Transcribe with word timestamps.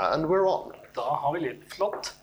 And 0.00 0.28
we're 0.28 0.46
on. 0.46 0.72
Da 0.94 1.02
har 1.02 1.32
vi 1.34 1.40
litt 1.40 1.74
flott. 1.74 2.14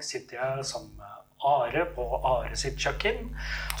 Dag 0.00 0.06
sitter 0.08 0.38
jeg 0.40 0.64
sammen 0.64 0.92
med 0.96 1.16
Are 1.44 1.82
på 1.94 2.04
Are 2.24 2.56
sitt 2.56 2.78
kjøkken. 2.80 3.30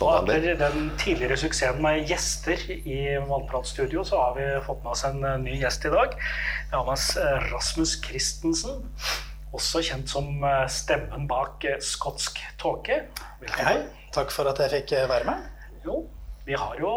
Som 0.00 0.30
etter 0.32 0.58
den 0.60 0.90
tidligere 1.00 1.36
suksessen 1.40 1.80
med 1.84 2.06
gjester 2.08 2.60
i 2.68 2.98
Vannpratstudio, 3.28 4.04
så 4.04 4.20
har 4.20 4.36
vi 4.36 4.46
fått 4.66 4.82
med 4.84 4.92
oss 4.92 5.04
en 5.08 5.24
eh, 5.24 5.38
ny 5.40 5.56
gjest 5.60 5.84
i 5.88 5.92
dag. 5.92 6.16
Vi 6.16 6.76
har 6.76 6.84
med 6.84 6.92
oss 6.96 7.16
eh, 7.20 7.48
Rasmus 7.52 7.96
Christensen. 8.04 8.84
Også 9.56 9.82
kjent 9.84 10.12
som 10.12 10.44
eh, 10.44 10.66
stemmen 10.72 11.28
bak 11.28 11.64
Skotsk 11.84 12.40
tåke. 12.60 13.02
Hei, 13.44 13.64
hei. 13.64 13.76
takk 14.16 14.32
for 14.32 14.48
at 14.48 14.60
jeg 14.64 14.76
fikk 14.76 14.96
være 15.12 15.28
med. 15.28 15.48
Jo, 15.84 16.02
vi 16.48 16.56
har 16.56 16.76
jo 16.80 16.92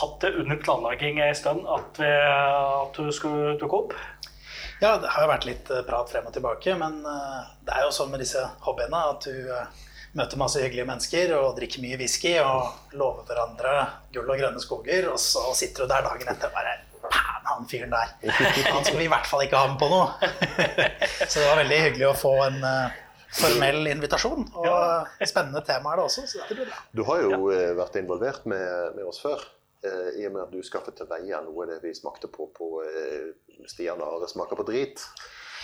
hatt 0.00 0.20
det 0.24 0.32
under 0.40 0.58
planlegging 0.62 1.20
en 1.22 1.36
stund 1.38 1.66
at, 1.70 1.98
vi, 2.02 2.10
at 2.10 2.98
du 2.98 3.10
skulle 3.14 3.54
dukke 3.60 3.84
opp. 3.84 3.98
Ja, 4.82 4.96
det 4.98 5.08
har 5.14 5.22
jo 5.24 5.30
vært 5.30 5.46
litt 5.48 5.70
eh, 5.70 5.82
prat 5.86 6.10
frem 6.12 6.26
og 6.28 6.34
tilbake, 6.34 6.74
men 6.80 7.00
eh, 7.06 7.42
det 7.64 7.74
er 7.78 7.84
jo 7.86 7.92
sånn 7.94 8.10
med 8.12 8.20
disse 8.24 8.42
hobbyene 8.66 9.00
at 9.14 9.26
du 9.28 9.50
eh, 9.54 9.84
møter 10.18 10.38
masse 10.40 10.60
hyggelige 10.62 10.86
mennesker 10.88 11.32
og 11.38 11.54
drikker 11.58 11.82
mye 11.82 11.96
whisky 12.00 12.34
og 12.42 12.94
lover 12.98 13.24
hverandre 13.30 13.74
gull 14.14 14.28
og 14.34 14.38
grønne 14.42 14.60
skoger, 14.62 15.08
og 15.12 15.18
så 15.22 15.46
sitter 15.58 15.84
du 15.86 15.94
der 15.94 16.04
dagen 16.06 16.34
etter 16.34 16.50
og 16.50 16.58
bare 16.58 16.74
Pæn, 17.04 17.42
han 17.44 17.66
fyren 17.68 17.90
der. 17.92 18.12
Han 18.72 18.84
skal 18.86 18.96
vi 18.96 19.04
i 19.04 19.10
hvert 19.12 19.26
fall 19.28 19.42
ikke 19.44 19.58
ha 19.60 19.66
med 19.68 19.76
på 19.76 19.88
noe. 19.92 20.28
Så 21.28 21.34
det 21.42 21.42
var 21.50 21.58
veldig 21.58 21.80
hyggelig 21.82 22.06
å 22.08 22.14
få 22.16 22.30
en 22.46 22.56
formell 23.36 23.90
invitasjon. 23.90 24.46
Og 24.56 24.64
Ja. 24.64 25.26
spennende 25.28 25.60
tema 25.68 25.92
er 25.92 26.00
det 26.00 26.06
også, 26.06 26.24
så 26.30 26.40
dette 26.40 26.56
blir 26.56 26.70
bra. 26.70 26.78
Du 26.96 27.02
har 27.04 27.20
jo 27.26 27.50
vært 27.76 27.98
involvert 28.00 28.46
med, 28.48 28.96
med 28.96 29.04
oss 29.10 29.20
før. 29.20 29.44
eh, 29.84 30.16
I 30.22 30.24
og 30.30 30.32
med 30.38 30.46
at 30.46 30.54
du 30.56 30.64
skaffet 30.64 30.96
til 30.96 31.10
veie 31.12 31.42
noe 31.44 31.66
av 31.66 31.74
det 31.74 31.82
vi 31.84 31.92
smakte 31.92 32.32
på 32.32 32.48
på 32.56 32.70
eh, 32.88 33.28
Stian 33.66 34.00
har 34.00 34.18
Are 34.18 34.28
smaker 34.28 34.58
på 34.58 34.66
drit. 34.68 35.02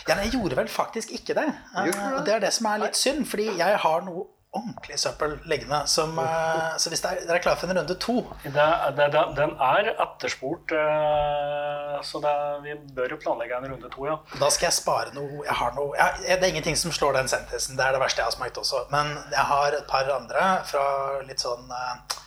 Ja, 0.09 0.17
jeg 0.25 0.33
gjorde 0.35 0.57
vel 0.57 0.69
faktisk 0.69 1.13
ikke 1.15 1.37
det. 1.37 1.49
Eh, 1.77 1.89
det? 1.89 1.97
og 2.17 2.27
det 2.27 2.35
er 2.35 2.45
det 2.47 2.53
som 2.57 2.69
er 2.71 2.85
litt 2.87 2.99
synd, 2.99 3.27
fordi 3.29 3.51
jeg 3.59 3.81
har 3.85 4.07
noe 4.07 4.29
ordentlig 4.51 4.97
søppel 4.99 5.37
liggende. 5.47 5.83
Som, 5.87 6.17
eh, 6.19 6.77
så 6.81 6.91
hvis 6.91 7.03
dere 7.05 7.37
er 7.37 7.43
klare 7.43 7.61
for 7.61 7.71
en 7.71 7.79
runde 7.79 7.95
to 8.03 8.17
Det, 8.43 8.55
det, 8.97 9.11
det, 9.15 9.25
den 9.37 9.53
er 9.63 9.93
etterspurt, 9.93 10.73
eh, 10.75 12.01
så 12.03 12.23
det, 12.25 12.35
vi 12.65 12.75
bør 12.97 13.15
jo 13.15 13.21
planlegge 13.27 13.61
en 13.61 13.69
runde 13.75 13.93
to, 13.93 14.07
ja. 14.09 14.17
Da 14.41 14.49
skal 14.51 14.71
jeg 14.71 14.79
spare 14.81 15.15
noe 15.15 15.45
Jeg 15.45 15.59
har 15.61 15.77
noe 15.77 15.93
jeg, 15.99 16.41
Det 16.41 16.49
er 16.49 16.55
ingenting 16.55 16.81
som 16.81 16.95
slår 16.97 17.21
den 17.21 17.31
sentesen. 17.31 17.77
Det 17.77 17.85
er 17.85 17.95
det 17.95 18.03
verste 18.03 18.25
jeg 18.25 18.31
har 18.31 18.39
smakt 18.39 18.59
også. 18.59 18.87
Men 18.91 19.15
jeg 19.31 19.47
har 19.53 19.77
et 19.77 19.87
par 19.91 20.11
andre 20.17 20.49
fra 20.67 20.85
litt 21.29 21.45
sånn 21.45 21.71
uh, 21.71 22.19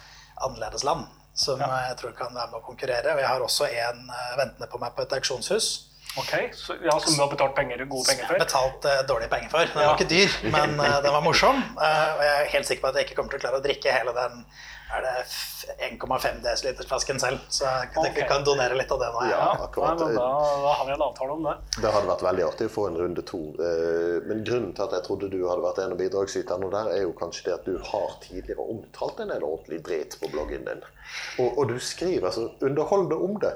annerledes 0.46 0.86
land 0.88 1.10
som 1.34 1.62
ja. 1.62 1.70
jeg 1.90 1.98
tror 2.02 2.14
kan 2.18 2.36
være 2.36 2.52
med 2.52 2.60
å 2.60 2.66
konkurrere. 2.66 3.16
Og 3.16 3.22
jeg 3.24 3.30
har 3.30 3.42
også 3.42 3.70
en 3.70 4.06
eh, 4.06 4.38
ventende 4.40 4.70
på 4.70 4.80
meg 4.82 4.94
på 4.98 5.06
et 5.06 5.18
auksjonshus. 5.18 5.72
Ok, 6.14 6.34
så, 6.54 6.76
ja, 6.86 6.94
Som 7.02 7.16
du 7.16 7.22
har 7.24 7.30
betalt 7.32 7.56
penger, 7.58 7.82
gode 7.90 8.06
penger 8.06 8.28
for? 8.30 8.38
betalt 8.38 8.84
uh, 8.86 9.00
dårlige 9.10 9.32
penger 9.32 9.50
for. 9.50 9.66
Den 9.66 9.82
Ja. 9.82 9.88
var 9.88 9.98
ikke 9.98 10.10
dyr, 10.12 10.36
men 10.54 10.76
uh, 10.78 11.00
den 11.02 11.16
var 11.16 11.24
morsom. 11.26 11.64
Uh, 11.74 12.10
og 12.20 12.22
jeg 12.22 12.34
er 12.36 12.52
helt 12.54 12.70
sikker 12.70 12.84
på 12.84 12.92
at 12.92 13.00
jeg 13.00 13.08
ikke 13.08 13.16
kommer 13.18 13.34
til 13.34 13.42
å 13.42 13.44
klare 13.48 13.62
å 13.62 13.64
drikke 13.66 13.96
hele 13.96 14.14
den 14.14 14.44
er 14.98 15.06
det 15.06 15.14
1,5 15.90 16.40
dl-flasken 16.44 17.20
selv. 17.20 17.40
Så 17.50 17.66
jeg 17.66 17.90
tenker 17.94 18.10
okay. 18.10 18.22
jeg 18.22 18.30
kan 18.30 18.46
donere 18.46 18.78
litt 18.78 18.92
av 18.94 19.00
det 19.02 19.10
nå. 19.16 19.24
Ja. 19.32 19.46
Akkurat. 19.66 20.00
Nei, 20.00 20.08
men 20.08 20.18
da, 20.18 20.28
da 20.66 20.74
har 20.80 20.88
vi 20.90 20.96
en 20.96 21.06
avtale 21.08 21.38
om 21.38 21.48
det. 21.48 21.56
Det 21.78 21.94
hadde 21.96 22.10
vært 22.12 22.26
veldig 22.28 22.46
artig 22.48 22.68
å 22.70 22.74
få 22.74 22.88
en 22.90 23.00
runde 23.02 23.26
to. 23.30 23.42
eh, 23.70 24.18
Men 24.30 24.44
grunnen 24.48 24.74
til 24.78 24.86
at 24.86 24.98
jeg 24.98 25.06
trodde 25.08 25.32
du 25.34 25.40
hadde 25.50 25.66
vært 25.66 25.82
en 25.84 25.96
av 25.96 26.02
bidragsyterne 26.02 26.72
der, 26.76 26.92
er 26.98 27.06
jo 27.06 27.16
kanskje 27.20 27.48
det 27.48 27.56
at 27.58 27.70
du 27.70 27.78
har 27.92 28.18
tidligere 28.26 28.68
omtalt 28.76 29.24
en 29.24 29.34
del 29.34 29.48
ordentlig 29.48 29.82
drit 29.88 30.18
på 30.22 30.32
bloggen 30.34 30.68
din. 30.70 30.84
Og, 31.40 31.58
og 31.58 31.72
du 31.72 31.78
skriver 31.84 32.34
så 32.36 32.48
underholdende 32.62 33.18
om 33.30 33.40
det. 33.44 33.56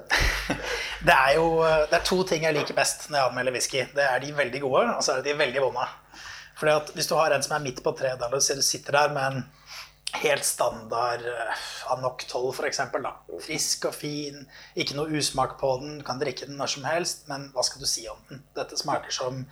Det 1.07 1.13
er 1.13 1.35
jo 1.37 1.61
det 1.61 1.93
er 1.93 2.05
to 2.07 2.15
ting 2.25 2.41
jeg 2.41 2.55
liker 2.55 2.73
best 2.73 3.03
når 3.11 3.19
jeg 3.19 3.29
anmelder 3.29 3.53
whisky. 3.53 3.83
Det 3.93 4.01
er 4.01 4.17
de 4.23 4.31
veldig 4.33 4.61
gode, 4.63 4.81
og 4.97 5.03
så 5.05 5.13
er 5.13 5.21
det 5.21 5.29
de 5.29 5.35
veldig 5.37 5.61
vonde. 5.61 5.83
Fordi 6.57 6.71
at 6.73 6.89
Hvis 6.95 7.07
du 7.07 7.13
har 7.15 7.35
en 7.35 7.43
som 7.45 7.53
er 7.57 7.63
midt 7.67 7.83
på 7.85 7.93
treet, 7.93 8.23
du 8.33 8.61
sitter 8.65 8.97
der 8.97 9.13
med 9.13 9.27
en 9.27 9.43
helt 10.13 10.45
standard 10.45 11.21
Anoctol, 11.91 11.91
Anok 11.97 12.23
12 12.27 12.53
f.eks. 12.53 12.81
Frisk 13.45 13.87
og 13.89 13.95
fin, 13.95 14.43
ikke 14.75 14.97
noe 14.97 15.11
usmak 15.19 15.57
på 15.59 15.73
den, 15.81 15.97
du 15.99 16.05
kan 16.07 16.19
drikke 16.21 16.47
den 16.47 16.57
når 16.59 16.73
som 16.77 16.87
helst, 16.87 17.25
men 17.31 17.49
hva 17.53 17.65
skal 17.65 17.83
du 17.83 17.89
si 17.89 18.07
om 18.09 18.19
den? 18.29 18.43
Dette 18.57 18.79
smaker 18.79 19.13
som 19.13 19.45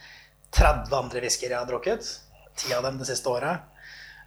30 0.56 0.94
andre 0.96 1.24
whiskyer 1.24 1.52
jeg 1.52 1.60
har 1.60 1.70
drukket. 1.70 2.12
Ti 2.56 2.74
av 2.74 2.86
dem 2.88 3.00
det 3.02 3.10
siste 3.10 3.32
året. 3.32 3.72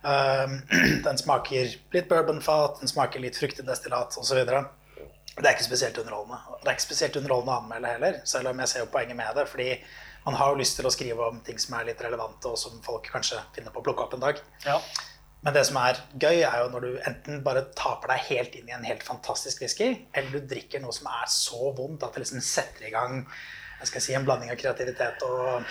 Um, 0.04 0.60
den 1.06 1.18
smaker 1.18 1.72
litt 1.94 2.10
bourbonfat, 2.10 2.82
den 2.82 2.92
smaker 2.92 3.24
litt 3.24 3.38
fruktedestillat 3.40 4.18
osv. 4.20 4.42
Det 5.38 5.46
er 5.46 5.54
ikke 5.54 5.66
spesielt 5.70 5.98
underholdende. 6.02 6.58
Det 6.60 6.68
er 6.68 6.76
ikke 6.76 6.88
spesielt 6.88 7.16
underholdende 7.18 7.56
å 7.56 7.62
anmelde 7.62 7.94
heller, 7.96 8.20
selv 8.28 8.52
om 8.52 8.62
jeg 8.62 8.72
ser 8.72 8.84
jo 8.84 8.92
poenget 8.92 9.18
med 9.18 9.36
det. 9.38 9.48
fordi 9.48 9.72
man 10.26 10.34
har 10.36 10.50
jo 10.52 10.58
lyst 10.60 10.76
til 10.76 10.84
å 10.84 10.92
skrive 10.92 11.24
om 11.24 11.38
ting 11.40 11.60
som 11.62 11.78
er 11.78 11.86
litt 11.88 12.02
relevante, 12.04 12.50
og 12.50 12.58
som 12.60 12.82
folk 12.84 13.06
kanskje 13.08 13.38
finner 13.54 13.72
på 13.72 13.80
å 13.80 13.86
plukke 13.86 14.04
opp 14.04 14.16
en 14.16 14.26
dag. 14.26 14.42
Ja. 14.66 14.76
Men 15.44 15.54
det 15.54 15.62
som 15.68 15.78
er 15.80 16.00
gøy, 16.18 16.40
er 16.42 16.56
jo 16.64 16.72
når 16.72 16.84
du 16.84 16.90
enten 17.06 17.44
bare 17.46 17.68
taper 17.78 18.10
deg 18.14 18.26
helt 18.32 18.58
inn 18.58 18.70
i 18.70 18.74
en 18.74 18.88
helt 18.88 19.04
fantastisk 19.06 19.62
whisky, 19.62 19.92
eller 20.12 20.34
du 20.34 20.50
drikker 20.50 20.82
noe 20.82 20.94
som 20.94 21.06
er 21.12 21.30
så 21.30 21.70
vondt 21.76 22.02
at 22.04 22.16
det 22.16 22.24
liksom 22.24 22.42
setter 22.44 22.88
i 22.88 22.94
gang 22.94 23.22
jeg 23.78 23.90
skal 23.92 24.02
si, 24.02 24.14
en 24.18 24.24
blanding 24.26 24.50
av 24.50 24.56
kreativitet 24.58 25.20
og, 25.22 25.68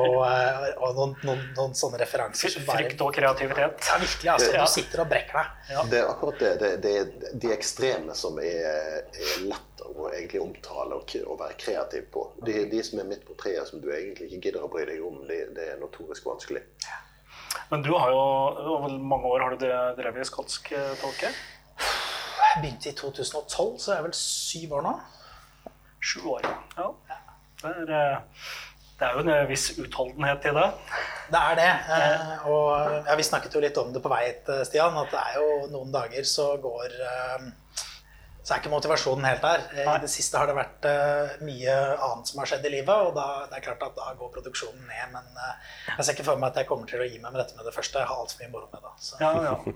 og, 0.00 0.16
eh, 0.26 0.64
og 0.82 0.96
noen, 0.96 1.12
noen, 1.22 1.44
noen 1.54 1.76
sånne 1.78 2.00
referanser 2.02 2.50
som 2.50 2.64
bare 2.66 2.88
Frykt 2.88 3.04
og 3.06 3.12
kreativitet. 3.14 3.86
Ja, 3.86 3.98
virkelig. 4.02 4.30
altså. 4.32 4.48
Ja. 4.50 4.64
Du 4.64 4.72
sitter 4.72 5.02
og 5.04 5.10
brekker 5.12 5.38
deg. 5.38 5.52
Ja. 5.70 5.84
Det 5.92 6.00
er 6.00 6.10
akkurat 6.10 6.42
det. 6.42 6.52
Det, 6.62 6.72
det 6.82 6.94
er 6.98 7.36
de 7.46 7.52
ekstreme 7.54 8.16
som 8.18 8.40
er, 8.42 9.06
er 9.06 9.46
lett 9.46 9.84
å 9.86 10.08
egentlig 10.10 10.42
omtale 10.42 10.98
og, 10.98 11.16
og 11.22 11.38
være 11.44 11.58
kreativ 11.62 12.08
på. 12.16 12.26
De, 12.48 12.64
de 12.72 12.82
som 12.88 13.02
er 13.02 13.10
midt 13.14 13.22
på 13.28 13.38
treet, 13.38 13.62
som 13.70 13.82
du 13.82 13.92
egentlig 13.94 14.26
ikke 14.32 14.48
gidder 14.48 14.66
å 14.66 14.72
bry 14.72 14.82
deg 14.90 15.04
om, 15.06 15.22
det, 15.30 15.44
det 15.54 15.70
er 15.76 15.78
notorisk 15.82 16.26
vanskelig. 16.26 16.66
Men 17.70 17.82
du 17.82 17.92
har 17.96 18.12
jo 18.14 18.20
over 18.76 18.98
mange 18.98 19.26
år 19.26 19.42
har 19.42 19.56
du 19.56 19.66
drevet 19.98 20.28
skotsk 20.28 20.70
eh, 20.76 20.92
tolke. 21.00 21.32
Jeg 22.56 22.62
begynte 22.62 22.92
i 22.92 22.96
2012, 22.96 23.78
så 23.82 23.92
jeg 23.92 23.98
er 23.98 24.06
vel 24.06 24.14
syv 24.16 24.78
år 24.78 24.86
nå. 24.86 24.94
Sju 26.00 26.22
år. 26.36 26.46
Ja. 26.78 26.86
Det 27.62 27.72
er, 27.72 27.90
eh, 27.90 28.46
det 29.00 29.08
er 29.08 29.16
jo 29.16 29.24
en 29.24 29.32
eh, 29.34 29.48
viss 29.50 29.66
utholdenhet 29.82 30.46
i 30.46 30.54
det. 30.56 30.66
Det 31.34 31.42
er 31.42 31.58
det. 31.58 31.70
Eh, 31.96 32.46
og 32.52 32.70
ja, 33.08 33.16
vi 33.18 33.26
snakket 33.26 33.56
jo 33.58 33.62
litt 33.64 33.78
om 33.82 33.90
det 33.92 34.02
på 34.04 34.12
vei 34.12 34.22
hit, 34.28 34.50
Stian, 34.68 34.96
at 35.02 35.10
det 35.12 35.22
er 35.22 35.40
jo 35.40 35.48
noen 35.74 35.90
dager 35.94 36.28
så 36.28 36.52
går 36.62 36.94
Så 38.46 38.54
er 38.54 38.60
ikke 38.60 38.70
motivasjonen 38.70 39.26
helt 39.26 39.42
der. 39.42 39.64
Eh, 39.72 39.80
Nei. 39.88 39.96
I 39.98 40.02
det 40.04 40.08
siste 40.12 40.38
har 40.38 40.46
det 40.46 40.54
vært 40.54 40.86
uh, 40.86 41.32
mye 41.42 41.72
annet 42.06 42.28
som 42.30 42.38
har 42.38 42.46
skjedd 42.46 42.68
i 42.68 42.70
livet, 42.76 43.08
og 43.08 43.16
da, 43.16 43.24
det 43.50 43.58
er 43.58 43.64
klart 43.64 43.82
at 43.82 43.96
da 43.98 44.12
går 44.20 44.30
produksjonen 44.36 44.84
ned. 44.86 45.08
Men 45.16 45.26
uh, 45.34 45.72
jeg 45.96 46.06
ser 46.06 46.14
ikke 46.14 46.28
for 46.28 46.38
meg 46.38 46.52
at 46.52 46.60
jeg 46.62 46.68
kommer 46.68 46.86
til 46.86 47.02
å 47.02 47.08
gi 47.08 47.18
meg 47.18 47.32
med 47.32 47.40
dette 47.42 47.58
med 47.58 47.66
det 47.66 47.74
første. 47.74 47.98
Jeg 47.98 48.06
har 48.06 48.22
altfor 48.22 48.44
mye 48.44 48.52
moro 48.52 48.70
med 48.70 48.86
det. 48.86 48.92
Så. 49.02 49.18
Ja, 49.18 49.32
ja. 49.48 49.74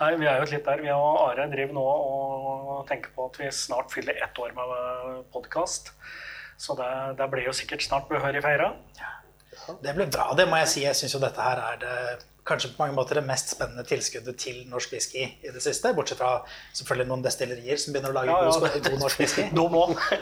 Nei, 0.00 0.10
vi 0.18 0.26
er 0.26 0.42
jo 0.42 0.50
litt 0.50 0.66
der. 0.66 0.82
Vi 0.82 0.90
og 0.96 1.20
Are 1.28 1.46
driver 1.52 1.78
nå 1.78 1.86
og 1.86 2.82
tenker 2.90 3.14
på 3.14 3.28
at 3.30 3.38
vi 3.38 3.52
snart 3.54 3.94
fyller 3.94 4.18
ett 4.26 4.42
år 4.42 4.56
med 4.56 5.22
podkast. 5.30 5.92
Så 6.58 6.74
det, 6.78 6.90
det 7.22 7.30
blir 7.30 7.46
jo 7.46 7.54
sikkert 7.54 7.86
snart 7.86 8.10
behørig 8.10 8.42
feira. 8.42 8.72
Det 9.78 9.94
blir 9.94 10.10
bra, 10.10 10.32
det 10.34 10.48
må 10.50 10.58
jeg 10.64 10.74
si. 10.74 10.82
Jeg 10.88 10.98
syns 10.98 11.14
jo 11.14 11.22
dette 11.22 11.46
her 11.46 11.62
er 11.68 11.78
det 11.78 11.96
kanskje 12.44 12.72
på 12.74 12.82
mange 12.82 12.94
måter 12.96 13.14
det 13.20 13.22
mest 13.28 13.52
spennende 13.54 13.84
tilskuddet 13.86 14.34
til 14.42 14.56
norsk 14.70 14.90
whisky 14.96 15.22
i 15.46 15.50
det 15.54 15.60
siste. 15.62 15.92
Bortsett 15.94 16.18
fra 16.18 16.30
selvfølgelig 16.74 17.06
noen 17.12 17.22
destillerier 17.22 17.78
som 17.78 17.94
begynner 17.94 18.10
å 18.10 18.16
lage 18.16 18.32
Ja, 18.32 18.38
ja, 18.48 18.50
god, 18.50 18.66
det- 18.74 18.90
god 18.90 19.04
norsk 19.04 19.20
whisky. 19.22 19.44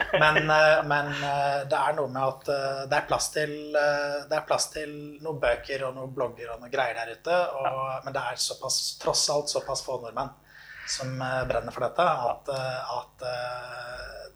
Men, 0.21 0.37
eh, 0.53 0.83
men 0.85 1.09
eh, 1.11 1.63
det 1.71 1.79
er 1.79 1.95
noe 1.97 2.11
med 2.13 2.21
at 2.27 2.51
eh, 2.53 2.83
det 2.91 2.99
er 2.99 3.07
plass 3.09 3.31
til, 3.33 3.55
det 3.73 4.37
er 4.37 4.45
plass 4.45 4.69
til 4.75 4.93
noen 5.23 5.39
bøker 5.41 5.87
og 5.87 5.95
noen 5.97 6.13
blogger 6.13 6.53
og 6.53 6.61
noen 6.61 6.71
greier 6.73 6.99
der 7.01 7.15
ute. 7.17 7.39
Og, 7.57 8.05
Men 8.05 8.13
det 8.13 8.21
er 8.21 8.35
såpass, 8.45 8.77
tross 9.01 9.25
alt 9.33 9.49
såpass 9.49 9.81
få 9.87 9.97
nordmenn 10.03 10.29
som 10.91 11.13
brenner 11.47 11.71
for 11.71 11.85
dette, 11.85 12.03
at, 12.03 12.49
at 12.51 13.21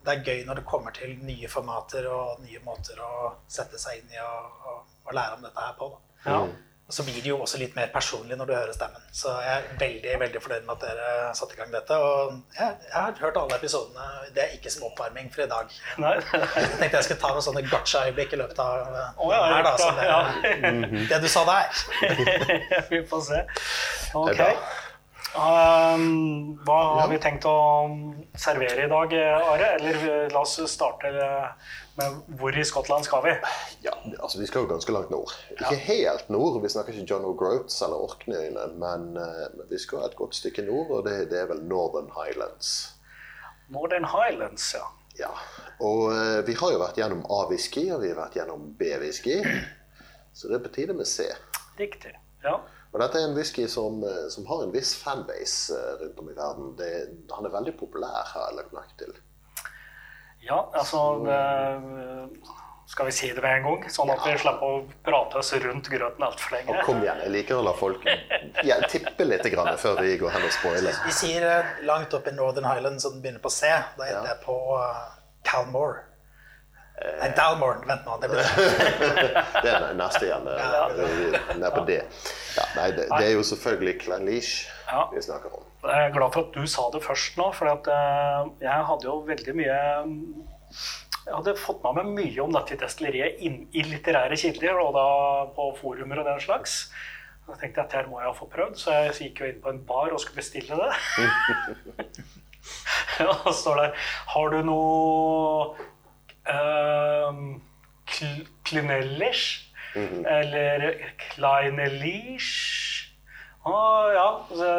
det 0.06 0.14
er 0.14 0.22
gøy 0.24 0.44
når 0.48 0.62
det 0.62 0.66
kommer 0.70 0.94
til 0.96 1.16
nye 1.26 1.50
formater 1.52 2.06
og 2.08 2.40
nye 2.46 2.62
måter 2.64 3.00
å 3.04 3.34
sette 3.52 3.80
seg 3.82 3.98
inn 4.04 4.14
i 4.14 4.22
og, 4.24 4.62
og, 4.70 4.78
og 5.10 5.18
lære 5.18 5.36
om 5.40 5.44
dette 5.44 5.66
her 5.66 5.74
på. 5.80 5.90
Da. 5.92 6.30
Ja. 6.32 6.40
Så 6.90 7.04
blir 7.04 7.18
det 7.18 7.30
jo 7.32 7.40
også 7.42 7.58
litt 7.58 7.74
mer 7.74 7.88
personlig 7.90 8.36
når 8.38 8.46
du 8.46 8.54
hører 8.54 8.74
stemmen. 8.76 9.02
Så 9.10 9.32
jeg 9.42 9.54
er 9.56 9.80
veldig 9.80 10.20
veldig 10.22 10.42
fornøyd 10.44 10.68
med 10.68 10.74
at 10.76 10.84
dere 10.86 11.32
satte 11.38 11.58
i 11.58 11.58
gang 11.58 11.72
dette. 11.74 11.98
Og 11.98 12.36
jeg, 12.60 12.76
jeg 12.84 12.94
har 12.94 13.16
hørt 13.24 13.40
alle 13.42 13.58
episodene. 13.58 14.06
Det 14.36 14.44
er 14.44 14.54
ikke 14.54 14.74
som 14.74 14.86
oppvarming 14.86 15.32
for 15.34 15.48
i 15.48 15.50
dag. 15.50 15.74
Nei. 16.04 16.14
Jeg 16.56 16.70
tenkte 16.78 16.98
jeg 17.00 17.08
skulle 17.08 17.22
ta 17.22 17.32
noen 17.34 17.44
sånne 17.46 17.64
gotcha-øyeblikk 17.72 18.36
i 18.36 18.40
løpet 18.40 18.60
av 18.62 18.98
oh, 19.18 19.32
ja, 19.34 19.42
her, 19.50 19.64
da. 19.66 19.74
Så 19.80 19.90
det, 19.98 20.06
ja. 20.10 20.22
det 21.12 21.20
du 21.24 21.28
sa 21.32 21.44
der. 21.48 21.86
vi 22.92 23.02
får 23.10 23.24
se. 23.32 23.42
Ok. 24.22 24.44
Um, 25.36 26.56
hva 26.64 26.78
har 27.02 27.10
vi 27.12 27.18
tenkt 27.20 27.44
å 27.50 27.56
servere 28.40 28.86
i 28.86 28.92
dag, 28.92 29.16
Are? 29.20 29.72
Eller 29.76 29.98
eh, 30.00 30.28
la 30.32 30.46
oss 30.46 30.56
starte 30.72 31.12
med 31.98 32.22
hvor 32.40 32.56
i 32.56 32.64
Skottland 32.64 33.04
skal 33.08 33.24
vi? 33.26 33.34
Ja, 33.84 33.92
altså 34.16 34.40
Vi 34.40 34.48
skal 34.48 34.64
jo 34.64 34.70
ganske 34.72 34.96
langt 34.96 35.12
nord. 35.12 35.34
Ikke 35.58 35.76
helt 35.90 36.30
nord, 36.32 36.62
vi 36.64 36.72
snakker 36.72 36.96
ikke 36.96 37.10
John 37.12 37.28
O'Groats 37.28 37.82
eller 37.84 38.04
Orkneyøyene, 38.08 38.68
men, 38.80 39.10
eh, 39.20 39.48
men 39.58 39.68
vi 39.72 39.80
skal 39.82 40.06
et 40.08 40.16
godt 40.16 40.38
stykke 40.40 40.64
nord, 40.70 40.94
og 41.00 41.10
det, 41.10 41.18
det 41.34 41.42
er 41.42 41.52
vel 41.52 41.64
Northern 41.68 42.08
Highlands. 42.16 42.94
Northern 43.68 44.08
Highlands, 44.08 44.70
ja. 44.78 44.88
Ja, 45.20 45.32
og 45.84 46.10
eh, 46.12 46.42
vi 46.48 46.56
har 46.60 46.74
jo 46.76 46.80
vært 46.80 46.98
gjennom 47.00 47.24
A-whisky, 47.32 47.90
og 47.96 48.04
vi 48.04 48.12
har 48.12 48.20
vært 48.20 48.40
gjennom 48.40 48.72
B-whisky. 48.80 49.42
Så 50.36 50.48
det 50.52 50.58
er 50.58 50.66
på 50.66 50.74
tide 50.76 50.96
med 50.96 51.08
C. 51.08 51.28
Riktig. 51.80 52.12
Ja. 52.44 52.58
Og 52.96 53.02
dette 53.02 53.20
er 53.20 53.26
en 53.28 53.36
whisky 53.36 53.66
som, 53.68 53.98
eh, 54.08 54.28
som 54.32 54.46
har 54.48 54.62
en 54.64 54.72
viss 54.72 54.94
fanbase 54.96 55.76
eh, 55.76 55.96
rundt 56.02 56.20
om 56.20 56.30
i 56.32 56.36
verden. 56.38 56.70
Det, 56.80 56.92
han 57.36 57.48
er 57.48 57.52
veldig 57.52 57.74
populær, 57.76 58.22
har 58.30 58.46
jeg 58.48 58.60
lagt 58.62 58.72
merke 58.78 58.96
til. 59.02 59.12
ja, 60.46 60.62
altså 60.74 61.02
det, 61.26 61.40
Skal 62.88 63.10
vi 63.10 63.12
si 63.18 63.28
det 63.34 63.42
med 63.42 63.58
en 63.58 63.68
gang, 63.68 63.86
sånn 63.92 64.14
at 64.14 64.24
vi 64.24 64.38
slipper 64.40 64.78
å 64.78 64.82
prate 65.04 65.42
oss 65.42 65.52
rundt 65.60 65.90
grøten 65.92 66.24
altfor 66.24 66.54
Og 66.54 66.56
lenge? 66.56 66.84
kom 66.86 67.04
igjen, 67.04 67.20
jeg 67.26 67.34
liker 67.34 67.60
å 67.60 67.66
la 67.66 67.74
folk 67.76 68.08
ja, 68.70 68.78
tippe 68.88 69.28
litt 69.28 69.44
grann 69.52 69.74
før 69.82 70.00
vi 70.06 70.16
går 70.22 70.36
hen 70.38 70.48
og 70.48 70.56
spoiler. 70.56 71.04
Vi 71.10 71.16
sier 71.20 71.50
eh, 71.50 71.78
langt 71.90 72.16
opp 72.16 72.32
i 72.32 72.36
Northern 72.38 72.70
Highland, 72.72 73.04
så 73.04 73.12
den 73.12 73.26
begynner 73.26 73.44
på 73.44 73.52
C. 73.52 73.74
Da 74.00 74.08
heter 74.08 74.22
ja. 74.22 74.28
det 74.32 74.40
på 74.46 74.56
Calmore. 75.44 76.15
Nei, 76.96 77.28
Dalmoren, 77.36 77.82
Vent 77.90 78.06
nå. 78.08 78.14
Det 78.22 78.30
blir 78.32 78.46
Det 79.66 79.72
er 79.72 79.88
neste 80.00 80.24
igjen. 80.30 80.46
eh, 80.48 81.58
Ned 81.60 81.72
på 81.76 81.82
D. 81.90 81.98
Ja, 82.56 82.66
nei, 82.78 82.86
det, 82.96 83.10
det 83.12 83.24
er 83.26 83.34
jo 83.36 83.44
selvfølgelig 83.44 83.98
Clanleash 84.06 84.54
Ja. 84.88 85.02
vi 85.12 85.22
snakker 85.26 85.52
om. 85.58 85.66
Jeg 85.86 86.06
er 86.08 86.14
glad 86.16 86.32
for 86.34 86.48
at 86.48 86.54
du 86.56 86.64
sa 86.72 86.86
det 86.94 87.02
først 87.04 87.36
nå, 87.38 87.50
for 87.54 87.68
at, 87.74 87.90
eh, 87.92 88.48
jeg 88.64 88.86
hadde 88.90 89.06
jo 89.10 89.18
veldig 89.28 89.56
mye 89.60 89.80
Jeg 91.26 91.34
hadde 91.36 91.56
fått 91.60 91.84
med 91.84 92.00
meg 92.00 92.14
mye 92.22 92.44
om 92.46 92.54
dette 92.56 92.78
destilleriet 92.80 93.42
inn, 93.44 93.60
i 93.74 93.84
litterære 93.86 94.38
kilder, 94.40 94.80
og 94.82 94.94
da 94.96 95.06
på 95.58 95.68
forumer 95.82 96.22
og 96.24 96.28
den 96.30 96.40
slags. 96.44 96.78
Da 97.46 97.58
tenkte 97.60 97.82
jeg 97.82 97.86
at 97.90 97.96
her 98.00 98.08
må 98.10 98.22
jeg 98.24 98.36
få 98.40 98.48
prøvd, 98.50 98.78
så 98.82 98.94
jeg 98.94 99.18
gikk 99.20 99.42
jo 99.44 99.50
inn 99.52 99.60
på 99.62 99.74
en 99.74 99.84
bar 99.90 100.14
og 100.16 100.22
skulle 100.24 100.40
bestille 100.40 100.78
det. 100.80 100.94
og 103.30 103.36
så 103.46 103.54
står 103.60 103.82
det 103.84 103.90
Har 104.32 104.50
du 104.56 104.58
noe 104.66 105.76
um, 106.50 107.62
Klinellish? 108.66 109.62
Eller 109.96 110.98
Kleinelish? 111.32 112.52
Å 113.66 113.76
ja. 114.14 114.26
Så, 114.50 114.70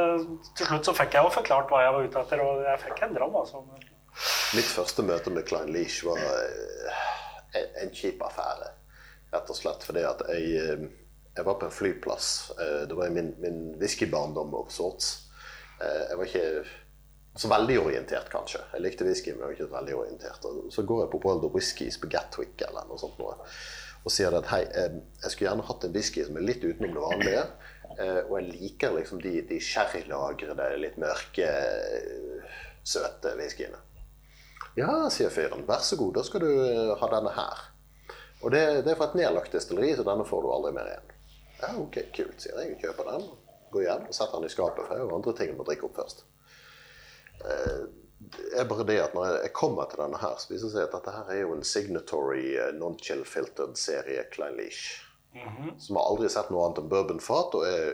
til 0.59 0.69
slutt 0.69 0.87
så 0.87 0.95
fikk 0.95 1.17
jeg 1.17 1.27
jo 1.27 1.33
forklart 1.35 1.71
hva 1.73 1.81
jeg 1.83 1.95
var 1.97 2.07
ute 2.07 2.21
etter, 2.23 2.43
og 2.45 2.61
jeg 2.69 2.83
fikk 2.85 3.03
en 3.07 3.17
dram. 3.17 3.35
altså. 3.41 3.63
Mitt 4.57 4.69
første 4.71 5.03
møte 5.05 5.33
med 5.35 5.47
Kleinelisch 5.49 6.03
var 6.07 6.21
eh, 6.21 7.01
en, 7.59 7.67
en 7.83 7.91
kjip 7.97 8.23
affære. 8.29 8.71
Rett 9.35 9.51
og 9.53 9.59
slett 9.59 9.83
fordi 9.89 10.05
at 10.07 10.23
jeg, 10.31 10.53
eh, 10.61 10.87
jeg 11.37 11.49
var 11.49 11.59
på 11.61 11.67
en 11.69 11.75
flyplass. 11.81 12.29
Eh, 12.61 12.83
Det 12.89 12.97
var 12.97 13.11
i 13.11 13.17
min, 13.17 13.33
min 13.43 13.59
whiskybarndom 13.81 14.55
of 14.61 14.71
sorts. 14.73 15.15
Jeg 15.81 16.17
var 16.17 16.25
ikke 16.25 16.47
så 17.37 17.49
veldig 17.53 17.77
orientert, 17.83 18.29
kanskje. 18.33 18.61
Jeg 18.73 18.83
likte 18.85 19.05
whisky, 19.05 19.33
men 19.33 19.43
jeg 19.43 19.47
var 19.47 19.55
ikke 19.57 19.73
veldig 19.75 19.97
orientert. 20.01 20.45
Og 20.49 20.71
så 20.73 20.85
går 20.89 21.03
jeg 21.05 21.11
på 21.13 21.21
World 21.25 21.45
of 21.49 21.55
Whiskies 21.57 21.99
på 22.01 22.09
eller 22.09 22.87
noe 22.89 22.99
sånt 23.01 23.19
noe, 23.21 23.37
og 24.07 24.13
sier 24.15 24.35
at 24.39 24.47
hei, 24.53 24.63
eh, 24.63 25.01
jeg 25.23 25.31
skulle 25.33 25.51
gjerne 25.51 25.67
hatt 25.67 25.85
en 25.85 25.93
whisky 25.97 26.25
som 26.25 26.37
er 26.39 26.47
litt 26.47 26.65
utenom 26.65 26.95
det 26.95 27.03
vanlige. 27.03 27.43
eh, 27.99 28.21
Og 28.29 28.37
jeg 28.41 28.49
liker 28.53 28.95
liksom 28.95 29.21
de, 29.21 29.43
de 29.49 29.59
sherrylagrede, 29.61 30.69
litt 30.79 30.97
mørke, 31.03 31.49
søte 32.87 33.35
whiskyene. 33.39 33.81
Ja, 34.77 35.09
sier 35.11 35.31
fyren. 35.33 35.65
Vær 35.67 35.81
så 35.85 35.97
god, 35.97 36.15
da 36.19 36.23
skal 36.27 36.45
du 36.45 36.51
eh, 36.53 36.93
ha 37.01 37.09
denne 37.13 37.33
her. 37.37 37.65
Og 38.45 38.53
det, 38.53 38.63
det 38.85 38.93
er 38.93 38.99
fra 39.01 39.09
et 39.11 39.19
nedlagt 39.19 39.53
destilleri, 39.57 39.95
så 39.97 40.05
denne 40.07 40.27
får 40.29 40.45
du 40.45 40.51
aldri 40.53 40.73
mer 40.77 40.91
igjen. 40.93 41.13
Ja, 41.63 41.71
ok, 41.81 41.97
kult, 42.15 42.41
sier 42.45 42.59
jeg. 42.61 42.77
Kjøper 42.83 43.09
den. 43.11 43.29
Går 43.73 43.87
hjem 43.87 44.05
og 44.11 44.15
setter 44.15 44.37
den 44.39 44.47
i 44.49 44.53
skapet, 44.53 44.85
for 44.87 44.95
jeg 44.95 45.03
har 45.07 45.15
andre 45.17 45.33
ting 45.39 45.51
jeg 45.51 45.57
må 45.59 45.65
drikke 45.67 45.89
opp 45.89 45.97
først. 45.99 46.27
Eh, 47.45 47.85
Det 48.37 48.59
er 48.59 48.65
bare 48.67 48.85
det 48.89 48.97
at 48.99 49.15
når 49.15 49.27
jeg 49.45 49.53
kommer 49.55 49.87
til 49.87 50.01
denne 50.01 50.19
her, 50.19 50.35
så 50.41 50.49
viser 50.51 50.67
det 50.67 50.73
seg 50.73 50.87
at 50.89 50.95
dette 50.97 51.13
her 51.15 51.29
er 51.31 51.41
jo 51.45 51.53
en 51.55 51.63
signatory 51.65 52.57
eh, 52.59 52.73
non-chill 52.75 53.23
filtered 53.29 53.77
serie 53.79 54.25
Klein 54.33 54.57
Leash 54.59 55.03
Som 55.79 55.97
har 56.01 56.09
aldri 56.11 56.29
sett 56.33 56.49
noe 56.51 56.65
annet 56.65 56.81
enn 56.83 56.89
bourbonfat 56.91 57.55
og 57.59 57.67
er 57.69 57.93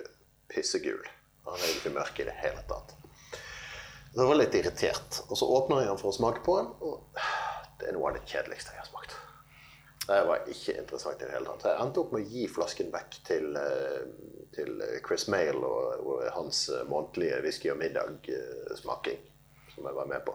pissegul. 0.48 1.02
Han 1.48 1.58
er 1.58 1.72
ikke 1.74 1.90
mørk 1.96 2.20
i 2.22 2.26
det 2.28 2.36
hele 2.38 2.62
tatt. 2.70 2.94
Så 4.12 4.20
jeg 4.20 4.28
var 4.28 4.38
litt 4.38 4.54
irritert. 4.54 5.18
Og 5.28 5.36
så 5.40 5.48
åpner 5.56 5.82
jeg 5.82 5.90
den 5.90 5.98
for 6.00 6.12
å 6.12 6.16
smake 6.16 6.42
på 6.46 6.54
den, 6.60 6.70
og 6.86 7.18
det 7.80 7.88
er 7.90 7.96
noe 7.96 8.10
av 8.12 8.16
det 8.18 8.22
kjedeligste 8.30 8.72
jeg 8.76 8.78
har 8.84 8.88
smakt. 8.92 9.16
Det 10.06 10.20
var 10.28 10.48
ikke 10.50 10.76
interessant 10.80 11.20
i 11.22 11.26
det 11.26 11.34
hele 11.34 11.50
tatt. 11.50 11.66
Jeg 11.72 11.82
endte 11.82 12.00
opp 12.02 12.12
med 12.14 12.22
å 12.24 12.30
gi 12.36 12.46
flasken 12.50 12.92
vekk 12.94 13.18
til, 13.26 13.56
eh, 13.58 14.06
til 14.54 14.82
Chris 15.06 15.26
Mail 15.32 15.58
og, 15.64 16.06
og 16.06 16.24
hans 16.36 16.68
eh, 16.70 16.86
månedlige 16.90 17.42
whisky 17.44 17.70
og 17.74 17.78
middag-smaking, 17.82 19.20
som 19.74 19.84
jeg 19.88 19.94
var 19.94 20.06
med 20.06 20.24
på. 20.26 20.34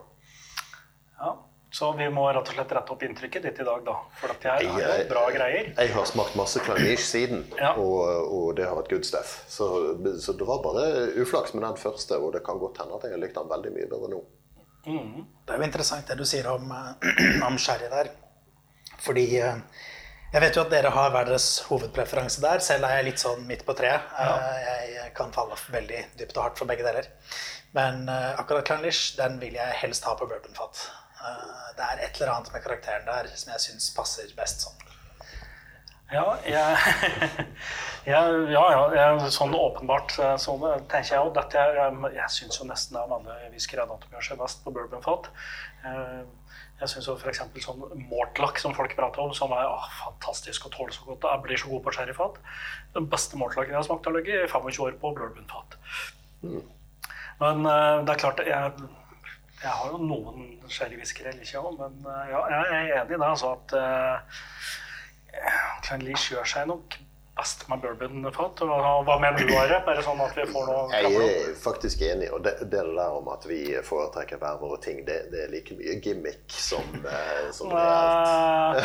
Ja, 1.20 1.36
Så 1.70 1.90
vi 1.98 2.06
må 2.08 2.22
rett 2.32 2.48
og 2.48 2.54
slett 2.54 2.70
rette 2.72 2.92
opp 2.94 3.02
inntrykket 3.04 3.42
ditt 3.44 3.58
i 3.60 3.64
dag, 3.64 3.82
da. 3.84 3.94
For 4.16 4.30
at 4.32 4.40
det 4.40 4.50
her 4.50 4.62
er 4.62 4.78
Jeg- 4.80 5.02
jo 5.02 5.08
bra 5.10 5.24
greier. 5.30 5.66
Jeg 5.76 5.92
har 5.92 6.04
smakt 6.06 6.34
masse 6.36 6.60
Clannish 6.64 7.04
siden, 7.04 7.42
Ja. 7.58 7.74
og, 7.74 8.32
og 8.32 8.56
det 8.56 8.64
har 8.66 8.74
vært 8.78 8.88
good 8.88 9.04
stuff. 9.04 9.44
Så, 9.48 9.68
så 10.20 10.32
det 10.38 10.46
var 10.48 10.62
bare 10.64 11.12
uflaks 11.20 11.52
med 11.54 11.62
den 11.66 11.76
første, 11.76 12.16
og 12.16 12.32
det 12.32 12.42
kan 12.46 12.58
godt 12.58 12.78
hende 12.80 12.94
at 12.96 13.02
jeg 13.04 13.12
har 13.12 13.18
likt 13.20 13.34
den 13.36 13.48
veldig 13.52 13.72
mye 13.74 13.86
bedre 13.90 14.08
nå. 14.14 14.22
Det 14.88 15.52
er 15.54 15.58
jo 15.58 15.62
interessant 15.68 16.06
det 16.08 16.16
du 16.16 16.24
sier 16.24 16.46
om, 16.48 16.70
eh, 16.72 17.42
om 17.50 17.58
sherry 17.58 17.90
der. 17.92 18.08
Fordi 19.04 19.26
eh, 19.36 19.60
jeg 20.32 20.40
vet 20.40 20.56
jo 20.56 20.62
at 20.64 20.70
dere 20.72 20.90
har 20.90 21.10
hver 21.10 21.26
deres 21.28 21.50
hovedpreferanse 21.68 22.40
der. 22.40 22.58
Selv 22.64 22.84
er 22.88 22.96
jeg 23.02 23.10
litt 23.10 23.20
sånn 23.20 23.44
midt 23.46 23.66
på 23.68 23.76
treet. 23.76 24.00
Ja. 24.16 24.38
Jeg 24.88 25.12
kan 25.14 25.32
falle 25.36 25.56
veldig 25.72 26.00
dypt 26.16 26.36
og 26.38 26.42
hardt 26.48 26.58
for 26.58 26.64
begge 26.70 26.82
deler. 26.88 27.06
Men 27.76 28.08
eh, 28.08 28.40
akkurat 28.40 28.64
Clanlish, 28.66 29.16
den 29.18 29.38
vil 29.42 29.54
jeg 29.58 29.74
helst 29.82 30.04
ha 30.08 30.14
på 30.16 30.26
bourbonfat. 30.30 30.86
Eh, 31.20 31.64
Det 31.78 31.84
er 31.86 32.00
et 32.08 32.16
eller 32.20 32.32
annet 32.34 32.52
med 32.52 32.62
karakteren 32.64 33.04
der 33.06 33.28
som 33.36 33.52
jeg 33.52 33.60
syns 33.68 33.90
passer 33.94 34.30
best 34.36 34.64
sånn. 34.64 34.74
Ja, 36.08 36.24
jeg, 36.48 36.78
jeg, 38.08 38.38
ja, 38.54 38.62
ja 38.72 38.84
jeg, 38.96 39.28
sånn 39.34 39.52
åpenbart 39.54 40.14
sånn 40.16 40.40
så 40.40 40.54
tenker 40.88 41.10
jeg 41.12 41.20
jo 41.20 41.34
dette 41.36 41.60
er, 41.60 41.76
eh, 41.84 42.06
Jeg 42.16 42.32
syns 42.38 42.58
jo 42.62 42.64
nesten 42.70 42.96
av 42.96 43.12
alle 43.18 43.36
whiskyer 43.52 43.84
at 43.84 43.92
de 44.06 44.16
gjør 44.16 44.26
seg 44.30 44.40
best 44.40 44.64
på 44.64 44.72
bourbonfat. 44.74 45.28
Eh, 45.84 46.22
Jeg 46.80 46.88
syns 46.94 47.08
f.eks. 47.10 47.40
sånn 47.66 47.84
mortlack 48.08 48.58
som 48.62 48.74
folk 48.74 48.92
prater 48.96 49.20
om, 49.20 49.32
som 49.34 49.50
er 49.52 49.66
å, 49.66 49.76
fantastisk 50.00 50.66
og 50.68 50.72
tåler 50.76 50.94
så 50.94 51.04
godt. 51.10 51.26
Jeg 51.26 51.42
blir 51.44 51.58
så 51.60 51.68
god 51.74 51.82
på 51.84 51.94
sherryfat. 51.96 52.40
Den 52.94 53.08
beste 53.10 53.36
mortlacken 53.36 53.74
jeg 53.74 53.80
har 53.82 53.86
smakt, 53.90 54.06
har 54.06 54.14
ligget 54.14 54.44
i 54.46 54.50
25 54.50 54.84
år 54.86 54.98
på 55.02 55.10
bourbonfat. 55.18 55.78
Men 57.38 57.66
eh, 57.66 58.04
det 58.04 58.14
er 58.14 58.22
klart 58.22 58.40
jeg, 58.46 58.88
jeg 59.62 59.74
har 59.80 59.92
jo 59.92 59.98
noen 60.02 60.48
sherrywhiskyer 60.70 61.30
jeg 61.30 61.40
liker 61.40 61.66
òg, 61.66 61.76
men 61.80 62.00
eh, 62.06 62.24
ja, 62.32 62.40
jeg 62.54 62.62
er 62.62 63.02
enig 63.02 63.14
i 63.14 63.18
det. 63.18 63.28
altså 63.28 63.52
at 63.56 63.76
uh, 63.78 64.16
Clanleash 65.86 66.32
gjør 66.32 66.46
seg 66.56 66.68
nok 66.70 66.98
best 67.38 67.64
med 67.70 67.78
bourbonfat. 67.82 68.62
Og 68.66 69.04
Hva 69.06 69.16
mener 69.22 69.46
du, 69.46 69.54
Are? 69.58 69.78
Bare 69.86 70.02
sånn 70.02 70.20
at 70.24 70.34
vi 70.36 70.46
får 70.50 70.66
noe 70.66 71.02
Jeg 71.04 71.14
er 71.22 71.54
faktisk 71.62 72.02
enig, 72.06 72.28
og 72.34 72.42
det, 72.46 72.56
det 72.66 72.82
der 72.82 73.14
om 73.14 73.30
at 73.32 73.46
vi 73.48 73.60
foretrekker 73.86 74.42
hver 74.42 74.58
våre 74.62 74.80
ting, 74.82 75.04
det, 75.06 75.20
det 75.32 75.46
er 75.46 75.52
like 75.54 75.78
mye 75.78 75.98
gimmick 76.02 76.46
som, 76.50 76.86
eh, 77.04 77.50
som 77.54 77.70
reelt. 77.74 78.82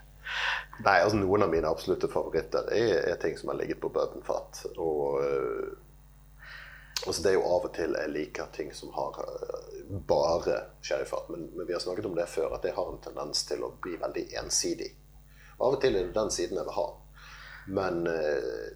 Nei, 0.82 0.98
altså 1.02 1.18
Noen 1.20 1.46
av 1.46 1.52
mine 1.52 1.70
absolutte 1.70 2.10
favoritter 2.10 2.70
er, 2.74 2.96
er 3.12 3.20
ting 3.22 3.38
som 3.38 3.52
har 3.52 3.60
ligget 3.60 3.82
på 3.82 3.92
bourbonfat. 3.94 4.64
Og 4.82 5.22
uh, 5.22 6.48
altså 7.06 7.22
det 7.22 7.32
er 7.32 7.38
jo 7.38 7.46
av 7.50 7.68
og 7.68 7.74
til 7.76 7.98
jeg 8.00 8.14
liker 8.16 8.50
ting 8.56 8.72
som 8.76 8.94
har 8.96 9.20
uh, 9.22 9.92
bare 10.10 10.58
sherryfat. 10.82 11.30
Men, 11.34 11.50
men 11.56 11.70
vi 11.70 11.76
har 11.76 11.84
snakket 11.84 12.10
om 12.10 12.18
det 12.18 12.30
før, 12.32 12.56
at 12.56 12.66
det 12.66 12.76
har 12.78 12.90
en 12.90 13.02
tendens 13.04 13.46
til 13.50 13.66
å 13.68 13.74
bli 13.84 13.98
veldig 14.02 14.26
ensidig. 14.42 14.92
Og 15.60 15.68
av 15.68 15.78
og 15.78 15.82
til 15.84 15.98
er 15.98 16.08
det 16.10 16.18
den 16.18 16.34
siden 16.34 16.58
jeg 16.58 16.70
vil 16.70 16.80
ha. 16.80 16.88
Men 17.78 18.04
uh, 18.10 18.70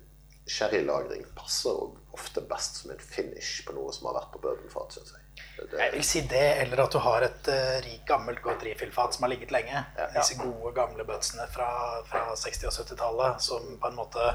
sherrylagring 0.45 1.25
passer 1.38 1.74
jo 1.74 1.93
ofte 2.15 2.41
best 2.50 2.81
som 2.81 2.91
en 2.93 3.01
finish 3.01 3.62
på 3.67 3.75
noe 3.75 3.93
som 3.93 4.07
har 4.10 4.17
vært 4.22 4.31
på 4.34 4.41
bourbonfat, 4.43 4.95
Synes 4.98 5.13
jeg. 5.15 5.22
Det, 5.55 5.79
Jeg 5.79 5.91
vil 5.93 6.03
si 6.07 6.22
det, 6.31 6.43
eller 6.62 6.81
at 6.86 6.93
du 6.95 7.00
har 7.03 7.24
et 7.27 7.50
uh, 7.51 7.75
rik, 7.84 8.01
gammelt, 8.07 8.41
godt 8.43 8.63
rifilfat 8.67 9.15
som 9.15 9.25
har 9.25 9.34
ligget 9.34 9.51
lenge. 9.55 9.84
Disse 10.15 10.38
gode, 10.39 10.72
gamle 10.75 11.03
bøtsene 11.07 11.48
fra, 11.51 11.67
fra 12.07 12.24
60- 12.36 12.69
og 12.69 12.75
70-tallet 12.75 13.43
som 13.43 13.67
på 13.81 13.91
en 13.91 14.00
måte 14.00 14.31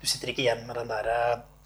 Du 0.00 0.06
sitter 0.08 0.30
ikke 0.32 0.42
igjen 0.46 0.62
med 0.66 0.78
den 0.80 0.88
derre 0.90 1.16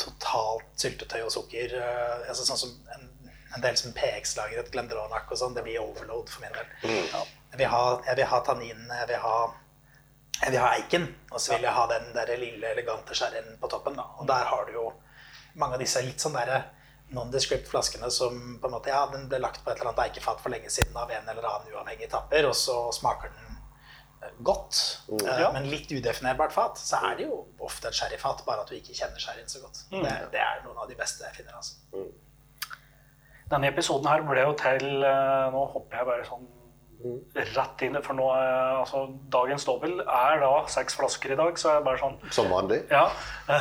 totalt 0.00 0.66
syltetøy 0.80 1.20
og 1.22 1.32
sukker. 1.32 1.76
uh, 1.80 2.28
altså 2.28 2.46
Sånn 2.48 2.60
som 2.64 2.72
en, 2.96 3.10
en 3.56 3.64
del 3.64 3.76
som 3.80 3.94
PX-lagret 3.96 4.72
Glendronach 4.74 5.30
og 5.30 5.40
sånn. 5.40 5.54
Det 5.56 5.64
blir 5.66 5.80
overload 5.84 6.32
for 6.32 6.44
min 6.44 6.56
del. 6.56 6.72
Jeg, 6.88 7.60
vil 7.60 7.70
ha, 7.70 7.84
jeg 8.08 8.18
vil 8.20 8.32
ha 8.32 8.40
tanninene, 8.48 9.02
jeg 9.04 9.12
vil 9.14 9.22
ha 9.24 9.36
jeg 10.42 10.50
vil 10.50 10.60
ha 10.60 10.70
eiken, 10.74 11.04
og 11.30 11.40
så 11.40 11.54
vil 11.54 11.62
jeg 11.64 11.72
ha 11.76 11.84
den 11.92 12.08
der 12.12 12.32
lille, 12.36 12.72
elegante 12.74 13.14
sherryen 13.16 13.54
på 13.60 13.68
toppen. 13.70 13.94
Da. 13.96 14.02
Og 14.18 14.26
der 14.28 14.48
har 14.50 14.66
du 14.66 14.72
jo 14.74 14.88
mange 15.60 15.78
av 15.78 15.84
disse 15.84 16.02
litt 16.04 16.22
sånn 16.22 16.36
derre 16.36 16.62
nondescript 17.14 17.68
flaskene 17.70 18.10
som 18.10 18.58
på 18.60 18.68
en 18.68 18.74
måte, 18.74 18.90
ja, 18.90 19.04
den 19.12 19.28
ble 19.30 19.38
lagt 19.42 19.62
på 19.64 19.70
et 19.70 19.78
eller 19.78 19.92
annet 19.92 20.08
eikefat 20.08 20.40
for 20.42 20.54
lenge 20.54 20.70
siden 20.72 20.96
av 20.98 21.10
en 21.12 21.28
eller 21.30 21.46
annen 21.50 21.74
uavhengig 21.74 22.08
tapper, 22.12 22.48
og 22.48 22.56
så 22.58 22.78
smaker 22.96 23.30
den 23.34 23.58
eh, 24.24 24.32
godt, 24.48 24.80
mm. 25.10 25.22
uh, 25.28 25.44
men 25.54 25.68
litt 25.70 25.92
udefinerbart 25.92 26.54
fat, 26.56 26.80
så 26.80 27.02
er 27.10 27.20
det 27.20 27.28
jo 27.28 27.44
ofte 27.62 27.90
et 27.90 27.98
sherryfat, 28.00 28.42
bare 28.48 28.64
at 28.64 28.72
du 28.72 28.78
ikke 28.78 28.96
kjenner 28.96 29.22
sherryen 29.22 29.50
så 29.50 29.62
godt. 29.62 29.84
Det, 29.92 30.14
det 30.34 30.42
er 30.42 30.64
noen 30.66 30.80
av 30.80 30.90
de 30.90 30.98
beste 30.98 31.26
jeg 31.28 31.42
finner, 31.42 31.60
altså. 31.60 31.78
Denne 33.52 33.68
episoden 33.70 34.08
her 34.08 34.24
ble 34.24 34.40
jo 34.40 34.54
til 34.56 35.04
eh, 35.04 35.46
Nå 35.52 35.66
hopper 35.74 36.00
jeg 36.00 36.08
bare 36.08 36.24
sånn 36.26 36.46
rett 37.54 37.82
inn, 37.86 37.98
for 38.04 38.16
nå 38.16 38.26
er 38.34 38.78
altså 38.80 39.04
Dagens 39.32 39.66
dobbel 39.68 39.98
er 40.00 40.40
da 40.42 40.52
seks 40.72 40.96
flasker 40.98 41.34
i 41.34 41.38
dag, 41.38 41.58
så 41.60 41.76
jeg 41.76 41.84
bare 41.86 42.00
sånn 42.00 42.16
Som 42.34 42.50
vanlig. 42.52 42.82
Ja. 42.92 43.08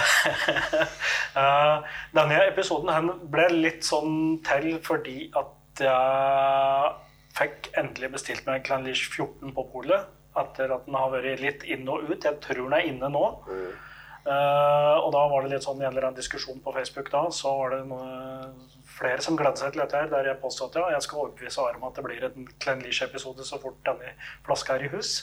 Eh, 1.33 1.93
Denne 2.13 2.35
episoden 2.45 3.07
ble 3.33 3.47
litt 3.55 3.87
sånn 3.87 4.35
til 4.45 4.75
fordi 4.85 5.31
at 5.39 5.81
jeg 5.81 6.91
fikk 7.33 7.71
endelig 7.81 8.11
bestilt 8.13 8.45
meg 8.45 8.61
Clanlish 8.67 9.07
14 9.09 9.49
på 9.55 9.63
polet. 9.71 10.11
Etter 10.37 10.69
at 10.75 10.85
den 10.85 10.97
har 10.97 11.09
vært 11.13 11.41
litt 11.41 11.65
inn 11.65 11.89
og 11.89 12.05
ut. 12.05 12.21
Jeg 12.21 12.37
tror 12.45 12.67
den 12.67 12.77
er 12.77 12.85
inne 12.91 13.09
nå. 13.09 13.23
Eh, 14.23 14.95
og 15.03 15.09
da 15.15 15.23
var 15.31 15.43
det 15.43 15.55
litt 15.55 15.65
sånn 15.65 15.81
i 15.81 15.87
en 15.87 15.91
eller 15.91 16.11
annen 16.11 16.19
diskusjon 16.21 16.61
på 16.63 16.71
Facebook 16.77 17.09
da, 17.11 17.25
så 17.33 17.51
var 17.59 17.73
det 17.73 17.81
noe, 17.89 18.05
flere 18.93 19.21
som 19.25 19.37
gledde 19.39 19.61
seg 19.61 19.73
til 19.73 19.83
dette 19.83 19.99
her, 19.99 20.09
der 20.11 20.29
jeg 20.31 20.41
påstod 20.41 20.73
at 20.73 20.81
ja, 20.81 20.95
jeg 20.95 21.05
skal 21.05 21.21
overbevise 21.23 21.61
Are 21.61 21.79
om 21.79 21.87
at 21.87 21.95
det 21.97 22.03
blir 22.05 22.25
en 22.29 22.83
Leash-episode 22.83 23.45
så 23.47 23.59
fort 23.61 23.79
denne 23.87 24.13
flaska 24.45 24.77
er 24.77 24.87
i 24.87 24.91
hus. 24.93 25.13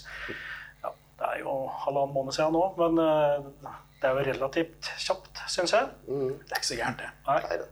Ja, 0.83 0.95
det 1.21 1.29
er 1.35 1.43
jo 1.45 1.55
halvannen 1.85 2.15
måned 2.17 2.37
siden 2.37 2.57
nå, 2.57 2.65
men 2.81 2.99
uh, 3.03 3.77
det 4.01 4.09
er 4.09 4.17
jo 4.17 4.25
relativt 4.31 4.91
kjapt, 4.99 5.45
syns 5.53 5.77
jeg. 5.77 5.93
Det 6.07 6.51
er 6.51 6.63
ikke 6.63 6.73
så 6.73 6.81
gærent, 6.81 7.05
det. 7.05 7.13
Nei. 7.29 7.43
Neida. 7.47 7.71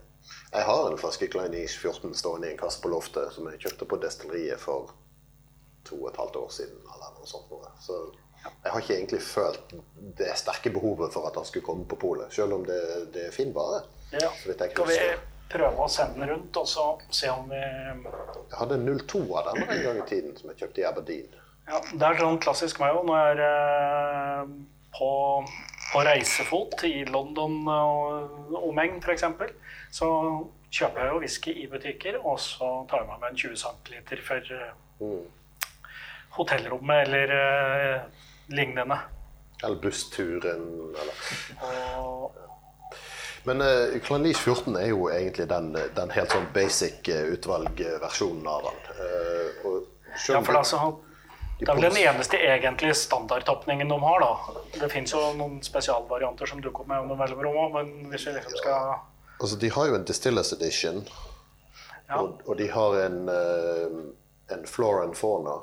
Jeg 0.53 0.65
har 0.65 0.87
en 0.89 0.99
flaske 1.01 1.29
Kleinish 1.29 1.81
14 1.81 2.15
stående 2.17 2.49
i 2.49 2.55
en 2.55 2.61
kasse 2.61 2.81
på 2.81 2.91
loftet 2.93 3.35
som 3.35 3.49
jeg 3.51 3.61
kjøpte 3.65 3.89
på 3.89 3.99
destilleriet 4.01 4.61
for 4.61 4.95
to 5.89 6.03
og 6.03 6.11
et 6.11 6.21
halvt 6.21 6.37
år 6.41 6.51
siden. 6.53 6.81
eller 6.85 7.15
noe 7.17 7.29
sånt. 7.29 7.51
Noe. 7.53 7.73
Så 7.85 7.97
jeg 8.45 8.73
har 8.73 8.81
ikke 8.81 8.97
egentlig 8.97 9.23
følt 9.25 9.75
det 10.19 10.31
sterke 10.41 10.73
behovet 10.73 11.13
for 11.13 11.29
at 11.29 11.37
han 11.37 11.49
skulle 11.49 11.67
komme 11.67 11.89
på 11.89 11.99
polet, 12.01 12.33
selv 12.33 12.57
om 12.57 12.65
det, 12.65 12.81
det 13.15 13.27
er 13.29 13.35
fin 13.35 13.53
vare. 13.55 13.83
Ja. 14.13 14.31
Så 14.31 14.53
vidt 14.53 14.65
jeg 14.65 14.77
kan 14.77 14.89
vi. 14.89 15.01
Prøve 15.53 15.85
å 15.85 15.91
sende 15.91 16.21
den 16.21 16.33
rundt 16.33 16.59
og 16.61 16.69
så 16.69 16.87
se 17.15 17.31
om 17.33 17.49
vi 17.51 17.61
Jeg 17.61 18.59
hadde 18.59 18.79
02 18.85 19.23
av 19.39 19.49
den 19.49 19.65
en 19.65 19.85
gang 19.87 20.01
i 20.03 20.09
tiden 20.09 20.37
som 20.37 20.51
jeg 20.53 20.63
kjøpte 20.63 20.83
i 20.83 20.89
Aberdeen. 20.89 21.39
Ja, 21.69 21.81
det 21.93 22.05
er 22.05 22.21
sånn 22.21 22.41
klassisk 22.41 22.81
meg 22.81 22.97
òg. 22.97 23.09
Når 23.09 23.19
jeg 23.19 23.33
er 23.35 23.43
eh, 23.47 24.53
på, 24.97 25.11
på 25.93 26.05
reisefot 26.07 26.85
i 26.89 27.03
London 27.09 27.59
og 27.69 28.55
omegn 28.63 29.03
f.eks., 29.03 29.27
så 29.93 30.09
kjøper 30.73 31.05
jeg 31.05 31.13
jo 31.13 31.21
whisky 31.23 31.55
i 31.63 31.67
butikker, 31.69 32.19
og 32.23 32.41
så 32.41 32.71
tar 32.89 33.03
jeg 33.03 33.11
med 33.11 33.21
meg 33.23 33.31
en 33.33 33.41
20 33.43 33.61
cm 33.63 34.25
for 34.25 34.51
mm. 35.01 35.23
hotellrommet 36.37 37.05
eller 37.07 37.37
eh, 37.37 38.27
lignende. 38.53 39.01
Eller 39.63 39.81
bussturen, 39.83 40.69
eller 40.97 41.17
Og 41.99 42.48
Men 43.49 43.63
uh, 43.65 43.97
Klanis 44.05 44.39
14 44.45 44.77
er 44.77 44.91
jo 44.93 45.07
egentlig 45.09 45.47
den, 45.49 45.71
den 45.97 46.11
helt 46.13 46.35
sånn 46.35 46.49
basic 46.55 47.09
eh, 47.09 47.31
utvalgversjonen 47.35 48.49
av 48.53 48.67
den. 48.69 48.81
Uh, 48.99 49.79
Ja, 50.29 50.41
for 50.43 50.53
det- 50.53 50.59
altså, 50.59 50.79
det 51.61 51.69
er 51.69 51.75
vel 51.79 51.85
den 51.85 51.99
eneste 52.01 52.39
egentlige 52.43 52.95
standardtapningen 52.97 53.89
de 53.93 53.99
har, 54.03 54.21
da. 54.21 54.55
Det 54.81 54.89
fins 54.93 55.13
jo 55.15 55.21
noen 55.39 55.61
spesialvarianter 55.63 56.49
som 56.51 56.61
dukker 56.65 56.85
opp 56.85 56.91
med 56.91 57.05
om 57.05 57.19
mellomrom 57.21 57.57
òg, 57.65 57.77
men 57.77 58.11
hvis 58.13 58.27
vi 58.27 58.35
liksom 58.37 58.57
skal 58.61 58.97
Altså, 59.39 59.57
de 59.63 59.69
har 59.71 59.87
jo 59.87 59.95
en 59.95 60.05
Distillers 60.09 60.53
Edition, 60.57 61.05
Ja. 62.09 62.17
og, 62.19 62.41
og 62.47 62.57
de 62.59 62.67
har 62.73 62.97
en, 63.05 63.19
uh, 63.29 63.99
en 64.57 64.67
Flora 64.67 65.05
and 65.07 65.15
Fauna. 65.17 65.59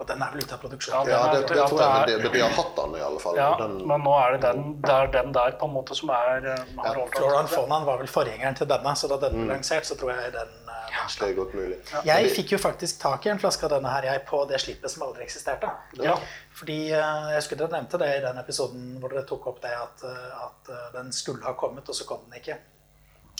Og 0.00 0.06
den 0.08 0.22
er 0.24 0.30
vel 0.32 0.40
ute 0.42 0.54
av 0.56 0.60
produksjon. 0.62 0.94
Ja, 1.06 1.12
Ja, 1.12 1.18
er- 1.28 1.34
det, 1.34 1.48
det 1.52 1.66
tror 1.68 1.80
jeg, 1.80 1.88
men 1.92 2.10
er- 2.10 2.22
de, 2.22 2.28
de 2.32 2.40
har 2.40 2.54
hatt 2.56 2.76
den 2.78 2.94
i 2.96 3.02
alle 3.04 3.20
fall. 3.20 3.36
Ja, 3.36 3.50
den, 3.60 3.74
men 3.86 4.00
nå 4.02 4.12
er 4.18 4.32
det 4.32 4.40
den, 4.46 4.62
det 4.82 4.90
er 4.94 5.10
den 5.18 5.32
der 5.36 5.52
på 5.60 5.68
en 5.68 5.74
måte 5.74 5.94
som 5.94 6.10
er 6.10 6.46
eh, 6.54 6.62
har 6.78 6.96
overtatt. 6.96 7.18
Floran 7.18 7.48
Fonan 7.52 7.84
var 7.86 7.98
vel 8.00 8.08
forgjengeren 8.08 8.56
til 8.58 8.66
denne, 8.70 8.94
så 8.96 9.10
da 9.12 9.18
den 9.26 9.36
ble 9.44 9.52
lansert, 9.52 9.84
så 9.86 9.94
tror 10.00 10.14
jeg 10.14 10.32
den, 10.32 10.48
eh, 10.48 10.88
den 10.96 11.12
det 11.20 11.28
er 11.28 11.34
godt 11.36 11.54
mulig. 11.54 11.78
Jeg 12.08 12.30
fikk 12.36 12.52
jo 12.52 12.58
faktisk 12.58 12.98
tak 13.00 13.26
i 13.26 13.30
en 13.32 13.38
flaske 13.40 13.64
av 13.68 13.70
denne 13.76 13.88
her 13.92 14.02
jeg 14.08 14.24
på 14.28 14.42
det 14.48 14.60
slippet 14.64 14.90
som 14.92 15.02
aldri 15.06 15.24
eksisterte. 15.24 15.70
Ja. 16.02 16.16
Fordi 16.58 16.78
eh, 16.92 17.28
Jeg 17.32 17.36
husker 17.42 17.56
dere 17.62 17.72
nevnte 17.76 17.98
det 18.02 18.10
i 18.16 18.20
den 18.24 18.38
episoden 18.42 18.88
hvor 19.00 19.12
dere 19.12 19.26
tok 19.28 19.46
opp 19.52 19.60
det 19.62 19.72
at, 19.76 20.04
at 20.48 20.72
den 20.96 21.12
skulle 21.12 21.44
ha 21.44 21.52
kommet, 21.52 21.88
og 21.88 21.94
så 21.94 22.04
kom 22.08 22.24
den 22.28 22.40
ikke. 22.40 22.58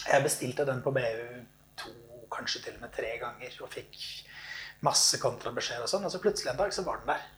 Jeg 0.06 0.23
bestilte 0.25 0.64
den 0.68 0.80
på 0.85 0.90
BU 0.92 1.42
to, 1.80 1.90
kanskje 2.32 2.62
til 2.64 2.75
og 2.78 2.85
med 2.87 2.92
tre 2.97 3.16
ganger, 3.21 3.56
og 3.62 3.68
fikk 3.73 3.99
masse 4.82 5.18
kontrabeskjeder 5.22 5.86
og 5.86 5.90
sånn, 5.90 6.06
og 6.06 6.12
så 6.12 6.20
plutselig 6.22 6.52
en 6.52 6.58
dag 6.58 6.74
så 6.74 6.84
var 6.86 7.02
den 7.02 7.12
der. 7.14 7.28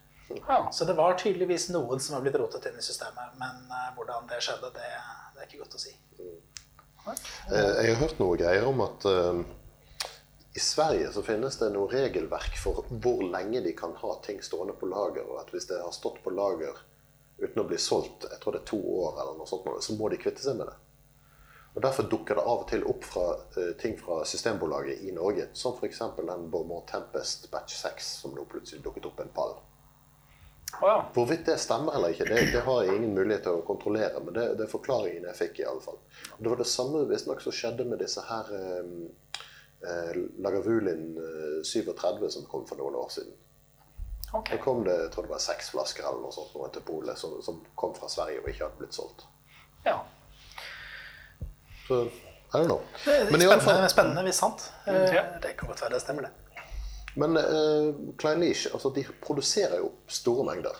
Ja. 0.48 0.58
Så 0.72 0.86
det 0.88 0.96
var 0.96 1.18
tydeligvis 1.20 1.68
noen 1.74 2.00
som 2.00 2.16
har 2.16 2.24
blitt 2.24 2.38
rotet 2.40 2.70
inn 2.70 2.78
i 2.80 2.84
systemet, 2.84 3.36
men 3.40 3.66
uh, 3.68 3.90
hvordan 3.96 4.28
det 4.30 4.40
skjedde, 4.44 4.70
det, 4.76 4.88
det 5.34 5.42
er 5.42 5.50
ikke 5.50 5.60
godt 5.64 5.76
å 5.76 5.82
si. 5.82 5.92
Eh, 7.04 7.84
Jeg 7.84 7.92
har 7.92 8.00
hørt 8.00 8.22
noe 8.22 8.38
greier 8.40 8.64
om 8.64 8.80
at 8.86 9.04
uh, 9.04 9.42
i 10.56 10.62
Sverige 10.62 11.10
så 11.12 11.24
finnes 11.26 11.58
det 11.60 11.68
noe 11.74 11.90
regelverk 11.92 12.56
for 12.62 12.88
hvor 13.04 13.20
lenge 13.28 13.60
de 13.64 13.74
kan 13.76 13.92
ha 14.00 14.16
ting 14.24 14.40
stående 14.42 14.76
på 14.80 14.88
lager, 14.88 15.28
og 15.28 15.42
at 15.42 15.52
hvis 15.52 15.68
det 15.68 15.82
har 15.82 15.92
stått 15.92 16.22
på 16.24 16.32
lager 16.32 16.80
uten 17.42 17.60
å 17.60 17.68
bli 17.68 17.78
solgt, 17.82 18.24
jeg 18.30 18.40
tror 18.40 18.56
det 18.56 18.62
er 18.62 18.70
to 18.70 18.80
år 18.80 19.20
eller 19.20 19.36
noe 19.36 19.50
sånt, 19.50 19.68
så 19.84 19.96
må 19.98 20.08
de 20.08 20.20
kvitte 20.22 20.44
seg 20.44 20.56
med 20.56 20.70
det. 20.70 20.76
Og 21.74 21.82
Derfor 21.82 22.06
dukker 22.06 22.38
det 22.38 22.46
av 22.46 22.60
og 22.62 22.68
til 22.70 22.84
opp 22.86 23.04
fra, 23.04 23.26
uh, 23.56 23.70
ting 23.80 23.96
fra 23.98 24.20
Systembolaget 24.24 25.02
i 25.02 25.12
Norge, 25.14 25.48
som 25.52 25.74
f.eks. 25.74 26.02
den 26.16 26.50
Beaumont 26.50 26.86
Tempest 26.88 27.50
Batch 27.50 27.80
6 27.80 28.10
som 28.22 28.34
nå 28.34 28.46
plutselig 28.50 28.82
dukket 28.84 29.08
opp 29.10 29.22
en 29.24 29.32
pall. 29.34 29.56
Oh, 30.80 30.88
ja. 30.88 31.10
Hvorvidt 31.14 31.46
det 31.46 31.58
stemmer 31.58 31.94
eller 31.94 32.14
ikke, 32.14 32.24
det, 32.24 32.52
det 32.52 32.62
har 32.66 32.82
jeg 32.82 32.96
ingen 32.96 33.14
mulighet 33.14 33.44
til 33.46 33.58
å 33.58 33.66
kontrollere. 33.66 34.22
Men 34.24 34.34
det, 34.34 34.46
det 34.58 34.66
er 34.66 34.70
forklaringen 34.70 35.26
jeg 35.30 35.38
fikk, 35.38 35.60
i 35.62 35.68
alle 35.70 35.82
fall. 35.82 36.00
Og 36.36 36.40
Det 36.40 36.52
var 36.52 36.62
det 36.62 36.70
samme 36.70 37.04
visstnok 37.10 37.42
som 37.42 37.54
skjedde 37.54 37.86
med 37.90 38.02
disse 38.02 38.22
her 38.26 38.50
eh, 38.58 38.90
uh, 39.84 40.12
Lagavulin 40.42 41.06
uh, 41.18 41.60
37 41.62 42.30
som 42.38 42.48
kom 42.50 42.66
for 42.70 42.80
noen 42.80 42.98
år 43.02 43.10
siden. 43.18 43.34
Okay. 44.34 44.56
Da 44.56 44.62
kom 44.62 44.82
det 44.82 44.96
jeg 44.98 45.10
tror 45.14 45.28
det 45.28 45.30
var 45.30 45.42
seks 45.42 45.70
flasker 45.70 46.06
eller 46.08 46.24
noe 46.24 46.34
sånt 46.34 46.56
til 46.74 46.82
polet 46.82 47.18
som, 47.18 47.36
som 47.44 47.60
kom 47.78 47.94
fra 47.94 48.08
Sverige 48.10 48.42
og 48.42 48.50
ikke 48.50 48.66
hadde 48.66 48.80
blitt 48.80 48.96
solgt. 48.96 49.28
Ja. 49.86 50.00
Så 51.88 52.04
I 52.04 52.56
don't 52.56 52.66
know. 52.70 52.80
Det 53.04 53.14
er 53.20 53.30
Men 53.30 53.42
i 53.42 53.44
alle 53.44 53.60
fall, 53.60 53.60
spennende, 53.66 53.90
spennende 53.92 54.22
hvis 54.28 54.38
sant. 54.40 54.66
Eh, 54.86 55.14
Ja. 55.14 55.22
Det 55.42 55.56
kan 55.58 55.68
godt 55.68 55.82
være 55.82 55.92
det 55.96 56.00
stemmer, 56.04 56.22
det. 56.22 56.30
men 57.16 57.36
uh, 57.36 58.14
Klein 58.18 58.40
Leash, 58.40 58.66
altså 58.72 58.90
de 58.94 59.04
produserer 59.22 59.76
jo 59.78 59.90
store 60.08 60.44
mengder. 60.44 60.76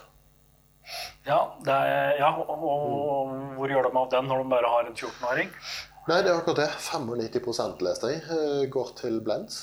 Ja, 1.27 1.39
det 1.65 1.73
er, 1.73 2.17
ja 2.21 2.29
og, 2.37 2.51
og 2.51 3.29
hvor 3.57 3.69
gjør 3.73 3.87
de 3.89 3.99
av 3.99 4.11
den 4.13 4.27
når 4.29 4.43
de 4.43 4.49
bare 4.51 4.69
har 4.73 4.89
en 4.91 4.97
14-åring? 4.97 5.53
Nei, 6.09 6.19
det 6.23 6.31
er 6.31 6.37
akkurat 6.37 6.59
det. 6.61 6.71
95 6.85 7.81
leste 7.87 8.11
jeg. 8.13 8.23
eh, 8.29 8.67
går 8.71 8.91
til 8.99 9.21
blends. 9.25 9.63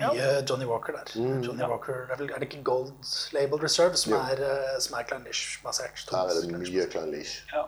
Mye 0.00 0.28
Johnny 0.48 0.64
Walker 0.64 0.92
der. 0.96 1.10
Johnny 1.44 1.66
Walker, 1.68 2.06
er, 2.08 2.22
er 2.22 2.38
det 2.40 2.48
ikke 2.48 2.62
Gold 2.64 2.94
Label 3.36 3.60
Reserve 3.60 3.96
som 4.00 4.14
er, 4.16 4.40
eh, 4.40 4.78
som 4.80 4.96
er 4.96 5.04
Clandish-basert? 5.10 6.06
Her 6.10 6.30
er 6.32 6.40
det 6.40 6.48
mye 6.62 6.86
Klein 6.94 7.10
Leash. 7.12 7.42
Ja. 7.52 7.66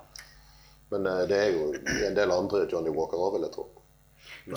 Men 0.94 1.06
eh, 1.06 1.24
det 1.28 1.38
er 1.38 1.56
jo 1.56 1.72
en 2.08 2.14
del 2.14 2.34
andre 2.34 2.66
Johnny 2.70 2.92
Walker 2.94 3.18
òg, 3.18 3.34
vil 3.36 3.48
jeg 3.48 3.54
tro. 3.56 3.66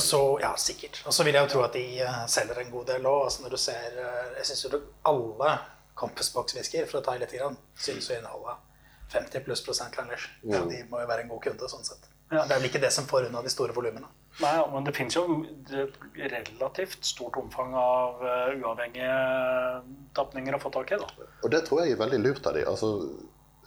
Så 0.03 0.20
ja, 0.41 0.51
sikkert. 0.60 1.00
Og 1.08 1.15
så 1.15 1.24
vil 1.25 1.38
jeg 1.38 1.48
jo 1.48 1.53
tro 1.56 1.63
at 1.65 1.74
de 1.75 1.86
eh, 2.03 2.20
selger 2.29 2.62
en 2.62 2.74
god 2.74 2.91
del 2.91 3.08
òg. 3.10 3.24
Altså 3.29 3.46
når 3.46 3.56
du 3.56 3.60
ser 3.62 3.98
eh, 4.03 4.36
Jeg 4.38 4.50
syns 4.51 4.67
jo 4.67 4.82
alle 5.10 5.56
Compassbox-whiskyer, 5.98 6.86
for 6.89 7.00
å 7.00 7.06
ta 7.06 7.15
i 7.17 7.22
litt, 7.24 7.34
grann, 7.34 7.58
synes 7.82 8.12
å 8.12 8.20
inneholde 8.20 8.53
50 9.15 9.46
pluss 9.48 9.63
prosent 9.65 9.96
Clandish. 9.96 10.27
Ja, 10.46 10.62
de 10.67 10.84
må 10.91 11.00
jo 11.01 11.10
være 11.10 11.24
en 11.25 11.32
god 11.32 11.41
kunde 11.48 11.70
sånn 11.72 11.88
sett. 11.88 12.06
Ja. 12.27 12.44
Det 12.44 12.51
er 12.51 12.60
vel 12.60 12.67
ikke 12.67 12.82
det 12.84 12.91
som 12.91 13.08
får 13.08 13.29
unna 13.29 13.41
de 13.41 13.50
store 13.50 13.74
volumene. 13.74 14.10
Nei, 14.44 14.51
men 14.74 14.86
det 14.86 14.94
fins 14.94 15.15
jo 15.15 15.24
et 15.48 15.96
relativt 16.36 17.08
stort 17.08 17.39
omfang 17.39 17.72
av 17.79 18.20
uavhengige 18.60 19.15
tapninger 20.20 20.58
å 20.58 20.60
få 20.62 20.70
tak 20.75 20.91
i. 20.91 21.00
da. 21.01 21.29
Og 21.39 21.50
det 21.56 21.63
tror 21.65 21.82
jeg 21.82 21.96
er 21.96 22.01
veldig 22.03 22.20
lurt 22.25 22.51
av 22.51 22.60
de. 22.60 22.65
Altså, 22.67 22.91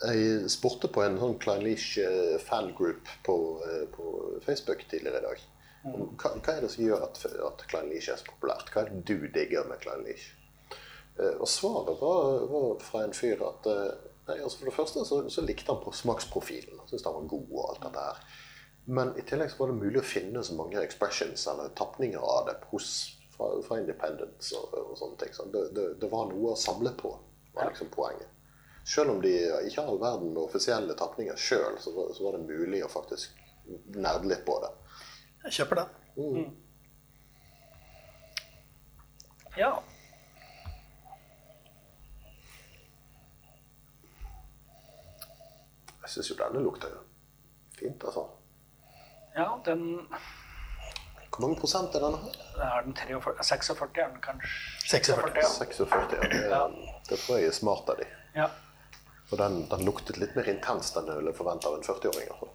jeg 0.00 0.50
spurte 0.52 0.88
på 0.92 1.02
en 1.04 1.18
sånn 1.20 1.38
Klein 1.42 1.64
Leach 1.64 1.94
eh, 2.00 2.36
fangroup 2.40 3.08
på, 3.26 3.36
eh, 3.66 3.86
på 3.92 4.04
Facebook 4.44 4.84
tidligere 4.88 5.20
i 5.20 5.26
dag. 5.26 5.46
Hva, 6.20 6.34
hva 6.36 6.54
er 6.54 6.60
det 6.64 6.70
som 6.74 6.84
gjør 6.84 7.06
at, 7.06 7.22
at 7.46 7.64
Klein 7.70 7.88
Leach 7.92 8.08
er 8.12 8.20
så 8.20 8.28
populært? 8.28 8.70
Hva 8.72 8.84
er 8.84 8.92
det 8.92 9.02
du 9.08 9.26
digger 9.32 9.68
med 9.68 9.80
Klein 9.84 10.04
Leach? 10.06 10.30
Eh, 11.18 11.36
Og 11.40 11.48
svaret 11.48 12.00
var, 12.00 12.46
var 12.52 12.70
fra 12.84 13.04
en 13.04 13.16
fyr 13.16 13.42
at 13.44 13.68
nei, 14.28 14.38
altså 14.38 14.58
For 14.60 14.70
det 14.70 14.76
første 14.76 15.04
så, 15.08 15.20
så 15.32 15.44
likte 15.44 15.72
han 15.72 15.82
på 15.84 15.92
smaksprofilen. 15.96 16.80
Syntes 16.86 17.06
han 17.08 17.16
var 17.18 17.30
god 17.34 17.54
og 17.56 17.62
alt 17.68 17.84
dette 17.88 18.08
her. 18.08 18.24
Men 18.90 19.12
i 19.20 19.22
tillegg 19.26 19.52
så 19.52 19.60
var 19.60 19.70
det 19.70 19.80
mulig 19.82 20.00
å 20.00 20.06
finne 20.06 20.42
så 20.42 20.56
mange 20.56 20.80
expressions 20.80 21.44
eller 21.50 21.72
tapninger 21.78 22.22
av 22.24 22.46
det 22.48 22.56
hos, 22.72 22.92
fra, 23.36 23.50
fra 23.66 23.78
Independence 23.82 24.56
og, 24.56 24.72
og 24.80 24.96
sånne 24.98 25.20
ting. 25.20 25.34
Så 25.36 25.44
det, 25.52 25.66
det, 25.76 25.86
det 26.00 26.08
var 26.10 26.30
noe 26.32 26.54
å 26.54 26.58
samle 26.58 26.94
på, 26.98 27.12
var 27.54 27.68
liksom 27.70 27.92
poenget. 27.92 28.28
Selv 28.84 29.10
om 29.10 29.20
de 29.22 29.30
ikke 29.66 29.80
har 29.82 29.88
all 29.92 30.00
verden 30.00 30.36
offisielle 30.40 30.94
tapninger 30.98 31.36
sjøl, 31.38 31.76
så, 31.78 31.92
så 32.16 32.24
var 32.24 32.38
det 32.38 32.46
mulig 32.48 32.80
å 32.84 32.88
faktisk 32.90 33.36
nerde 33.94 34.26
litt 34.30 34.42
på 34.46 34.56
det. 34.64 34.70
Jeg 35.44 35.52
kjøper 35.60 35.82
den. 35.82 36.50
Ja. 39.58 39.70
Jeg 46.02 46.12
syns 46.14 46.30
jo 46.32 46.36
denne 46.40 46.62
lukter 46.64 46.94
fint, 47.78 48.02
altså. 48.04 48.24
ja, 49.36 49.46
den 49.64 49.84
Hvor 51.30 51.44
mange 51.44 51.58
prosent 51.60 51.94
er 51.94 52.02
denne 52.02 52.18
her? 52.24 52.40
er 52.66 52.82
den 52.86 52.96
43, 52.98 53.44
46, 53.46 54.00
er 54.02 54.08
den 54.14 54.22
kanskje 54.24 54.88
46. 54.90 55.30
ja. 55.36 55.52
46. 55.58 56.16
Ja. 56.16 56.28
Det, 56.32 56.40
Ja. 56.50 56.64
det 57.10 57.18
tror 57.22 57.38
jeg 57.38 57.46
er 57.46 57.56
smart 57.60 57.88
av 57.94 58.00
de. 58.02 58.08
ja. 58.34 58.48
For 59.30 59.38
den, 59.38 59.68
den 59.70 59.84
luktet 59.86 60.18
litt 60.18 60.34
mer 60.34 60.48
intenst 60.50 60.96
enn 60.98 61.06
jeg 61.06 61.20
ville 61.20 61.32
forvente 61.36 61.70
av 61.70 61.76
en 61.78 61.86
40-åring. 61.86 62.32
Altså. 62.34 62.48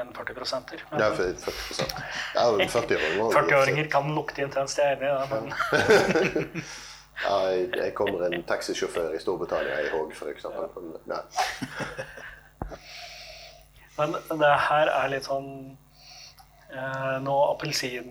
En 0.00 0.14
40 0.16 0.34
prosenter. 0.34 0.84
Ja, 0.90 1.10
40 1.14 1.52
Ja, 2.34 2.46
40 2.72 2.96
40-åringer 3.36 3.90
kan 3.92 4.08
lukte 4.16 4.42
intenst, 4.42 4.80
jeg 4.80 4.96
er 4.96 4.96
enig 4.96 5.12
i 5.12 5.16
det, 5.20 5.26
men 5.30 6.64
Ja, 7.24 7.36
jeg, 7.52 7.92
kommer 7.94 8.24
en 8.26 8.42
taxisjåfør 8.48 9.12
i 9.14 9.20
Storbritannia 9.22 9.76
i 9.84 9.90
Håg, 9.92 10.10
eksempel. 10.32 10.88
Men, 11.06 11.20
Men 14.28 14.40
det 14.40 14.54
her 14.66 14.90
er 14.90 15.12
litt 15.12 15.28
sånn 15.28 15.52
eh, 16.74 17.16
Noe 17.22 17.52
appelsin 17.52 18.08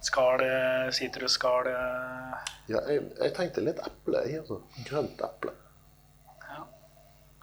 Skall, 0.00 0.40
sitrusskall 0.96 1.68
Ja, 2.70 2.80
jeg, 2.86 3.08
jeg 3.18 3.34
tenkte 3.34 3.64
litt 3.64 3.80
eple. 3.82 4.22
i, 4.30 4.36
altså. 4.38 4.60
Grønt 4.86 5.22
eple. 5.26 5.54
ja. 6.46 6.64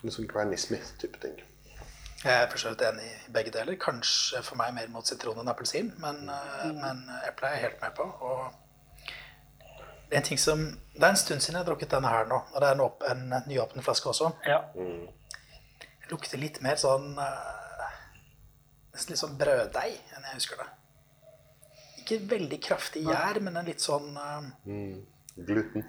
Litt 0.04 0.16
sånn 0.16 0.30
Granny 0.32 0.60
Smith-type 0.60 1.20
ting. 1.24 1.42
Jeg 2.24 2.34
er 2.34 2.48
for 2.50 2.58
så 2.62 2.72
vidt 2.74 2.82
enig 2.88 3.06
i 3.06 3.34
begge 3.34 3.52
deler. 3.54 3.78
Kanskje 3.82 4.42
for 4.46 4.58
meg 4.60 4.74
mer 4.74 4.88
mot 4.94 5.06
sitron 5.06 5.38
enn 5.42 5.52
appelsin, 5.52 5.92
men, 6.02 6.24
mm. 6.26 6.80
men 6.80 7.04
eple 7.28 7.50
er 7.50 7.58
jeg 7.58 7.66
helt 7.68 7.84
med 7.84 7.94
på. 8.00 8.08
Og 8.26 10.16
en 10.18 10.24
ting 10.24 10.40
som, 10.40 10.64
Det 10.96 11.04
er 11.04 11.10
en 11.10 11.20
stund 11.20 11.44
siden 11.44 11.58
jeg 11.58 11.66
har 11.66 11.68
drukket 11.68 11.92
denne 11.92 12.10
her 12.10 12.26
nå, 12.30 12.40
og 12.54 12.62
det 12.62 12.68
er 12.70 12.78
en, 12.78 12.82
åp, 12.88 13.04
en 13.12 13.36
nyåpnet 13.48 13.86
flaske 13.86 14.10
også. 14.10 14.32
ja. 14.48 14.64
Det 14.74 16.14
lukter 16.14 16.40
litt 16.40 16.62
mer 16.64 16.78
sånn 16.80 17.18
eh, 17.20 17.88
Nesten 18.94 19.12
litt 19.12 19.20
sånn 19.20 19.34
brøddeig 19.38 19.98
enn 20.16 20.24
jeg 20.30 20.38
husker 20.38 20.62
det. 20.62 20.68
Ikke 22.02 22.22
veldig 22.32 22.60
kraftig 22.64 23.04
gjær, 23.04 23.42
men 23.44 23.60
en 23.60 23.68
litt 23.68 23.84
sånn 23.84 24.16
eh, 24.16 24.48
Gluten. 25.46 25.86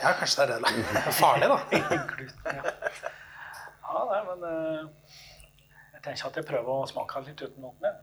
Ja, 0.00 0.12
kanskje 0.18 0.46
det 0.46 0.54
er 0.54 0.60
det. 0.60 0.70
da. 0.94 1.12
Farlig, 1.12 1.48
da. 1.48 1.58
Gluten, 2.12 2.44
ja. 2.44 2.62
ja 3.88 4.04
nei, 4.10 4.20
men 4.28 4.38
uh, 4.46 5.12
jeg 5.94 6.02
tenker 6.04 6.30
at 6.30 6.36
jeg 6.40 6.46
prøver 6.48 6.72
å 6.72 6.86
smake 6.88 7.24
litt 7.26 7.42
uten 7.42 7.62
vann. 7.68 7.84
jeg. 7.88 7.94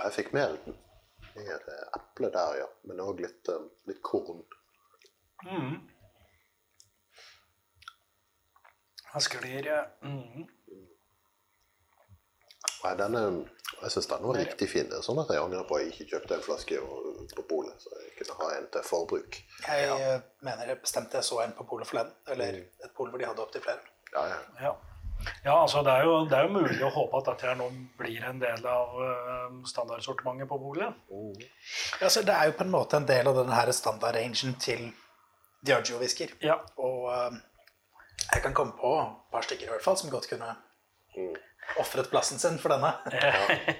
Jeg 0.00 0.12
fikk 0.16 0.32
mer, 0.32 0.56
mer 1.36 1.56
eh, 1.56 1.86
eple 1.98 2.30
der, 2.32 2.58
ja. 2.62 2.68
Men 2.88 3.02
òg 3.04 3.20
litt, 3.24 3.48
eh, 3.52 3.66
litt 3.90 4.00
korn. 4.04 4.40
Jeg 9.10 9.26
sklir 9.26 9.68
mm. 10.06 10.44
Nei, 12.80 12.92
denne, 12.96 13.22
jeg 13.82 13.92
syns 13.92 14.08
den 14.08 14.22
var 14.24 14.38
riktig 14.40 14.68
fin. 14.72 14.86
Det 14.88 14.98
er 14.98 15.04
Sånn 15.04 15.20
at 15.20 15.30
jeg 15.34 15.42
angrer 15.42 15.66
på 15.68 15.76
at 15.76 15.82
jeg 15.84 15.92
ikke 15.92 16.06
kjøpte 16.14 16.36
en 16.36 16.44
flaske 16.44 16.78
på 17.36 17.42
polet, 17.48 17.82
så 17.82 17.92
jeg 17.98 18.12
kunne 18.18 18.36
ha 18.38 18.52
en 18.56 18.68
til 18.72 18.86
forbruk. 18.86 19.40
Jeg 19.66 19.88
ja. 19.90 20.14
mener 20.46 20.72
jeg 20.72 20.80
bestemte 20.84 21.20
jeg 21.20 21.28
så 21.28 21.42
en 21.44 21.52
på 21.58 21.66
polet 21.68 21.88
forleden. 21.88 22.14
Eller 22.32 22.62
et 22.62 22.94
pol 22.96 23.10
hvor 23.10 23.20
de 23.20 23.28
hadde 23.28 23.44
opptil 23.44 23.64
flere. 23.66 23.84
Ja, 24.14 24.22
ja. 24.30 24.38
Ja. 24.62 24.72
ja, 25.44 25.58
altså 25.58 25.82
det 25.86 25.92
er, 25.92 26.08
jo, 26.08 26.14
det 26.30 26.38
er 26.38 26.48
jo 26.48 26.54
mulig 26.56 26.80
å 26.86 26.92
håpe 26.94 27.20
at 27.20 27.28
dette 27.34 27.52
nå 27.60 27.68
blir 28.00 28.24
en 28.30 28.40
del 28.40 28.64
av 28.72 28.96
uh, 28.96 29.60
standardsortimentet 29.68 30.48
på 30.48 30.58
bolig. 30.64 30.88
Altså, 32.00 32.24
det 32.24 32.34
er 32.34 32.48
jo 32.48 32.56
på 32.56 32.66
en 32.66 32.74
måte 32.74 32.96
en 32.96 33.10
del 33.12 33.28
av 33.28 33.36
denne 33.42 33.60
her 33.60 33.74
standardrangen 33.76 34.56
til 34.62 34.88
Diageo-whisker. 35.68 36.32
Ja. 36.48 36.56
Og 36.80 37.06
uh, 37.12 37.38
jeg 38.24 38.42
kan 38.48 38.56
komme 38.56 38.72
på 38.80 38.96
et 39.04 39.30
par 39.36 39.44
stykker 39.44 39.68
i 39.68 39.72
hvert 39.76 39.84
fall 39.84 40.00
som 40.00 40.12
godt 40.12 40.32
kunne 40.32 40.56
ofret 41.78 42.10
plassen 42.10 42.38
sin 42.38 42.58
for 42.58 42.68
denne. 42.74 42.90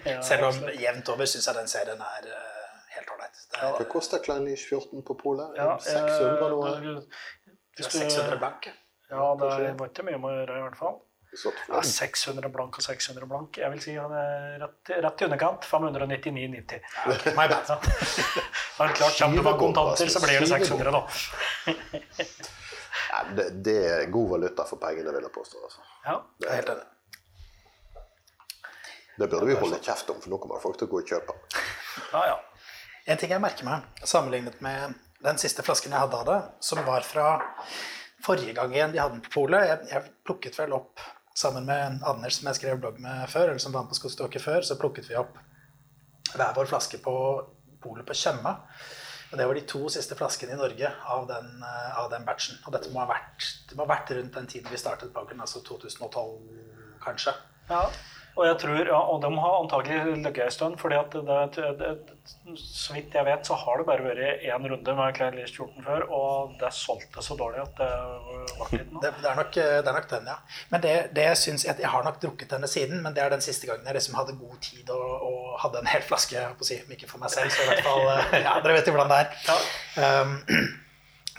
Ja, 0.07 0.21
Selv 0.31 0.45
om 0.51 0.63
jevnt 0.79 1.09
over 1.13 1.27
syns 1.27 1.47
jeg 1.51 1.57
den 1.59 1.69
serien 1.69 2.01
er 2.01 2.29
uh, 2.31 2.81
helt 2.95 3.11
ålreit. 3.17 3.43
Det 3.51 3.61
Hva 3.81 3.89
koster 3.91 4.23
Klein 4.25 4.45
Leach 4.47 4.69
14 4.71 5.03
på 5.07 5.17
polet? 5.19 5.57
Ja, 5.59 5.75
600 5.79 6.49
noe? 6.55 6.73
eh, 6.77 6.81
det 7.77 7.87
hvis 7.87 7.95
er 7.95 8.09
600 8.11 8.39
blank. 8.41 8.71
Ja, 9.11 9.35
det 9.41 9.53
er- 9.57 9.79
var 9.79 9.89
ikke 9.91 10.05
mye 10.07 10.19
med 10.23 10.31
å 10.31 10.37
gjøre 10.43 10.59
i 10.59 10.67
hvert 10.69 10.79
fall. 10.79 11.01
Ja, 11.71 11.79
600 11.87 12.49
blank 12.51 12.75
og 12.79 12.83
600 12.83 13.27
blank. 13.31 13.59
Jeg 13.63 13.71
vil 13.71 13.81
si 13.85 13.93
han 13.95 14.11
det 14.11 14.19
er 14.19 14.57
rett, 14.65 14.91
rett 15.05 15.21
i 15.23 15.27
underkant. 15.29 15.63
599,90. 15.63 16.81
Ok, 17.07 17.27
My 17.39 17.47
bad. 17.47 17.71
Ja. 17.71 17.77
Det 18.81 18.87
er 18.89 18.95
klart, 18.97 19.19
Kommer 19.19 19.37
du 19.37 19.43
med 19.45 19.59
kontanter, 19.61 20.09
så 20.11 20.21
blir 20.25 20.41
det 20.41 20.49
600, 20.49 20.91
da. 20.91 21.03
Ja, 23.11 23.25
det, 23.37 23.47
det 23.67 23.77
er 23.91 24.07
god 24.11 24.31
valuta 24.31 24.65
for 24.69 24.81
pengene, 24.83 25.13
vil 25.15 25.27
jeg 25.27 25.33
påstå. 25.35 25.59
Altså. 25.67 25.83
Ja. 26.07 26.17
det 26.41 26.49
er 26.51 26.55
helt 26.61 26.73
enig. 26.75 26.87
Det 29.21 29.29
burde 29.29 29.51
vi 29.51 29.55
holde 29.61 29.77
kjeft 29.85 30.09
om, 30.09 30.17
for 30.17 30.33
nå 30.33 30.39
kommer 30.41 30.61
folk 30.63 30.79
til 30.81 30.89
å 30.89 30.91
gå 30.95 31.03
og 31.03 31.11
kjøpe. 31.13 31.35
ja, 32.15 32.21
ja. 32.33 32.37
En 33.11 33.19
ting 33.21 33.33
jeg 33.33 33.43
merker 33.43 33.67
meg, 33.67 33.85
sammenlignet 34.01 34.61
med 34.65 34.95
den 35.21 35.41
siste 35.41 35.65
flasken 35.65 35.93
jeg 35.93 36.01
hadde 36.01 36.21
av 36.23 36.29
det, 36.29 36.37
som 36.65 36.81
var 36.87 37.05
fra 37.05 37.27
forrige 38.25 38.55
gang 38.57 38.73
igjen 38.73 38.95
de 38.95 39.01
hadde 39.01 39.19
den 39.19 39.25
på 39.25 39.33
polet 39.35 39.67
jeg, 39.67 39.89
jeg 39.91 40.13
plukket 40.29 40.57
vel 40.61 40.73
opp 40.77 41.03
sammen 41.37 41.69
med 41.69 42.01
Anders, 42.09 42.39
som 42.39 42.49
jeg 42.49 42.61
skrev 42.61 42.81
blogg 42.81 42.97
med 43.01 43.27
før, 43.33 43.51
eller 43.51 43.61
som 43.61 43.75
var 43.75 43.85
med 43.85 43.93
på 43.93 43.99
Skogståke 43.99 44.41
før, 44.41 44.65
så 44.65 44.79
plukket 44.81 45.09
vi 45.11 45.19
opp 45.21 45.37
hver 46.33 46.55
vår 46.57 46.71
flaske 46.71 47.01
på 47.05 47.15
polet 47.85 48.07
på 48.09 48.17
Tjøme. 48.17 48.55
Og 49.31 49.39
det 49.39 49.47
var 49.47 49.61
de 49.61 49.65
to 49.69 49.83
siste 49.93 50.17
flaskene 50.17 50.57
i 50.57 50.59
Norge 50.59 50.89
av 51.13 51.27
den, 51.29 51.51
eh, 51.63 51.99
av 52.01 52.09
den 52.11 52.25
batchen. 52.25 52.57
Og 52.65 52.73
dette 52.73 52.91
må 52.93 53.05
ha 53.05 53.11
vært, 53.13 53.45
det 53.69 53.77
må 53.77 53.85
ha 53.85 53.93
vært 53.93 54.11
rundt 54.17 54.35
den 54.35 54.49
tiden 54.51 54.73
vi 54.73 54.81
startet 54.81 55.13
bloggen, 55.13 55.45
altså 55.45 55.63
2012 55.69 56.99
kanskje. 57.05 57.37
Ja, 57.71 57.85
og 58.41 58.47
jeg 58.49 58.57
tror, 58.63 58.79
ja, 58.89 58.99
og 59.13 59.19
de 59.21 59.31
har 59.43 59.57
antagelig 59.59 60.17
ligget 60.25 60.47
en 60.47 60.55
stund, 60.55 60.77
fordi 60.81 60.97
at 60.97 61.13
det, 61.13 61.41
det, 61.57 61.91
det, 62.01 62.21
så 62.57 62.95
vidt 62.97 63.15
jeg 63.15 63.27
vet, 63.27 63.47
så 63.47 63.59
har 63.61 63.81
det 63.81 63.87
bare 63.89 64.05
vært 64.07 64.45
én 64.49 64.69
runde 64.73 64.95
med 64.97 65.15
Klein 65.19 65.37
Leach 65.37 65.53
14 65.59 65.85
før, 65.85 66.07
og 66.17 66.55
det 66.61 66.71
solgte 66.73 67.25
så 67.25 67.37
dårlig 67.37 67.61
at 67.67 67.75
det 67.83 67.91
var 68.57 68.73
ikke 68.73 68.87
noe. 68.89 69.03
Det, 69.05 69.13
det, 69.21 69.29
er 69.29 69.41
nok, 69.43 69.53
det 69.61 69.93
er 69.93 69.99
nok 69.99 70.11
den, 70.15 70.33
ja. 70.33 70.39
Men 70.73 70.85
det, 70.87 70.95
det 71.17 71.27
jeg 71.29 71.41
syns 71.43 71.67
Jeg 71.69 71.93
har 71.93 72.07
nok 72.07 72.21
drukket 72.23 72.57
denne 72.57 72.71
siden, 72.71 73.03
men 73.05 73.17
det 73.17 73.25
er 73.25 73.35
den 73.35 73.45
siste 73.45 73.69
gangen 73.69 73.87
jeg 73.87 73.99
liksom 73.99 74.17
hadde 74.17 74.39
god 74.41 74.61
tid 74.65 74.95
og, 74.97 75.09
og 75.29 75.41
hadde 75.67 75.85
en 75.85 75.93
hel 75.93 76.05
flaske. 76.09 76.39
Jeg 76.39 76.57
på 76.57 76.65
å 76.65 76.71
si, 76.71 76.81
om 76.81 76.97
ikke 76.97 77.11
for 77.11 77.21
meg 77.23 77.35
selv, 77.37 77.53
så 77.53 77.67
i 77.67 77.73
hvert 77.75 77.85
fall 77.87 78.07
eh, 78.09 78.39
Ja, 78.47 78.57
dere 78.65 78.79
vet 78.79 78.89
jo 78.89 78.97
hvordan 78.97 79.13
det 79.13 79.21
er. 79.21 79.67
Um, 80.01 80.39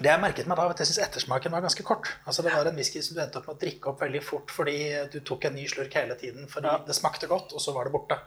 det 0.02 0.12
jeg 0.12 0.22
merket 0.22 0.48
meg 0.48 0.58
da, 0.58 0.64
var 0.68 0.72
at 0.76 0.80
jeg 0.84 0.88
syns 0.92 1.02
ettersmaken 1.08 1.52
var 1.52 1.62
ganske 1.66 1.84
kort. 1.88 2.08
Altså 2.26 2.44
Det 2.44 2.54
var 2.54 2.66
en 2.70 2.76
whisky 2.76 3.02
som 3.02 3.16
du 3.18 3.22
endte 3.24 3.38
opp 3.42 3.48
med 3.48 3.56
å 3.56 3.60
drikke 3.66 3.90
opp 3.94 4.02
veldig 4.02 4.24
fort 4.24 4.52
fordi 4.52 4.78
du 5.14 5.20
tok 5.22 5.46
en 5.46 5.56
ny 5.56 5.68
slurk 5.68 5.94
hele 5.94 6.16
tiden 6.16 6.48
fordi 6.52 6.68
Ja. 6.68 6.78
det 6.88 6.96
smakte 6.96 7.28
godt, 7.28 7.54
og 7.54 7.62
så 7.62 7.74
var 7.74 7.86
det 7.86 7.94
borte. 7.94 8.18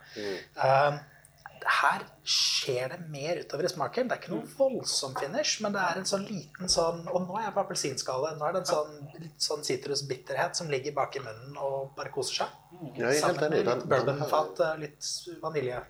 Um, 0.56 0.98
her 1.64 2.02
skjer 2.28 2.90
det 2.92 2.98
mer 3.08 3.38
utover 3.40 3.64
i 3.64 3.68
smaken. 3.72 4.08
Det 4.08 4.12
er 4.18 4.20
ikke 4.20 4.34
noe 4.34 4.48
voldsom 4.58 5.14
finish, 5.16 5.62
men 5.64 5.72
det 5.72 5.80
er 5.80 5.96
en 6.02 6.04
sånn 6.04 6.26
liten 6.28 6.68
sånn 6.68 7.06
Og 7.08 7.22
nå 7.26 7.38
er 7.38 7.46
jeg 7.46 7.54
på 7.54 7.62
appelsinskallet. 7.62 8.37
Nå 8.38 8.44
er 8.48 8.52
det 8.52 8.60
en 8.60 8.68
sånn, 8.74 8.98
litt 9.22 9.40
sånn 9.40 9.64
sitrusbitterhet 9.64 10.56
som 10.60 10.68
ligger 10.68 10.92
bak 10.92 11.16
i 11.16 11.20
munnen 11.24 11.56
og 11.56 11.94
bare 11.96 12.12
koser 12.12 12.44
seg. 12.44 12.48
Jeg 12.98 13.00
er 13.02 13.12
helt 13.12 13.20
Sammen 13.24 13.44
enig. 13.52 13.64
med 13.64 13.76
litt 13.78 13.88
bourbonfat, 13.88 14.60
eh, 14.60 14.76
litt 14.84 15.40
vanilje. 15.42 15.80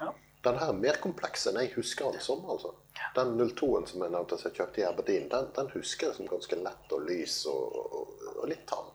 Ja. 0.00 0.12
Den 0.44 0.58
her 0.60 0.72
er 0.72 0.78
mer 0.80 0.98
kompleks 1.02 1.46
enn 1.50 1.58
jeg 1.60 1.74
husker 1.74 2.12
den 2.14 2.24
som. 2.24 2.44
altså. 2.48 2.72
Den 3.16 3.34
02-en 3.40 3.88
som 3.88 4.04
jeg 4.04 4.14
nevnte 4.14 4.38
som 4.40 4.50
jeg 4.50 4.60
kjøpte 4.60 4.82
i 4.82 4.86
Aberdeen, 4.88 5.28
den, 5.32 5.50
den 5.56 5.72
husker 5.74 6.08
jeg 6.08 6.16
som 6.16 6.30
ganske 6.30 6.60
lett 6.60 6.94
og 6.96 7.04
lys 7.08 7.42
og, 7.50 7.80
og, 8.00 8.14
og 8.36 8.46
litt 8.50 8.64
tam. 8.70 8.92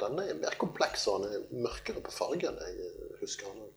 Den 0.00 0.20
er 0.20 0.36
mer 0.40 0.56
kompleks 0.60 1.06
og 1.12 1.24
den 1.24 1.38
er 1.38 1.62
mørkere 1.64 2.02
på 2.04 2.12
fargen. 2.12 2.60
Jeg 2.60 3.16
husker 3.22 3.52
den. 3.52 3.72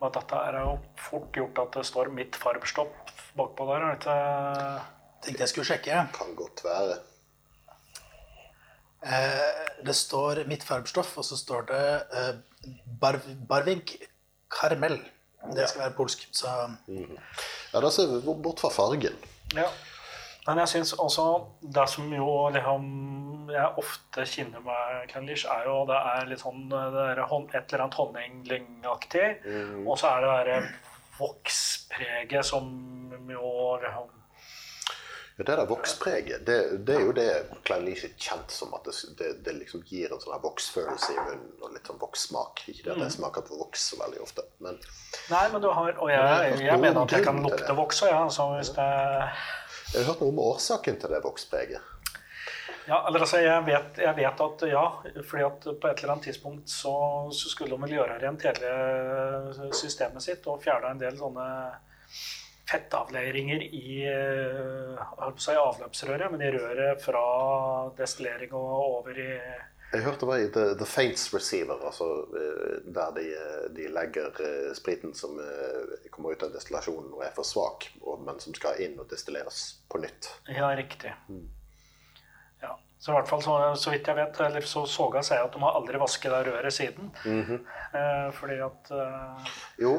Men 0.00 0.16
dette 0.16 0.40
er 0.48 0.56
jo 0.62 0.72
fort 0.96 1.28
gjort 1.36 1.60
at 1.60 1.76
det 1.76 1.84
står 1.90 2.12
mitt 2.16 2.36
farmstopp 2.40 3.12
bakpå 3.36 3.68
der. 3.68 3.84
Er 3.84 3.92
det 3.92 4.00
ikke 4.00 4.18
Tenkte 5.20 5.44
jeg 5.44 5.52
skulle 5.52 5.68
sjekke. 5.68 5.96
Kan 6.16 6.30
godt 6.36 6.62
være. 6.64 6.94
Eh, 9.00 9.66
det 9.84 9.96
står 9.96 10.44
mitt 10.48 10.64
fargestoff, 10.64 11.12
og 11.20 11.24
så 11.24 11.36
står 11.36 11.66
det 11.68 11.84
eh, 12.16 12.30
Barv 13.00 13.24
Barvig 13.48 13.98
Karmel. 14.52 14.96
Det 15.54 15.68
skal 15.68 15.86
være 15.86 15.96
polsk. 15.96 16.26
Så 16.32 16.50
Ja, 17.72 17.80
da 17.80 17.90
ser 17.90 18.10
vi 18.12 18.34
bort 18.42 18.60
fra 18.60 18.70
fargen. 18.74 19.16
Ja. 19.56 19.68
Men 20.46 20.58
jeg 20.62 20.68
syns 20.72 20.92
også 20.96 21.24
det 21.60 21.86
som 21.92 22.12
jo 22.12 22.48
liksom 22.54 22.86
jeg 23.50 23.80
ofte 23.82 24.24
kjenner 24.28 24.62
med 24.64 25.08
Clendish, 25.10 25.46
er 25.50 25.66
jo 25.66 25.82
det 25.88 25.98
er 26.12 26.28
litt 26.30 26.42
sånn 26.42 26.68
det 26.70 27.02
er 27.02 27.20
et 27.20 27.72
eller 27.72 27.84
annet 27.84 27.98
honninglyngaktig. 27.98 29.26
Og 29.84 29.98
så 30.00 30.14
er 30.14 30.24
det 30.24 30.54
det 30.54 30.60
vokspreget 31.18 32.46
som 32.46 32.70
jo 33.28 33.52
liksom 33.82 34.19
Ja, 35.40 35.44
det 35.48 35.54
der 35.56 35.68
vokspreget, 35.70 36.42
det, 36.44 36.56
det 36.84 36.96
er 36.98 37.06
jo 37.06 37.12
det 37.16 37.28
Klein 37.64 37.86
Leach 37.86 38.02
er 38.04 38.10
kjent 38.20 38.52
som. 38.52 38.74
At 38.76 38.84
det, 39.16 39.30
det, 39.40 39.54
liksom 39.56 39.80
gir 39.88 40.12
en 40.12 40.20
sånn 40.20 40.34
her 40.34 40.42
voksfølelse 40.44 41.14
i 41.14 41.22
munnen 41.22 41.62
og 41.64 41.72
litt 41.72 41.88
sånn 41.88 42.00
vokssmak. 42.02 42.60
Ikke 42.68 42.84
det 42.84 42.92
at 42.92 43.06
jeg 43.06 43.14
smaker 43.14 43.46
på 43.46 43.56
voks 43.62 43.86
så 43.94 43.96
veldig 44.02 44.20
ofte, 44.20 44.44
men 44.60 44.76
Nei, 45.30 45.46
men 45.54 45.64
du 45.64 45.70
har 45.72 45.96
Og 45.96 46.12
jeg, 46.12 46.26
jeg, 46.28 46.60
jeg 46.66 46.82
mener 46.82 47.00
at 47.06 47.14
jeg 47.16 47.24
kan 47.24 47.40
lukte 47.40 47.78
voks 47.78 48.02
òg, 48.04 48.12
ja. 48.12 48.20
Så 48.28 48.50
hvis 48.58 48.74
det 48.76 48.90
jeg 49.90 50.04
har 50.04 50.12
hørt 50.12 50.20
noe 50.22 50.30
om 50.30 50.44
årsaken 50.44 51.00
til 51.02 51.10
det 51.10 51.18
vokspreget. 51.24 51.88
Ja, 52.86 53.00
eller 53.08 53.24
altså, 53.24 53.40
jeg 53.40 53.64
vet, 53.66 53.98
jeg 54.04 54.16
vet 54.20 54.42
at 54.44 54.62
ja, 54.68 54.84
fordi 55.24 55.46
at 55.46 55.64
på 55.64 55.88
et 55.88 56.02
eller 56.02 56.12
annet 56.12 56.28
tidspunkt 56.28 56.70
så, 56.70 56.92
så 57.32 57.50
skulle 57.50 57.74
de 57.74 57.82
vel 57.86 57.96
gjøre 57.96 58.20
rent 58.22 58.44
hele 58.44 59.72
systemet 59.74 60.22
sitt 60.22 60.46
og 60.50 60.60
fjerne 60.62 60.92
en 60.92 61.00
del 61.00 61.16
sånne 61.18 61.46
fettavleiringer 62.70 63.62
i 63.62 64.04
eh, 64.06 65.00
jeg 65.00 65.42
si 65.42 65.56
avløpsrøret, 65.58 66.30
men 66.32 66.44
i 66.44 66.52
røret 66.54 67.02
fra 67.02 67.22
destillering 67.98 68.54
og 68.56 68.72
over 69.00 69.18
i 69.18 69.28
Jeg 69.90 70.04
hørte 70.04 70.22
det 70.22 70.28
var 70.30 70.42
i 70.42 70.50
The, 70.54 70.64
the 70.78 70.86
Faints 70.86 71.24
Receiver, 71.34 71.80
altså 71.86 72.06
eh, 72.38 72.76
der 72.94 73.14
de, 73.16 73.24
eh, 73.34 73.64
de 73.74 73.88
legger 73.90 74.42
spriten 74.78 75.14
som 75.18 75.40
kommer 76.10 76.36
ut 76.36 76.44
av 76.46 76.52
destillasjonen 76.54 77.10
og 77.16 77.24
er 77.26 77.34
for 77.34 77.48
svak, 77.48 77.88
men 78.26 78.38
som 78.42 78.54
skal 78.54 78.78
inn 78.84 78.98
og 79.02 79.10
destilleres 79.10 79.80
på 79.90 80.02
nytt. 80.02 80.30
Ja, 80.54 80.70
riktig. 80.78 81.14
Ja. 82.62 82.76
Så 83.00 83.10
i 83.10 83.16
hvert 83.16 83.30
fall 83.30 83.42
så, 83.42 83.56
så 83.80 83.90
vidt 83.94 84.06
jeg 84.06 84.18
vet, 84.18 84.40
eller 84.44 84.66
så 84.68 84.84
såga 84.86 85.24
sier 85.24 85.46
at 85.46 85.54
de 85.56 85.62
har 85.64 85.78
aldri 85.78 85.98
vasket 85.98 86.30
det 86.30 86.44
røret 86.52 86.74
siden. 86.76 87.10
eh, 87.26 88.26
fordi 88.36 88.60
at 88.62 88.94
Jo, 89.80 89.94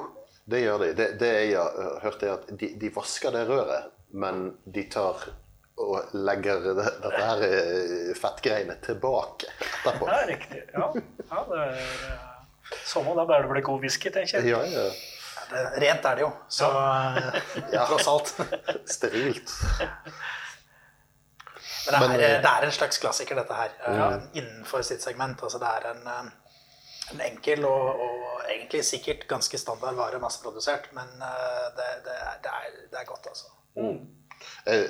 det 0.52 0.64
gjør 0.64 0.84
de. 0.84 0.90
Det, 0.98 1.08
det 1.22 1.32
jeg 1.52 1.54
eh, 1.60 1.94
hørt, 2.04 2.24
er 2.24 2.34
at 2.38 2.52
de, 2.60 2.72
de 2.82 2.92
vasker 2.96 3.34
det 3.36 3.46
røret, 3.50 3.92
men 4.12 4.52
de 4.66 4.84
tar 4.92 5.30
og 5.82 6.12
legger 6.14 6.62
det, 6.66 6.76
dette 7.02 7.22
her 7.26 7.46
eh, 7.48 8.12
fettgreiene 8.20 8.76
tilbake 8.86 9.50
etterpå. 9.66 10.10
Ja, 10.12 10.20
riktig. 10.30 10.62
Ja, 10.76 10.92
ja 11.32 11.46
det 11.48 11.64
er 11.64 11.80
sommer, 11.82 12.84
Sånn, 12.88 13.08
og 13.12 13.18
da 13.20 13.26
bør 13.28 13.44
det 13.44 13.50
bli 13.52 13.64
god 13.66 13.82
whisky, 13.84 14.12
tenker 14.14 14.40
jeg. 14.40 14.52
Ja, 14.54 14.62
ja. 14.64 14.84
det, 15.52 15.64
rent 15.84 16.06
er 16.08 16.20
det 16.20 16.24
jo. 16.24 16.30
Så 16.52 16.70
eh, 16.70 17.42
Ja. 17.74 17.88
tross 17.90 18.08
alt. 18.12 18.36
Sterilt. 18.88 19.56
Men 21.90 21.96
det 21.96 21.96
er, 21.96 22.00
Men, 22.00 22.12
eh, 22.20 22.38
det 22.44 22.52
er 22.52 22.68
en 22.68 22.76
slags 22.76 23.02
klassiker, 23.02 23.36
dette 23.42 23.58
her, 23.58 23.74
eh, 23.90 24.16
innenfor 24.38 24.86
sitt 24.86 25.02
segment. 25.04 25.42
Altså, 25.44 25.60
det 25.60 25.72
er 25.80 25.90
en, 25.96 26.08
eh, 26.08 26.30
en 27.13 27.21
enkel 27.26 27.65
og, 27.67 28.02
og 28.06 28.32
egentlig 28.50 28.84
sikkert 28.86 29.28
ganske 29.28 29.58
standard 29.58 29.95
vare, 29.95 30.19
masseprodusert, 30.19 30.89
men 30.97 31.08
eh, 31.21 31.67
det, 31.78 31.88
det, 32.08 32.17
er, 32.17 32.36
det, 32.43 32.52
er, 32.58 32.76
det 32.91 33.00
er 33.00 33.08
godt, 33.10 33.32
altså. 33.32 33.54
Mm. 33.76 34.02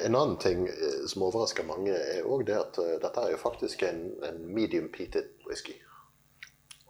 En 0.07 0.15
annen 0.15 0.37
ting 0.41 0.65
eh, 0.67 1.05
som 1.07 1.25
overrasker 1.27 1.67
mange, 1.67 1.93
er 1.93 2.27
òg 2.27 2.45
det 2.47 2.57
at 2.57 2.81
eh, 2.81 2.97
dette 3.03 3.23
er 3.23 3.33
jo 3.35 3.41
faktisk 3.41 3.83
en, 3.87 4.03
en 4.27 4.43
medium 4.47 4.89
peated 4.93 5.33
whisky. 5.47 5.77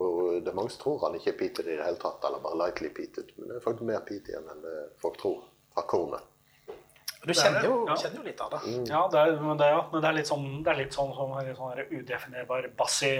Og 0.02 0.41
det 0.41 0.50
er 0.50 0.58
mange 0.58 0.74
som 0.74 0.82
tror 0.82 1.04
han 1.06 1.15
ikke 1.17 1.36
er 1.36 1.39
peated 1.39 1.67
i 1.67 1.78
det 1.78 1.86
hele 1.86 2.02
tatt, 2.02 2.24
eller 2.26 2.41
bare 2.41 2.58
lightly 2.58 2.89
peated. 2.96 3.36
Men 3.38 3.52
det 3.52 3.60
er 3.60 3.65
faktisk 3.65 3.89
mer 3.89 4.06
peated 4.08 4.38
enn 4.39 4.63
folk 5.02 5.20
tror 5.22 5.44
fra 5.76 5.84
kornet. 5.89 6.31
Du 7.26 7.34
kjenner 7.38 7.64
jo, 7.68 7.86
Ja. 7.88 7.96
kjenner 8.02 8.18
jo 8.18 8.24
litt 8.26 8.40
av 8.42 8.50
det. 8.56 8.60
Ja, 8.90 9.02
det 9.12 9.20
er, 9.20 9.36
men, 9.42 9.58
det, 9.58 9.68
ja, 9.70 9.82
men 9.92 10.02
det 10.02 10.08
er 10.10 10.14
litt 10.18 10.28
sånn, 10.32 10.48
det 10.66 10.72
er 10.72 10.78
litt 10.80 10.94
sånn, 10.96 11.12
sånn, 11.14 11.36
litt 11.46 11.58
sånn 11.58 11.84
udefinerbar 12.00 12.68
bass 12.78 13.02
i, 13.04 13.14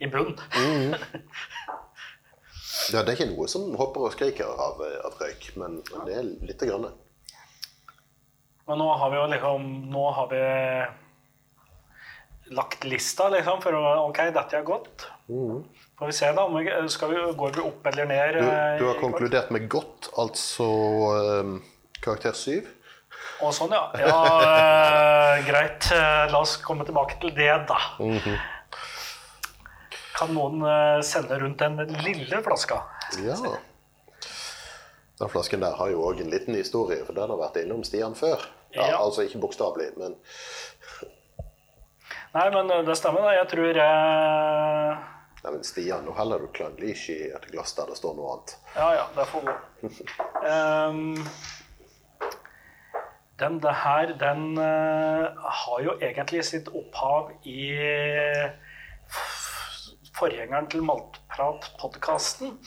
i 0.00 0.06
bunnen. 0.06 0.38
Ja, 2.92 3.02
det 3.04 3.12
er 3.12 3.18
ikke 3.18 3.28
noe 3.36 3.46
som 3.52 3.66
hopper 3.78 4.06
og 4.08 4.14
skriker 4.14 4.48
av, 4.48 4.80
eh, 4.82 4.96
av 5.06 5.12
røyk, 5.20 5.50
men, 5.60 5.82
men 5.92 6.06
det 6.08 6.14
er 6.18 6.24
lite 6.48 6.66
grann. 6.66 6.86
Men 8.66 8.78
nå 8.80 8.86
har 8.98 9.10
vi 9.12 9.16
jo 9.18 9.26
liksom 9.30 9.66
Nå 9.92 10.04
har 10.16 10.26
vi 10.32 10.40
lagt 12.56 12.84
lista, 12.88 13.28
liksom, 13.32 13.60
for 13.62 13.72
å 13.76 13.82
Ok, 14.08 14.18
dette 14.34 14.56
er 14.58 14.64
godt. 14.66 15.06
Får 15.28 16.06
vi 16.10 16.12
se, 16.16 16.32
da. 16.36 16.46
vi- 16.48 16.88
Skal 16.90 17.12
vi, 17.12 17.20
går 17.38 17.54
vi 17.56 17.60
opp 17.68 17.86
eller 17.92 18.06
ned? 18.06 18.34
Du, 18.34 18.40
eh, 18.48 18.78
du 18.80 18.84
har 18.88 18.98
konkludert 19.00 19.50
med 19.54 19.68
godt, 19.68 20.08
altså 20.18 20.66
eh, 21.20 21.52
karakter 22.04 22.36
syv. 22.36 22.68
Og 23.42 23.52
sånn, 23.54 23.72
ja. 23.74 23.82
ja 23.98 24.16
eh, 24.46 25.44
greit. 25.46 25.88
Eh, 25.94 26.24
La 26.32 26.40
oss 26.42 26.56
komme 26.62 26.86
tilbake 26.88 27.18
til 27.22 27.34
det, 27.36 27.50
da. 27.68 27.78
Kan 30.16 30.32
noen 30.36 30.62
eh, 30.66 30.98
sende 31.06 31.38
rundt 31.42 31.62
den 31.62 31.78
lille 32.06 32.42
flaska? 32.44 32.82
Ja. 33.22 33.36
Den 35.18 35.30
flasken 35.30 35.62
der 35.62 35.76
har 35.78 35.90
jo 35.92 36.02
òg 36.08 36.20
en 36.24 36.30
liten 36.32 36.56
historie, 36.58 37.02
for 37.06 37.14
den 37.14 37.30
har 37.30 37.38
vært 37.38 37.60
innom 37.62 37.84
Stian 37.86 38.16
før. 38.18 38.42
Ja, 38.72 38.86
Ja. 38.88 38.98
Altså 39.04 39.26
ikke 39.26 39.42
bokstavelig, 39.42 39.90
men 40.00 40.14
Nei, 42.32 42.46
men 42.54 42.70
det 42.86 42.94
stemmer, 42.96 43.26
det. 43.28 43.34
Jeg 43.36 43.48
tror 43.50 43.80
eh, 43.84 45.02
Nei, 45.42 45.50
men 45.52 45.64
Stian, 45.66 46.06
nå 46.06 46.14
heller 46.16 46.40
du 46.40 46.48
Klein 46.56 46.78
ikke 46.80 47.12
i 47.12 47.28
et 47.34 47.48
glass 47.52 47.74
der 47.76 47.90
det 47.92 47.98
står 47.98 48.14
noe 48.16 48.30
annet. 48.36 48.54
Ja, 48.78 48.86
ja, 48.96 49.04
det 49.18 49.26
får 49.28 49.44
gå. 49.48 49.56
Ehm, 50.52 51.18
den 53.40 53.60
det 53.62 53.74
her, 53.84 54.12
den 54.20 54.58
eh, 54.60 55.44
har 55.60 55.84
jo 55.84 55.96
egentlig 56.00 56.44
sitt 56.44 56.68
opphav 56.68 57.32
i 57.48 57.70
forgjengeren 60.16 60.68
til 60.70 60.84
Maltprat-podkasten. 60.86 62.58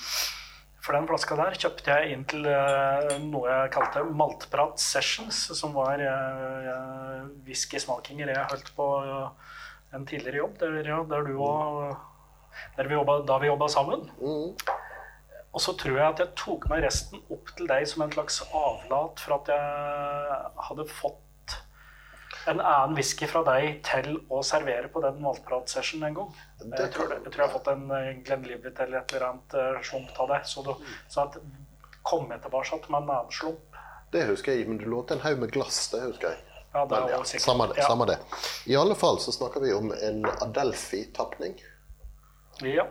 For 0.85 0.93
den 0.93 1.07
flaska 1.09 1.37
der 1.39 1.55
kjøpte 1.57 1.93
jeg 1.95 2.13
inn 2.13 2.25
til 2.29 2.45
eh, 2.45 3.15
noe 3.23 3.49
jeg 3.49 3.71
kalte 3.73 4.03
Maltprat 4.05 4.81
Sessions, 4.81 5.39
som 5.57 5.73
var 5.73 6.01
uh, 6.01 7.23
whiskysmakinger 7.47 8.29
jeg 8.29 8.49
holdt 8.51 8.69
på 8.77 8.89
eh, 9.01 9.55
en 9.97 10.05
tidligere 10.05 10.43
jobb, 10.43 10.59
der, 10.61 10.91
der 11.09 11.25
du 11.25 11.39
og 11.41 11.95
da 12.77 13.39
vi 13.41 13.49
jobba 13.49 13.67
sammen. 13.71 14.05
Og 15.55 15.61
så 15.63 15.73
tror 15.79 15.97
jeg 15.97 16.07
at 16.09 16.19
jeg 16.19 16.33
tok 16.35 16.65
meg 16.71 16.83
resten 16.83 17.21
opp 17.31 17.51
til 17.55 17.69
deg 17.69 17.85
som 17.87 18.03
en 18.03 18.11
slags 18.11 18.41
avlat 18.51 19.21
for 19.23 19.37
at 19.37 19.51
jeg 19.53 20.39
hadde 20.67 20.87
fått 20.91 21.21
en 22.51 22.59
annen 22.59 22.95
whisky 22.97 23.25
fra 23.29 23.41
deg 23.47 23.79
til 23.87 24.17
å 24.29 24.41
servere 24.45 24.89
på 24.91 25.01
den 25.01 25.21
Maltprat-session 25.23 26.03
en 26.05 26.17
gang. 26.17 26.33
Jeg 26.61 26.91
tror, 26.93 27.13
jeg 27.15 27.23
tror 27.31 27.41
jeg 27.41 27.47
har 27.47 27.53
fått 27.53 27.69
en 27.71 27.85
Glenn 27.87 28.19
Glenlivet 28.27 28.81
eller 28.83 28.99
et 28.99 29.15
eller 29.15 29.29
annet 29.31 29.55
eh, 29.61 29.79
slump 29.87 30.19
av 30.21 30.33
det. 30.33 30.41
Så, 30.51 30.65
du, 30.67 30.73
så 31.09 31.23
at 31.23 31.39
kom 32.05 32.27
jeg 32.29 32.43
tilbake 32.43 32.81
med 32.91 32.99
en 32.99 33.13
annen 33.15 33.31
slump. 33.33 33.79
Det 34.13 34.27
husker 34.29 34.53
jeg, 34.59 34.67
men 34.69 34.77
du 34.81 34.85
lånte 34.91 35.15
en 35.17 35.23
haug 35.23 35.39
med 35.41 35.55
glass. 35.55 35.79
Det 35.93 36.03
husker 36.03 36.35
jeg. 36.35 36.43
Ja, 36.75 36.83
det 36.83 36.99
Men 36.99 37.07
er 37.07 37.15
ja, 37.15 37.23
sikkert. 37.23 37.45
samme 37.47 37.69
det. 37.71 37.79
Ja. 37.79 37.87
Samme 37.87 38.05
det. 38.11 38.19
I 38.67 38.75
alle 38.75 38.99
fall 38.99 39.17
så 39.23 39.31
snakker 39.31 39.63
vi 39.63 39.71
om 39.73 39.89
en 39.95 40.25
Adelphi-tapning. 40.27 41.55
Ja. 42.67 42.85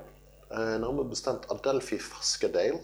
Eh, 0.50 0.76
Nærmere 0.80 1.09
bestemt 1.09 1.46
Adelphi 1.50 1.98
Faskedale 1.98 2.80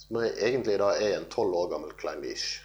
Som 0.00 0.16
er, 0.16 0.30
egentlig 0.40 0.78
da 0.80 0.90
er 0.96 1.18
en 1.18 1.26
tolv 1.30 1.54
år 1.54 1.68
gammel 1.74 1.92
Klein 2.00 2.22
Leach. 2.24 2.62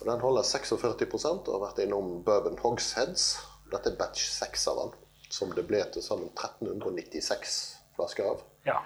Og 0.00 0.06
Den 0.06 0.20
holder 0.20 0.42
46% 0.42 1.48
og 1.48 1.52
har 1.54 1.62
vært 1.68 1.78
innom 1.84 2.22
Bourbon 2.26 2.58
Hogsheads. 2.58 3.28
Dette 3.72 3.92
er 3.92 3.96
batch 4.00 4.24
6 4.34 4.66
av 4.72 4.80
den, 4.82 4.90
som 5.30 5.52
det 5.54 5.64
ble 5.68 5.80
til 5.94 6.02
sammen 6.02 6.28
1396 6.34 7.54
flasker 7.96 8.30
av. 8.32 8.42
ja. 8.66 8.80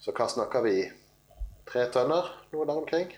Så 0.00 0.12
hva 0.14 0.28
snakker 0.30 0.62
vi? 0.62 0.84
Tre 1.66 1.88
tønner? 1.90 2.28
Noe 2.52 2.64
der 2.68 2.76
omkring? 2.78 3.08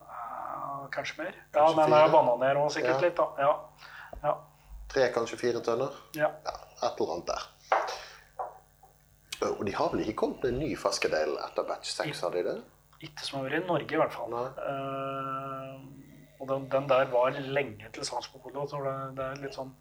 Uh, 0.00 0.84
Kanskje 0.94 1.16
mer. 1.24 1.34
Ja, 1.54 1.64
den 1.74 1.92
er 1.96 2.12
bananer 2.12 2.60
òg 2.62 2.70
sikkert 2.70 3.00
Ja. 3.00 3.00
litt, 3.08 3.16
da. 3.16 3.26
Ja. 3.42 3.50
ja. 4.22 4.34
Tre, 4.88 5.08
kanskje 5.12 5.36
fire 5.40 5.60
tønner? 5.66 5.90
ja. 6.14 6.30
Ja, 6.46 6.54
et 6.86 7.00
eller 7.00 7.12
annet 7.16 7.26
der. 7.26 7.48
Og 9.48 9.62
de 9.66 9.72
har 9.74 9.88
vel 9.92 10.04
ikke 10.04 10.18
kommet 10.24 10.44
med 10.44 10.52
en 10.52 10.60
ny 10.64 10.74
Fascadale 10.78 11.38
etter 11.46 11.66
batch 11.68 11.94
6, 11.94 12.24
har 12.26 12.34
de 12.36 12.44
det? 12.50 12.56
Ikke 13.00 13.24
som 13.24 13.38
har 13.38 13.46
vært 13.48 13.62
i 13.62 13.68
Norge, 13.68 13.94
i 13.94 14.00
hvert 14.00 14.12
fall. 14.12 14.34
Eh, 14.36 15.76
og 16.40 16.48
den, 16.48 16.66
den 16.72 16.88
der 16.88 17.06
var 17.12 17.36
lenge 17.36 17.88
til 17.94 18.04
salgs 18.04 18.28
på 18.32 18.40
Polo. 18.42 18.66
Så 18.68 18.82
det, 18.84 18.96
det 19.16 19.28
er 19.28 19.40
litt 19.44 19.56
sånn 19.56 19.72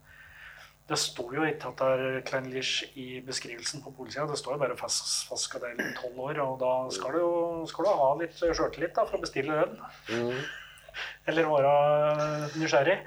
Det 0.89 0.97
står 0.97 1.35
jo 1.37 1.43
ikke 1.45 1.69
at 1.69 1.81
det 1.81 1.89
er 1.89 2.23
Kleinlich 2.25 2.71
i 2.97 3.19
beskrivelsen 3.25 3.83
på 3.83 3.93
polsida. 3.97 4.25
Det 4.29 4.39
står 4.39 4.55
jo 4.55 4.63
bare 4.63 4.79
fast, 4.79 5.27
fastskadell 5.29 5.77
i 5.83 5.91
tolv 5.99 6.23
år, 6.29 6.39
og 6.45 6.55
da 6.63 6.71
skal 6.95 7.19
du 7.19 7.67
skal 7.69 7.85
du 7.85 7.91
ha 7.99 8.09
litt 8.21 8.39
sjøltillit 8.39 8.97
for 8.97 9.19
å 9.19 9.21
bestille 9.21 9.59
den. 9.59 9.77
Mm. 10.09 10.41
Eller 11.27 11.45
være 11.49 12.49
nysgjerrig. 12.59 12.97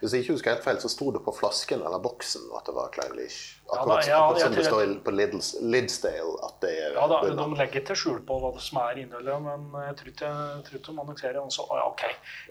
Hvis 0.00 0.12
jeg 0.12 0.22
ikke 0.24 0.32
husker 0.36 0.50
helt 0.54 0.64
feil, 0.64 0.78
så 0.82 0.88
sto 0.90 1.10
det 1.14 1.22
på 1.24 1.32
flasken 1.36 1.82
eller 1.86 1.98
boksen 2.02 2.42
at 2.58 2.66
det 2.66 2.74
var 2.74 2.88
Kleinlich. 2.94 3.36
Ja, 3.66 3.78
Akkurat, 3.80 4.02
da- 4.04 4.08
ja, 4.10 4.18
akkurat 4.24 4.40
som 4.44 4.54
det 4.54 4.64
står 4.66 4.94
på 5.06 5.14
Liddles, 5.14 5.50
Lidsdale 5.62 6.34
at 6.48 6.60
det 6.62 6.72
er 6.86 6.92
Ja, 6.98 7.06
da. 7.12 7.20
De 7.40 7.46
legger 7.60 7.80
ikke 7.82 7.96
skjul 7.98 8.20
på 8.26 8.38
hva 8.42 8.52
som 8.60 8.78
er 8.82 9.02
innholdet, 9.04 9.40
men 9.42 9.68
jeg 9.86 9.96
tror 10.00 10.12
ikke, 10.14 10.32
jeg 10.56 10.64
tror 10.68 10.78
ikke 10.80 10.92
de 10.92 11.00
annonserer 11.06 11.40
også. 11.42 11.68
Ja, 11.74 11.84
Ok, 11.90 12.02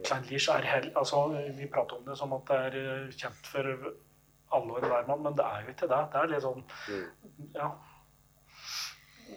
Kleinlich 0.04 0.50
er 0.50 0.62
hell, 0.74 0.92
altså, 0.96 1.26
Vi 1.60 1.68
prater 1.68 1.98
om 2.00 2.06
det 2.06 2.18
som 2.18 2.34
at 2.34 2.46
det 2.48 2.62
er 2.68 2.80
eh, 2.84 3.12
kjent 3.16 3.46
for 3.52 3.74
alle 4.56 4.72
og 4.72 4.80
enhver 4.84 5.08
mann, 5.08 5.24
men 5.24 5.34
det 5.36 5.44
er 5.46 5.62
jo 5.66 5.74
ikke 5.74 5.88
det. 5.92 6.02
Det 6.14 6.22
er 6.22 6.28
litt 6.32 6.44
sånn 6.46 6.64
Ja. 7.56 7.72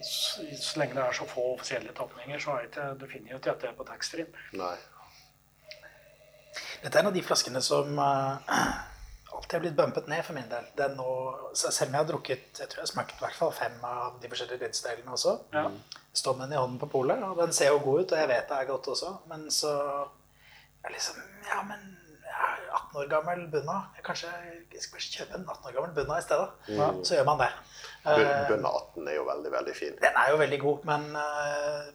Så, 0.04 0.76
lenge 0.78 0.94
det 0.94 1.00
er 1.02 1.14
så 1.16 1.24
få 1.26 1.44
offisielle 1.54 1.92
tapninger, 1.96 2.38
så 2.42 2.52
er 2.58 2.66
det 2.66 2.68
ikke 2.70 2.98
Du 3.00 3.06
finner 3.10 3.32
jo 3.32 3.38
ikke 3.40 3.54
dette 3.54 3.70
på 3.78 3.86
taxfree. 3.88 4.26
Dette 6.82 6.94
er 6.94 7.02
en 7.02 7.10
av 7.10 7.16
de 7.16 7.22
flaskene 7.26 7.60
som 7.64 7.98
eh, 7.98 8.56
alltid 9.34 9.56
har 9.56 9.62
blitt 9.64 9.76
bumpet 9.78 10.08
ned 10.10 10.24
for 10.26 10.36
min 10.38 10.48
del. 10.50 10.66
Det 10.78 10.84
er 10.86 10.96
nå, 10.98 11.08
selv 11.58 11.88
om 11.88 11.96
jeg 11.96 12.00
har 12.02 12.08
drukket 12.10 12.60
jeg 12.62 12.70
tror 12.70 12.80
jeg 12.82 12.86
har 12.86 12.92
smakt 12.92 13.16
i 13.18 13.24
hvert 13.24 13.38
fall 13.38 13.52
fem 13.56 13.78
av 13.86 14.18
de 14.22 14.30
forskjellige 14.30 14.62
rinsdelene 14.66 15.14
også. 15.16 15.36
Ja. 15.54 15.66
Står 16.18 16.38
med 16.38 16.48
den 16.48 16.56
i 16.56 16.60
hånden 16.62 16.80
på 16.82 16.90
polet, 16.94 17.22
og 17.22 17.38
den 17.42 17.54
ser 17.54 17.72
jo 17.74 17.82
god 17.84 18.02
ut, 18.04 18.12
og 18.14 18.22
jeg 18.22 18.30
vet 18.30 18.48
det 18.50 18.58
er 18.58 18.70
godt 18.72 18.90
også. 18.94 19.14
Men 19.30 19.48
så 19.54 19.74
er 20.84 20.94
liksom 20.94 21.22
Ja, 21.48 21.62
men 21.64 21.84
jeg 22.28 22.38
er 22.46 22.64
18 22.76 22.98
år 23.02 23.06
gammel 23.10 23.44
bunna. 23.50 23.76
Jeg 23.96 24.04
kanskje 24.04 24.30
jeg 24.74 24.82
skal 24.84 25.00
kjøpe 25.04 25.38
en 25.38 25.46
18 25.48 25.70
år 25.70 25.76
gammel 25.78 25.94
bunna 25.96 26.18
i 26.18 26.26
stedet. 26.26 26.48
Så 27.06 27.16
gjør 27.16 27.24
man 27.30 27.40
det. 27.40 27.48
Eh, 28.08 28.48
Bunna 28.48 28.70
18 28.70 29.08
er 29.08 29.16
jo 29.16 29.24
veldig, 29.26 29.50
veldig 29.52 29.74
fin. 29.76 29.96
den 30.02 30.18
er 30.22 30.30
jo 30.30 30.36
veldig 30.40 30.58
god, 30.60 30.84
men 30.88 31.08
uh, 31.16 31.88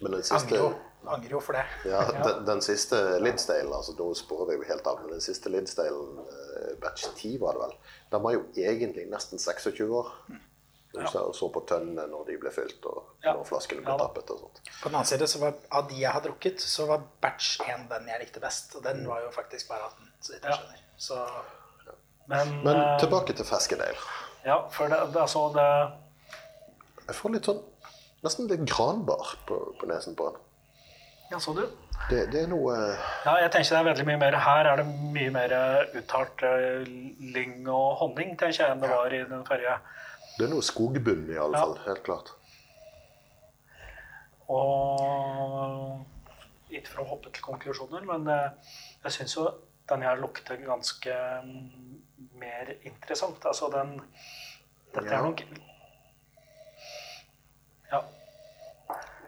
Men 0.00 0.12
den 0.12 0.24
siste, 0.26 0.58
angrer 1.08 1.30
jo 1.36 1.40
for 1.40 1.56
det. 1.58 1.64
ja, 1.88 2.00
den, 2.26 2.44
den 2.48 2.60
siste 2.64 2.98
Lidsdale, 3.22 3.70
altså 3.76 3.94
nå 3.98 4.10
sporer 4.18 4.50
vi 4.52 4.58
jo 4.60 4.66
helt 4.70 4.86
av, 4.90 5.00
men 5.04 5.16
den 5.16 5.24
siste 5.24 5.52
Lidsdalen, 5.52 6.18
eh, 6.24 6.74
batch 6.82 7.06
10 7.16 7.38
var 7.42 7.56
det 7.56 7.64
vel, 7.66 7.74
den 8.12 8.22
var 8.26 8.36
jo 8.36 8.44
egentlig 8.56 9.06
nesten 9.12 9.38
26 9.42 9.88
år. 9.90 10.12
Du 10.96 11.02
så, 11.12 11.26
så 11.36 11.50
på 11.52 11.60
tønnene 11.68 12.06
når 12.08 12.22
de 12.30 12.36
ble 12.40 12.50
fylt, 12.54 12.84
og 12.88 13.02
Ja. 13.26 13.34
når 13.36 13.44
flaskene 13.44 13.82
ble 13.84 13.92
Ja 13.92 13.98
tappet 14.00 14.30
og 14.32 14.38
sånt. 14.46 14.60
På 14.80 14.88
den 14.88 14.94
annen 14.96 15.08
side, 15.10 15.26
så 15.28 15.40
var, 15.42 15.52
av 15.76 15.88
de 15.90 15.98
jeg 16.00 16.08
har 16.14 16.22
drukket, 16.24 16.62
så 16.62 16.86
var 16.88 17.02
batch 17.20 17.58
1 17.66 17.82
den 17.90 18.06
jeg 18.08 18.22
likte 18.22 18.40
best. 18.40 18.72
Og 18.78 18.84
den 18.86 19.02
var 19.08 19.20
jo 19.26 19.28
faktisk 19.34 19.68
bare 19.68 19.90
18, 19.90 20.08
så 20.24 20.32
vidt 20.32 20.46
jeg 20.48 20.56
skjønner. 20.56 20.80
Så 20.96 21.18
Men, 22.32 22.54
Men 22.64 22.76
eh, 22.80 22.94
tilbake 23.02 23.36
til 23.36 23.44
Feskedale. 23.44 23.98
Ja, 24.46 24.56
for 24.72 24.88
det, 24.88 25.02
det, 25.12 25.20
altså, 25.20 25.44
det 25.54 25.66
Jeg 27.10 27.14
får 27.20 27.34
litt 27.34 27.50
sånn, 27.50 27.60
nesten 28.24 28.48
litt 28.50 28.64
granbar 28.66 29.36
på, 29.46 29.58
på 29.78 29.90
nesen 29.90 30.16
på 30.18 30.30
den. 30.32 30.40
Ja, 31.30 31.38
så 31.42 31.52
du? 31.56 31.64
Det, 32.10 32.20
det 32.30 32.42
er 32.44 32.48
noe 32.50 32.74
Ja, 33.26 33.32
jeg 33.42 33.50
tenker 33.50 33.72
det 33.74 33.78
er 33.80 33.86
veldig 33.88 34.04
mye 34.06 34.18
mer 34.20 34.36
Her 34.44 34.68
er 34.70 34.76
det 34.78 34.86
mye 35.16 35.30
mer 35.34 35.54
uttalt 35.98 36.44
eh, 36.46 36.84
lyng 37.34 37.64
og 37.72 37.96
honning, 38.02 38.36
tenker 38.38 38.62
jeg, 38.62 38.70
enn 38.76 38.82
det 38.84 38.90
var 38.92 39.10
i 39.16 39.22
den 39.26 39.42
forrige. 39.48 39.78
Det 40.36 40.46
er 40.46 40.52
noe 40.52 40.62
skogbunn 40.62 41.24
i 41.32 41.38
alle 41.40 41.56
Ja. 41.58 41.64
fall, 41.64 41.78
helt 41.86 42.02
klart. 42.06 42.30
Og 44.46 46.04
ikke 46.70 46.92
for 46.92 47.02
å 47.02 47.08
hoppe 47.14 47.32
til 47.34 47.42
konklusjoner, 47.46 48.04
men 48.06 48.28
eh, 48.30 48.74
jeg 49.06 49.16
syns 49.18 49.36
jo 49.38 49.46
den 49.90 50.02
her 50.06 50.18
lukter 50.20 50.58
ganske 50.62 51.16
mm, 51.46 51.96
mer 52.38 52.70
interessant. 52.86 53.42
Altså 53.46 53.70
den 53.74 53.96
Dette 54.94 55.10
Ja. 55.10 55.18
er 55.18 55.26
nok 55.26 55.42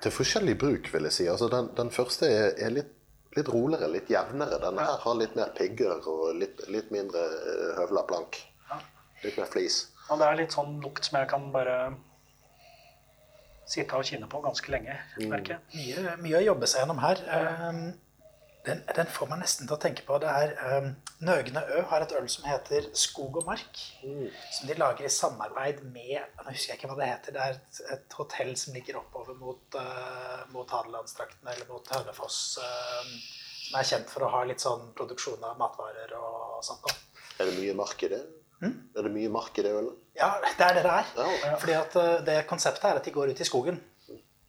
Til 0.02 0.14
forskjellig 0.14 0.54
bruk, 0.60 0.88
vil 0.92 1.08
jeg 1.08 1.16
si. 1.16 1.26
Altså, 1.30 1.48
den, 1.52 1.70
den 1.76 1.90
første 1.94 2.28
er, 2.30 2.52
er 2.62 2.74
litt, 2.74 2.92
litt 3.36 3.48
roligere, 3.52 3.90
litt 3.92 4.10
jevnere. 4.12 4.60
Denne 4.62 4.86
her 4.86 5.00
har 5.04 5.16
litt 5.18 5.34
mer 5.38 5.54
pigger 5.56 6.04
og 6.10 6.36
litt, 6.38 6.62
litt 6.70 6.92
mindre 6.94 7.24
eh, 7.38 7.70
høvla 7.80 8.04
plank. 8.08 8.38
Ja. 8.70 8.80
Litt 9.24 9.40
mer 9.40 9.50
flis. 9.50 9.80
Og 10.08 10.20
det 10.20 10.28
er 10.28 10.38
litt 10.38 10.54
sånn 10.54 10.78
lukt 10.84 11.08
som 11.08 11.18
jeg 11.20 11.28
kan 11.30 11.50
bare 11.54 11.78
sitte 13.68 13.98
og 13.98 14.06
kine 14.08 14.28
på 14.30 14.40
ganske 14.40 14.72
lenge, 14.72 14.94
merker 15.28 15.58
jeg. 15.58 15.80
mye, 15.98 16.14
mye 16.22 16.38
å 16.38 16.46
jobbe 16.46 16.68
seg 16.70 16.82
gjennom 16.84 17.02
her. 17.02 17.20
Um, 17.68 17.82
den, 18.68 18.82
den 18.96 19.08
får 19.12 19.30
meg 19.30 19.40
nesten 19.42 19.68
til 19.68 19.76
å 19.76 19.80
tenke 19.82 20.04
på 20.06 20.18
det 20.22 20.30
er 20.30 20.52
um, 20.78 20.90
Nøgne 21.26 21.62
Ø 21.74 21.82
har 21.90 22.04
et 22.04 22.14
øl 22.18 22.28
som 22.30 22.46
heter 22.46 22.86
Skog 22.96 23.40
og 23.40 23.48
mark. 23.48 23.80
Som 24.54 24.70
de 24.70 24.76
lager 24.78 25.08
i 25.08 25.12
samarbeid 25.12 25.82
med 25.88 26.20
Nå 26.20 26.46
husker 26.52 26.74
jeg 26.74 26.78
ikke 26.78 26.92
hva 26.92 26.98
det 27.00 27.10
heter. 27.10 27.34
Det 27.34 27.44
er 27.44 27.58
et, 27.58 27.82
et 27.96 28.16
hotell 28.20 28.54
som 28.60 28.76
ligger 28.76 29.00
oppover 29.00 29.36
mot, 29.40 29.78
uh, 29.80 30.46
mot 30.54 30.76
Hadelandsdraktene 30.76 31.54
eller 31.56 31.68
mot 31.72 31.92
Hønefoss. 31.96 32.40
um, 32.62 33.12
som 33.68 33.78
er 33.80 33.88
kjent 33.90 34.08
for 34.08 34.24
å 34.24 34.32
ha 34.32 34.44
litt 34.48 34.62
sånn 34.64 34.90
produksjon 34.96 35.42
av 35.44 35.58
matvarer 35.60 36.14
og 36.16 36.60
sånt. 36.64 36.88
Er 37.38 37.50
det 37.50 37.58
mye 37.58 37.74
mark 37.76 38.02
i 38.06 38.12
det? 38.14 38.22
Er 38.64 39.04
det 39.06 39.12
mye 39.14 39.30
mark 39.30 39.58
i 39.60 39.64
det 39.66 39.74
ølet? 39.76 39.98
Ja, 40.18 40.32
det 40.42 40.64
er 40.64 40.78
det 40.78 40.82
det 40.86 40.94
er. 40.94 41.12
Ja. 41.44 41.58
Fordi 41.60 41.76
at 41.78 41.98
uh, 41.98 42.16
det 42.26 42.40
konseptet 42.50 42.88
er 42.88 42.98
at 42.98 43.06
de 43.06 43.14
går 43.14 43.34
ut 43.34 43.44
i 43.44 43.46
skogen 43.46 43.78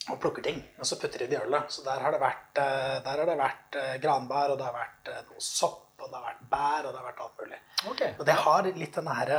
og 0.10 0.18
plukker 0.22 0.46
ting, 0.46 0.62
og 0.80 0.88
så 0.88 0.98
putter 1.02 1.24
de 1.24 1.28
det 1.30 1.38
i 1.38 1.42
ølet. 1.44 1.70
Så 1.74 1.84
der 1.86 2.02
har 2.02 2.16
det 2.16 2.22
vært, 2.22 2.46
der 2.56 3.10
har 3.12 3.26
det 3.30 3.38
vært 3.38 3.78
uh, 3.78 3.96
granbær, 4.02 4.54
og 4.54 4.60
det 4.60 4.66
har 4.66 4.78
vært 4.78 5.12
uh, 5.12 5.20
noe 5.28 5.44
sopp, 5.44 5.90
og 6.00 6.08
det 6.08 6.16
har 6.16 6.28
vært 6.30 6.46
bær, 6.54 6.88
og 6.88 6.94
det 6.94 7.02
har 7.02 7.08
vært 7.10 7.24
alt 7.26 7.44
mulig. 7.44 7.60
Okay. 7.94 8.14
Og 8.18 8.24
det 8.30 8.38
har 8.46 8.70
litt 8.80 8.96
denne 8.96 9.18
her, 9.20 9.34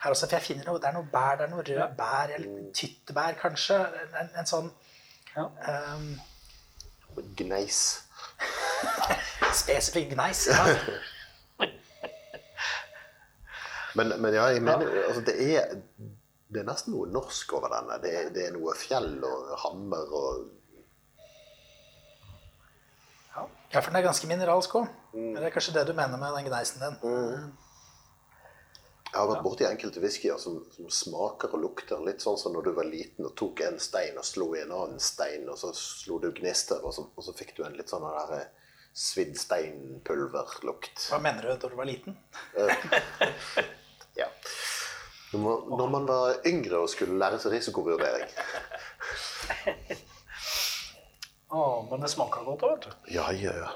her 0.00 0.14
også, 0.16 0.26
for 0.26 0.38
jeg 0.38 0.46
finner 0.48 0.70
noe, 0.70 0.80
det 0.82 0.88
er 0.90 0.96
noe 0.96 1.10
bær, 1.12 1.36
det 1.38 1.46
er 1.46 1.52
noe 1.52 1.66
røde 1.68 1.90
bær, 2.00 2.32
eller 2.38 2.64
tyttebær 2.80 3.38
kanskje, 3.42 3.82
en, 4.22 4.32
en 4.42 4.50
sånn 4.54 4.72
Ja. 5.36 5.50
um, 5.92 6.08
Gneis. 7.36 7.82
spesifikk 9.60 10.10
gneis. 10.14 10.46
Ja. 10.48 10.64
Men, 13.96 14.10
men 14.20 14.34
ja, 14.34 14.42
jeg 14.52 14.60
mener 14.60 14.90
altså, 15.06 15.22
det, 15.24 15.34
er, 15.56 15.70
det 16.56 16.62
er 16.62 16.70
nesten 16.70 16.94
noe 16.96 17.08
norsk 17.12 17.52
over 17.58 17.72
denne. 17.74 17.98
Det, 18.00 18.14
det 18.32 18.46
er 18.48 18.54
noe 18.56 18.72
fjell 18.78 19.18
og 19.20 19.50
hammer 19.66 20.14
og 20.16 20.46
ja, 23.36 23.82
for 23.82 23.90
den 23.90 23.98
er 23.98 24.06
ganske 24.06 24.28
mineralsk 24.30 24.74
òg. 24.78 24.86
Det 25.12 25.42
er 25.42 25.52
kanskje 25.52 25.74
det 25.74 25.82
du 25.88 25.92
mener 25.92 26.16
med 26.16 26.32
den 26.32 26.46
gneisen 26.46 26.80
din. 26.80 26.94
Jeg 29.10 29.18
har 29.18 29.28
vært 29.28 29.42
borti 29.44 29.66
enkelte 29.66 30.00
whiskyer 30.00 30.38
som, 30.40 30.58
som 30.72 30.88
smaker 30.92 31.52
og 31.56 31.62
lukter 31.62 32.00
litt 32.06 32.24
sånn 32.24 32.38
som 32.40 32.54
når 32.56 32.68
du 32.68 32.70
var 32.78 32.88
liten 32.88 33.28
og 33.28 33.34
tok 33.36 33.62
en 33.66 33.76
stein 33.82 34.16
og 34.16 34.24
slo 34.28 34.48
i 34.56 34.62
en 34.62 34.72
annen 34.76 35.02
stein, 35.02 35.44
og 35.52 35.58
så 35.60 35.74
slo 35.76 36.18
du 36.22 36.30
gnister, 36.36 36.80
og 36.84 36.94
så, 36.96 37.04
og 37.12 37.26
så 37.26 37.34
fikk 37.36 37.52
du 37.58 37.64
en 37.66 37.76
litt 37.76 37.92
sånn 37.92 38.06
der 38.06 38.34
eh, 38.38 38.72
svidd 38.96 39.36
steinpulverlukt. 39.40 41.08
Hva 41.10 41.20
mener 41.20 41.44
du 41.44 41.52
da 41.52 41.72
du 41.72 41.76
var 41.76 41.90
liten? 41.90 42.16
Ja. 44.16 44.30
Når 45.36 45.42
man, 45.44 45.78
når 45.78 45.90
man 45.92 46.06
var 46.08 46.38
yngre 46.48 46.80
og 46.80 46.88
skulle 46.90 47.18
lære 47.20 47.38
seg 47.42 47.52
risikovurdering. 47.52 48.30
Å, 51.56 51.64
men 51.90 52.02
det 52.02 52.10
smaker 52.10 52.46
godt 52.46 52.64
òg, 52.66 52.72
vet 52.72 52.86
du. 52.88 53.10
Ja, 53.14 53.28
ja, 53.36 53.52
ja. 53.54 53.68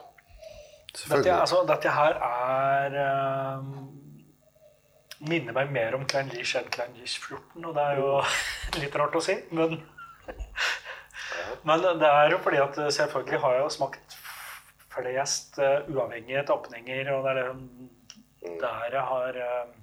Dette, 0.90 1.34
altså, 1.36 1.60
dette 1.68 1.92
her 1.94 2.16
er 2.26 2.96
um, 3.60 3.68
Minner 5.22 5.54
meg 5.54 5.70
mer 5.70 5.94
om 5.94 6.02
Klein 6.08 6.26
Kleinlich 6.32 6.56
enn 6.58 6.66
Klein 6.72 6.96
Kleinlich 6.96 7.14
14, 7.20 7.62
og 7.62 7.76
det 7.76 7.84
er 7.84 8.00
jo 8.00 8.08
litt 8.82 8.96
rart 8.98 9.18
å 9.20 9.22
si, 9.22 9.36
men 9.54 9.78
Men 11.66 11.84
det 12.00 12.08
er 12.08 12.32
jo 12.32 12.40
fordi 12.42 12.58
at 12.62 12.78
eh, 12.80 12.90
selvfølgelig 12.94 13.40
har 13.42 13.56
jeg 13.56 13.62
jo 13.64 13.72
smakt 13.74 14.16
flest 14.90 15.60
uh, 15.62 15.86
uavhengige 15.92 16.42
tapninger, 16.48 17.12
og 17.14 17.26
det 17.26 17.30
er 17.30 17.38
det 17.44 18.54
der 18.62 18.96
jeg 18.96 19.04
har 19.12 19.38
uh, 19.38 19.79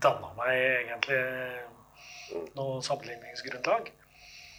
danna 0.00 0.30
meg 0.38 0.56
egentlig 0.58 1.20
noe 2.56 2.80
sammenligningsgrunnlag. 2.82 3.90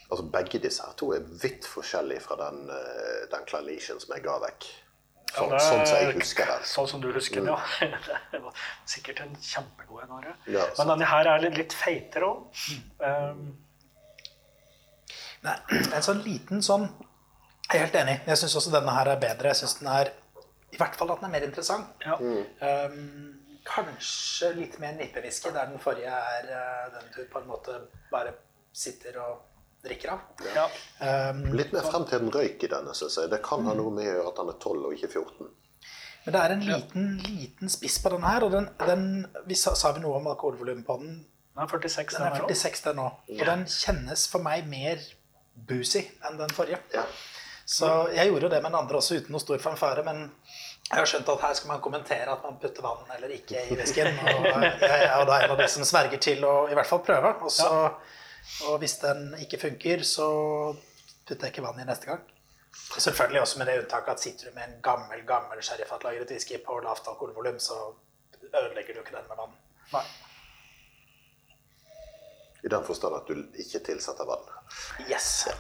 Altså, 0.06 0.24
begge 0.30 0.60
disse 0.62 0.84
her 0.86 0.94
to 1.00 1.12
er 1.16 1.24
vidt 1.42 1.66
forskjellige 1.66 2.22
fra 2.22 2.36
den, 2.44 2.68
eh, 2.70 3.24
den 3.32 3.46
Clinician 3.50 4.00
som 4.00 4.14
jeg 4.16 4.24
ga 4.24 4.36
vekk. 4.44 4.68
Sånn, 5.36 5.50
Ja, 5.50 5.56
er- 5.56 5.60
sånn 5.66 5.86
som 5.88 5.98
jeg 5.98 6.14
husker 6.16 6.46
den. 6.46 6.62
Sånn 6.64 6.88
som 6.88 7.02
du 7.02 7.08
husker 7.12 7.42
den, 7.42 7.50
ja. 7.50 7.58
Det 8.32 8.42
var 8.44 8.54
sikkert 8.86 9.20
en 9.26 9.34
kjempegod 9.36 10.04
en. 10.04 10.12
Are. 10.20 10.36
Ja, 10.48 10.68
Men 10.78 10.88
denne 10.94 11.06
her 11.10 11.28
er 11.28 11.40
litt, 11.42 11.58
litt 11.58 11.74
feitere 11.74 12.24
òg. 12.30 12.46
Um, 13.00 13.58
Nei, 15.46 15.56
en 15.94 16.02
sånn 16.06 16.24
liten 16.26 16.62
sånn 16.66 16.88
Jeg 17.70 17.76
er 17.82 17.86
helt 17.88 17.96
enig. 17.96 18.16
Jeg 18.28 18.38
syns 18.38 18.56
også 18.56 18.72
denne 18.72 18.94
her 18.94 19.10
er 19.10 19.20
bedre. 19.22 19.50
Jeg 19.52 19.56
syns 19.64 19.80
den 19.80 19.88
er 19.90 20.12
I 20.72 20.78
hvert 20.78 20.96
fall 20.96 21.12
at 21.12 21.20
den 21.22 21.30
er 21.30 21.34
mer 21.40 21.48
interessant. 21.48 21.88
ja. 22.06 22.16
Um, 22.86 23.42
kanskje 23.66 24.54
litt 24.60 24.78
mer 24.82 24.96
nippewhisky, 25.00 25.52
der 25.56 25.72
den 25.72 25.82
forrige 25.82 26.14
er 26.14 26.48
uh, 26.52 26.88
den 26.94 27.12
du 27.16 27.22
på 27.32 27.42
en 27.42 27.50
måte 27.50 27.80
bare 28.12 28.36
sitter 28.76 29.20
og 29.24 29.44
drikker 29.86 30.16
av. 30.16 30.24
Ja. 30.56 30.66
Um, 31.32 31.44
Litt 31.58 31.74
mer 31.76 31.86
fremtiden 31.86 32.32
røyk 32.34 32.64
i 32.66 32.72
denne, 32.72 32.96
syns 32.98 33.20
jeg. 33.22 33.30
Det 33.32 33.42
kan 33.46 33.66
ha 33.68 33.76
noe 33.78 33.94
med 33.94 34.08
å 34.08 34.16
gjøre 34.16 34.32
at 34.32 34.42
den 34.42 34.52
er 34.54 34.58
12 34.58 34.90
og 34.90 34.98
ikke 34.98 35.12
14. 35.12 35.54
Men 36.26 36.34
det 36.34 36.42
er 36.42 36.54
en 36.56 36.66
liten, 36.66 37.10
liten 37.22 37.70
spiss 37.70 38.00
på 38.02 38.10
denne 38.16 38.32
her, 38.34 38.48
og 38.48 38.56
den, 38.56 38.68
den 38.82 39.06
vi 39.46 39.58
sa, 39.60 39.76
sa 39.78 39.94
vi 39.94 40.02
noe 40.02 40.18
om 40.18 40.32
alkoholvolumet 40.32 40.86
på 40.88 40.98
den? 41.04 41.20
Den 41.56 41.64
er 41.64 41.70
46, 41.70 42.18
Den 42.18 42.26
er 42.26 42.34
også. 42.34 42.48
46 42.50 42.84
den 42.88 42.98
nå. 43.00 43.06
Og 43.38 43.46
den 43.52 43.68
kjennes 43.70 44.26
for 44.32 44.44
meg 44.44 44.66
mer 44.68 45.04
boozy 45.70 46.02
enn 46.26 46.40
den 46.42 46.52
forrige. 46.56 46.82
Ja. 46.96 47.06
Så 47.66 47.92
jeg 48.14 48.30
gjorde 48.30 48.50
jo 48.50 48.54
det 48.54 48.62
med 48.62 48.72
den 48.72 48.80
andre 48.82 49.00
også 49.00 49.20
uten 49.22 49.34
noe 49.34 49.42
stor 49.42 49.62
fanfare, 49.62 50.04
men 50.06 50.28
jeg 50.86 51.00
har 51.00 51.08
skjønt 51.10 51.30
at 51.34 51.42
her 51.42 51.56
skal 51.58 51.72
man 51.72 51.82
kommentere 51.82 52.30
at 52.30 52.44
man 52.46 52.60
putter 52.62 52.86
vann 52.86 53.08
eller 53.16 53.32
ikke 53.34 53.64
i 53.66 53.78
whiskyen. 53.78 54.20
Og 54.22 54.46
jeg 54.46 55.08
er 55.08 55.24
da 55.26 55.40
en 55.42 55.54
av 55.56 55.58
de 55.58 55.68
som 55.72 55.88
sverger 55.88 56.22
til 56.22 56.46
å 56.46 56.54
i 56.70 56.78
hvert 56.78 56.90
fall 56.90 57.02
prøve. 57.08 57.32
Og, 57.42 57.52
så, 57.52 57.70
og 58.70 58.78
hvis 58.84 59.00
den 59.02 59.32
ikke 59.42 59.60
funker, 59.64 60.06
så 60.06 60.28
putter 61.26 61.48
jeg 61.48 61.56
ikke 61.56 61.66
vann 61.66 61.82
i 61.82 61.88
neste 61.90 62.12
gang. 62.12 62.22
Selvfølgelig 62.98 63.42
også 63.42 63.60
med 63.60 63.72
det 63.72 63.80
unntaket 63.82 64.14
at 64.14 64.22
sitter 64.22 64.52
du 64.52 64.60
med 64.60 64.68
en 64.68 64.78
gammel 64.86 65.26
gammel 65.26 65.64
sheriffatlagret 65.64 66.32
whisky 66.32 66.60
på 66.62 66.78
lavt 66.86 67.08
alkoholvolum, 67.10 67.58
så 67.60 67.80
ødelegger 68.46 68.94
du 68.94 69.02
ikke 69.02 69.16
den 69.16 69.28
med 69.32 69.42
vann. 69.42 69.58
Nei. 69.96 70.06
I 72.66 72.72
den 72.76 72.86
forstand 72.86 73.16
at 73.18 73.28
du 73.30 73.62
ikke 73.62 73.82
tilsetter 73.90 74.30
vann. 74.30 74.46
Yes. 75.10 75.48
Eh, 75.50 75.58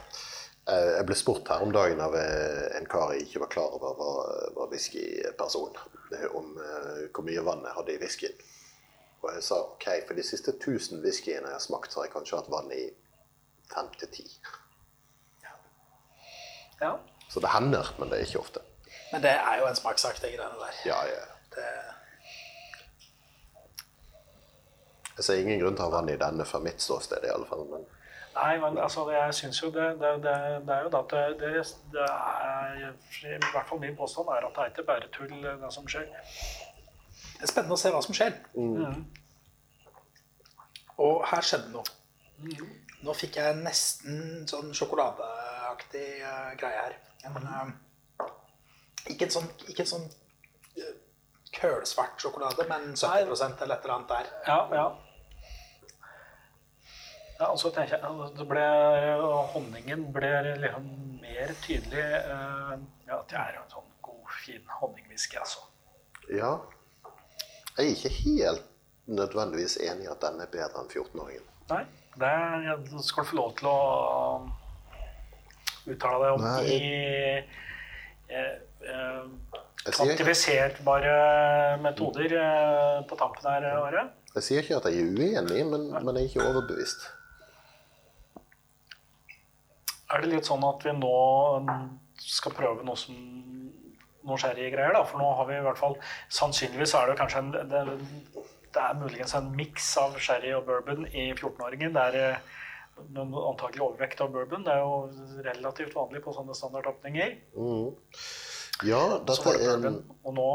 Jeg 0.65 1.05
ble 1.05 1.15
spurt 1.17 1.49
her 1.53 1.61
om 1.61 1.69
dagen 1.73 1.99
av 2.01 2.15
eh, 2.17 2.77
en 2.79 2.87
kar 2.89 3.11
jeg 3.13 3.27
ikke 3.27 3.41
var 3.43 3.49
klar 3.53 3.73
over 3.77 3.91
var, 3.99 4.29
var 4.55 4.69
whiskyperson, 4.71 5.75
eh, 6.17 6.25
om 6.33 6.55
eh, 6.57 7.03
hvor 7.13 7.25
mye 7.27 7.43
vann 7.45 7.61
jeg 7.67 7.75
hadde 7.75 7.93
i 7.93 7.99
whiskyen. 8.01 8.39
Og 9.21 9.27
jeg 9.35 9.43
sa 9.45 9.59
ok, 9.61 9.85
for 10.07 10.17
de 10.17 10.25
siste 10.25 10.55
1000 10.55 11.03
whiskyene 11.05 11.45
jeg 11.45 11.53
har 11.53 11.61
smakt, 11.61 11.93
så 11.93 12.01
har 12.01 12.07
jeg 12.07 12.15
kanskje 12.15 12.39
hatt 12.39 12.49
vann 12.49 12.73
i 12.73 12.87
5 13.75 13.91
til 14.01 14.09
10. 14.09 14.39
Ja. 16.81 16.95
Så 17.29 17.39
det 17.39 17.53
hender, 17.53 17.93
men 17.99 18.09
det 18.09 18.19
er 18.19 18.25
ikke 18.25 18.41
ofte. 18.41 18.65
Men 19.11 19.21
det 19.21 19.35
er 19.37 19.61
jo 19.61 19.69
en 19.69 19.77
smakssak, 19.77 20.17
de 20.21 20.33
greiene 20.33 20.61
der. 20.63 20.81
Ja, 20.89 20.97
ja. 21.09 21.25
Det, 21.53 21.67
Jeg 25.15 25.23
ser 25.23 25.39
ingen 25.39 25.61
grunn 25.61 25.77
til 25.77 25.85
å 25.85 25.87
ha 25.87 25.93
vann 25.93 26.09
i 26.11 26.17
denne 26.19 26.43
fra 26.47 26.59
mitt 26.59 26.81
ståsted, 26.83 27.23
i 27.23 27.31
alle 27.31 27.47
fall. 27.47 27.63
Men 27.69 27.85
Nei, 28.35 28.57
men 28.59 28.77
altså, 28.83 29.05
jeg 29.11 29.33
syns 29.33 29.61
jo 29.63 29.69
det, 29.71 29.85
det, 29.99 30.09
det, 30.23 30.31
det 30.67 30.73
er 30.75 30.81
jo 30.83 30.89
da 30.91 30.99
at 31.05 31.13
det, 31.39 31.51
er 32.03 32.89
I 33.31 33.51
hvert 33.53 33.69
fall 33.69 33.79
min 33.79 33.95
påstand 33.95 34.27
er 34.27 34.47
at 34.47 34.57
det 34.57 34.63
er 34.63 34.73
ikke 34.73 34.87
bare 34.89 35.11
tull, 35.15 35.35
det 35.43 35.71
som 35.73 35.87
skjer. 35.87 36.09
det 37.37 37.45
er 37.47 37.51
spennende 37.51 37.77
å 37.77 37.79
se 37.79 37.93
hva 37.95 38.01
som 38.03 38.17
skjer. 38.17 38.35
Og 41.05 41.23
her 41.31 41.47
skjedde 41.47 41.71
noe. 41.71 41.87
Nå 43.05 43.15
fikk 43.15 43.39
jeg 43.39 43.55
nesten 43.61 44.45
sånn 44.49 44.71
sjokoladeaktig 44.75 46.05
uh, 46.25 46.51
greie 46.59 46.83
her. 46.83 46.99
Men, 47.31 47.47
uh, 47.47 48.27
ikke 49.11 49.29
en 49.29 49.35
sånn, 49.37 49.49
ikke 49.69 49.83
en 49.85 49.91
sånn 49.91 50.07
uh, 50.09 50.93
kølsvart 51.55 52.19
sjokolade, 52.19 52.67
men 52.67 52.95
70 52.95 53.31
eller 53.31 53.77
et 53.77 53.85
eller 53.85 53.95
annet 53.95 54.11
der. 54.11 54.31
Ja, 54.47 54.59
ja. 54.75 54.87
Ja, 57.39 57.49
og 57.51 57.57
så 57.59 57.69
tenker 57.75 57.97
jeg 57.99 58.29
det 58.37 58.45
ble, 58.47 58.65
Honningen 59.51 60.05
ble 60.15 60.29
liksom 60.61 60.85
mer 61.21 61.51
tydelig. 61.65 62.05
uh, 62.29 62.77
Ja, 63.09 63.17
det 63.29 63.37
er 63.41 63.57
jo 63.57 63.63
en 63.65 63.73
sånn 63.73 63.89
god, 64.07 64.29
fin 64.45 64.63
honningwhisky, 64.79 65.37
altså. 65.41 65.65
ja 66.31 66.53
Jeg 67.75 67.83
er 67.83 67.91
ikke 67.91 68.13
helt 68.21 68.63
nødvendigvis 69.05 69.75
enig 69.83 70.07
i 70.07 70.09
at 70.13 70.21
den 70.23 70.39
er 70.41 70.47
bedre 70.49 70.79
enn 70.81 70.87
14-åringen. 70.89 71.43
Nei, 71.69 71.81
det 72.17 72.29
er, 72.29 72.79
skal 73.03 73.25
du 73.25 73.29
få 73.29 73.35
lov 73.41 73.51
til 73.59 73.67
å 73.69 73.75
uttale 75.91 76.21
deg 76.23 76.37
om 76.37 76.41
Nei. 76.45 76.61
i 76.65 76.77
eh, 78.31 78.55
eh, 78.81 79.27
Jeg 79.85 79.93
kvantifiserbare 79.99 81.11
metoder 81.83 82.33
eh, 82.39 83.03
på 83.09 83.19
tampen 83.19 83.45
her, 83.51 83.67
Are. 83.83 84.07
jeg 84.37 84.47
sier 84.47 84.63
ikke 84.63 84.79
at 84.79 84.89
jeg 84.89 85.03
er 85.03 85.11
uenig, 85.13 85.61
men, 85.69 85.91
men 85.99 86.17
jeg 86.17 86.23
er 86.23 86.31
ikke 86.31 86.47
overbevist. 86.47 87.05
Er 90.13 90.21
det 90.21 90.31
litt 90.31 90.49
sånn 90.49 90.63
at 90.67 90.85
vi 90.85 90.93
nå 90.95 91.15
skal 92.21 92.53
prøve 92.55 92.85
noe 92.85 92.99
som 92.99 94.37
sherry 94.41 94.69
greier, 94.73 94.93
da? 94.95 95.03
For 95.05 95.21
nå 95.21 95.31
har 95.37 95.47
vi 95.49 95.57
i 95.59 95.63
hvert 95.65 95.77
fall 95.77 95.97
Sannsynligvis 96.33 96.95
er 96.97 97.11
det 97.11 97.17
kanskje 97.19 97.41
en 97.43 97.51
Det, 97.53 97.81
det 98.75 98.83
er 98.83 98.97
muligens 98.99 99.35
en 99.37 99.51
miks 99.55 99.91
av 100.01 100.17
sherry 100.19 100.51
og 100.55 100.65
bourbon 100.67 101.05
i 101.07 101.29
14-åringen. 101.31 101.93
Det 101.95 102.01
er 102.09 102.17
eh, 102.33 102.55
antakelig 103.15 103.85
overvekt 103.85 104.23
av 104.25 104.33
bourbon. 104.33 104.65
Det 104.65 104.73
er 104.73 104.81
jo 104.83 105.43
relativt 105.45 105.95
vanlig 105.95 106.23
på 106.25 106.33
sånne 106.35 106.57
standardåpninger. 106.57 107.37
Mm. 107.55 107.93
Ja, 108.83 108.99
dette 109.15 109.37
det 109.37 109.45
bourbon, 109.45 109.85
er, 109.85 109.93
en, 109.93 110.01
og 110.27 110.35
nå 110.35 110.49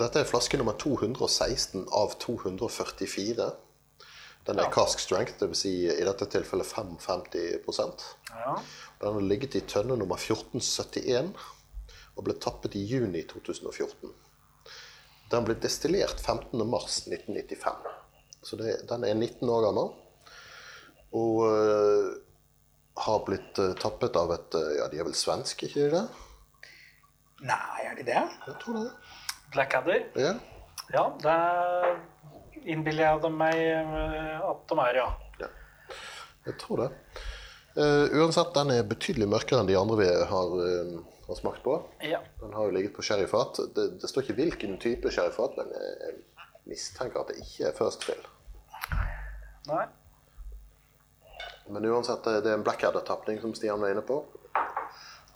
dette 0.00 0.22
er 0.22 0.28
flaske 0.28 0.56
nummer 0.56 0.76
216 0.80 1.82
av 1.92 2.14
244. 2.22 3.48
Den 4.46 4.58
er 4.58 4.62
Ja. 4.64 4.70
cask 4.72 4.98
strength, 4.98 5.38
dvs. 5.38 5.58
Si 5.58 5.72
i 5.90 6.04
dette 6.04 6.26
tilfellet 6.26 6.66
55 6.66 8.16
Ja. 8.30 8.56
Den 9.00 9.12
har 9.12 9.20
ligget 9.20 9.54
i 9.54 9.60
tønne 9.60 9.96
nummer 9.96 10.16
1471 10.16 11.34
og 12.16 12.24
ble 12.24 12.34
tappet 12.34 12.74
i 12.76 12.84
juni 12.84 13.22
2014. 13.22 14.12
Den 15.30 15.44
ble 15.44 15.54
destillert 15.54 16.20
15.3.1995. 16.20 17.86
Så 18.42 18.56
det, 18.56 18.88
den 18.88 19.04
er 19.04 19.14
19 19.14 19.48
år 19.48 19.62
gammel. 19.68 19.92
Og 21.12 21.36
uh, 21.44 22.10
har 23.04 23.22
blitt 23.26 23.58
uh, 23.58 23.72
tappet 23.78 24.16
av 24.16 24.32
et 24.34 24.54
uh, 24.58 24.72
Ja, 24.78 24.88
de 24.90 25.00
er 25.00 25.06
vel 25.08 25.16
svenske, 25.18 25.66
ikke 25.68 25.86
de 25.86 25.90
det? 25.94 26.04
Nei, 27.46 27.86
er 27.86 27.96
de 27.98 28.06
det? 28.06 28.22
Jeg 28.46 28.56
tror 28.62 28.78
det. 28.80 28.88
Blackadder. 29.54 30.04
Ja. 30.18 30.34
Ja, 30.90 31.04
det 31.22 31.36
innbiller 32.64 33.06
jeg 33.06 33.22
dem 33.24 33.36
meg 33.40 33.58
eh, 33.58 34.48
at 34.50 34.64
de 34.70 34.78
er, 34.84 35.00
ja. 35.00 35.08
ja. 35.42 35.50
Jeg 36.48 36.56
tror 36.62 36.84
det. 36.84 36.90
Uh, 37.76 38.10
uansett, 38.18 38.50
den 38.56 38.72
er 38.74 38.88
betydelig 38.88 39.28
mørkere 39.30 39.62
enn 39.62 39.68
de 39.68 39.76
andre 39.78 39.96
vi 40.00 40.08
har, 40.32 40.54
uh, 40.58 41.20
har 41.28 41.38
smakt 41.38 41.62
på. 41.62 41.76
ja. 42.02 42.18
Den 42.40 42.56
har 42.56 42.66
jo 42.66 42.74
ligget 42.74 42.96
på 42.96 43.04
sherryfat. 43.06 43.60
Det, 43.76 43.86
det 44.02 44.10
står 44.10 44.26
ikke 44.26 44.38
hvilken 44.40 44.74
type 44.82 45.12
sherryfat, 45.14 45.54
men 45.60 45.70
jeg, 45.76 46.18
mistenker 46.70 47.22
at 47.22 47.30
det 47.30 47.40
ikke 47.42 47.70
er 47.70 47.76
first 47.78 48.04
fill. 48.06 48.20
Nei. 49.70 49.86
Men 51.70 51.86
uansett, 51.86 52.24
det 52.26 52.42
det 52.44 52.52
er 52.52 52.58
en 52.58 52.66
Blackadder-tapning 52.66 53.38
som 53.42 53.54
Stian 53.54 53.80
var 53.82 53.94
inne 53.94 54.02
på. 54.06 54.18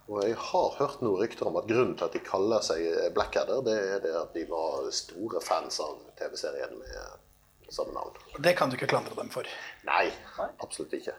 Og 0.05 0.21
jeg 0.21 0.37
har 0.37 0.75
hørt 0.79 1.01
noen 1.01 1.23
rykter 1.23 1.49
om 1.49 1.57
at 1.57 1.69
grunnen 1.69 1.95
til 1.97 2.09
at 2.09 2.17
de 2.17 2.21
kaller 2.25 2.65
seg 2.65 2.83
Blackadder, 3.17 3.63
det 3.65 3.77
er 3.97 4.03
det 4.05 4.13
at 4.19 4.35
de 4.37 4.45
var 4.51 4.91
store 4.93 5.41
fans 5.41 5.81
av 5.81 5.97
TV-serien 6.19 6.75
med 6.77 7.73
samme 7.73 7.95
navn. 7.97 8.13
Det 8.39 8.53
kan 8.59 8.71
du 8.71 8.77
ikke 8.77 8.91
klandre 8.93 9.17
dem 9.17 9.31
for. 9.33 9.49
Nei, 9.89 10.07
absolutt 10.63 10.93
ikke. 10.97 11.17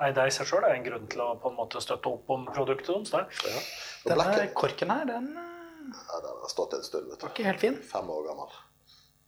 Nei, 0.00 0.10
det 0.14 0.28
i 0.28 0.34
seg 0.34 0.48
sjøl 0.50 0.66
er 0.66 0.76
en 0.76 0.86
grunn 0.86 1.08
til 1.10 1.22
å 1.22 1.32
på 1.40 1.50
en 1.50 1.58
måte 1.58 1.82
støtte 1.82 2.10
opp 2.10 2.30
om 2.34 2.46
produktet 2.50 3.10
deres. 3.10 3.42
Ja. 3.46 3.64
Denne 4.04 4.16
Blackadder 4.20 4.54
korken 4.58 4.94
her, 4.94 5.04
den 5.10 5.28
eh, 5.38 5.50
ja, 5.94 6.20
den 6.24 6.40
har 6.42 6.50
stått 6.50 6.78
en 6.78 6.86
stund. 6.86 7.10
vet 7.10 7.22
var 7.22 7.30
du. 7.30 7.34
ikke 7.34 7.48
helt 7.50 7.62
fin. 7.62 7.76
Fem 7.90 8.10
år 8.10 8.26
gammel. 8.30 8.56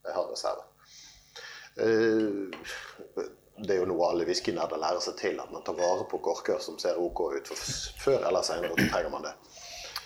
Jeg 0.07 0.17
har 0.17 0.31
reserve. 0.31 0.67
Eh, 1.77 3.27
Det 3.59 3.73
er 3.73 3.81
jo 3.81 3.89
noe 3.89 4.11
alle 4.11 4.27
whiskynerder 4.29 4.81
lærer 4.81 5.01
seg 5.01 5.17
til, 5.21 5.39
at 5.41 5.53
man 5.53 5.65
tar 5.65 5.79
vare 5.79 6.05
på 6.11 6.21
korker 6.25 6.61
som 6.63 6.77
ser 6.81 6.99
OK 7.01 7.23
ut. 7.33 7.49
For 7.49 8.03
før 8.05 8.27
eller 8.29 8.45
senere 8.45 8.75
så 8.77 8.89
trenger 8.93 9.13
man 9.15 9.25
det. 9.25 9.35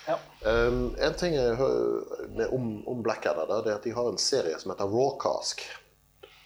Ja. 0.07 0.17
Um, 0.43 0.97
en 0.99 1.17
ting 1.19 1.35
jeg 1.37 1.57
hører 1.59 2.55
om, 2.55 2.71
om 2.89 3.03
Blackadder, 3.03 3.51
det 3.65 3.73
er 3.73 3.81
at 3.81 3.87
de 3.87 3.95
har 3.95 4.11
en 4.11 4.21
serie 4.21 4.59
som 4.59 4.73
heter 4.73 4.91
Raw 4.91 5.17
Cask. 5.21 5.65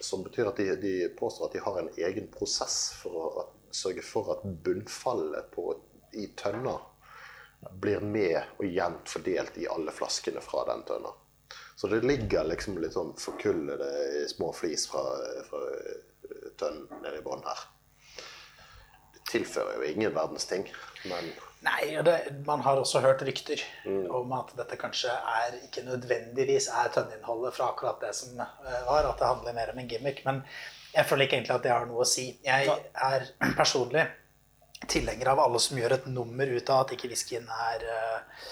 Som 0.05 0.25
betyr 0.25 0.51
at 0.51 0.61
de, 0.61 0.71
de 0.81 0.95
påstår 1.19 1.49
at 1.49 1.57
de 1.57 1.63
har 1.65 1.79
en 1.81 1.93
egen 1.97 2.27
prosess 2.33 2.79
for 2.99 3.21
å 3.21 3.29
at, 3.45 3.53
sørge 3.75 4.05
for 4.07 4.35
at 4.35 4.43
bunnfallet 4.65 5.49
på, 5.55 5.73
i 6.15 6.29
tønna 6.39 6.77
blir 7.81 8.05
med 8.05 8.59
og 8.59 8.67
jevnt 8.69 9.09
fordelt 9.09 9.57
i 9.59 9.69
alle 9.71 9.93
flaskene 9.95 10.43
fra 10.45 10.67
den 10.69 10.85
tønna. 10.87 11.11
Så 11.77 11.91
det 11.91 12.05
ligger 12.07 12.47
liksom 12.47 12.79
litt 12.79 12.95
sånn 12.95 13.15
forkullede 13.19 14.29
små 14.31 14.53
flis 14.55 14.87
fra, 14.91 15.03
fra 15.49 15.63
tønnen 16.61 17.03
nede 17.03 17.19
i 17.19 17.25
bånn 17.25 17.43
her. 17.47 17.65
Det 19.17 19.25
tilfører 19.33 19.81
jo 19.81 19.91
ingen 19.91 20.15
verdens 20.15 20.47
ting, 20.51 20.69
men 21.11 21.33
Nei, 21.65 22.03
det, 22.05 22.15
man 22.45 22.61
har 22.61 22.77
også 22.77 23.01
hørt 23.01 23.23
rykter 23.25 23.61
om 24.13 24.33
at 24.37 24.51
dette 24.59 24.77
kanskje 24.77 25.09
er 25.09 25.55
ikke 25.63 25.85
nødvendigvis 25.87 26.67
er 26.69 26.91
tønneinnholdet 26.93 27.55
fra 27.57 27.71
akkurat 27.73 28.03
det 28.05 28.11
som 28.19 28.37
eh, 28.37 28.83
var, 28.85 29.09
at 29.09 29.17
det 29.21 29.31
handler 29.31 29.57
mer 29.57 29.73
om 29.73 29.81
en 29.81 29.89
gimmick. 29.89 30.21
Men 30.27 30.43
jeg 30.93 31.09
føler 31.09 31.25
ikke 31.25 31.39
egentlig 31.39 31.55
at 31.55 31.65
det 31.65 31.73
har 31.73 31.89
noe 31.89 32.05
å 32.05 32.09
si. 32.09 32.27
Jeg 32.45 32.69
er 32.69 33.25
personlig 33.61 34.05
tilhenger 34.93 35.33
av 35.33 35.41
alle 35.47 35.63
som 35.63 35.81
gjør 35.81 35.97
et 35.97 36.11
nummer 36.13 36.53
ut 36.53 36.75
av 36.75 36.85
at 36.85 36.93
ikke 36.99 37.09
whiskyen 37.15 37.49
er 37.49 37.89
eh, 37.95 38.45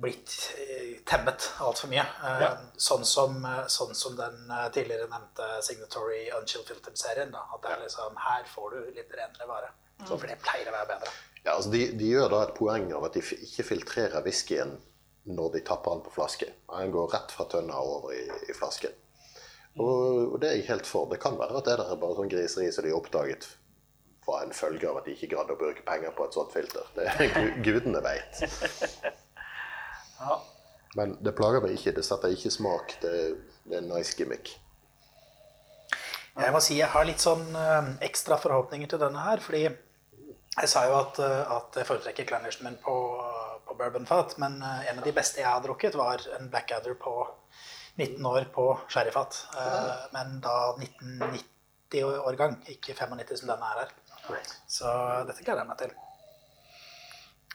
blitt 0.00 0.32
eh, 0.58 0.98
temmet 1.06 1.46
altfor 1.62 1.88
mye. 1.92 2.02
Eh, 2.02 2.40
Ja. 2.42 2.50
sånn, 2.76 3.04
som, 3.06 3.36
eh, 3.44 3.64
sånn 3.70 3.94
som 3.94 4.16
den 4.18 4.48
tidligere 4.74 5.06
nevnte 5.10 5.46
Signatory 5.62 6.30
Unchill 6.38 6.64
Filter-serien. 6.66 7.34
At 7.34 7.62
det 7.62 7.70
er 7.76 7.82
liksom, 7.84 8.16
her 8.18 8.44
får 8.54 8.70
du 8.74 8.90
litt 8.96 9.12
renere 9.14 9.46
vare. 9.48 9.70
For 10.08 10.18
det 10.26 10.40
pleier 10.42 10.68
å 10.68 10.74
være 10.74 10.88
bedre. 10.96 11.12
Ja, 11.44 11.54
altså 11.54 11.70
de, 11.70 11.84
de 11.94 12.04
gjør 12.10 12.30
da 12.32 12.42
et 12.48 12.54
poeng 12.56 12.88
av 12.96 13.04
at 13.06 13.12
de 13.14 13.20
ikke 13.20 13.62
filtrerer 13.68 14.22
whiskyen 14.24 14.78
når 15.26 15.52
de 15.54 15.60
tapper 15.64 15.94
den 15.94 16.02
på 16.04 16.12
flaske. 16.16 16.48
Den 16.68 16.90
går 16.92 17.12
rett 17.14 17.30
fra 17.32 17.44
tønna 17.52 17.78
over 17.80 18.12
i, 18.12 18.24
i 18.50 18.52
flasken. 18.56 18.92
Og, 19.78 20.32
og 20.34 20.40
det 20.40 20.50
er 20.50 20.56
jeg 20.58 20.66
helt 20.68 20.86
for. 20.86 21.06
Det 21.10 21.20
kan 21.22 21.38
være 21.38 21.56
at 21.58 21.64
det 21.68 21.76
der 21.78 21.92
er 21.92 22.00
bare 22.00 22.16
sånn 22.18 22.28
griseri 22.32 22.70
som 22.72 22.84
de 22.84 22.90
har 22.92 22.98
oppdaget 23.00 23.46
var 24.26 24.42
en 24.46 24.52
følge 24.56 24.88
av 24.88 24.96
at 25.02 25.04
de 25.08 25.12
ikke 25.12 25.30
gadd 25.36 25.50
å 25.52 25.56
bruke 25.60 25.82
penger 25.84 26.12
på 26.16 26.24
et 26.24 26.36
sånt 26.36 26.52
filter. 26.54 26.86
Det 26.96 27.06
er 27.06 27.32
gu- 27.36 27.62
gudene 27.66 28.00
veit. 28.04 28.40
Ja. 30.24 30.40
Men 30.94 31.16
det 31.24 31.34
plager 31.38 31.62
meg 31.64 31.74
ikke. 31.76 31.94
Det 31.96 32.04
setter 32.06 32.34
ikke 32.34 32.52
smak. 32.54 32.96
Det, 33.02 33.14
det 33.64 33.78
er 33.78 33.82
en 33.82 33.90
nice 33.90 34.14
gimmick. 34.18 34.54
Jeg 36.34 36.50
må 36.50 36.60
si 36.62 36.80
jeg 36.80 36.90
har 36.90 37.06
litt 37.06 37.22
sånn 37.22 37.44
eh, 37.54 37.90
ekstra 38.08 38.38
forhåpninger 38.42 38.90
til 38.90 38.98
denne 39.02 39.22
her, 39.22 39.42
fordi 39.42 39.62
jeg 39.68 40.70
sa 40.70 40.82
jo 40.88 40.96
at, 40.98 41.20
eh, 41.22 41.52
at 41.56 41.78
jeg 41.78 41.86
foretrekker 41.86 42.26
Klein 42.26 42.48
min 42.66 42.78
på, 42.82 42.94
på 43.66 43.76
bourbonfat, 43.78 44.34
men 44.42 44.58
eh, 44.58 44.88
en 44.90 44.98
av 44.98 45.06
de 45.06 45.14
beste 45.14 45.42
jeg 45.42 45.46
har 45.46 45.62
drukket, 45.62 45.98
var 45.98 46.24
en 46.38 46.50
Blackadder 46.50 46.98
på 46.98 47.14
19 48.02 48.26
år 48.26 48.48
på 48.54 48.66
sherryfat. 48.90 49.36
Men 50.10 50.40
da 50.42 50.74
1990-årgang, 50.74 52.56
ikke 52.72 52.96
95 52.98 53.44
som 53.44 53.52
denne 53.52 53.68
er 53.70 53.84
her 53.84 53.92
er. 54.34 54.50
Så 54.66 54.90
dette 55.28 55.44
gleder 55.44 55.62
jeg 55.62 55.70
meg 55.70 55.78
til. 55.84 55.94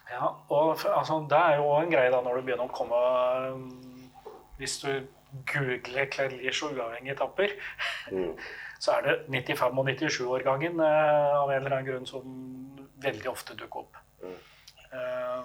Ja, 0.09 0.31
og 0.49 0.71
altså, 0.71 1.19
det 1.29 1.37
er 1.37 1.59
jo 1.59 1.69
en 1.77 1.91
greie 1.91 2.11
da 2.11 2.21
når 2.25 2.39
du 2.39 2.47
begynner 2.47 2.65
å 2.65 2.73
komme 2.73 2.99
um, 3.53 3.67
Hvis 4.57 4.79
du 4.81 4.89
googler 5.45 6.09
Clelish 6.09 6.65
og 6.65 6.73
uavhengige 6.73 7.27
mm. 8.11 8.33
så 8.83 8.95
er 8.97 9.05
det 9.05 9.15
95- 9.29 9.77
og 9.77 9.89
97-årgangen 9.89 10.81
eh, 10.81 11.37
av 11.37 11.51
en 11.51 11.59
eller 11.59 11.75
annen 11.75 11.85
grunn 11.85 12.07
som 12.09 12.23
veldig 13.03 13.29
ofte 13.29 13.53
dukker 13.59 13.83
opp. 13.83 13.99
Eh, 14.23 15.43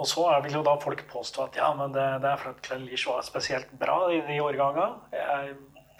og 0.00 0.08
så 0.08 0.24
vil 0.46 0.56
jo 0.56 0.64
da 0.66 0.78
folk 0.80 1.04
påstå 1.10 1.44
at 1.44 1.58
ja, 1.60 1.68
men 1.76 1.92
det, 1.94 2.06
det 2.24 2.30
er 2.30 2.40
fordi 2.40 2.66
Clelish 2.66 3.10
var 3.10 3.26
spesielt 3.26 3.74
bra 3.78 3.98
i 4.14 4.22
de 4.26 4.40
årgangene. 4.42 5.12
Jeg 5.12 5.52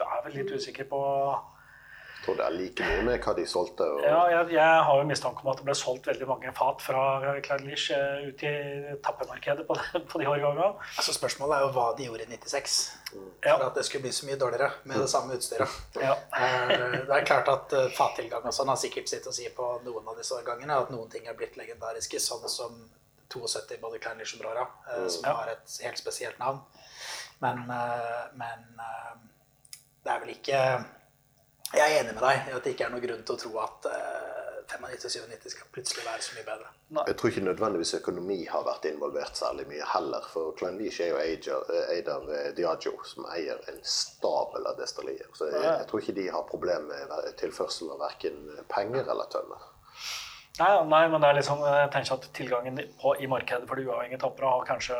er 0.06 0.24
vel 0.24 0.38
litt 0.40 0.54
usikker 0.56 0.88
på 0.90 1.02
tror 2.24 2.36
det 2.38 2.44
er 2.46 2.54
like 2.54 2.86
mye 2.86 3.02
med 3.06 3.20
hva 3.24 3.32
de 3.36 3.44
solgte. 3.50 3.86
Og, 3.96 4.02
ja, 4.06 4.20
jeg, 4.30 4.52
jeg 4.54 4.82
har 4.88 4.98
jo 5.00 5.06
mistanke 5.08 5.42
om 5.44 5.50
at 5.52 5.58
det 5.60 5.66
ble 5.66 5.74
solgt 5.78 6.06
veldig 6.06 6.28
mange 6.28 6.52
fat 6.54 6.82
fra 6.84 7.02
Cladlish 7.42 7.90
ut 8.28 8.44
i 8.46 8.52
tappemarkedet 9.04 9.66
på, 9.68 9.74
de- 9.78 10.02
på 10.12 10.20
de 10.22 10.28
årgangene. 10.30 10.68
Altså 10.96 11.14
Spørsmålet 11.16 11.56
er 11.58 11.66
jo 11.66 11.72
hva 11.76 11.86
de 11.98 12.06
gjorde 12.08 12.26
i 12.26 12.30
96 12.36 12.76
mm. 13.12 13.28
for 13.42 13.66
at 13.66 13.74
det 13.80 13.84
skulle 13.88 14.06
bli 14.06 14.12
så 14.14 14.28
mye 14.30 14.38
dårligere 14.40 14.70
med 14.84 15.02
det 15.02 15.10
samme 15.10 15.34
utstyret. 15.38 15.76
Ja. 16.00 16.14
Eh, 16.38 16.74
Det 17.02 17.16
er 17.18 17.26
klart 17.28 17.48
at 17.52 17.72
eh, 17.76 17.88
fattilgang 17.98 18.46
og 18.46 18.54
sånn 18.54 18.70
har 18.72 18.78
sikkert 18.80 19.10
sitt 19.10 19.26
å 19.26 19.34
si 19.34 19.48
på 19.56 19.68
noen 19.84 20.06
av 20.08 20.16
disse 20.18 20.34
årgangene. 20.38 20.78
At 20.86 20.90
noen 20.94 21.10
ting 21.12 21.26
er 21.26 21.34
blitt 21.38 21.56
legendariske, 21.58 22.20
sånn 22.22 22.46
som 22.48 22.78
72 23.32 23.78
både 23.80 23.98
Kleinlich 23.98 24.34
og 24.36 24.42
Brora, 24.44 24.66
mm. 24.92 25.08
som 25.10 25.24
Ja. 25.26 25.34
har 25.40 25.52
et 25.56 25.76
helt 25.82 25.98
spesielt 25.98 26.38
navn. 26.38 26.60
Men, 27.42 27.64
eh, 27.70 28.26
men 28.38 28.66
eh, 28.78 29.14
det 30.04 30.12
er 30.12 30.20
vel 30.22 30.34
ikke 30.36 30.58
Jeg 31.72 31.88
er 31.88 32.00
enig 32.02 32.14
med 32.16 32.22
deg 32.22 32.48
i 32.50 32.56
at 32.56 32.64
det 32.66 32.74
ikke 32.74 32.84
er 32.88 32.92
noe 32.92 33.00
grunn 33.04 33.22
til 33.24 33.34
å 33.36 33.40
tro 33.40 33.52
at 33.62 33.86
95-97 34.72 35.52
skal 35.54 35.68
plutselig 35.74 36.04
være 36.06 36.24
så 36.24 36.36
mye 36.36 36.44
bedre. 36.46 36.68
Jeg 37.08 37.16
tror 37.18 37.30
ikke 37.32 37.44
nødvendigvis 37.46 37.94
økonomi 37.98 38.38
har 38.50 38.64
vært 38.66 38.86
involvert 38.90 39.38
særlig 39.38 39.66
mye 39.70 39.88
heller. 39.92 40.26
For 40.32 40.52
Klein 40.58 40.78
er 40.80 41.10
jo 41.10 41.18
eier- 41.20 41.90
eid 41.96 42.08
av 42.12 42.28
eh, 42.30 43.04
som 43.08 43.26
eier 43.32 43.60
en 43.72 43.80
stabel 43.82 44.66
av 44.68 44.78
destillerier. 44.80 45.28
Så 45.36 45.48
jeg, 45.50 45.62
jeg 45.64 45.86
tror 45.90 46.00
ikke 46.04 46.16
de 46.20 46.28
har 46.36 46.48
problemer 46.48 47.06
med 47.10 47.36
tilførsel 47.40 47.92
av 47.94 48.00
verken 48.04 48.38
penger 48.68 49.08
eller 49.08 49.28
tønner. 49.32 49.68
Nei, 50.60 50.72
nei, 50.84 51.04
men 51.08 51.20
det 51.22 51.28
er 51.30 51.38
liksom, 51.40 51.62
jeg 51.64 51.92
tenker 51.94 52.18
at 52.18 52.26
tilgangen 52.36 52.80
på, 53.00 53.14
i 53.24 53.28
markedet 53.30 53.68
for 53.68 53.80
de 53.80 53.86
uavhengige 53.88 54.20
tappere 54.20 54.50
har 54.52 54.66
kanskje 54.68 54.98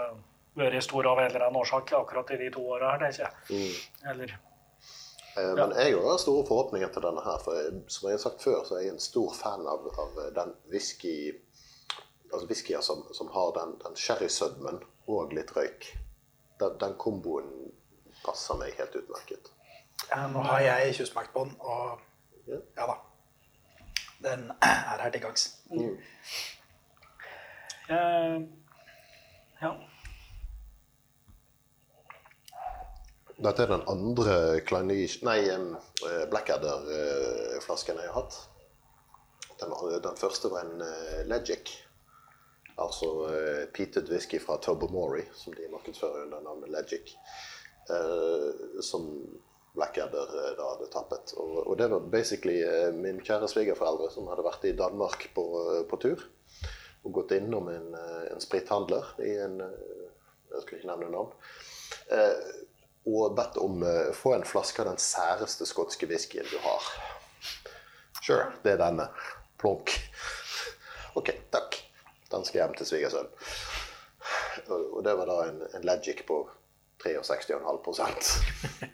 vært 0.56 0.84
stor 0.84 1.08
av 1.10 1.20
en 1.20 1.28
eller 1.28 1.44
annen 1.46 1.60
årsak 1.60 1.92
akkurat 1.96 2.32
i 2.32 2.38
de 2.40 2.48
to 2.54 2.64
åra 2.72 2.94
her, 2.94 3.04
tenker 3.04 3.26
jeg. 3.28 3.76
Eller 4.08 4.32
Eh, 5.38 5.54
Men 5.56 5.72
jeg 5.78 5.94
har 5.96 6.16
store 6.20 6.46
forhåpninger 6.46 6.88
til 6.92 7.02
denne 7.02 7.22
her. 7.24 7.38
For 7.44 7.52
jeg, 7.56 7.82
som 7.88 8.08
jeg 8.08 8.16
har 8.18 8.22
sagt 8.22 8.42
før, 8.42 8.64
så 8.68 8.74
er 8.76 8.80
jeg 8.86 8.92
en 8.96 9.00
stor 9.00 9.32
fan 9.34 9.66
av, 9.66 9.86
av 9.98 10.20
den 10.36 10.54
whisky 10.70 11.14
Altså 12.32 12.46
whiskyer 12.48 12.80
som, 12.80 13.02
som 13.14 13.28
har 13.28 13.50
den, 13.58 13.74
den 13.84 13.96
sherrysødmen 13.96 14.78
og 15.12 15.32
litt 15.36 15.50
røyk. 15.56 15.84
Den, 16.60 16.78
den 16.80 16.94
komboen 16.96 17.50
passer 18.24 18.56
meg 18.56 18.72
helt 18.78 18.94
utmerket. 18.96 19.50
Ja, 20.08 20.22
nå 20.32 20.40
har 20.46 20.62
jeg 20.64 20.94
tjuvsmakt 20.96 21.32
på 21.34 21.44
den, 21.44 21.52
og 21.60 22.00
Ja. 22.48 22.56
ja 22.78 22.86
da. 22.88 22.94
Den 24.24 24.46
er 24.62 25.02
her 25.02 25.10
til 25.12 25.20
gangs. 25.26 25.44
eh, 27.88 28.40
Ja. 29.62 29.74
Dette 33.42 33.64
er 33.64 33.72
den 33.72 33.86
andre 33.90 34.34
Klein 34.66 34.90
Nei, 35.26 35.38
eh, 35.50 36.24
Blackadder-flasken 36.30 37.98
jeg 37.98 38.10
har 38.10 38.20
hatt. 38.20 38.38
Den, 39.62 39.72
den 40.02 40.18
første 40.18 40.50
var 40.50 40.66
en 40.66 40.82
uh, 40.82 41.22
Legic. 41.30 41.70
Altså 42.82 43.08
uh, 43.28 43.64
peated 43.74 44.10
whisky 44.10 44.40
fra 44.42 44.56
Tobomori, 44.62 45.22
som 45.38 45.54
de 45.54 45.70
markedsfører 45.70 46.24
under 46.26 46.42
navnet 46.42 46.72
Legic. 46.74 47.14
Uh, 47.90 48.80
som 48.82 49.10
Blackadder 49.74 50.28
eh, 50.38 50.56
da 50.56 50.68
hadde 50.74 50.90
tappet. 50.92 51.32
Og, 51.40 51.54
og 51.66 51.76
det 51.80 51.88
var 51.92 52.08
basically 52.12 52.60
eh, 52.64 52.90
min 52.94 53.22
kjære 53.24 53.48
svigerforeldre 53.48 54.10
som 54.12 54.28
hadde 54.28 54.44
vært 54.44 54.66
i 54.68 54.74
Danmark 54.76 55.30
på, 55.36 55.44
eh, 55.62 55.84
på 55.88 55.98
tur. 56.02 56.26
Og 57.02 57.14
gått 57.16 57.32
innom 57.38 57.70
en, 57.72 57.88
eh, 57.96 58.26
en 58.34 58.44
sprithandler 58.44 59.14
i 59.24 59.36
en 59.46 59.60
eh, 59.64 59.88
Jeg 60.52 60.66
skal 60.66 60.76
ikke 60.76 60.88
nevne 60.90 61.06
navn. 61.08 61.30
Eh, 63.02 63.12
og 63.12 63.34
bedt 63.36 63.56
om 63.58 63.82
å 63.82 63.94
få 64.14 64.34
en 64.36 64.44
flaske 64.46 64.82
av 64.82 64.88
den 64.92 64.98
særeste 65.02 65.66
skotske 65.66 66.06
whiskyen 66.06 66.46
du 66.50 66.58
har. 66.62 66.88
Sure, 68.22 68.52
det 68.62 68.76
er 68.76 68.78
denne. 68.78 69.08
Plonk. 69.58 69.90
OK, 71.18 71.30
takk. 71.50 71.78
Den 72.30 72.44
skal 72.46 72.62
hjem 72.62 72.74
til 72.78 72.86
svigersønnen. 72.88 73.32
Og 74.70 75.00
det 75.04 75.14
var 75.18 75.26
da 75.26 75.38
en, 75.48 75.62
en 75.74 75.84
Legic 75.86 76.22
på 76.28 76.38
63,5% 77.02 78.28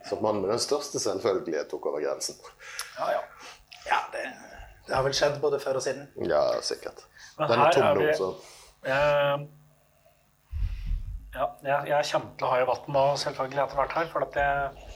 Så 0.08 0.16
mannen 0.22 0.40
med 0.40 0.50
den 0.50 0.62
største 0.62 1.00
selvfølgelighet 1.02 1.68
tok 1.68 1.90
over 1.90 2.00
grensen. 2.00 2.38
ja, 2.98 3.10
ja. 3.18 3.22
Ja, 3.88 3.98
det, 4.12 4.24
det 4.88 4.94
har 4.96 5.04
vel 5.04 5.14
skjedd 5.16 5.38
både 5.40 5.60
før 5.60 5.78
og 5.78 5.84
siden. 5.84 6.08
Ja, 6.28 6.42
sikkert. 6.64 7.04
Men 7.38 7.52
Den 7.52 7.60
er 7.64 7.76
tom 7.76 8.00
nå, 8.00 8.08
så 8.16 8.32
Eh, 8.88 9.40
ja, 11.34 11.46
jeg, 11.62 11.88
jeg 11.88 12.04
kommer 12.12 12.34
til 12.38 12.46
å 12.46 12.50
ha 12.52 12.58
i 12.62 12.66
vann 12.68 12.88
nå, 12.94 13.04
selvfølgelig, 13.24 13.62
etter 13.64 13.76
hvert 13.80 13.96
her. 13.98 14.06
For 14.12 14.26
at 14.26 14.38
jeg 14.40 14.86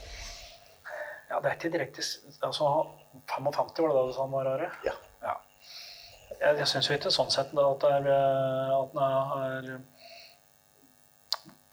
Ja, 1.29 1.39
det 1.41 1.49
er 1.49 1.55
ikke 1.57 1.71
direkte 1.73 2.03
Altså, 2.45 2.67
55 3.31 3.81
var 3.81 3.89
det 3.89 3.95
da 3.97 4.03
du 4.07 4.13
sa 4.13 4.25
den 4.27 4.31
var, 4.35 4.49
Are? 4.53 4.69
ja. 4.85 4.93
Ja. 5.23 5.35
Jeg, 6.41 6.57
jeg 6.59 6.67
syns 6.67 6.89
jo 6.89 6.95
ikke 6.97 7.11
sånn 7.13 7.31
sett 7.31 7.53
at, 7.53 7.83
det 7.83 7.91
er, 7.95 8.07
eh, 8.11 8.73
at 8.81 8.93
den 8.93 9.03
er 9.07 9.81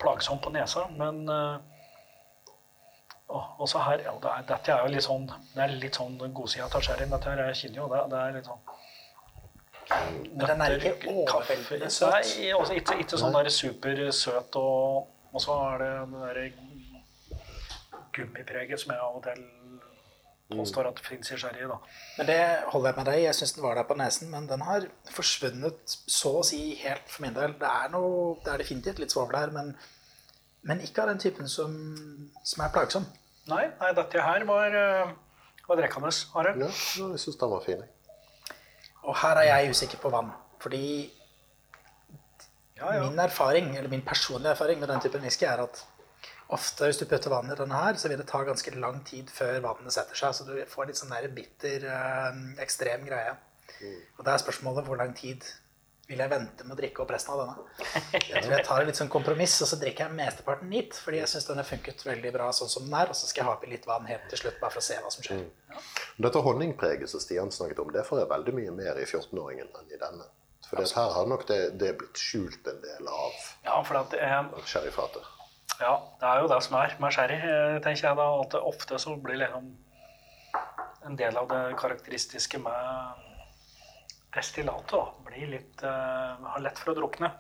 plagsom 0.01 0.39
på 0.41 0.53
nesa, 0.55 0.87
men 0.97 1.23
eh, 1.29 1.57
og- 3.31 3.61
også 3.67 3.79
her, 3.85 3.99
ja, 4.07 4.13
det 4.23 4.31
er, 4.31 4.43
Dette 4.49 4.73
er 4.73 4.81
jo 4.87 4.93
litt 4.95 5.05
sånn 5.07 5.27
det 5.55 5.63
er 5.65 5.75
litt 5.83 5.95
sånn 6.01 6.17
godsida 6.35 6.65
av 6.67 6.83
sherryen. 6.83 7.11
Dette 7.13 7.31
her, 7.31 7.43
jeg 7.51 7.59
kjenner 7.61 7.83
jo 7.83 7.89
det. 7.93 8.01
Det 8.11 8.19
er 8.21 8.33
litt 8.39 8.49
sånn 8.49 8.63
Men 9.91 10.47
den 10.47 10.61
er 10.65 10.77
ikke 10.77 11.11
overveldende 11.11 11.91
søt. 11.91 12.13
Nei, 12.15 12.53
også 12.55 12.77
ikke, 12.79 12.99
ikke 13.05 13.19
sånn 13.21 13.35
der 13.35 13.51
supersøt 13.55 14.61
og 14.61 15.17
Og 15.31 15.43
så 15.43 15.55
er 15.63 15.77
det 15.79 15.91
det 16.11 16.21
derre 16.25 16.45
gummipreget 18.15 18.81
som 18.83 18.91
jeg 18.91 19.03
av 19.05 19.19
og 19.21 19.23
til 19.23 19.45
påstår 20.51 20.89
at 20.91 20.99
det 20.99 21.07
fins 21.07 21.31
i 21.31 21.39
sherry. 21.39 21.63
da. 21.71 21.77
Men 22.19 22.27
det 22.27 22.41
holder 22.73 22.89
jeg 22.91 22.97
med 22.97 23.09
deg. 23.13 23.23
Jeg 23.23 23.39
syns 23.39 23.53
den 23.55 23.63
var 23.63 23.79
der 23.79 23.87
på 23.87 23.97
nesen, 24.01 24.31
men 24.33 24.49
den 24.51 24.65
har 24.67 24.87
forsvunnet 25.15 25.97
så 26.11 26.33
å 26.41 26.45
si 26.47 26.61
helt 26.83 27.07
for 27.07 27.23
min 27.27 27.37
del. 27.37 27.55
Det 27.61 27.71
er, 27.71 27.89
noe, 27.95 28.35
det 28.45 28.53
er 28.53 28.65
definitivt 28.65 29.03
litt 29.03 29.15
svovel 29.15 29.39
her, 29.39 29.55
men, 29.55 29.73
men 30.67 30.83
ikke 30.87 31.05
av 31.05 31.13
den 31.13 31.23
typen 31.23 31.51
som, 31.51 31.77
som 32.43 32.65
er 32.67 32.75
plagsom. 32.75 33.07
Nei, 33.51 33.69
nei 33.81 33.95
dette 33.97 34.27
her 34.27 34.47
var, 34.49 34.77
eh, 34.83 35.15
var 35.69 35.81
drekkende. 35.81 36.13
Are. 36.35 36.57
ja, 36.59 36.71
jeg 36.73 37.23
syns 37.23 37.41
den 37.41 37.55
var 37.55 37.65
fin. 37.67 37.87
jeg. 37.87 38.00
Og 39.03 39.17
her 39.23 39.41
er 39.41 39.49
jeg 39.49 39.71
usikker 39.71 39.99
på 40.03 40.11
vann. 40.13 40.33
Fordi 40.61 41.11
Ja, 42.81 42.95
ja. 42.95 43.09
min 43.11 43.19
erfaring, 43.19 43.77
eller 43.77 43.89
min 43.93 44.03
personlige 44.03 44.51
erfaring 44.51 44.81
med 44.81 44.89
den 44.89 45.01
typen 45.01 45.21
whisky 45.21 45.45
er 45.45 45.63
at 45.63 45.85
ofte 46.49 46.85
hvis 46.85 46.97
du 46.97 47.05
putter 47.05 47.31
vann 47.31 47.51
i 47.53 47.57
denne 47.57 47.77
her, 47.77 47.95
så 48.01 48.09
vil 48.09 48.19
det 48.19 48.27
ta 48.29 48.41
ganske 48.45 48.73
lang 48.81 49.05
tid 49.07 49.29
før 49.33 49.61
vannet 49.61 49.93
setter 49.93 50.17
seg. 50.17 50.35
Så 50.35 50.47
du 50.49 50.55
får 50.69 50.89
litt 50.89 50.97
sånn 51.01 51.13
der 51.13 51.29
bitter, 51.37 51.85
eh, 51.87 52.41
ekstrem 52.65 53.05
greie. 53.07 53.37
Og 54.19 54.25
da 54.25 54.33
er 54.35 54.43
spørsmålet 54.43 54.85
hvor 54.85 54.97
lang 54.97 55.13
tid 55.17 55.45
vil 56.11 56.19
jeg 56.19 56.31
vente 56.33 56.65
med 56.67 56.75
å 56.75 56.79
drikke 56.81 57.03
opp 57.05 57.13
resten 57.15 57.37
av 57.37 57.41
denne. 57.45 57.91
Jeg 58.33 58.43
tror 58.43 58.55
jeg 58.57 58.67
tar 58.67 58.83
et 58.83 58.89
litt 58.91 58.99
sånn 58.99 59.11
kompromiss, 59.13 59.55
og 59.63 59.69
så 59.71 59.79
drikker 59.79 60.09
jeg 60.09 60.17
mesteparten 60.19 60.71
neat, 60.73 60.97
fordi 60.99 61.21
jeg 61.21 61.31
syns 61.31 61.47
den 61.47 61.61
har 61.61 61.67
funket 61.69 62.03
veldig 62.07 62.33
bra 62.35 62.49
sånn 62.57 62.71
som 62.73 62.87
den 62.89 62.97
er, 62.99 63.13
og 63.13 63.19
så 63.19 63.29
skal 63.31 63.45
jeg 63.45 63.49
ha 63.49 63.55
oppi 63.55 63.71
litt 63.71 63.87
vann 63.87 64.09
helt 64.11 64.27
til 64.33 64.41
slutt, 64.43 64.59
bare 64.63 64.75
for 64.75 64.83
å 64.83 64.87
se 64.89 64.99
hva 64.99 65.13
som 65.15 65.27
skjer. 65.27 65.45
Dette 66.27 66.43
honningpreget 66.45 67.13
som 67.13 67.23
Stian 67.23 67.53
snakket 67.55 67.83
om, 67.85 67.93
det 67.95 68.03
får 68.09 68.25
jeg 68.25 68.31
veldig 68.33 68.55
mye 68.59 68.75
mer 68.81 68.99
i 68.99 69.07
14-åringen 69.07 69.71
enn 69.71 69.95
i 69.95 70.01
denne. 70.01 70.27
For 70.67 70.83
her 70.83 71.15
har 71.17 71.31
nok 71.31 71.47
det, 71.49 71.61
det 71.83 71.93
blitt 71.99 72.19
skjult 72.21 72.67
en 72.71 72.83
del 72.83 73.09
av 73.11 73.39
Ja, 73.67 73.79
for 73.87 74.01
at, 74.03 74.15
eh, 74.15 74.51
sherryfatet. 74.71 75.25
ja, 75.81 75.95
det 76.21 76.29
er 76.29 76.43
jo 76.43 76.51
det 76.53 76.61
som 76.67 76.77
er 76.83 76.95
med 77.03 77.15
sherry, 77.15 77.39
eh, 77.39 77.79
tenker 77.87 78.11
jeg 78.11 78.19
da. 78.21 78.29
At 78.43 78.51
det 78.55 78.61
ofte 78.75 78.99
så 79.03 79.17
blir 79.19 79.41
liksom 79.41 79.73
en 81.07 81.17
del 81.17 81.37
av 81.41 81.49
det 81.49 81.63
karakteristiske 81.81 82.59
med 82.63 83.27
destillatet 84.35 84.93
da, 84.95 85.05
blir 85.27 85.49
litt 85.51 85.83
uh, 85.83 86.39
har 86.53 86.63
lett 86.63 86.79
for 86.79 86.93
å 86.93 86.99
drukne. 86.99 87.33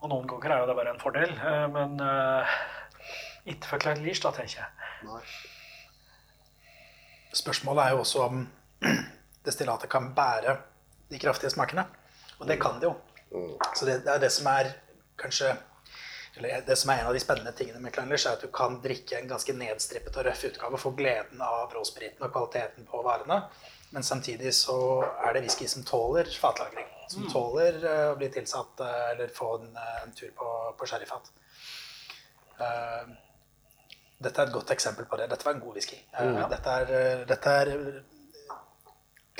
Og 0.00 0.08
noen 0.08 0.28
ganger 0.30 0.54
er 0.54 0.62
jo 0.62 0.68
det 0.70 0.76
bare 0.78 0.94
en 0.94 1.02
fordel, 1.02 1.32
uh, 1.42 1.66
men 1.74 1.96
uh, 2.02 2.58
ikke 3.50 3.72
for 3.72 3.82
Klein 3.82 4.02
Lish, 4.04 4.22
da, 4.24 4.32
tenker 4.36 4.62
jeg. 4.62 4.90
Nei. 5.08 5.22
Spørsmålet 7.40 7.84
er 7.84 7.94
jo 7.94 8.04
også 8.04 8.26
om 8.26 8.44
destillatet 9.46 9.90
kan 9.90 10.10
bære 10.16 10.56
de 11.10 11.18
kraftige 11.22 11.52
smakene. 11.52 11.86
Og 12.40 12.46
det 12.48 12.60
kan 12.62 12.78
det 12.80 12.88
jo. 12.88 12.94
Så 13.76 13.86
det, 13.86 14.00
det 14.06 14.14
er 14.14 14.22
det 14.22 14.30
som 14.34 14.48
er 14.50 14.72
kanskje 15.20 15.52
eller 16.38 16.62
det 16.66 16.76
som 16.78 16.90
er 16.92 17.02
en 17.02 17.08
av 17.10 17.14
de 17.14 17.20
spennende 17.20 17.52
tingene 17.58 17.80
med 17.82 17.92
Kleinlish, 17.92 18.26
er 18.26 18.38
at 18.38 18.44
du 18.44 18.48
kan 18.54 18.78
drikke 18.82 19.18
en 19.18 19.28
ganske 19.28 19.52
nedstrippet 19.56 20.14
og 20.16 20.24
røff 20.28 20.44
utgave 20.46 20.78
og 20.78 20.82
få 20.82 20.92
gleden 20.96 21.42
av 21.42 21.74
råspriten 21.74 22.22
og 22.22 22.32
kvaliteten 22.32 22.86
på 22.88 23.02
varene. 23.04 23.40
Men 23.90 24.06
samtidig 24.06 24.54
så 24.54 24.76
er 25.26 25.34
det 25.34 25.42
whisky 25.46 25.66
som 25.68 25.84
tåler 25.84 26.30
fatlagring. 26.40 26.86
Som 27.10 27.26
tåler 27.32 27.80
eh, 27.82 28.04
å 28.12 28.18
bli 28.18 28.28
tilsatt 28.30 28.80
eh, 28.86 29.06
eller 29.12 29.32
få 29.34 29.56
en, 29.58 29.72
eh, 29.74 29.96
en 30.04 30.12
tur 30.14 30.30
på, 30.36 30.50
på 30.78 30.86
sherryfat. 30.86 31.32
Uh, 32.60 33.08
dette 34.20 34.36
er 34.36 34.50
et 34.50 34.54
godt 34.54 34.70
eksempel 34.74 35.08
på 35.08 35.16
det. 35.18 35.26
Dette 35.32 35.46
var 35.46 35.56
en 35.56 35.62
god 35.64 35.78
whisky. 35.78 35.96
Eh, 36.12 36.38
dette, 36.52 36.76
er, 36.82 37.24
dette 37.26 37.54
er 37.62 37.70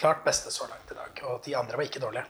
klart 0.00 0.24
beste 0.24 0.50
så 0.50 0.66
langt 0.70 0.90
i 0.90 0.96
dag. 0.98 1.22
Og 1.28 1.42
de 1.44 1.54
andre 1.60 1.78
var 1.78 1.86
ikke 1.86 2.02
dårlige. 2.02 2.24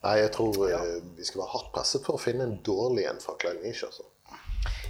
Nei, 0.00 0.16
jeg 0.18 0.32
tror 0.34 0.58
ja. 0.66 0.80
vi 1.14 1.28
skal 1.28 1.44
være 1.44 1.52
hardt 1.54 1.70
presset 1.76 2.04
for 2.04 2.18
å 2.18 2.22
finne 2.22 2.48
en 2.48 2.58
dårlig 2.66 3.06
en 3.06 3.22
fra 3.22 3.36
Klein 3.38 3.62
Altså. 3.62 4.08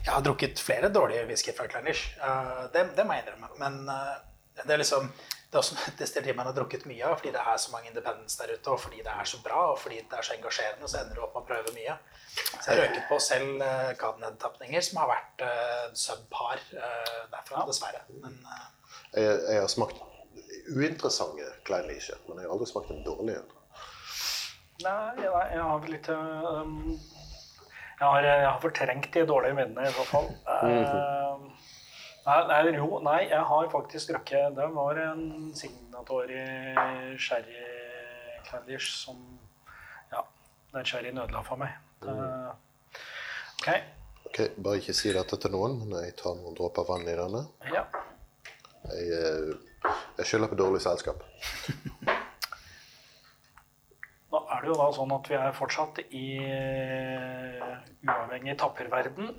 Jeg 0.00 0.08
har 0.08 0.24
drukket 0.24 0.62
flere 0.64 0.88
dårlige 0.88 1.26
whisky 1.28 1.52
fra 1.54 1.68
Kleinish. 1.68 2.16
Uh, 2.22 2.64
det, 2.72 2.88
det 2.96 3.04
må 3.04 3.18
jeg 3.18 3.26
innrømme. 3.26 3.52
Men 3.60 3.92
det 4.66 4.74
er 4.74 4.82
liksom 4.82 5.10
det 5.50 5.58
er 5.58 5.62
også 5.64 5.76
et 5.90 5.98
destilleri 5.98 6.36
man 6.38 6.46
har 6.46 6.54
drukket 6.54 6.86
mye 6.86 7.06
av 7.06 7.16
fordi 7.18 7.32
det 7.34 7.42
er 7.42 7.56
så 7.58 7.72
mange 7.74 7.90
independents 7.90 8.38
der 8.38 8.52
ute, 8.54 8.70
og 8.70 8.80
fordi 8.80 9.02
det 9.06 9.12
er 9.12 9.26
så 9.26 9.40
bra, 9.44 9.62
og 9.72 9.78
fordi 9.82 9.98
det 9.98 10.18
er 10.18 10.26
så 10.26 10.36
engasjerende, 10.36 10.90
så 10.90 11.00
ender 11.00 11.18
du 11.18 11.24
opp 11.24 11.34
med 11.34 11.42
å 11.42 11.48
prøve 11.48 11.74
mye. 11.74 11.96
Så 12.30 12.60
jeg 12.68 12.70
har 12.70 12.82
røket 12.84 13.08
på 13.10 13.18
selv 13.24 13.64
uh, 13.64 13.90
Cadenhead-tapninger 13.98 14.84
som 14.86 15.00
har 15.02 15.10
vært 15.10 15.42
uh, 15.42 15.88
subpar 15.98 16.62
uh, 16.76 17.24
derfra, 17.32 17.64
dessverre. 17.66 18.04
Men 18.22 18.38
uh, 18.46 18.68
Jeg, 19.18 19.40
jeg 19.48 19.58
har 19.58 19.72
smakt 19.72 20.04
uinteressante 20.70 21.48
Klein 21.66 21.88
Niche, 21.90 22.14
men 22.28 22.38
jeg 22.38 22.46
har 22.46 22.54
aldri 22.54 22.68
smakt 22.70 22.92
en 22.94 23.02
dårlig 23.06 23.40
en. 23.40 23.56
Nei, 24.80 25.00
jeg, 25.18 25.30
jeg 25.30 25.64
har 25.66 25.80
vel 25.82 25.92
litt 25.92 26.08
um, 26.14 26.76
jeg, 28.00 28.06
har, 28.06 28.24
jeg 28.24 28.46
har 28.46 28.60
fortrengt 28.62 29.10
de 29.12 29.26
dårlige 29.28 29.56
minnene, 29.58 29.90
i 29.90 29.92
hvert 29.92 30.08
fall. 30.08 30.30
Eh, 30.48 31.69
nei, 32.50 32.74
jo, 32.76 32.98
nei, 33.04 33.20
jeg 33.30 33.44
har 33.50 33.68
faktisk 33.72 34.10
drukket 34.12 34.56
Det 34.56 34.66
var 34.74 34.98
en 35.02 35.22
signator 35.56 36.30
i 36.30 36.42
Sherry 37.18 37.62
Clandish 38.48 38.90
som 39.04 39.22
Ja, 40.12 40.24
den 40.74 40.84
sherryen 40.86 41.16
nødla 41.18 41.42
for 41.46 41.60
meg. 41.60 41.76
Mm. 42.02 42.50
ok. 43.60 43.68
Ok, 44.30 44.38
Bare 44.62 44.80
ikke 44.80 44.94
si 44.96 45.12
dette 45.14 45.36
til 45.42 45.52
noen, 45.54 45.78
men 45.82 45.96
jeg 46.04 46.16
tar 46.20 46.36
noen 46.38 46.56
dråper 46.58 46.86
vann 46.88 47.08
i 47.08 47.16
denne. 47.18 47.44
Ja. 47.72 47.84
Jeg, 48.90 49.06
eh, 49.16 49.92
jeg 50.18 50.26
skylder 50.26 50.52
på 50.52 50.58
dårlig 50.60 50.82
selskap. 50.84 51.24
Nå 54.30 54.38
er 54.46 54.60
det 54.62 54.70
jo 54.70 54.76
da 54.78 54.86
sånn 54.94 55.12
at 55.16 55.30
vi 55.30 55.36
er 55.40 55.56
fortsatt 55.56 55.98
i 56.14 56.26
eh, 56.46 57.72
uavhengig 58.06 58.54
tapperverden. 58.60 59.32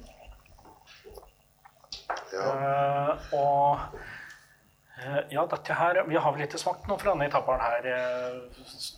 Ja. 2.31 2.51
Eh, 2.51 3.11
og 3.35 3.79
uh, 5.01 5.21
ja, 5.33 5.43
dette 5.51 5.73
her 5.75 5.93
Vi 6.07 6.15
har 6.15 6.31
vel 6.35 6.43
ikke 6.45 6.61
smakt 6.61 6.87
noe 6.87 6.99
fra 7.01 7.11
denne 7.11 7.27
etappen 7.27 7.59
her 7.59 7.81
uh, 7.91 8.37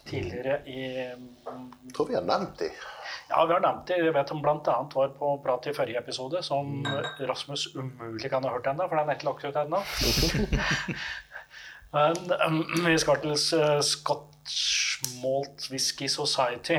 tidligere 0.09 0.55
i 0.69 0.79
Jeg 1.07 1.91
tror 1.95 2.07
vi 2.11 2.17
har 2.17 2.25
nevnt 2.27 2.55
de. 2.61 2.69
Ja, 3.31 3.37
vi 3.47 3.53
har 3.55 3.63
nevnt 3.63 3.85
de. 3.89 3.95
Jeg 4.05 4.15
vet 4.15 4.33
om 4.35 4.45
annet 4.45 4.97
var 4.97 5.09
på 5.17 5.27
prat 5.43 5.63
i 5.69 5.75
forrige 5.75 6.01
episode, 6.03 6.37
som 6.45 6.65
Rasmus 7.19 7.63
umulig 7.75 8.29
kan 8.29 8.43
ha 8.45 8.49
hørt 8.53 8.67
ennå, 8.69 8.83
for 8.87 8.95
den 8.99 9.09
er 9.09 9.15
ikke 9.17 9.29
lagt 9.31 9.45
ut 9.47 9.57
ennå. 9.63 9.79
Men 11.93 12.15
um, 12.47 12.63
vi 12.85 12.97
skal 12.97 13.19
til 13.21 13.35
uh, 13.37 13.81
Scotch 13.85 15.01
Malt 15.21 15.59
Whisky 15.71 16.07
Society. 16.09 16.77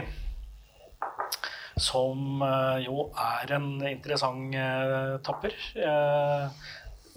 Som 1.81 2.43
uh, 2.43 2.79
jo 2.83 3.09
er 3.19 3.55
en 3.57 3.69
interessant 3.89 4.55
uh, 4.55 5.17
tapper. 5.27 5.57
Uh, 5.79 6.51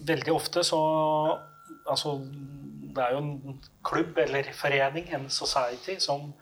veldig 0.07 0.33
ofte 0.33 0.65
så 0.65 0.81
Altså, 1.87 2.17
det 2.91 2.99
er 2.99 3.13
jo 3.15 3.19
en 3.21 3.59
klubb 3.87 4.17
eller 4.19 4.49
forening, 4.51 5.05
en 5.15 5.29
society, 5.31 5.93
som 6.03 6.33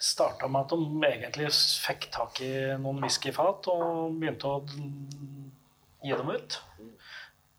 starta 0.00 0.48
med 0.48 0.64
at 0.64 0.72
de 0.72 1.08
egentlig 1.10 1.50
fikk 1.52 2.06
tak 2.14 2.40
i 2.40 2.52
noen 2.80 3.02
whiskyfat 3.04 3.68
og 3.68 4.16
begynte 4.16 4.48
å 4.48 4.62
gi 4.64 6.16
dem 6.16 6.32
ut. 6.32 6.56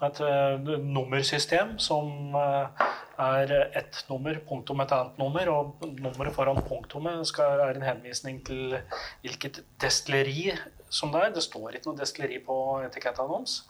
Et 0.03 0.19
eh, 0.25 0.69
nummersystem 0.83 1.77
som 1.81 2.35
eh, 2.35 2.85
er 3.23 3.53
ett 3.77 3.99
nummer, 4.09 4.39
punktum 4.47 4.81
et 4.83 4.93
annet 4.95 5.19
nummer, 5.21 5.51
og 5.53 5.85
nummeret 6.01 6.35
foran 6.35 6.61
punktumet 6.67 7.27
skal, 7.29 7.61
er 7.67 7.77
en 7.77 7.87
henvisning 7.87 8.41
til 8.47 8.77
hvilket 9.23 9.61
destilleri 9.81 10.51
som 10.89 11.13
det 11.13 11.21
er. 11.21 11.35
Det 11.35 11.45
står 11.45 11.77
ikke 11.77 11.91
noe 11.91 12.01
destilleri 12.01 12.39
på 12.43 12.57
etikettannons. 12.87 13.61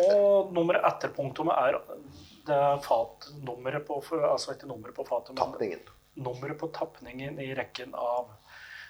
Og 0.00 0.52
nummeret 0.54 0.86
etter 0.86 1.10
punktumet 1.16 1.56
er 1.58 1.80
det 2.46 2.56
er 2.56 2.78
fatnummeret 2.82 3.84
på 3.86 3.98
Altså 4.16 4.54
ikke 4.54 4.68
nummeret 4.70 4.94
på 4.96 5.04
fatet, 5.04 5.34
men 5.34 5.42
Tapningen. 5.42 5.80
nummeret 6.14 6.58
på 6.58 6.68
tapningen 6.74 7.40
i 7.40 7.54
rekken 7.54 7.94
av 7.94 8.30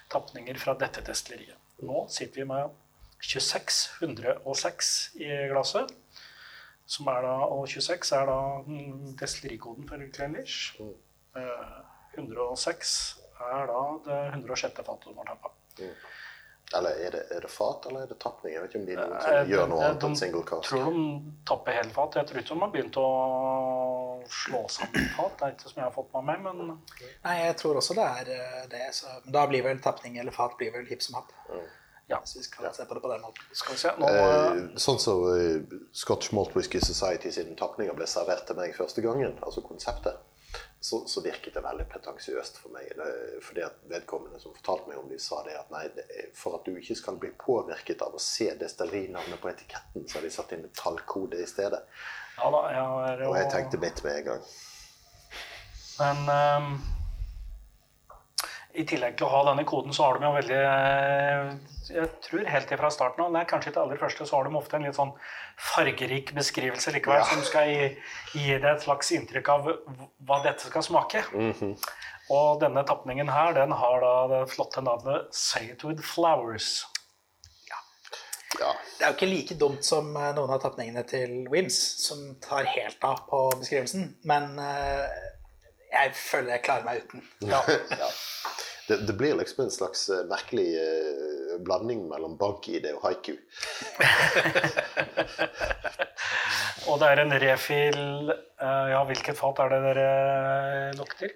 tapninger 0.09 0.57
fra 0.59 0.73
dette 0.79 1.01
destilleriet. 1.05 1.57
Nå 1.81 2.07
sitter 2.09 2.41
vi 2.41 2.47
med 2.47 2.69
2606 3.21 5.09
i 5.21 5.29
glasset. 5.51 5.93
Som 6.91 7.07
er 7.07 7.23
da, 7.23 7.35
og 7.47 7.67
26 7.71 8.11
er 8.17 8.25
da 8.27 8.39
mm, 8.67 9.13
destillerikoden 9.19 9.87
for 9.87 10.07
Glenlish. 10.17 10.75
Eh, 11.39 11.77
106 12.17 12.95
er 13.41 13.69
da 13.69 13.83
det 14.07 14.17
106. 14.33 14.81
fatet 14.83 15.07
de 15.07 15.15
har 15.21 15.29
tappa. 15.29 15.53
Eller 16.77 16.89
er 17.05 17.11
det, 17.11 17.21
er 17.35 17.41
det 17.43 17.49
fat, 17.51 17.85
eller 17.89 18.05
er 18.05 18.11
det 18.11 18.17
tapning? 18.19 18.53
Jeg 18.53 18.61
vet 18.63 18.71
ikke 18.71 18.79
om 18.79 18.85
de 18.87 18.95
noen 18.95 19.15
Eh, 19.27 19.49
gjør 19.51 19.65
noe 19.67 19.83
annet 19.87 20.05
enn 20.07 20.15
single 20.15 20.43
cast. 20.47 20.69
tror 20.69 20.85
de 20.87 21.01
tapper 21.47 21.75
helfat. 21.75 22.15
Jeg 22.15 22.29
tror 22.29 22.39
ikke 22.41 22.53
de 22.53 22.61
har 22.61 22.71
begynt 22.75 22.99
å 23.01 23.07
slå 24.31 24.61
sammen 24.71 25.09
fat. 25.17 25.35
Det 25.39 25.47
er 25.47 25.55
ikke 25.57 25.71
som 25.73 25.81
jeg 25.81 25.87
har 25.89 25.95
fått 25.97 26.13
med 26.15 26.29
meg, 26.29 26.45
men 26.47 26.77
nei, 27.25 27.35
jeg 27.41 27.57
tror 27.59 27.81
også 27.81 27.97
det 27.99 28.07
er 28.21 28.31
eh, 28.37 28.63
det. 28.71 28.85
Så, 28.95 29.11
men 29.25 29.35
da 29.35 29.45
blir 29.51 29.65
vel 29.67 29.83
tapning 29.83 30.15
eller 30.21 30.35
fat 30.35 30.55
blir 30.59 30.71
vel 30.77 30.87
hipp 30.87 31.03
som 31.03 31.19
happ. 31.19 31.35
Ja. 32.11 32.21
så 32.23 32.39
vi 32.39 32.43
skal 32.45 32.73
se 32.75 32.85
på 32.85 32.97
det 32.97 33.03
på 33.03 33.11
den 33.11 33.21
måten. 33.23 33.45
Skal 33.51 33.77
vi 33.77 33.81
se. 33.81 33.93
Nå, 33.99 34.09
Eh, 34.11 34.59
sånn 34.81 34.99
som 34.99 35.23
eh, 35.31 35.77
Scotch 35.95 36.33
Malt 36.35 36.55
Whisky 36.57 36.81
Society 36.83 37.31
siden 37.31 37.55
tapninga 37.59 37.95
ble 37.97 38.07
servert 38.09 38.45
til 38.47 38.59
meg 38.59 38.75
første 38.77 39.03
gangen, 39.05 39.37
altså 39.45 39.63
konseptet, 39.65 40.19
så, 40.79 41.03
så 41.07 41.21
virket 41.23 41.55
det 41.55 41.63
veldig 41.63 41.85
pretensiøst 41.91 42.57
for 42.61 42.73
meg. 42.75 42.89
Det, 42.97 43.09
fordi 43.45 43.63
at 43.65 43.77
vedkommende 43.91 44.41
som 44.41 44.55
fortalte 44.55 44.91
meg 44.91 44.99
om 44.99 45.09
de 45.11 45.19
sa 45.21 45.41
det 45.45 45.55
at 45.59 45.69
nei, 45.73 45.85
det 45.95 46.07
for 46.37 46.57
at 46.57 46.65
du 46.67 46.75
ikke 46.75 46.97
skal 46.99 47.19
bli 47.21 47.31
påvirket 47.39 48.01
av 48.03 48.17
å 48.17 48.21
se 48.21 48.49
destillinavnet 48.59 49.41
på 49.41 49.51
etiketten, 49.53 50.07
så 50.07 50.19
har 50.19 50.27
de 50.27 50.33
satt 50.33 50.55
inn 50.57 50.65
en 50.67 50.75
tallkode 50.77 51.39
i 51.39 51.47
stedet. 51.49 51.83
ja 52.37 52.51
da, 52.55 52.63
ja, 52.75 52.87
det, 53.15 53.29
Og 53.29 53.37
jeg 53.39 53.51
tenkte 53.53 53.81
mitt 53.81 54.03
med 54.03 54.19
en 54.21 54.27
gang. 54.31 54.49
Men 56.01 56.17
um, 56.33 56.73
i 58.73 58.85
tillegg 58.87 59.17
til 59.19 59.27
å 59.27 59.33
ha 59.35 59.43
denne 59.51 59.67
koden, 59.67 59.93
så 59.93 60.07
har 60.07 60.17
de 60.17 60.25
jo 60.25 60.35
veldig 60.37 60.59
eh, 60.65 61.53
Jeg 61.89 62.07
tror 62.21 62.45
helt 62.45 62.71
ifra 62.71 62.89
starten 62.93 63.23
av, 63.25 63.31
nei, 63.33 63.41
kanskje 63.49 63.71
ikke 63.71 63.81
aller 63.81 63.97
første, 63.97 64.25
så 64.29 64.37
har 64.37 64.45
de 64.47 64.55
ofte 64.59 64.75
en 64.77 64.83
litt 64.85 64.95
sånn 64.95 65.13
fargerik 65.71 66.29
beskrivelse 66.37 66.93
likevel, 66.93 67.17
Ja. 67.19 67.25
som 67.25 67.41
skal 67.43 67.67
gi, 67.71 67.87
gi 68.37 68.57
deg 68.59 68.69
et 68.75 68.83
slags 68.85 69.09
inntrykk 69.11 69.49
av 69.49 69.67
hva 70.27 70.37
dette 70.43 70.69
skal 70.69 70.83
smake. 70.85 71.23
Og 72.31 72.61
denne 72.61 72.83
tapningen 72.87 73.27
her, 73.33 73.53
den 73.57 73.71
har 73.75 73.99
da 73.99 74.13
det 74.31 74.49
flotte 74.53 74.81
navnet 74.85 75.33
Say 75.35 75.71
it 75.73 75.83
with 75.83 76.01
flowers. 76.05 76.85
Ja. 78.59 78.71
Det 78.99 79.05
er 79.05 79.09
jo 79.11 79.15
ikke 79.17 79.31
like 79.31 79.55
dumt 79.59 79.83
som 79.87 80.15
eh, 80.15 80.33
noen 80.35 80.51
av 80.53 80.61
tapningene 80.61 81.03
til 81.07 81.47
Wims, 81.49 81.77
som 82.05 82.35
tar 82.43 82.65
helt 82.67 83.03
av 83.07 83.23
på 83.29 83.39
beskrivelsen. 83.61 84.17
Men 84.27 84.59
eh, 84.59 85.07
jeg 85.91 86.13
føler 86.19 86.57
jeg 86.57 86.63
klarer 86.67 86.83
meg 86.85 87.03
uten. 87.05 87.23
Ja. 87.51 87.61
Det, 88.91 88.97
det 89.07 89.13
blir 89.13 89.35
liksom 89.39 89.63
en 89.63 89.71
slags 89.71 90.09
eh, 90.09 90.25
merkelig 90.27 90.65
eh, 90.81 91.53
blanding 91.63 92.01
mellom 92.11 92.33
bank-ID 92.41 92.89
og 92.91 93.05
haiku. 93.05 93.37
og 96.91 96.99
det 96.99 97.07
er 97.13 97.21
en 97.23 97.31
refill 97.43 98.33
eh, 98.33 98.87
Ja, 98.91 98.99
hvilket 99.07 99.39
fat 99.39 99.61
er 99.63 99.71
det 99.75 99.79
dere 99.87 100.09
lokker 100.99 101.17
til? 101.23 101.31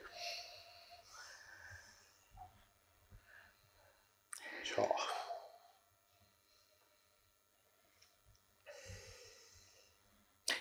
Ja 4.75 4.85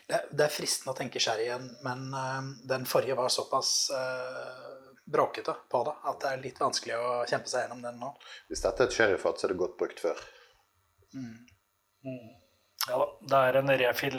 Det, 0.07 0.15
er- 0.15 0.29
det 0.37 0.45
er 0.45 0.53
fristende 0.53 0.93
å 0.93 0.97
tenke 0.99 1.21
sherry 1.23 1.47
igjen, 1.49 1.69
men 1.85 2.07
uh, 2.15 2.43
den 2.69 2.85
forrige 2.89 3.17
var 3.19 3.31
såpass 3.33 3.71
eh, 3.97 4.84
bråkete 5.07 5.55
på 5.71 5.83
det 5.85 5.95
at 6.11 6.21
det 6.23 6.29
er 6.33 6.43
litt 6.45 6.61
vanskelig 6.63 6.95
å 6.97 7.09
kjempe 7.29 7.49
seg 7.51 7.65
gjennom 7.67 7.83
den 7.85 7.99
nå. 8.01 8.13
Hvis 8.49 8.63
dette 8.65 8.83
er 8.83 8.87
et 8.89 8.97
sherryfat, 8.97 9.39
så 9.41 9.47
er 9.47 9.53
det 9.55 9.59
godt 9.61 9.77
brukt 9.81 10.01
før. 10.01 10.21
Ja 12.89 12.97
da, 13.01 13.07
det 13.33 13.41
er 13.49 13.59
en 13.61 13.71
refill 13.81 14.19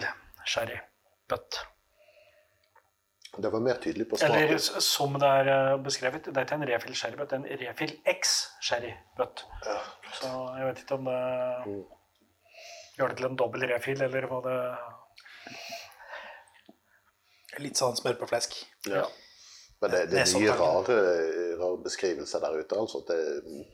sherry 0.50 0.78
bøtt. 1.30 1.60
Det 3.36 3.50
var 3.52 3.60
mer 3.60 3.76
tydelig 3.84 4.06
på 4.10 4.16
Eller 4.24 4.46
smaken. 4.56 4.60
s- 4.80 4.86
som 4.86 5.18
det 5.20 5.28
er 5.42 5.50
eh, 5.52 5.78
beskrevet, 5.84 6.24
det 6.30 6.38
er 6.40 6.46
ikke 6.48 6.56
en 6.56 6.68
refill 6.70 6.96
sherry 6.96 7.18
bøtt, 7.20 7.30
det 7.34 7.36
er 7.36 7.44
en 7.44 7.60
refill 7.66 7.92
X 8.08 8.36
sherry 8.64 8.94
bøtt. 9.18 9.44
Ja. 9.66 9.80
Så 10.22 10.30
jeg 10.56 10.70
vet 10.70 10.80
ikke 10.86 10.96
om 11.02 11.10
det 11.10 11.20
gjør 12.96 13.10
det 13.12 13.18
til 13.20 13.28
en 13.28 13.36
dobbel 13.42 13.66
refill, 13.74 14.02
eller 14.08 14.30
hva 14.32 14.40
det 14.46 14.56
Litt 17.64 17.78
sånn 17.80 17.96
smør 17.96 18.18
på 18.20 18.28
flesk. 18.28 18.56
Ja. 18.92 19.06
Men 19.82 19.92
det, 19.92 20.06
det 20.12 20.22
er 20.22 20.32
mye 20.40 20.54
rare, 20.56 20.96
rare 21.60 21.82
beskrivelser 21.84 22.44
der 22.44 22.60
ute. 22.62 22.80
altså. 22.80 23.02
Det, 23.08 23.66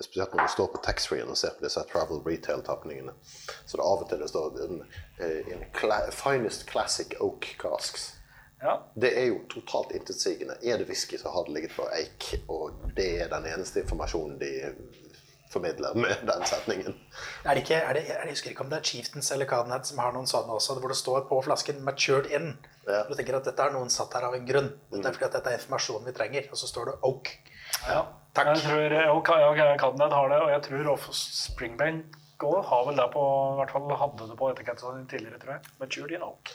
spesielt 0.00 0.34
når 0.34 0.46
du 0.46 0.52
står 0.52 0.70
på 0.72 0.80
taxfree-en 0.84 1.32
og 1.32 1.38
ser 1.38 1.56
på 1.56 1.64
disse 1.64 1.82
travel 1.90 2.22
retail-tapningene. 2.24 3.12
Så 3.66 3.76
det 3.76 3.82
er 3.82 3.90
av 3.90 4.04
og 4.04 4.08
til 4.08 4.22
det 4.22 4.30
står 4.30 4.62
en, 4.66 4.80
eh, 5.20 5.52
en 5.56 5.66
cla 5.76 6.00
finest 6.14 6.66
classic 6.70 7.16
oak 7.20 7.50
casks. 7.60 8.12
Ja. 8.62 8.76
Det 8.94 9.10
er 9.16 9.30
jo 9.30 9.40
totalt 9.48 9.92
intetsigende. 9.96 10.56
Er 10.62 10.78
det 10.78 10.88
whisky, 10.88 11.18
så 11.18 11.32
har 11.32 11.44
det 11.44 11.54
ligget 11.56 11.76
på 11.76 11.88
eik. 11.96 12.30
Og 12.48 12.76
det 12.96 13.10
er 13.22 13.28
den 13.32 13.48
eneste 13.48 13.80
informasjonen 13.84 14.38
de 14.40 14.52
formidler 15.50 15.96
med 15.98 16.22
den 16.28 16.44
setningen. 16.46 16.94
Er 17.44 17.54
det 17.54 17.64
ikke, 17.64 17.80
er 17.80 17.96
det, 17.98 18.04
jeg 18.08 18.30
husker 18.30 18.52
ikke 18.52 18.64
om 18.66 18.70
det 18.70 18.78
er 18.78 18.86
Chieftains 18.92 19.30
eller 19.34 19.48
Cadenhead 19.50 19.88
som 19.88 19.98
har 20.02 20.14
noen 20.14 20.28
sånne 20.30 20.56
også, 20.56 20.78
hvor 20.78 20.92
det 20.92 20.98
står 21.00 21.26
på 21.30 21.40
flasken 21.46 21.82
'matured 21.86 22.30
in'. 22.30 22.54
Ja. 22.86 23.02
Du 23.08 23.14
tenker 23.14 23.36
at 23.36 23.44
dette 23.44 23.62
er 23.62 23.74
noen 23.74 23.90
satt 23.90 24.14
her 24.14 24.28
av 24.28 24.34
en 24.34 24.46
grunn. 24.46 24.72
Dette 24.92 25.08
er 25.08 25.18
fordi 25.18 25.28
at 25.28 25.36
dette 25.38 25.50
er 25.50 25.58
informasjonen 25.60 26.06
vi 26.06 26.16
trenger. 26.16 26.48
Og 26.50 26.58
så 26.58 26.70
står 26.70 26.90
det 26.90 26.96
oak. 27.02 27.36
ja. 27.88 28.06
Takk. 28.34 28.46
Jeg 28.46 28.62
tror 28.62 28.94
ja, 28.94 29.76
Cadenhead 29.76 30.12
har 30.14 30.28
det, 30.30 30.40
og 30.40 30.50
jeg 30.50 30.62
tror 30.62 30.92
også 30.92 31.12
Springbank 31.18 32.16
òg 32.40 32.64
har 32.64 32.86
vel 32.86 32.96
det 32.96 33.06
på 33.12 33.22
I 33.52 33.56
hvert 33.58 33.72
fall 33.74 33.90
hadde 34.02 34.28
det 34.30 34.36
på 34.38 34.50
etiketten 34.52 35.06
tidligere, 35.10 35.40
tror 35.42 35.52
jeg. 35.56 35.72
Matured 35.80 36.14
in 36.16 36.22
oak. 36.24 36.52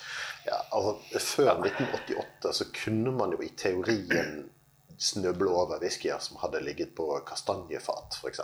Ja, 0.48 0.60
altså, 0.72 1.20
Før 1.20 1.52
1988 1.62 2.54
så 2.60 2.66
kunne 2.84 3.12
man 3.12 3.36
jo 3.36 3.42
i 3.44 3.52
teorien 3.58 4.50
snøble 4.98 5.52
over 5.52 5.82
whiskyer 5.84 6.20
som 6.24 6.40
hadde 6.42 6.64
ligget 6.64 6.96
på 6.98 7.08
kastanjefat, 7.28 8.18
f.eks. 8.22 8.42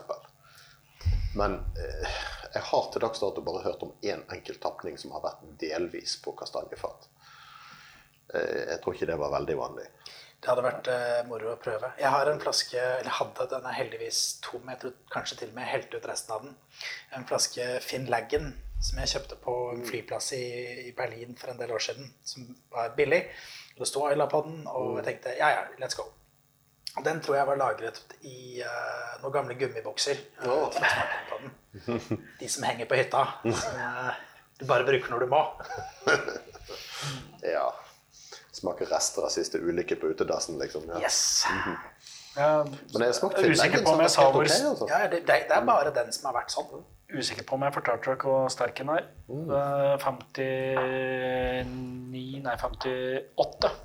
Men 1.38 1.60
eh, 1.80 2.16
jeg 2.54 2.64
har 2.68 2.90
til 2.92 3.04
dags 3.04 3.22
dato 3.24 3.44
bare 3.46 3.64
hørt 3.64 3.84
om 3.86 3.94
én 4.04 4.24
enkelt 4.34 4.62
tapning 4.64 4.98
som 5.00 5.14
har 5.16 5.24
vært 5.24 5.46
delvis 5.62 6.18
på 6.24 6.34
kastanjefat. 6.40 7.08
Eh, 8.34 8.60
jeg 8.74 8.82
tror 8.82 8.98
ikke 8.98 9.10
det 9.12 9.20
var 9.22 9.36
veldig 9.38 9.58
vanlig. 9.60 9.88
Det 10.42 10.50
hadde 10.50 10.66
vært 10.66 10.90
eh, 10.90 11.22
moro 11.30 11.54
å 11.54 11.60
prøve. 11.62 11.94
Jeg 12.02 12.12
har 12.12 12.28
en 12.28 12.42
flaske, 12.42 12.82
eller 12.82 13.14
hadde, 13.20 13.48
den 13.52 13.68
er 13.70 13.78
heldigvis 13.78 14.22
tom. 14.44 14.66
Jeg 14.74 14.82
tror 14.82 14.98
kanskje 15.14 15.40
til 15.42 15.54
og 15.54 15.58
med 15.58 15.68
jeg 15.68 15.76
helte 15.76 16.02
ut 16.02 16.12
resten 16.12 16.36
av 16.36 16.46
den. 16.48 16.56
En 17.18 17.28
flaske 17.30 17.68
Finn 17.86 18.10
Laggen 18.12 18.52
som 18.82 18.98
jeg 18.98 19.12
kjøpte 19.12 19.38
på 19.44 19.54
en 19.76 19.84
flyplass 19.86 20.32
i, 20.34 20.46
i 20.88 20.94
Berlin 20.98 21.36
for 21.38 21.54
en 21.54 21.60
del 21.60 21.74
år 21.76 21.84
siden. 21.86 22.10
Som 22.26 22.50
var 22.74 22.96
billig. 22.98 23.22
Det 23.78 23.88
sto 23.88 24.08
Ayla 24.08 24.28
på 24.30 24.42
den, 24.48 24.64
og 24.68 24.98
jeg 25.00 25.08
tenkte 25.08 25.38
ja, 25.38 25.52
ja, 25.54 25.62
let's 25.82 25.98
go. 25.98 26.10
Den 27.06 27.22
tror 27.24 27.36
jeg 27.38 27.48
var 27.48 27.56
lagret 27.60 28.02
i 28.28 28.62
uh, 28.66 29.22
noen 29.22 29.34
gamle 29.34 29.56
gummibokser. 29.56 30.18
på 30.42 31.38
den. 31.40 31.52
De 32.42 32.50
som 32.52 32.64
henger 32.68 32.86
på 32.90 32.96
hytta. 33.00 33.22
Som 33.46 33.78
uh, 33.80 34.12
du 34.60 34.66
bare 34.68 34.84
bruker 34.86 35.10
når 35.14 35.20
du 35.26 35.32
må. 35.32 35.42
Ja. 37.42 37.72
Smaker 38.54 38.86
rester 38.86 39.26
av 39.26 39.32
siste 39.34 39.58
ulykke 39.58 39.96
på 39.98 40.12
utedassen, 40.14 40.60
liksom. 40.62 40.84
Ja. 40.92 41.00
Yes! 41.02 41.42
Jeg 42.36 42.66
Men 42.94 43.02
jeg 43.08 43.16
smakte 43.18 43.42
er 43.42 43.50
usikker 43.52 43.82
på 43.84 43.92
om 43.96 44.02
jeg 44.06 44.12
sa 44.14 44.22
hvor 44.30 44.46
okay, 44.46 44.62
altså. 44.70 44.86
Ja, 44.88 45.08
det, 45.12 45.20
det, 45.28 45.36
det 45.50 45.56
er 45.58 45.66
bare 45.68 45.92
den 45.96 46.12
som 46.16 46.24
har 46.30 46.36
vært 46.38 46.52
sånn. 46.54 46.84
Usikker 47.12 47.44
på 47.48 47.56
om 47.58 47.64
jeg 47.66 47.74
fortalte 47.76 48.04
dere 48.08 48.18
hvor 48.22 48.48
sterk 48.54 48.76
den 48.78 48.90
er. 48.94 49.04
Mm. 49.28 49.50
er 49.58 49.98
59 50.06 50.46
Nei, 52.46 52.56
58. 52.62 53.72
Eh, 53.72 53.76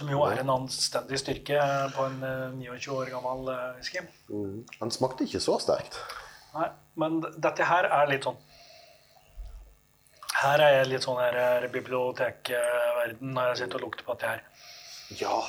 som 0.00 0.10
jo 0.10 0.22
er 0.24 0.40
en 0.40 0.52
anstendig 0.54 1.18
styrke 1.20 1.60
på 1.96 2.06
en 2.08 2.22
eh, 2.24 2.58
29 2.62 2.96
år 2.96 3.12
gammel 3.12 3.52
eh, 3.52 3.66
whisky. 3.78 4.04
Mm. 4.30 4.62
Den 4.78 4.94
smakte 4.94 5.26
ikke 5.26 5.42
så 5.42 5.58
sterkt. 5.62 5.98
Nei, 6.54 6.68
men 6.98 7.20
dette 7.22 7.66
her 7.68 7.86
er 7.86 8.08
litt 8.10 8.26
sånn 8.26 8.38
Her 10.40 10.62
er 10.64 10.72
jeg 10.78 10.88
litt 10.90 11.04
sånn 11.04 11.18
her 11.20 11.36
her 11.36 11.66
bibliotekverden 11.70 13.34
når 13.36 13.52
jeg 13.52 13.60
sitter 13.60 13.80
og 13.80 13.90
lukter 13.90 14.06
på 14.06 14.16
dette 14.16 14.30
her. 14.30 14.46
Ja. 15.20 15.40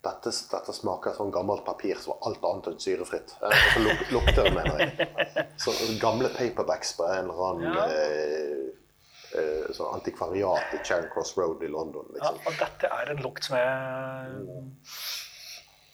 Dette, 0.00 0.32
dette 0.32 0.72
smaker 0.72 1.12
sånn 1.12 1.32
gammelt 1.32 1.60
papir 1.66 1.98
som 2.00 2.14
var 2.14 2.28
alt 2.28 2.44
annet 2.48 2.68
enn 2.70 2.78
syrefritt. 2.80 3.34
Eh, 3.44 3.80
luk, 3.84 4.04
lukter, 4.16 4.48
mener 4.56 4.80
jeg. 4.80 5.08
Så 5.62 5.74
gamle 6.00 6.30
paperbacks 6.32 6.94
på 6.96 7.08
en 7.08 7.28
eller 7.28 7.42
annen 7.50 7.80
Ja. 7.80 8.76
Eh, 9.34 9.40
eh, 9.40 9.70
sånn 9.76 9.94
antikvariat 9.98 10.74
i 10.74 10.82
Charing 10.84 11.10
Cross 11.12 11.36
Road 11.38 11.62
i 11.62 11.70
London. 11.70 12.06
Liksom. 12.14 12.40
Ja, 12.40 12.50
og 12.50 12.58
dette 12.60 12.90
er 12.98 13.12
en 13.14 13.22
lukt 13.24 13.44
som 13.46 13.56
jeg 13.56 14.66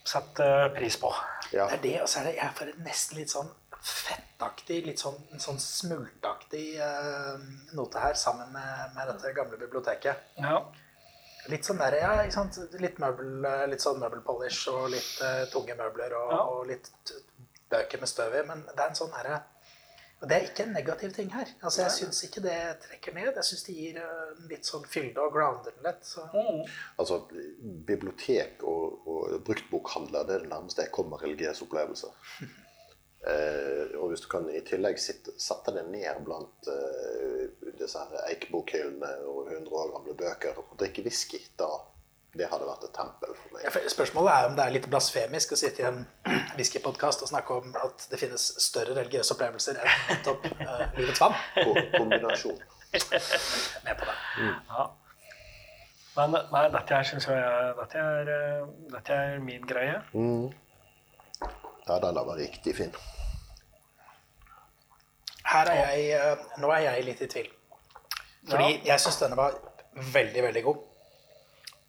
setter 0.06 0.68
pris 0.76 0.96
på. 1.02 1.12
Ja. 1.52 1.66
Det 1.70 1.78
er 1.78 1.82
det, 1.82 1.94
og 2.02 2.08
så 2.10 2.20
er 2.20 2.28
det 2.30 2.36
jeg 2.38 2.56
får 2.58 2.72
nesten 2.86 3.18
litt 3.20 3.32
sånn 3.32 3.52
fettaktig, 3.86 4.80
litt 4.86 5.02
sånn, 5.02 5.18
sånn 5.42 5.58
smultaktig 5.62 6.64
uh, 6.82 7.36
note 7.78 8.02
her, 8.02 8.16
sammen 8.18 8.50
med, 8.54 8.96
med 8.96 9.12
dette 9.12 9.34
gamle 9.36 9.58
biblioteket. 9.60 10.32
Ja. 10.42 10.58
Litt 11.50 11.66
sånn 11.66 11.78
der, 11.78 11.94
ja, 12.02 12.12
ikke 12.24 12.34
sant? 12.34 12.58
Litt, 12.82 12.98
møbel, 13.02 13.44
eh, 13.46 13.66
litt 13.70 13.82
sånn 13.84 14.00
møbelpolish 14.02 14.64
og 14.72 14.88
litt 14.90 15.12
uh, 15.22 15.44
tunge 15.52 15.76
møbler 15.78 16.16
og, 16.18 16.32
Ja. 16.34 16.40
og 16.50 16.64
litt 16.66 16.90
bøker 17.70 18.02
med 18.02 18.10
støv 18.10 18.34
i, 18.34 18.42
men 18.48 18.64
det 18.72 18.80
er 18.82 18.90
en 18.90 18.98
sånn 18.98 19.14
herre 19.14 19.38
og 20.20 20.28
det 20.30 20.36
er 20.36 20.46
ikke 20.46 20.64
en 20.64 20.72
negativ 20.72 21.10
ting 21.12 21.32
her. 21.34 21.50
Altså, 21.60 21.82
Jeg 21.82 21.92
syns 21.92 22.22
ikke 22.24 22.42
det 22.46 22.58
trekker 22.86 23.14
ned. 23.14 23.34
Jeg 23.36 23.44
syns 23.44 23.64
det 23.66 23.74
gir 23.76 23.98
eh, 24.00 24.44
litt 24.48 24.68
sånn 24.68 24.86
fylde 24.88 25.20
og 25.20 25.34
grounder 25.34 25.74
den 25.74 25.84
litt. 25.84 26.06
Så. 26.08 26.24
Altså, 26.96 27.18
bibliotek 27.90 28.64
og, 28.64 29.02
og 29.04 29.34
bruktbokhandler 29.44 30.24
det 30.24 30.38
er 30.38 30.46
det 30.46 30.52
nærmeste 30.54 30.86
jeg 30.86 30.94
kommer 30.96 31.20
religiøse 31.24 31.66
opplevelser. 31.68 32.14
Eh, 33.26 33.96
og 33.98 34.12
hvis 34.12 34.20
du 34.22 34.28
kan 34.30 34.44
i 34.54 34.60
tillegg 34.62 35.00
sitte, 35.02 35.32
sette 35.42 35.72
deg 35.74 35.88
ned 35.90 36.20
blant 36.22 36.68
eh, 36.70 37.48
disse 37.74 37.98
her 37.98 38.28
eikbokhyllene 38.28 39.08
og 39.26 39.48
100 39.48 39.72
år 39.80 39.88
gamle 39.96 40.14
bøker 40.20 40.60
og 40.60 40.76
drikke 40.78 41.02
whisky, 41.02 41.40
da 41.58 41.66
det 42.38 42.48
hadde 42.50 42.66
vært 42.68 42.84
et 42.88 42.92
tempel 42.96 43.32
for 43.34 43.54
meg. 43.54 43.64
Ja, 43.64 43.70
for 43.74 43.88
Spørsmålet 43.92 44.32
er 44.34 44.46
om 44.50 44.56
det 44.58 44.64
er 44.66 44.74
litt 44.76 44.88
blasfemisk 44.92 45.52
å 45.52 45.58
sitte 45.60 45.82
i 45.82 45.86
en 45.88 46.06
whiskypodkast 46.58 47.22
og 47.24 47.30
snakke 47.30 47.56
om 47.60 47.74
at 47.82 48.06
det 48.10 48.18
finnes 48.20 48.44
større 48.64 48.94
religiøse 48.98 49.34
opplevelser 49.36 49.80
enn 49.82 49.96
nettopp 50.10 50.46
uh, 50.60 50.84
livets 50.98 51.20
vann. 51.24 51.34
Ko 51.58 51.74
kombinasjon. 51.96 52.60
Med 52.92 53.98
på 53.98 54.06
det. 54.08 54.16
ja. 54.70 54.86
Men 56.16 56.32
nei, 56.32 56.62
dette 56.72 56.96
her 56.96 57.04
syns 57.04 57.26
jeg 57.28 57.72
dette 57.76 58.00
er, 58.00 58.28
eh, 58.32 58.68
dette 58.94 59.16
er 59.20 59.34
min 59.44 59.66
greie. 59.68 59.98
Ja, 61.86 61.98
den 62.00 62.16
var 62.16 62.38
riktig 62.40 62.72
fin. 62.78 62.94
Her 65.46 65.68
er 65.70 65.82
jeg, 65.92 66.06
eh, 66.16 66.46
nå 66.62 66.70
er 66.72 66.86
jeg 66.88 67.04
litt 67.10 67.20
i 67.22 67.28
tvil. 67.34 67.50
Fordi 68.48 68.70
Ja. 68.72 68.94
jeg 68.94 69.00
syns 69.04 69.20
denne 69.20 69.36
var 69.36 69.58
veldig, 70.14 70.42
veldig 70.48 70.62
god. 70.64 70.80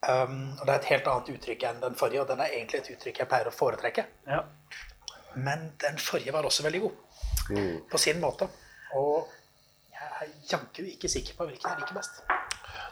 Um, 0.06 0.54
og 0.60 0.66
det 0.68 0.74
er 0.76 0.78
et 0.78 0.90
helt 0.92 1.08
annet 1.10 1.30
uttrykk 1.34 1.64
enn 1.72 1.80
den 1.82 1.96
forrige, 1.98 2.22
og 2.22 2.28
den 2.30 2.40
er 2.44 2.52
egentlig 2.54 2.84
et 2.84 2.90
uttrykk 2.94 3.18
jeg 3.24 3.30
pleier 3.32 3.50
å 3.50 3.54
foretrekke. 3.56 4.04
Ja. 4.30 4.44
Men 5.36 5.72
den 5.82 5.98
forrige 6.02 6.34
var 6.36 6.46
også 6.46 6.64
veldig 6.68 6.82
god. 6.86 7.04
På 7.90 7.98
sin 8.02 8.20
måte. 8.22 8.48
Og 8.96 9.28
jeg 9.94 10.12
er 10.22 10.30
jaggu 10.52 10.84
ikke 10.92 11.10
sikker 11.10 11.38
på 11.40 11.48
hvilken 11.50 11.72
jeg 11.72 11.82
liker 11.82 11.98
best. 11.98 12.22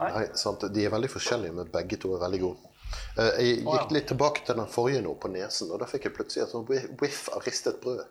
Nei, 0.01 0.25
sant? 0.35 0.65
De 0.73 0.85
er 0.85 0.91
veldig 0.91 1.11
forskjellige, 1.13 1.53
men 1.55 1.69
begge 1.71 1.99
to 2.01 2.15
er 2.17 2.23
veldig 2.25 2.41
gode. 2.41 2.71
Eh, 3.19 3.31
Jeg 3.43 3.61
gikk 3.65 3.93
litt 3.95 4.07
tilbake 4.11 4.43
til 4.47 4.57
den 4.59 4.67
forrige 4.71 5.01
nå, 5.05 5.13
på 5.21 5.29
nesen, 5.31 5.71
og 5.71 5.79
da 5.81 5.87
fikk 5.89 6.09
jeg 6.09 6.15
plutselig 6.17 6.43
et 6.47 6.51
sånt 6.51 6.69
whiff- 7.01 7.29
av 7.35 7.45
ristet 7.45 7.77
brød. 7.83 8.01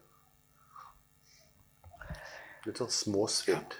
Litt 2.64 2.80
sånn 2.80 2.92
småsvidd. 2.95 3.74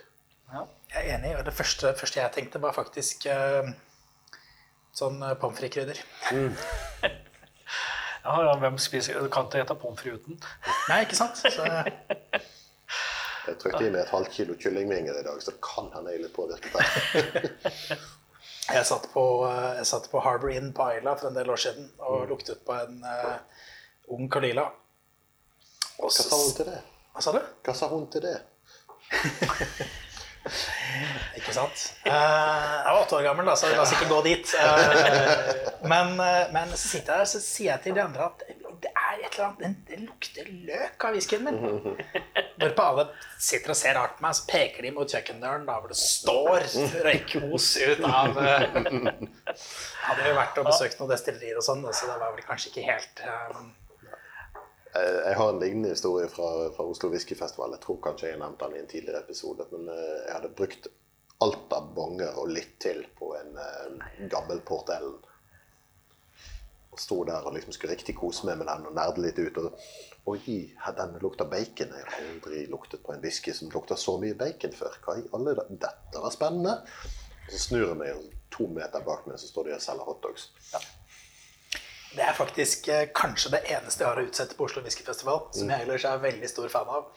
ja. 0.53 0.67
Jeg 0.95 1.09
er 1.09 1.17
enig, 1.17 1.33
og 1.39 1.45
det 1.49 1.55
første, 1.57 1.91
første 1.99 2.21
jeg 2.21 2.33
tenkte, 2.37 2.61
var 2.63 2.75
faktisk 2.77 3.25
eh, 3.27 3.71
sånn 4.95 5.23
uh, 5.23 5.35
pommes 5.39 5.61
frites-krydder. 5.61 6.03
Ja, 8.25 8.39
ja, 8.41 8.53
hvem 8.57 8.79
spiser 8.81 9.19
Du 9.21 9.27
kan 9.29 9.51
ikke 9.51 9.61
spise 9.67 9.75
pommes 9.83 10.01
frites 10.01 10.23
uten. 10.25 10.39
Nei, 10.89 11.03
ikke 11.05 11.19
sant? 11.19 11.37
Så, 11.37 11.67
Jeg 13.45 13.59
trykte 13.61 13.83
i 13.85 13.91
meg 13.91 14.07
et 14.07 14.13
halvt 14.15 14.33
kilo 14.33 14.55
kyllingvinger 14.57 15.19
i 15.21 15.25
dag, 15.27 15.41
så 15.43 15.53
det 15.53 15.61
kan 15.65 15.91
hende 15.93 16.15
jeg 16.15 16.23
er 16.23 16.25
litt 16.25 16.37
påvirket 16.37 16.73
jeg, 18.73 18.85
satt 18.89 19.11
på, 19.13 19.25
eh, 19.45 19.75
jeg 19.77 19.89
satt 19.91 20.09
på 20.09 20.23
Harbour 20.25 20.55
Inn 20.55 20.71
på 20.73 20.87
Ayla 20.87 21.13
for 21.21 21.29
en 21.29 21.37
del 21.37 21.51
år 21.53 21.61
siden 21.61 21.91
og 22.09 22.31
luktet 22.31 22.63
på 22.65 22.73
en 22.79 23.03
uh, 23.05 23.37
ung 24.17 24.31
Kalila. 24.33 24.65
Hva 25.99 26.09
sa 26.09 26.25
hun 26.33 26.57
til 26.57 26.71
det? 26.71 26.81
Hva 27.13 27.27
sa 27.27 27.35
du? 27.37 27.43
Hva 27.67 27.77
sa 27.77 27.91
hun 27.93 28.09
til 28.15 28.25
det? 28.25 28.39
Ikke 31.39 31.55
sant? 31.57 31.87
Eh, 32.05 32.13
jeg 32.13 32.91
var 32.91 33.01
åtte 33.01 33.17
år 33.19 33.25
gammel, 33.29 33.49
da, 33.49 33.55
så 33.57 33.71
la 33.73 33.83
oss 33.85 33.95
ikke 33.97 34.11
gå 34.11 34.19
dit. 34.27 34.53
Eh, 34.61 35.87
men, 35.93 36.15
eh, 36.21 36.53
men 36.55 36.73
så 36.75 36.85
sitter 36.91 37.15
jeg 37.17 37.25
her 37.25 37.31
så 37.33 37.41
sier 37.43 37.71
jeg 37.73 37.85
til 37.87 37.97
de 37.97 38.05
andre 38.05 38.29
at 38.29 38.45
det 38.85 38.91
er 38.93 39.23
et 39.25 39.39
eller 39.39 39.47
annet, 39.47 39.77
det 39.89 39.99
lukter 40.03 40.49
løk 40.69 41.05
av 41.09 41.15
whiskyen 41.17 41.47
min. 41.47 41.57
Hvorpå 42.61 42.85
alle 42.85 43.07
sitter 43.41 43.73
og 43.73 43.79
ser 43.81 43.97
rart 43.97 44.19
på 44.19 44.27
meg, 44.27 44.37
så 44.37 44.45
peker 44.51 44.85
de 44.85 44.91
mot 44.97 45.15
kjøkkendøren 45.15 45.65
da 45.69 45.79
hvor 45.79 45.93
det 45.93 45.97
står 46.01 46.67
røykos 47.07 47.71
ut 47.81 48.05
av 48.05 48.37
Hadde 48.37 50.29
jo 50.29 50.35
vært 50.37 50.61
og 50.61 50.69
besøkt 50.69 51.01
noen 51.01 51.15
destillerier 51.15 51.63
og 51.63 51.65
sånn, 51.65 51.87
så 51.97 52.11
det 52.11 52.19
var 52.21 52.37
vel 52.37 52.45
kanskje 52.45 52.75
ikke 52.75 52.87
helt. 52.91 53.25
Jeg 54.95 55.35
har 55.35 55.49
en 55.51 55.59
lignende 55.59 55.91
historie 55.91 56.29
fra, 56.31 56.49
fra 56.77 56.85
Oslo 56.87 57.09
Whiskyfestival. 57.11 57.73
Jeg 57.75 57.83
tror 57.83 57.97
kanskje 58.05 58.29
jeg 58.29 58.37
har 58.37 58.45
nevnt 58.45 58.61
den 58.63 58.77
i 58.77 58.83
en 58.83 58.91
tidligere 58.91 59.25
episode. 59.25 59.67
Men 59.73 59.89
jeg 59.91 60.35
hadde 60.37 60.53
brukt 60.55 60.87
alt 61.43 61.73
av 61.75 61.91
bonger 61.97 62.37
og 62.41 62.53
litt 62.55 62.77
til 62.83 63.03
på 63.19 63.33
en 63.39 63.57
uh, 63.59 64.29
gammel 64.31 64.63
Port 64.67 64.93
Ellen. 64.95 65.19
Og 66.95 67.01
sto 67.03 67.25
der 67.27 67.43
og 67.43 67.57
liksom 67.57 67.75
skulle 67.75 67.97
riktig 67.97 68.15
kose 68.15 68.47
meg 68.47 68.61
med 68.61 68.69
den 68.71 68.87
og 68.87 68.95
nerde 68.95 69.25
litt 69.25 69.41
ut. 69.43 69.59
Og 69.65 70.31
oi, 70.31 70.61
den 71.01 71.17
lukta 71.23 71.47
bacon. 71.51 71.91
Jeg 71.91 72.07
har 72.07 72.21
aldri 72.23 72.65
luktet 72.71 73.03
på 73.03 73.15
en 73.15 73.25
whisky 73.25 73.55
som 73.57 73.73
lukta 73.75 73.99
så 73.99 74.15
mye 74.23 74.39
bacon 74.39 74.77
før. 74.79 75.01
Hva 75.03 75.19
i 75.19 75.27
alle 75.35 75.57
Dette 75.73 76.23
var 76.23 76.35
spennende. 76.35 76.77
Og 77.45 77.51
så 77.51 77.61
snur 77.67 77.89
jeg 77.91 77.99
meg, 78.01 78.15
og 78.15 78.45
to 78.55 78.69
meter 78.71 79.03
bak 79.05 79.27
meg 79.29 79.41
så 79.43 79.51
står 79.51 79.69
de 79.69 79.75
og 79.77 79.83
selger 79.83 80.07
hotdogs. 80.09 80.47
Ja. 80.71 80.81
Det 82.15 82.23
er 82.23 82.35
faktisk 82.37 82.89
eh, 82.89 83.09
kanskje 83.15 83.57
det 83.57 83.65
eneste 83.75 84.05
jeg 84.05 84.11
har 84.11 84.21
å 84.21 84.27
utsette 84.29 84.55
på 84.59 84.69
Oslo 84.69 84.83
Whiskyfestival, 84.85 85.49
som 85.57 85.71
jeg 85.73 85.87
ellers 85.87 86.05
er 86.07 86.23
veldig 86.23 86.51
stor 86.51 86.71
fan 86.71 86.93
av. 86.99 87.09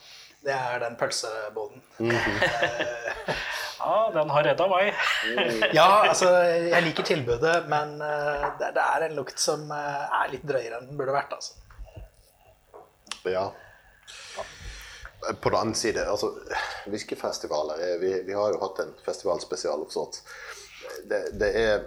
Det 0.45 0.53
er 0.53 0.79
den 0.81 0.95
pølseboden. 0.97 1.83
Mm 1.99 2.11
-hmm. 2.15 3.35
ja, 3.79 4.11
den 4.13 4.29
har 4.29 4.43
redda 4.43 4.67
meg. 4.67 4.93
ja, 5.79 6.09
altså, 6.09 6.29
jeg 6.73 6.83
liker 6.83 7.03
tilbudet, 7.03 7.69
men 7.69 8.01
uh, 8.01 8.57
det, 8.59 8.73
det, 8.73 8.83
er 8.95 9.05
en 9.05 9.15
lukt 9.15 9.39
som 9.39 9.71
uh, 9.71 10.23
er 10.23 10.31
litt 10.31 10.47
drøyere 10.47 10.77
enn 10.77 10.87
den 10.89 10.97
burde 10.97 11.13
vært. 11.13 11.33
altså. 11.33 11.53
Ja. 13.25 13.51
På 15.41 15.49
den 15.49 15.59
annen 15.59 15.75
side, 15.75 16.05
altså 16.09 16.31
Whiskyfestivaler 16.85 17.97
vi, 17.99 18.13
vi, 18.25 18.33
har 18.33 18.53
jo 18.53 18.61
hatt 18.61 18.79
en 18.79 18.93
festivalspesial 19.05 19.83
hos 19.83 19.95
oss. 19.95 20.23
Det, 21.09 21.39
det 21.39 21.49
er 21.55 21.83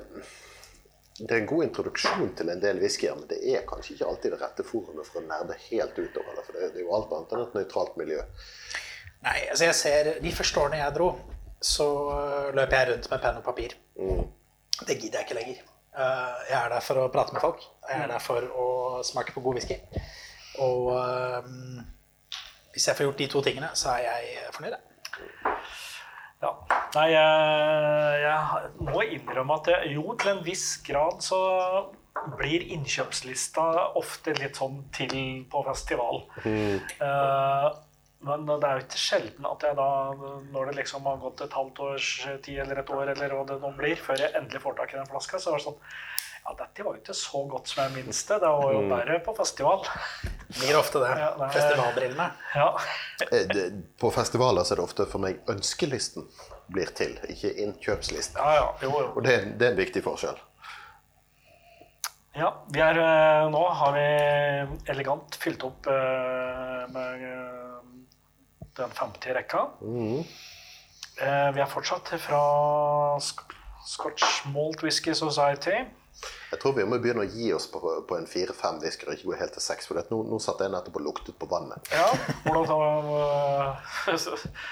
det 1.21 1.35
er 1.35 1.43
en 1.43 1.49
god 1.51 1.65
introduksjon 1.67 2.31
til 2.39 2.49
en 2.53 2.63
del 2.63 2.79
whiskyer, 2.81 3.17
men 3.19 3.29
det 3.29 3.41
er 3.53 3.67
kanskje 3.69 3.95
ikke 3.95 4.09
alltid 4.09 4.33
det 4.35 4.39
rette 4.41 4.65
forumet 4.65 5.09
for 5.09 5.21
å 5.21 5.27
nerde 5.27 5.59
helt 5.67 5.99
utover 5.99 6.39
det. 6.39 6.45
For 6.47 6.57
det, 6.57 6.71
er 6.71 6.85
jo 6.85 6.95
alt 6.97 7.13
annet 7.17 7.35
enn 7.37 7.43
et 7.45 7.59
nøytralt 7.59 7.99
miljø. 8.01 8.23
Nei, 9.27 9.41
altså 9.53 9.67
jeg 9.69 9.77
ser, 9.77 10.13
De 10.25 10.33
første 10.33 10.63
årene 10.63 10.81
jeg 10.81 10.97
dro, 10.97 11.11
så 11.61 11.89
løp 12.57 12.73
jeg 12.73 12.89
rundt 12.89 13.11
med 13.13 13.23
penn 13.27 13.43
og 13.43 13.45
papir. 13.45 13.77
Mm. 14.01 14.25
Det 14.81 14.97
gidder 14.97 15.21
jeg 15.21 15.29
ikke 15.29 15.39
lenger. 15.43 15.63
Eh, 15.91 16.41
jeg 16.49 16.57
er 16.57 16.73
der 16.73 16.85
for 16.89 17.03
å 17.03 17.09
prate 17.13 17.37
med 17.37 17.45
folk. 17.45 17.65
Jeg 17.85 18.01
er 18.01 18.13
der 18.15 18.25
for 18.25 18.47
å 18.65 18.69
smake 19.05 19.37
på 19.37 19.45
god 19.45 19.61
whisky. 19.61 19.77
Og 20.65 20.89
um, 20.97 21.83
hvis 22.73 22.89
jeg 22.89 22.97
får 22.97 23.07
gjort 23.07 23.21
de 23.21 23.29
to 23.33 23.43
tingene, 23.45 23.69
så 23.77 23.93
er 23.99 24.07
jeg 24.07 24.55
fornøyd. 24.57 24.81
Ja. 26.91 27.01
Nei, 27.01 27.09
jeg, 27.15 28.21
jeg, 28.25 28.71
må 28.91 29.03
innrømme 29.07 29.59
at 29.61 29.71
jeg, 29.71 29.93
jo, 29.95 30.15
til 30.19 30.33
en 30.35 30.45
viss 30.47 30.67
grad 30.87 31.23
så 31.23 31.41
blir 32.37 32.65
innkjøpslista 32.75 33.67
ofte 33.99 34.35
litt 34.39 34.59
sånn 34.59 34.83
til 34.95 35.15
på 35.51 35.63
festival. 35.69 36.25
Mm. 36.45 36.81
Uh, 37.01 37.71
men 38.27 38.45
det 38.51 38.59
er 38.69 38.77
jo 38.77 38.85
ikke 38.85 39.01
sjelden 39.01 39.47
at 39.49 39.63
jeg 39.65 39.77
da, 39.79 39.91
når 40.53 40.71
det 40.71 40.81
liksom 40.83 41.07
har 41.09 41.21
gått 41.23 41.41
et 41.47 41.55
halvt 41.57 41.79
års 41.87 42.09
tid 42.45 42.59
eller 42.67 42.83
et 42.83 42.93
år, 42.93 43.15
eller 43.15 43.33
hva 43.33 43.47
det 43.49 43.61
nå 43.63 43.71
blir, 43.79 43.97
før 43.97 44.21
jeg 44.21 44.35
endelig 44.37 44.61
får 44.61 44.77
tak 44.83 44.93
i 44.93 44.99
den 44.99 45.09
flaska, 45.09 45.41
så 45.41 45.55
er 45.55 45.61
det 45.61 45.69
sånn 45.71 45.79
Ja, 46.41 46.55
dette 46.59 46.85
var 46.85 46.97
jo 46.97 47.01
ikke 47.01 47.17
så 47.17 47.41
godt 47.49 47.71
som 47.71 47.83
jeg 47.85 47.95
minnes 47.97 48.21
det. 48.29 48.39
Det 48.43 48.53
var 48.59 48.75
jo 48.75 48.85
mm. 48.85 48.93
bare 48.93 49.19
på 49.25 49.35
festival. 49.39 49.83
Blir 50.59 50.79
ofte 50.79 51.03
det. 51.05 51.11
Ja, 51.21 51.29
det 51.39 51.51
Festivalbrillene. 51.55 52.29
Ja. 52.57 52.69
Eh, 53.29 53.67
på 54.01 54.13
festivaler 54.13 54.65
så 54.65 54.75
er 54.75 54.81
det 54.81 54.87
ofte 54.89 55.07
for 55.09 55.23
meg 55.23 55.45
ønskelisten 55.53 56.27
blir 56.73 56.93
til, 56.97 57.17
ikke 57.29 57.53
innkjøpslisten. 57.65 58.39
Ja, 58.39 58.55
ja. 58.55 58.69
Jo, 58.83 58.93
jo. 59.01 59.11
Og 59.17 59.25
det, 59.27 59.37
det, 59.61 59.67
er 59.67 59.75
en 59.75 59.81
viktig 59.81 60.03
forskjell. 60.05 60.39
Ja, 62.39 62.53
vi 62.71 62.83
er, 62.85 63.01
eh, 63.03 63.47
nå 63.51 63.63
har 63.81 63.95
vi 63.97 64.07
elegant 64.93 65.37
fylt 65.43 65.65
opp 65.67 65.89
eh, 65.91 66.85
med 66.95 67.27
den 68.79 68.97
50 69.01 69.35
rekka. 69.37 69.67
Mm. 69.83 70.23
Vi 71.21 71.61
er 71.61 71.69
fortsatt 71.69 72.15
fra 72.23 72.39
Scotch 73.21 74.47
Malt 74.55 74.81
Whisky 74.87 75.13
Society. 75.13 75.83
Jeg 76.51 76.59
tror 76.63 76.73
vi 76.77 76.85
må 76.85 76.99
begynne 76.99 77.23
å 77.23 77.31
gi 77.31 77.53
oss 77.55 77.67
på, 77.71 77.81
på 78.09 78.17
en 78.19 78.27
fire-fem 78.29 78.81
whisker 78.83 79.09
og 79.09 79.15
ikke 79.17 79.29
gå 79.31 79.37
helt 79.41 79.55
til 79.55 79.65
seks. 79.65 79.87
For 79.89 79.95
nå, 80.11 80.19
nå 80.31 80.39
satt 80.43 80.63
jeg 80.65 80.73
nettopp 80.73 80.99
og 80.99 81.05
luktet 81.07 81.37
på 81.39 81.47
vannet. 81.51 81.79
Ja, 81.95 82.09
Hvordan, 82.49 82.67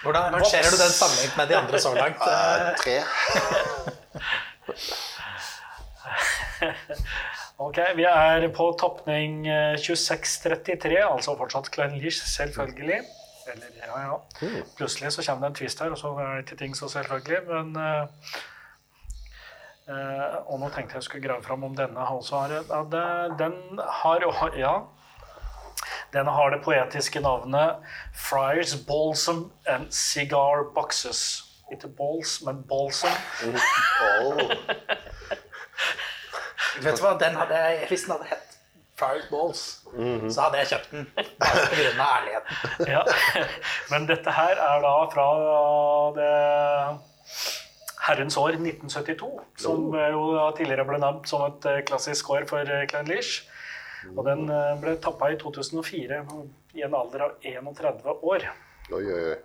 hvordan 0.03 0.22
rangerer 0.34 0.70
du 0.74 0.78
den 0.80 0.94
sammenlignet 0.96 1.36
med 1.38 1.46
de 1.53 1.55
andre 1.61 1.76
så 1.84 1.94
langt? 1.94 2.18
Uh, 2.18 2.28
tre. 2.82 2.96
ok, 7.68 7.78
vi 8.01 8.05
er 8.11 8.49
på 8.59 8.68
toppning 8.80 9.32
2633, 9.78 10.99
altså 11.07 11.38
fortsatt 11.38 11.70
Klein 11.74 11.96
Lisch, 12.03 12.20
selvfølgelig. 12.26 13.01
Eller, 13.49 13.70
ja, 13.86 14.01
ja. 14.03 14.16
Mm. 14.42 14.62
Plutselig 14.76 15.12
så 15.14 15.22
kommer 15.24 15.46
det 15.46 15.53
en 15.53 15.59
twist 15.62 15.80
her, 15.80 15.90
og 15.94 15.99
så 15.99 16.12
er 16.18 16.34
det 16.34 16.44
ikke 16.44 16.59
ting 16.66 16.76
så 16.76 16.88
selvfølgelig. 16.92 17.40
Men 17.49 17.66
uh, 17.76 18.09
Uh, 19.89 20.53
og 20.53 20.59
nå 20.61 20.68
tenkte 20.68 20.99
jeg 20.99 21.07
skulle 21.07 21.24
grave 21.24 21.43
fram 21.43 21.62
om 21.64 21.76
denne 21.76 22.03
også 22.12 22.43
har 22.43 22.51
ja, 22.59 22.80
det, 22.93 23.39
Den 23.41 23.80
har 24.03 24.26
Ja. 24.57 24.74
Den 26.12 26.26
har 26.26 26.51
det 26.51 26.62
poetiske 26.64 27.20
navnet 27.20 27.76
Friars 28.14 28.74
Balsam 28.89 29.51
and 29.66 29.93
Cigar 29.93 30.64
Boxes. 30.74 31.45
Ikke 31.72 31.89
balls, 31.89 32.43
men 32.45 32.62
balsam. 32.68 33.12
Oh. 34.24 34.41
Vet 36.82 36.97
du 36.97 37.03
hva, 37.03 37.16
den 37.20 37.36
hadde 37.36 37.59
jeg, 37.61 37.89
Hvis 37.89 38.07
den 38.07 38.14
hadde 38.16 38.30
hett 38.30 38.49
Friars 38.99 39.28
Balls, 39.30 39.80
mm 39.93 40.20
-hmm. 40.20 40.30
så 40.30 40.41
hadde 40.41 40.59
jeg 40.59 40.66
kjøpt 40.66 40.91
den. 40.91 41.11
Bare 41.16 41.66
pga. 41.70 42.07
ærligheten. 42.16 42.89
ja. 42.93 43.03
Men 43.91 44.09
dette 44.09 44.30
her 44.30 44.55
er 44.70 44.80
da 44.80 44.95
fra 45.12 45.28
det 46.18 46.99
herrens 48.09 48.36
år 48.40 48.56
1972, 48.56 49.28
som 49.61 49.92
jo 49.92 50.22
tidligere 50.56 50.86
ble 50.88 51.00
nevnt 51.02 51.28
som 51.28 51.44
et 51.48 51.68
eh, 51.68 51.82
klassisk 51.88 52.30
år 52.32 52.46
for 52.48 52.64
eh, 52.64 52.86
Klein 52.88 53.09
Lish. 53.11 53.44
Og 54.14 54.22
den 54.26 54.46
eh, 54.52 54.72
ble 54.80 54.94
tappa 55.02 55.30
i 55.32 55.36
2004 55.40 56.22
i 56.78 56.84
en 56.86 56.96
alder 56.96 57.26
av 57.26 57.36
31 57.42 58.09
år. 58.14 58.48
Oi, 58.88 59.02
oi, 59.02 59.20
oi. 59.34 59.36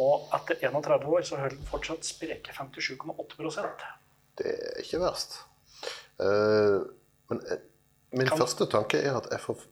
Og 0.00 0.28
etter 0.36 0.60
31 0.68 1.08
år 1.12 1.24
så 1.28 1.40
holder 1.40 1.56
den 1.56 1.68
fortsatt 1.68 2.06
spreke 2.08 2.54
57,8% 2.56 3.84
Det 4.38 4.52
er 4.54 4.80
ikke 4.80 5.00
verst. 5.02 5.40
Uh, 6.20 6.84
men 7.32 7.40
min 8.16 8.28
kan... 8.28 8.38
første 8.40 8.66
tanke 8.70 9.00
er 9.00 9.16
at 9.16 9.28
jeg 9.32 9.42
får 9.44 9.64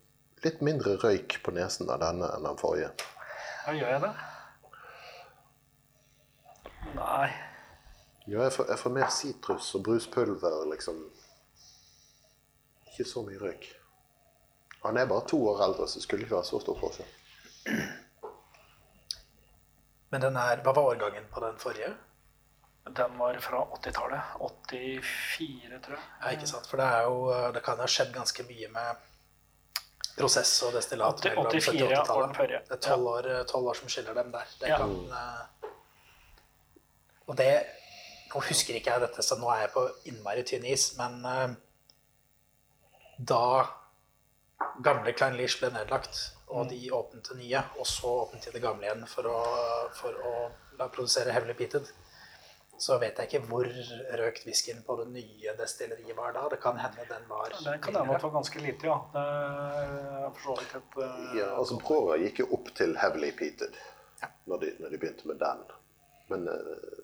litt 0.44 0.62
mindre 0.64 0.96
røyk 1.00 1.38
på 1.44 1.54
nesen 1.56 1.88
av 1.92 2.00
denne 2.02 2.28
enn 2.36 2.48
den 2.48 2.61
forrige. 2.61 2.90
Ja, 3.66 3.76
gjør 3.76 3.92
jeg 3.94 4.04
det? 4.04 4.12
Nei. 6.96 7.28
Ja, 8.29 8.43
jeg 8.45 8.53
får, 8.53 8.66
jeg 8.68 8.79
får 8.83 8.93
mer 8.93 9.12
sitrus 9.14 9.74
og 9.79 9.85
bruspulver, 9.87 10.64
liksom. 10.72 10.99
Ikke 12.91 13.07
så 13.09 13.22
mye 13.24 13.41
røyk. 13.41 13.70
Han 14.83 14.99
er 15.01 15.09
bare 15.09 15.24
to 15.29 15.39
år 15.49 15.62
eldre, 15.64 15.89
så 15.89 15.99
det 15.99 16.05
skulle 16.05 16.26
ikke 16.26 16.37
være 16.37 16.49
så 16.51 16.61
stor 16.61 16.76
forskjell. 16.79 17.09
Men 20.12 20.22
den 20.24 20.37
her, 20.37 20.61
hva 20.64 20.74
var 20.76 20.91
årgangen 20.93 21.26
på 21.33 21.41
den 21.45 21.57
forrige? 21.61 21.95
Den 22.97 23.18
var 23.20 23.41
fra 23.45 23.64
80-tallet. 23.76 24.37
84, 24.41 25.81
tror 25.85 25.97
jeg. 25.97 26.05
Ja, 26.22 26.31
ikke 26.37 26.49
sant. 26.53 26.68
For 26.68 26.81
det, 26.81 26.87
er 26.87 27.09
jo, 27.09 27.18
det 27.57 27.64
kan 27.64 27.81
ha 27.81 27.89
skjedd 27.89 28.14
ganske 28.14 28.45
mye 28.49 28.70
med 28.76 29.05
prosess 30.18 30.53
og 30.66 30.72
destillat 30.74 31.20
84 31.22 31.74
ja, 31.79 32.05
var 32.09 32.24
den 32.26 32.37
forrige. 32.37 32.62
Det 32.68 32.76
er 32.76 32.85
tolv 32.89 33.11
år, 33.12 33.29
år, 33.61 33.74
som 33.81 33.93
skiller 33.93 34.16
dem 34.16 34.33
der. 34.35 34.55
Det 34.61 34.72
ja. 34.72 34.79
kan, 34.81 34.97
uh, 35.12 35.72
og 37.29 37.37
det 37.39 37.53
nå 38.29 38.43
husker 38.49 38.79
ikke 38.79 38.95
jeg 38.95 39.05
dette, 39.07 39.24
så 39.24 39.39
nå 39.41 39.51
er 39.53 39.64
jeg 39.64 39.74
på 39.74 39.85
innmari 40.11 40.45
tynn 40.47 40.66
is, 40.68 40.91
men 40.99 41.20
uh, 41.24 41.53
da 43.18 43.45
gamle 44.85 45.14
Klein 45.16 45.39
Lish 45.39 45.61
ble 45.61 45.70
nedlagt, 45.74 46.20
og 46.49 46.68
de 46.70 46.81
åpnet 46.95 47.29
det 47.31 47.39
nye, 47.39 47.62
og 47.79 47.87
så 47.89 48.12
åpnet 48.24 48.47
de 48.47 48.55
det 48.57 48.64
gamle 48.64 48.87
igjen 48.87 49.07
for 49.11 49.29
å, 49.29 49.39
for 49.97 50.14
å 50.24 50.35
la 50.79 50.89
produsere 50.93 51.35
Heavily 51.35 51.57
Peated, 51.59 51.91
så 52.79 52.95
vet 53.03 53.18
jeg 53.18 53.26
ikke 53.26 53.49
hvor 53.51 53.66
røkt 54.20 54.45
whiskyen 54.47 54.85
på 54.87 54.95
det 55.01 55.09
nye 55.11 55.55
destilleriet 55.59 56.14
var 56.16 56.37
da. 56.37 56.45
Det 56.53 56.61
kan 56.62 56.79
hende 56.79 57.07
den 57.09 57.24
var 57.26 57.51
Det 57.51 57.74
kan 57.83 57.97
hende 57.99 58.14
at 58.14 58.22
det 58.22 58.29
var 58.29 58.35
ganske 58.37 58.62
lite, 58.62 58.87
ja. 58.87 58.99
Det 59.14 59.24
er 59.24 60.29
for 60.37 60.45
så 60.45 60.55
vidt 60.61 60.76
et 60.79 60.99
eh, 61.03 61.24
Ja, 61.41 61.49
altså 61.59 61.79
Prora 61.83 62.20
gikk 62.22 62.45
jo 62.45 62.49
opp 62.55 62.70
til 62.79 62.95
heavily 63.03 63.33
peated 63.35 63.74
når 64.47 64.62
de, 64.62 64.70
når 64.79 64.95
de 64.95 65.01
begynte 65.03 65.26
med 65.31 65.43
den. 65.43 65.66
Men 66.31 66.47
eh, 66.55 67.03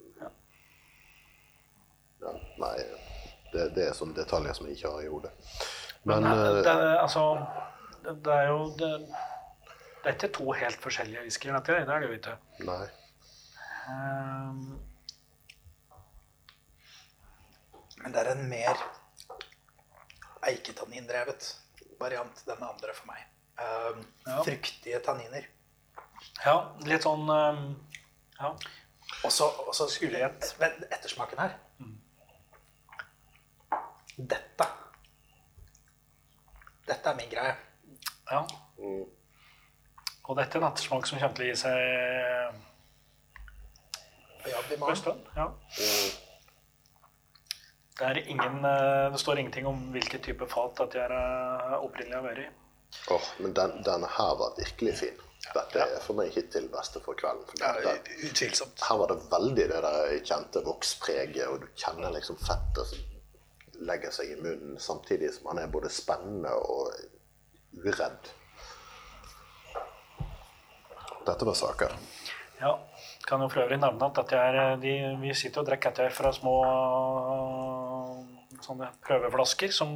ja, 2.25 2.33
Nei, 2.65 2.75
det, 3.53 3.69
det 3.77 3.85
er 3.89 3.95
sånne 3.97 4.17
detaljer 4.17 4.57
som 4.57 4.67
jeg 4.69 4.79
ikke 4.79 4.91
har 4.97 5.05
i 5.07 5.11
hodet. 5.13 5.33
Men 6.05 6.23
Men 6.25 6.33
eh, 6.33 6.63
det, 6.65 6.73
er- 6.75 6.99
altså, 7.03 7.25
det, 8.05 8.17
det 8.27 8.33
er 8.41 8.49
jo 8.51 8.59
det, 8.81 8.91
det 9.09 10.11
er 10.11 10.17
ikke 10.19 10.33
to 10.37 10.53
helt 10.53 10.81
forskjellige 10.83 11.23
whiskyer, 11.27 11.55
dette. 11.59 11.79
Det 11.87 11.95
er 11.95 12.01
det 12.05 12.09
jo 12.11 12.19
ikke. 12.19 12.35
Nei. 12.69 12.83
Ehm, 13.93 14.67
Men 18.03 18.13
det 18.13 18.21
er 18.21 18.31
en 18.35 18.49
mer 18.51 18.81
eiketannindrevet 20.45 21.47
variant, 22.01 22.43
den 22.47 22.63
andre 22.67 22.93
for 22.97 23.07
meg. 23.09 23.23
Um, 23.57 24.01
Ja. 24.27 24.41
Fruktige 24.43 24.99
tanniner. 25.05 25.45
ja, 26.45 26.55
litt 26.85 27.05
sånn 27.07 27.29
um, 27.31 27.77
Ja. 28.41 28.51
Og 29.25 29.31
så 29.33 29.87
Skulle 29.89 30.19
jeg, 30.19 30.33
ettersmaken 30.91 31.39
her. 31.39 31.55
Dette 34.17 34.67
Dette 36.87 37.11
er 37.11 37.17
min 37.17 37.31
greie. 37.31 37.55
ja. 38.31 38.45
Mm. 38.79 39.05
Og 40.25 40.37
dette 40.39 40.57
er 40.57 40.63
en 40.63 40.69
ettersmak 40.71 41.07
som 41.07 41.19
kommer 41.21 41.37
til 41.37 41.45
å 41.45 41.49
gi 41.51 41.57
seg 41.61 42.61
På 44.43 44.53
jobb 44.53 44.73
i 44.73 44.79
morgen. 44.81 45.21
Ja. 45.37 45.47
Mm. 45.49 46.11
Det, 47.99 48.07
er 48.09 48.21
ingen, 48.25 48.65
eh, 48.65 49.13
det 49.13 49.21
står 49.21 49.39
ingenting 49.39 49.67
om 49.71 49.79
hvilken 49.95 50.23
type 50.25 50.49
fat 50.51 50.81
dette 50.81 51.01
er 51.05 51.15
eh, 51.15 51.77
opprinnelig 51.79 52.17
har 52.19 52.25
vært 52.27 52.43
i. 52.43 52.49
Åh, 53.15 53.29
men 53.45 53.55
den, 53.57 53.77
denne 53.87 54.11
her 54.17 54.35
var 54.41 54.57
virkelig 54.59 54.97
fin. 54.99 55.23
Dette 55.45 55.85
er 55.85 56.01
for 56.03 56.17
meg 56.19 56.33
hittil 56.35 56.67
beste 56.73 57.01
for 57.05 57.17
kvelden. 57.21 57.45
For 57.51 57.81
den, 57.85 58.13
Utvilsomt. 58.29 58.85
her 58.89 59.01
var 59.01 59.13
det 59.13 59.19
veldig 59.33 59.67
det 59.73 59.81
der 59.87 60.15
kjente 60.25 60.65
vokspreget, 60.67 61.47
og 61.49 61.65
du 61.65 61.69
kjenner 61.79 62.15
liksom 62.17 62.41
fettet 62.41 62.91
som 62.91 63.14
legger 63.85 64.15
seg 64.15 64.33
i 64.33 64.41
munnen, 64.41 64.79
samtidig 64.81 65.33
som 65.35 65.53
han 65.53 65.63
er 65.63 65.73
både 65.73 65.93
spennende 65.93 66.53
og 66.55 66.93
uredd. 67.85 68.33
Dette 71.25 71.49
var 71.49 71.57
saker. 71.57 71.95
Ja, 72.61 72.75
kan 73.29 73.43
jo 73.43 73.49
for 73.53 73.65
øvrig 73.65 73.81
nevne 73.81 74.09
at 74.09 74.19
dette 74.21 74.41
er, 74.41 74.61
eh, 74.63 74.79
de, 74.81 74.95
vi 75.21 75.35
sitter 75.35 75.63
og 75.63 75.69
drikker 75.69 75.95
dette 75.95 76.15
fra 76.17 76.33
små 76.33 76.57
sånne 78.65 78.91
prøveflasker 79.05 79.73
som 79.75 79.95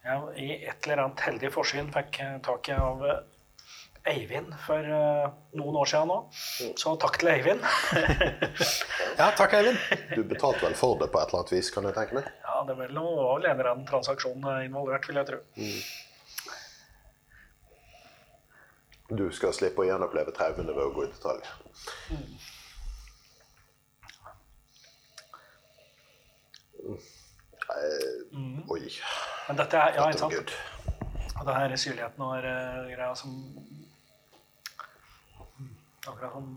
jeg 0.00 0.40
i 0.40 0.48
et 0.64 0.86
eller 0.86 1.04
annet 1.04 1.26
heldig 1.26 1.50
forsyn 1.52 1.90
fikk 1.92 2.22
eh, 2.24 2.38
tak 2.44 2.70
i 2.70 2.76
av 2.76 3.04
eh, 3.04 3.20
Eivind 4.10 4.54
for 4.64 4.80
uh, 4.80 5.26
noen 5.60 5.74
år 5.76 5.88
siden 5.90 6.08
nå. 6.08 6.14
Så 6.80 6.94
takk 7.02 7.18
til 7.20 7.28
Eivind. 7.34 7.60
Ja, 9.20 9.26
takk, 9.36 9.52
Eivind. 9.58 9.76
Du 10.16 10.22
betalte 10.24 10.64
vel 10.64 10.76
for 10.78 10.96
det 10.96 11.10
på 11.12 11.20
et 11.20 11.28
eller 11.28 11.42
annet 11.42 11.52
vis, 11.52 11.68
kan 11.74 11.84
jeg 11.84 11.92
tenke 11.98 12.16
meg? 12.16 12.30
Ja, 12.60 12.64
det 12.68 12.74
var 12.74 12.86
vel 12.86 12.96
en 13.48 13.50
eller 13.50 13.70
annen 13.70 13.86
transaksjon 13.88 14.44
involvert, 14.60 15.06
vil 15.08 15.16
jeg 15.16 15.26
tro. 15.30 15.38
Du 19.16 19.22
skal 19.32 19.54
slippe 19.56 19.80
å 19.80 19.86
gjenoppleve 19.88 20.34
traumene 20.36 20.74
ved 20.76 20.84
å 20.84 20.92
gå 20.92 21.06
i 21.06 21.08
detalj. 21.08 21.48
Mm. 22.12 22.26
Mm. 28.36 28.60
Oi. 28.76 28.84
Men 29.48 29.62
dette 29.62 29.80
er, 29.80 29.96
ja, 29.96 30.04
ikke 30.12 30.20
sant? 30.26 30.54
Og 31.40 31.48
det 31.48 31.56
her 31.56 31.76
syrligheten 31.80 32.28
og 32.28 32.44
uh, 32.44 32.92
greia 32.92 33.14
som 33.16 33.40
Akkurat 36.04 36.36
som 36.36 36.52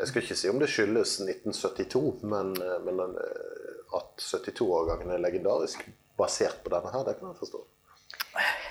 Jeg 0.00 0.10
skal 0.10 0.26
ikke 0.26 0.40
si 0.42 0.50
om 0.50 0.58
det 0.58 0.70
skyldes 0.74 1.14
1972, 1.22 2.02
men, 2.26 2.52
eh, 2.62 2.78
men 2.86 3.00
eh, 3.06 3.67
at 3.96 4.18
72-årgangen 4.20 5.10
er 5.14 5.18
legendarisk 5.22 5.84
basert 6.18 6.62
på 6.64 6.70
denne 6.72 6.90
her, 6.92 7.04
det 7.06 7.18
kan 7.18 7.28
jeg 7.32 7.38
forstå. 7.38 7.64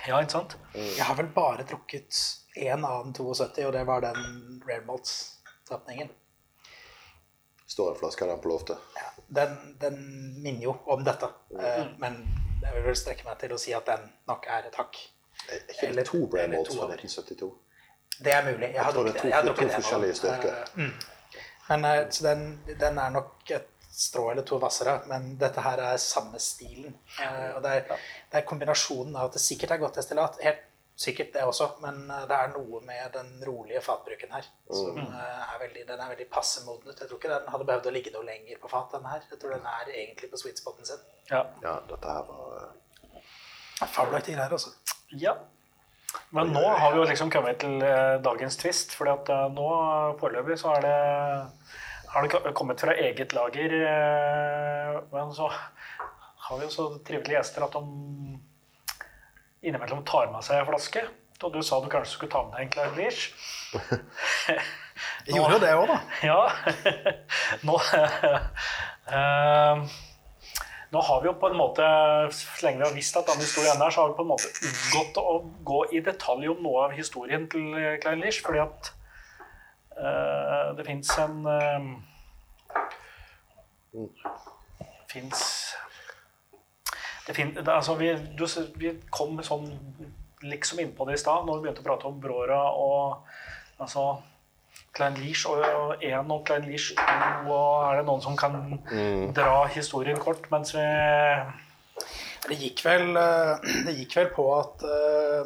Ja, 0.08 0.20
ikke 0.22 0.32
sant? 0.32 0.56
Jeg 0.74 1.04
har 1.04 1.14
vel 1.18 1.28
bare 1.34 1.64
drukket 1.68 2.18
én 2.56 2.84
annen 2.86 3.12
72, 3.16 3.64
og 3.66 3.72
det 3.74 3.86
var 3.86 4.00
den 4.04 4.62
Rare 4.68 4.84
Malts-tapningen. 4.86 6.10
Står 7.68 7.90
en 7.92 7.98
flaske 8.00 8.24
av 8.24 8.30
den 8.30 8.40
på 8.40 8.48
loftet. 8.48 8.78
Ja, 8.96 9.08
den, 9.40 9.56
den 9.80 9.98
minner 10.42 10.62
jo 10.70 10.76
om 10.86 11.04
dette, 11.04 11.28
Mm. 11.50 11.94
men 12.00 12.16
jeg 12.62 12.74
vil 12.74 12.82
vel 12.88 12.96
strekke 12.96 13.24
meg 13.28 13.38
til 13.40 13.52
å 13.54 13.58
si 13.60 13.72
at 13.76 13.86
den 13.86 14.08
nok 14.28 14.46
er 14.48 14.66
et 14.70 14.74
hakk. 14.80 14.96
Er 15.52 15.60
ikke 15.74 15.92
det 15.96 16.06
to 16.08 16.18
eller 16.18 16.64
fra 16.64 16.84
av 16.86 16.94
1972? 16.96 17.50
Det 18.24 18.32
er 18.34 18.44
mulig. 18.48 18.72
Jeg 18.74 18.84
har 18.84 18.92
drukket 18.92 19.12
det 19.14 19.18
er 19.18 19.22
to- 19.22 19.28
jeg 19.28 19.36
har 19.36 19.54
to 19.54 19.68
forskjellige 19.74 20.14
styrker. 20.14 20.54
Eh, 20.56 20.66
mm. 20.74 20.92
Men 21.68 21.84
eh, 21.84 22.08
så 22.10 22.24
den, 22.24 22.60
den 22.80 22.98
er 22.98 23.10
nok 23.10 23.50
et 23.50 23.68
strå 23.98 24.28
eller 24.30 24.44
to 24.46 24.60
hvassere, 24.62 25.00
men 25.10 25.32
dette 25.40 25.62
her 25.64 25.80
er 25.90 25.96
samme 26.02 26.38
stilen. 26.42 26.94
Eh, 27.18 27.50
Og 27.56 27.62
det 27.64 27.72
er, 27.80 28.00
det 28.30 28.40
er 28.42 28.46
kombinasjonen 28.46 29.16
av 29.18 29.28
at 29.30 29.38
det 29.38 29.42
sikkert 29.42 29.74
er 29.74 29.80
godt 29.82 29.98
destillat, 29.98 30.38
helt 30.44 30.64
sikkert 30.98 31.32
det 31.34 31.42
også, 31.46 31.66
men 31.82 31.98
eh, 32.10 32.24
det 32.30 32.36
er 32.36 32.52
noe 32.54 32.80
med 32.86 33.12
den 33.14 33.28
rolige 33.46 33.82
fatbruken 33.82 34.32
her 34.34 34.46
som 34.70 34.96
eh, 35.02 35.42
er 35.54 35.60
veldig, 35.64 35.84
den 35.90 36.00
er 36.04 36.12
veldig 36.14 36.28
passe 36.30 36.62
modnet. 36.66 36.98
Jeg 36.98 37.10
tror 37.10 37.18
ikke 37.20 37.34
den 37.34 37.50
hadde 37.54 37.66
behøvd 37.72 37.90
å 37.90 37.94
ligge 37.98 38.14
noe 38.14 38.26
lenger 38.26 38.58
på 38.62 38.70
fat, 38.72 38.88
den 38.94 39.06
her. 39.10 39.22
Jeg 39.30 39.38
tror 39.42 39.54
den 39.56 39.66
er 39.74 39.92
egentlig 39.94 40.30
på 40.32 40.40
sweet 40.44 40.58
spoten 40.62 40.86
sin. 40.88 41.02
Ja. 41.30 41.44
Ja, 41.66 41.76
dette 41.90 42.14
her 42.16 42.26
var 42.30 42.58
eh, 42.62 43.22
Fabelaktige 43.86 44.34
greier, 44.38 44.54
altså. 44.58 44.74
ja. 45.18 45.36
Men 46.34 46.50
nå 46.54 46.62
har 46.64 46.92
vi 46.94 46.98
jo 47.02 47.04
liksom 47.06 47.28
kommet 47.30 47.58
til 47.60 47.82
dagens 48.24 48.56
twist, 48.58 48.94
for 48.96 49.10
at 49.12 49.28
nå 49.52 49.66
foreløpig 50.18 50.56
så 50.60 50.72
er 50.78 50.86
det 50.86 50.94
har 52.18 52.26
du 52.28 52.52
kommet 52.56 52.80
fra 52.82 52.94
eget 52.98 53.32
lager. 53.36 53.74
eh, 53.78 54.98
Men 55.12 55.32
så 55.34 55.48
har 56.48 56.58
vi 56.58 56.64
jo 56.66 56.70
så 56.72 56.88
trivelige 57.04 57.38
gjester 57.38 57.64
at 57.66 57.72
de 57.76 58.38
innimellom 59.68 60.04
tar 60.06 60.30
med 60.32 60.44
seg 60.46 60.60
en 60.60 60.68
flaske. 60.70 61.02
Og 61.42 61.52
du 61.54 61.60
sa 61.62 61.78
du 61.80 61.88
kanskje 61.92 62.16
skulle 62.16 62.32
ta 62.32 62.42
med 62.46 62.56
deg 62.56 62.66
en 62.66 62.72
Klein 62.74 62.96
Leach. 62.98 63.28
Jeg 65.28 65.36
gjorde 65.36 65.54
jo 65.54 65.62
det 65.62 65.72
òg, 65.76 65.86
da. 65.86 65.98
Ja. 66.26 66.40
Nå, 67.68 67.76
eh, 69.14 69.82
nå 70.90 71.02
har 71.04 71.20
vi 71.22 71.28
jo 71.28 71.34
på 71.38 71.50
en 71.50 71.58
måte, 71.60 71.84
så 72.32 72.64
lenge 72.66 72.80
vi 72.80 72.86
har 72.88 72.96
visst 72.96 73.18
at 73.20 73.28
denne 73.28 73.44
historien 73.44 73.82
er, 73.84 73.92
så 73.92 74.00
har 74.02 74.08
vi 74.10 74.18
på 74.18 74.24
en 74.24 74.30
måte 74.32 74.50
unngått 74.64 75.20
å 75.20 75.34
gå 75.68 75.80
i 75.94 76.00
detalj 76.06 76.48
om 76.54 76.62
noe 76.64 76.86
av 76.88 76.96
historien 76.96 77.44
til 77.52 77.66
Klein 78.02 78.22
Leach. 78.24 78.40
fordi 78.46 78.62
at 78.64 78.90
eh, 78.90 78.97
det 79.98 80.84
fins 80.86 81.10
en 81.18 81.46
uh, 81.46 81.98
Fins 85.08 85.40
det 87.28 87.34
fin, 87.36 87.50
det, 87.54 87.68
altså 87.68 87.94
vi, 87.94 88.08
du, 88.38 88.44
vi 88.80 88.92
kom 89.12 89.36
sånn 89.44 89.66
liksom 90.48 90.80
innpå 90.80 91.04
det 91.08 91.18
i 91.18 91.20
stad, 91.20 91.44
når 91.44 91.58
vi 91.58 91.66
begynte 91.66 91.82
å 91.82 91.86
prate 91.88 92.08
om 92.08 92.20
Brora 92.22 92.62
og 92.72 93.26
altså 93.82 94.04
Klein 94.96 95.18
Leash 95.20 95.48
og 95.50 96.02
én 96.04 96.32
og 96.32 96.44
Klein 96.48 96.64
Leash 96.64 96.94
2, 96.96 97.02
og 97.52 97.84
er 97.88 98.00
det 98.00 98.06
noen 98.08 98.24
som 98.24 98.38
kan 98.38 98.78
dra 99.36 99.66
historien 99.74 100.18
kort 100.22 100.48
mens 100.52 100.72
vi 100.76 100.86
Det 102.48 102.56
gikk 102.56 102.84
vel, 102.86 103.10
eh, 103.18 103.68
det 103.86 103.96
gikk 103.98 104.16
vel 104.16 104.30
på 104.32 104.44
at 104.56 104.84
uh, 104.88 105.44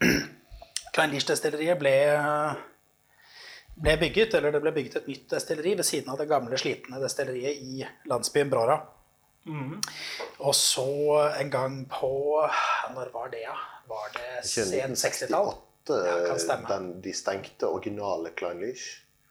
Klein 0.94 1.12
Leash-destilleriet 1.12 1.80
ble, 1.80 1.96
ble 3.82 3.96
bygget, 3.98 4.34
eller 4.38 4.52
det 4.54 4.60
ble 4.62 4.72
bygget 4.76 4.96
et 5.02 5.06
nytt 5.10 5.28
destilleri 5.32 5.74
ved 5.78 5.84
siden 5.88 6.10
av 6.12 6.18
det 6.20 6.28
gamle, 6.30 6.58
slitne 6.60 7.00
destilleriet 7.02 7.62
i 7.62 7.86
landsbyen 8.10 8.50
Brora. 8.52 8.76
Og 10.38 10.54
så 10.54 10.84
en 11.40 11.50
gang 11.50 11.80
på 11.90 12.10
Når 12.94 13.08
var 13.14 13.28
det, 13.32 13.40
ja? 13.42 13.56
Var 13.90 14.12
det 14.14 14.44
sen 14.46 14.94
60-tall? 14.94 15.50
1968 15.82 15.96
Ja, 16.06 16.26
kan 16.28 16.38
stemme. 16.38 16.68
den, 16.70 17.00
de 17.02 17.12
stengte 17.12 17.66
originale 17.66 18.30
Klein 18.38 18.60
Leach, 18.62 18.84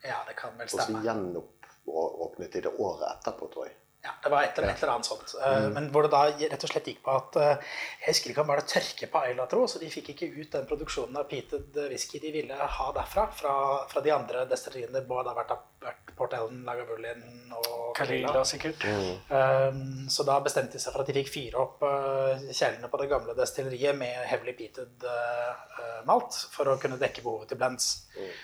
Ja, 0.03 0.17
det 0.27 0.35
kan 0.35 0.51
vel 0.57 0.65
og 0.67 0.73
så 0.73 0.81
stemme. 0.83 0.99
gjenåpnet 1.05 2.51
de 2.51 2.61
det 2.65 2.73
året 2.79 3.07
etterpå, 3.13 3.47
tror 3.53 3.65
jeg. 3.69 3.75
Ja, 4.01 4.15
det 4.23 4.29
var 4.33 4.43
et 4.43 4.57
eller, 4.57 4.71
et 4.73 4.81
eller 4.81 4.93
annet 4.95 5.05
sånt. 5.05 5.33
Mm. 5.37 5.73
Men 5.75 5.89
hvor 5.93 6.05
det 6.05 6.09
da 6.13 6.23
rett 6.33 6.63
og 6.65 6.71
slett 6.71 6.87
gikk 6.89 7.03
på 7.05 7.13
at 7.13 7.35
eh, 7.37 7.73
Jeg 8.01 8.15
husker 8.15 8.31
ikke 8.31 8.41
om 8.41 8.47
det 8.47 8.53
var 8.55 8.61
det 8.61 8.71
tørke 8.71 9.09
på 9.13 9.21
Ayla, 9.21 9.45
tro, 9.51 9.65
så 9.69 9.81
de 9.81 9.89
fikk 9.93 10.13
ikke 10.15 10.29
ut 10.39 10.55
den 10.55 10.65
produksjonen 10.69 11.19
av 11.21 11.27
peated 11.29 11.77
whisky 11.91 12.21
de 12.23 12.31
ville 12.33 12.69
ha 12.77 12.87
derfra, 12.95 13.27
fra, 13.37 13.53
fra 13.91 14.01
de 14.01 14.13
andre 14.15 14.47
destilleriene 14.49 14.95
det 14.97 15.05
både 15.09 15.29
har 15.29 15.37
vært, 15.37 15.53
vært 15.85 16.11
Port 16.17 16.33
Ellen, 16.37 16.63
Lagavulin 16.65 17.53
og 17.57 17.93
Kalila, 17.97 18.43
sikkert. 18.45 18.83
Um, 19.29 20.09
så 20.11 20.25
da 20.27 20.39
bestemte 20.43 20.77
de 20.77 20.81
seg 20.83 20.93
for 20.93 21.03
at 21.03 21.09
de 21.09 21.15
fikk 21.17 21.31
fyre 21.33 21.61
opp 21.61 21.85
uh, 21.85 22.41
kjelene 22.49 22.89
på 22.91 22.99
det 23.01 23.07
gamle 23.09 23.37
destilleriet 23.37 23.97
med 23.97 24.17
heavily 24.29 24.53
peated 24.57 25.05
uh, 25.05 26.01
malt 26.05 26.37
for 26.53 26.69
å 26.69 26.77
kunne 26.81 26.99
dekke 27.01 27.23
behovet 27.25 27.51
til 27.51 27.61
blends. 27.61 27.89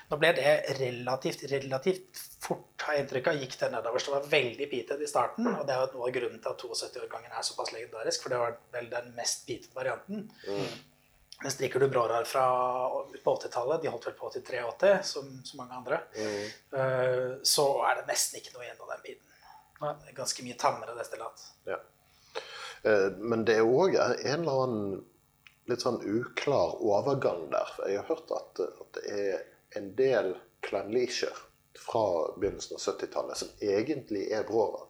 Nå 0.09 0.17
ble 0.21 0.33
det 0.37 0.55
relativt, 0.79 1.45
relativt 1.51 2.23
fort, 2.41 2.69
har 2.85 2.97
jeg 2.97 3.05
inntrykk 3.05 3.29
av, 3.31 3.41
gikk 3.41 3.57
det 3.59 3.71
nedover. 3.73 4.01
Så 4.01 4.11
det 4.11 4.17
var 4.17 4.31
veldig 4.31 4.69
peated 4.71 5.03
i 5.03 5.09
starten, 5.09 5.46
og 5.55 5.63
det 5.67 5.73
er 5.73 5.81
jo 5.83 5.95
noe 5.95 6.09
av 6.09 6.13
grunnen 6.17 6.43
til 6.43 6.51
at 6.51 6.63
72-årgangen 6.63 7.33
er 7.33 7.45
såpass 7.45 7.73
legendarisk, 7.75 8.23
for 8.23 8.33
det 8.33 8.41
var 8.41 8.55
vel 8.75 8.91
den 8.91 9.09
mest 9.17 9.47
peated 9.47 9.73
varianten. 9.77 10.27
men 11.43 11.55
drikker 11.59 11.79
du 11.79 11.87
Brårar 11.93 12.25
fra 12.25 12.45
på 13.23 13.35
80-tallet, 13.35 13.81
de 13.81 13.91
holdt 13.93 14.07
vel 14.09 14.17
på 14.17 14.29
til 14.33 14.45
83, 14.45 14.93
som 15.05 15.27
så 15.45 15.59
mange 15.59 15.77
andre, 15.77 15.99
eh, 16.17 17.37
så 17.43 17.67
er 17.89 17.99
det 17.99 18.07
nesten 18.09 18.41
ikke 18.41 18.55
noe 18.55 18.65
igjen 18.65 18.81
av 18.81 18.95
den 18.95 19.03
biten. 19.05 19.35
Det 19.77 20.09
er 20.09 20.17
Ganske 20.17 20.43
mye 20.43 20.57
tammere 20.57 20.95
destillat. 20.97 21.43
Ja. 21.69 21.77
Uh, 22.85 23.11
Men 23.17 23.45
det 23.45 23.59
er 23.59 23.69
òg 23.69 23.95
en 23.97 24.41
eller 24.41 24.63
annen 24.63 25.05
litt 25.69 25.83
sånn 25.83 25.99
uklar 26.01 26.77
overgang 26.81 27.49
der. 27.51 27.73
Jeg 27.85 28.01
har 28.01 28.09
hørt 28.09 28.33
at, 28.33 28.61
at 28.65 28.97
det 28.97 29.19
er 29.21 29.45
en 29.77 29.91
del 29.99 30.33
Clanleasher 30.65 31.43
fra 31.77 32.33
begynnelsen 32.37 32.77
av 32.77 32.83
70-tallet 32.83 33.41
som 33.41 33.49
egentlig 33.61 34.27
er 34.33 34.47
Brora. 34.47 34.85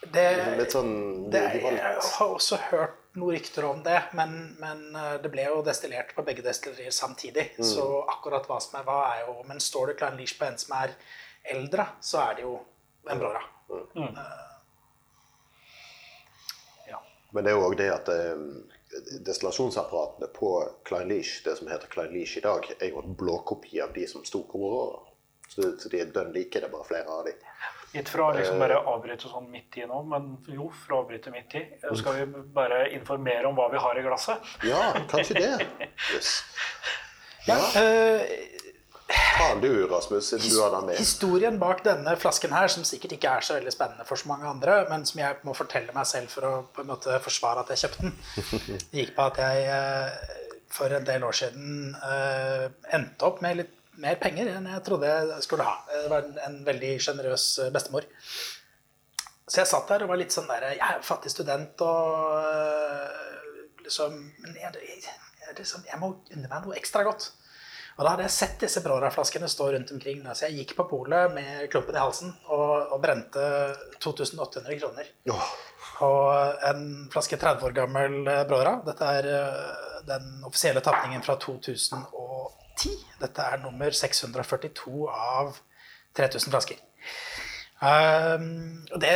Det, 0.00 0.24
Litt 0.58 0.72
sånn 0.72 0.92
det, 1.30 1.40
de 1.56 1.60
jeg 1.74 1.94
har 1.98 2.30
også 2.30 2.56
hørt 2.68 2.98
noen 3.18 3.34
rykter 3.34 3.64
om 3.66 3.80
det, 3.82 3.98
men, 4.14 4.34
men 4.60 4.84
eh, 4.94 5.14
det 5.22 5.30
ble 5.32 5.48
jo 5.48 5.62
destillert 5.66 6.14
på 6.14 6.22
begge 6.26 6.44
destillerier 6.46 6.94
samtidig. 6.94 7.48
Så 7.66 7.84
akkurat 8.06 8.46
hva 8.46 8.60
som 8.62 8.78
er 8.78 8.86
hva, 8.86 8.98
er 9.16 9.24
jo 9.26 9.42
Men 9.48 9.60
står 9.62 9.92
det 9.92 9.98
Klein 9.98 10.18
Leach 10.20 10.36
på 10.38 10.46
en 10.46 10.58
som 10.60 10.76
er 10.78 10.94
eldre, 11.56 11.88
så 12.00 12.22
er 12.28 12.38
det 12.38 12.46
jo 12.46 12.54
en 13.10 13.18
Brora. 13.18 13.42
Ja. 16.86 17.02
Men 17.32 17.44
det 17.44 17.52
er 17.52 17.58
jo 17.58 17.66
òg 17.66 17.76
det 17.80 17.88
at 17.92 18.10
eh, 18.12 18.44
destillasjonsapparatene 19.26 20.30
på 20.36 20.52
Klein 20.88 21.10
Leach, 21.10 21.40
det 21.44 21.58
som 21.58 21.70
heter 21.72 21.90
Klein 21.90 22.14
Leach 22.14 22.36
i 22.38 22.44
dag, 22.44 22.70
er 22.78 22.92
jo 22.92 23.02
en 23.02 23.18
blåkopi 23.18 23.82
av 23.82 23.92
de 23.96 24.06
som 24.08 24.24
sto 24.24 24.44
på 24.46 24.62
Aurora. 24.62 25.02
Så, 25.48 25.72
så 25.80 25.90
de 25.90 26.02
er 26.04 26.12
dønn 26.12 26.30
like, 26.34 26.60
det 26.60 26.68
er 26.68 26.72
bare 26.72 26.86
flere 26.86 27.08
av 27.08 27.26
de. 27.26 27.34
Ikke 27.94 28.10
fra 28.10 28.26
liksom 28.36 28.60
bare 28.60 28.76
avbryte 28.90 29.30
sånn 29.30 29.46
midt 29.52 29.78
i 29.80 29.86
nå, 29.88 30.02
men 30.10 30.34
jo, 30.52 30.68
fra 30.84 30.98
avbryte 31.00 31.32
midt 31.32 31.56
i. 31.56 31.64
Skal 31.96 32.18
vi 32.18 32.42
bare 32.54 32.82
informere 32.96 33.48
om 33.48 33.56
hva 33.56 33.70
vi 33.72 33.80
har 33.80 33.98
i 33.98 34.04
glasset? 34.04 34.52
Ja, 34.68 34.92
kanskje 35.10 35.40
det. 35.40 35.54
Yes. 36.14 36.42
Ja, 37.48 37.56
eh, 37.80 38.20
du, 39.62 39.86
Rasmus, 39.86 40.28
siden 40.28 40.50
du 40.50 40.60
har 40.60 40.70
den 40.70 40.86
med. 40.86 40.98
Historien 41.00 41.58
bak 41.58 41.80
denne 41.84 42.12
flasken 42.20 42.52
her, 42.52 42.68
som 42.68 42.84
sikkert 42.84 43.16
ikke 43.16 43.30
er 43.38 43.46
så 43.46 43.56
veldig 43.56 43.72
spennende 43.72 44.04
for 44.08 44.20
så 44.20 44.28
mange 44.28 44.48
andre, 44.50 44.82
men 44.90 45.06
som 45.08 45.22
jeg 45.22 45.40
må 45.48 45.54
fortelle 45.56 45.94
meg 45.96 46.06
selv 46.10 46.32
for 46.32 46.48
å 46.48 46.52
på 46.74 46.84
en 46.84 46.90
måte 46.92 47.16
forsvare 47.24 47.64
at 47.64 47.72
jeg 47.72 47.86
kjøpte 47.86 48.04
den, 48.04 48.78
gikk 49.00 49.14
på 49.16 49.28
at 49.30 49.40
jeg 49.42 49.64
eh, 49.72 50.36
for 50.68 50.92
en 50.92 51.08
del 51.08 51.24
år 51.24 51.40
siden 51.40 51.96
eh, 51.96 52.68
endte 52.98 53.28
opp 53.28 53.40
med 53.44 53.62
litt 53.62 53.74
mer 54.02 54.18
penger 54.20 54.52
enn 54.52 54.68
jeg 54.70 54.84
trodde 54.86 55.10
jeg 55.10 55.42
skulle 55.44 55.66
ha. 55.66 55.78
Det 55.90 56.06
var 56.12 56.26
en, 56.26 56.38
en 56.46 56.60
veldig 56.66 56.92
sjenerøs 57.02 57.46
eh, 57.64 57.72
bestemor. 57.74 58.06
Så 59.48 59.62
jeg 59.62 59.70
satt 59.70 59.88
der 59.90 60.04
og 60.04 60.12
var 60.12 60.20
litt 60.20 60.34
sånn 60.34 60.48
der 60.50 60.66
Jeg 60.74 60.80
er 60.84 61.04
fattig 61.04 61.30
student 61.32 61.80
og 61.80 62.34
øh, 62.36 63.54
liksom 63.80 64.18
Men 64.42 64.58
jeg, 64.60 64.82
jeg, 64.84 65.14
jeg, 65.40 65.54
liksom, 65.56 65.86
jeg 65.88 66.00
må 66.02 66.10
unne 66.34 66.50
meg 66.50 66.66
noe 66.66 66.76
ekstra 66.76 67.04
godt. 67.06 67.30
Og 67.98 68.04
da 68.04 68.12
hadde 68.12 68.28
jeg 68.28 68.34
sett 68.36 68.60
disse 68.62 68.80
Brora-flaskene 68.84 69.48
stå 69.50 69.72
rundt 69.74 69.88
omkring. 69.90 70.20
Da. 70.22 70.34
Så 70.36 70.46
jeg 70.46 70.60
gikk 70.60 70.76
på 70.78 70.84
polet 70.86 71.32
med 71.34 71.64
klumpen 71.72 71.96
i 71.96 72.02
halsen 72.02 72.30
og, 72.46 72.92
og 72.94 73.00
brente 73.02 73.42
2800 73.98 74.76
kroner. 74.78 75.08
Åh, 75.34 75.48
Og 76.06 76.62
en 76.68 76.84
flaske 77.10 77.40
30 77.40 77.66
år 77.66 77.74
gammel 77.80 78.20
eh, 78.22 78.44
Brora. 78.46 78.76
Dette 78.86 79.10
er 79.18 79.30
eh, 79.32 80.04
den 80.06 80.46
offisielle 80.46 80.84
tapningen 80.84 81.24
fra 81.26 81.34
2010. 82.78 82.94
Dette 83.22 83.42
er 83.42 83.62
nummer 83.62 83.90
642 83.94 85.08
av 85.10 85.58
3000 86.18 86.54
flasker. 86.54 86.78
Um, 87.78 88.86
og 88.92 89.00
det, 89.02 89.12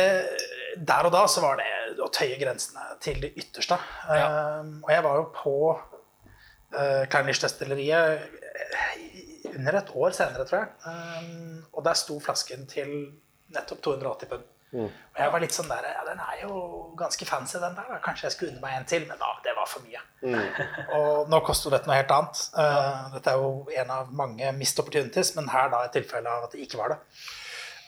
der 0.87 1.07
og 1.07 1.11
da 1.15 1.25
så 1.27 1.43
var 1.43 1.59
det 1.59 1.99
å 2.03 2.11
tøye 2.13 2.39
grensene 2.39 2.83
til 3.03 3.19
det 3.23 3.33
ytterste. 3.39 3.77
Um, 4.07 4.77
og 4.85 4.93
jeg 4.93 5.03
var 5.05 5.19
jo 5.19 5.25
på 5.35 5.55
uh, 5.73 7.03
Kleinlisch-destilleriet 7.11 8.07
under 9.53 9.79
et 9.79 9.91
år 9.93 10.15
senere, 10.15 10.47
tror 10.47 10.63
jeg. 10.63 10.69
Um, 10.87 11.59
og 11.73 11.85
der 11.85 11.99
sto 11.99 12.19
flasken 12.23 12.67
til 12.71 12.89
nettopp 13.53 13.83
280 13.85 14.31
pund. 14.31 14.49
Og 14.73 15.19
jeg 15.21 15.33
var 15.33 15.43
litt 15.43 15.53
sånn 15.53 15.69
der, 15.69 15.85
ja, 15.85 16.01
Den 16.07 16.21
er 16.23 16.41
jo 16.41 16.55
ganske 16.97 17.27
fancy, 17.29 17.59
den 17.61 17.75
der. 17.77 17.93
Kanskje 18.03 18.27
jeg 18.27 18.35
skulle 18.35 18.53
unne 18.55 18.63
meg 18.63 18.79
en 18.79 18.89
til, 18.89 19.05
men 19.09 19.21
da, 19.21 19.29
det 19.45 19.53
var 19.57 19.69
for 19.69 19.85
mye. 19.85 20.01
og 20.97 21.31
nå 21.31 21.39
koster 21.45 21.75
dette 21.75 21.89
noe 21.89 21.99
helt 21.99 22.13
annet. 22.15 22.43
Uh, 22.57 23.13
dette 23.13 23.33
er 23.33 23.43
jo 23.43 23.79
en 23.83 23.95
av 23.99 24.11
mange 24.23 24.51
missed 24.57 24.81
opportunities, 24.81 25.35
men 25.37 25.51
her 25.53 25.69
da 25.73 25.83
et 25.85 25.95
tilfelle 25.99 26.29
av 26.29 26.47
at 26.47 26.55
det 26.55 26.65
ikke 26.65 26.81
var 26.81 26.95
det. 26.95 26.99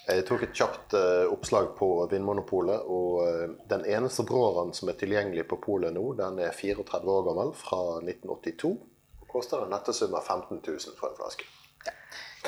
Jeg 0.05 0.25
tok 0.27 0.43
et 0.45 0.53
kjapt 0.53 0.93
uh, 0.93 1.25
oppslag 1.33 1.71
på 1.79 1.89
Vinmonopolet, 2.11 2.86
og 2.86 3.21
uh, 3.25 3.55
den 3.71 3.88
eneste 3.89 4.25
bråren 4.27 4.73
som 4.77 4.91
er 4.91 4.99
tilgjengelig 4.99 5.47
på 5.49 5.57
polet 5.63 5.95
nå, 5.95 6.11
den 6.19 6.43
er 6.45 6.53
34 6.53 7.15
år 7.17 7.25
gammel, 7.31 7.55
fra 7.57 7.81
1982. 8.03 8.75
Og 9.23 9.31
koster 9.31 9.65
en 9.65 9.73
nettesum 9.73 10.13
av 10.13 10.27
15 10.29 10.61
000 10.61 10.99
for 10.99 11.09
en 11.09 11.17
flaske. 11.17 11.49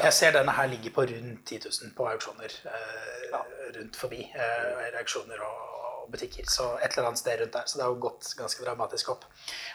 Jeg 0.03 0.13
ser 0.13 0.35
denne 0.35 0.53
her 0.53 0.69
ligger 0.71 0.93
på 0.95 1.05
rundt 1.09 1.47
10 1.49 1.59
000 1.65 1.95
på 1.97 2.07
auksjoner 2.11 2.53
eh, 2.71 3.39
rundt 3.77 3.97
forbi. 3.99 4.21
Eh, 4.33 4.85
reaksjoner 4.95 5.41
og, 5.47 5.63
butikker. 6.07 6.45
Så 6.47 6.65
et 6.79 6.93
eller 6.95 7.09
annet 7.09 7.19
sted 7.19 7.41
rundt 7.41 7.53
der. 7.53 7.65
Så 7.67 7.77
det 7.77 7.83
har 7.83 7.91
jo 7.91 7.99
gått 8.05 8.29
ganske 8.39 8.63
dramatisk 8.63 9.09
opp. 9.11 9.25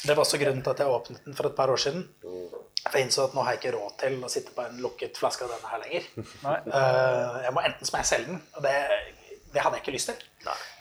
Det 0.01 0.15
var 0.15 0.23
også 0.25 0.39
grunnen 0.41 0.63
til 0.65 0.73
at 0.73 0.81
jeg 0.81 0.95
åpnet 0.95 1.27
den 1.27 1.37
for 1.37 1.49
et 1.49 1.57
par 1.59 1.73
år 1.73 1.83
siden. 1.83 2.07
For 2.23 2.97
jeg 2.97 3.07
innså 3.07 3.27
at 3.27 3.35
nå 3.37 3.45
har 3.45 3.53
jeg 3.53 3.61
ikke 3.61 3.75
råd 3.77 3.99
til 4.01 4.17
å 4.25 4.31
sitte 4.33 4.55
på 4.57 4.65
en 4.65 4.81
lukket 4.81 5.21
flaske 5.21 5.45
av 5.45 5.53
denne 5.53 5.75
her 5.75 5.83
lenger. 5.85 6.09
Eh, 6.49 7.37
jeg 7.47 7.53
må 7.53 7.67
enten 7.67 7.91
som 7.91 7.99
jeg 8.01 8.11
selge 8.15 8.31
den, 8.33 8.41
og 8.57 8.65
det, 8.65 8.73
det 9.53 9.65
hadde 9.65 9.79
jeg 9.79 9.85
ikke 9.85 9.97
lyst 9.99 10.13
til. 10.13 10.25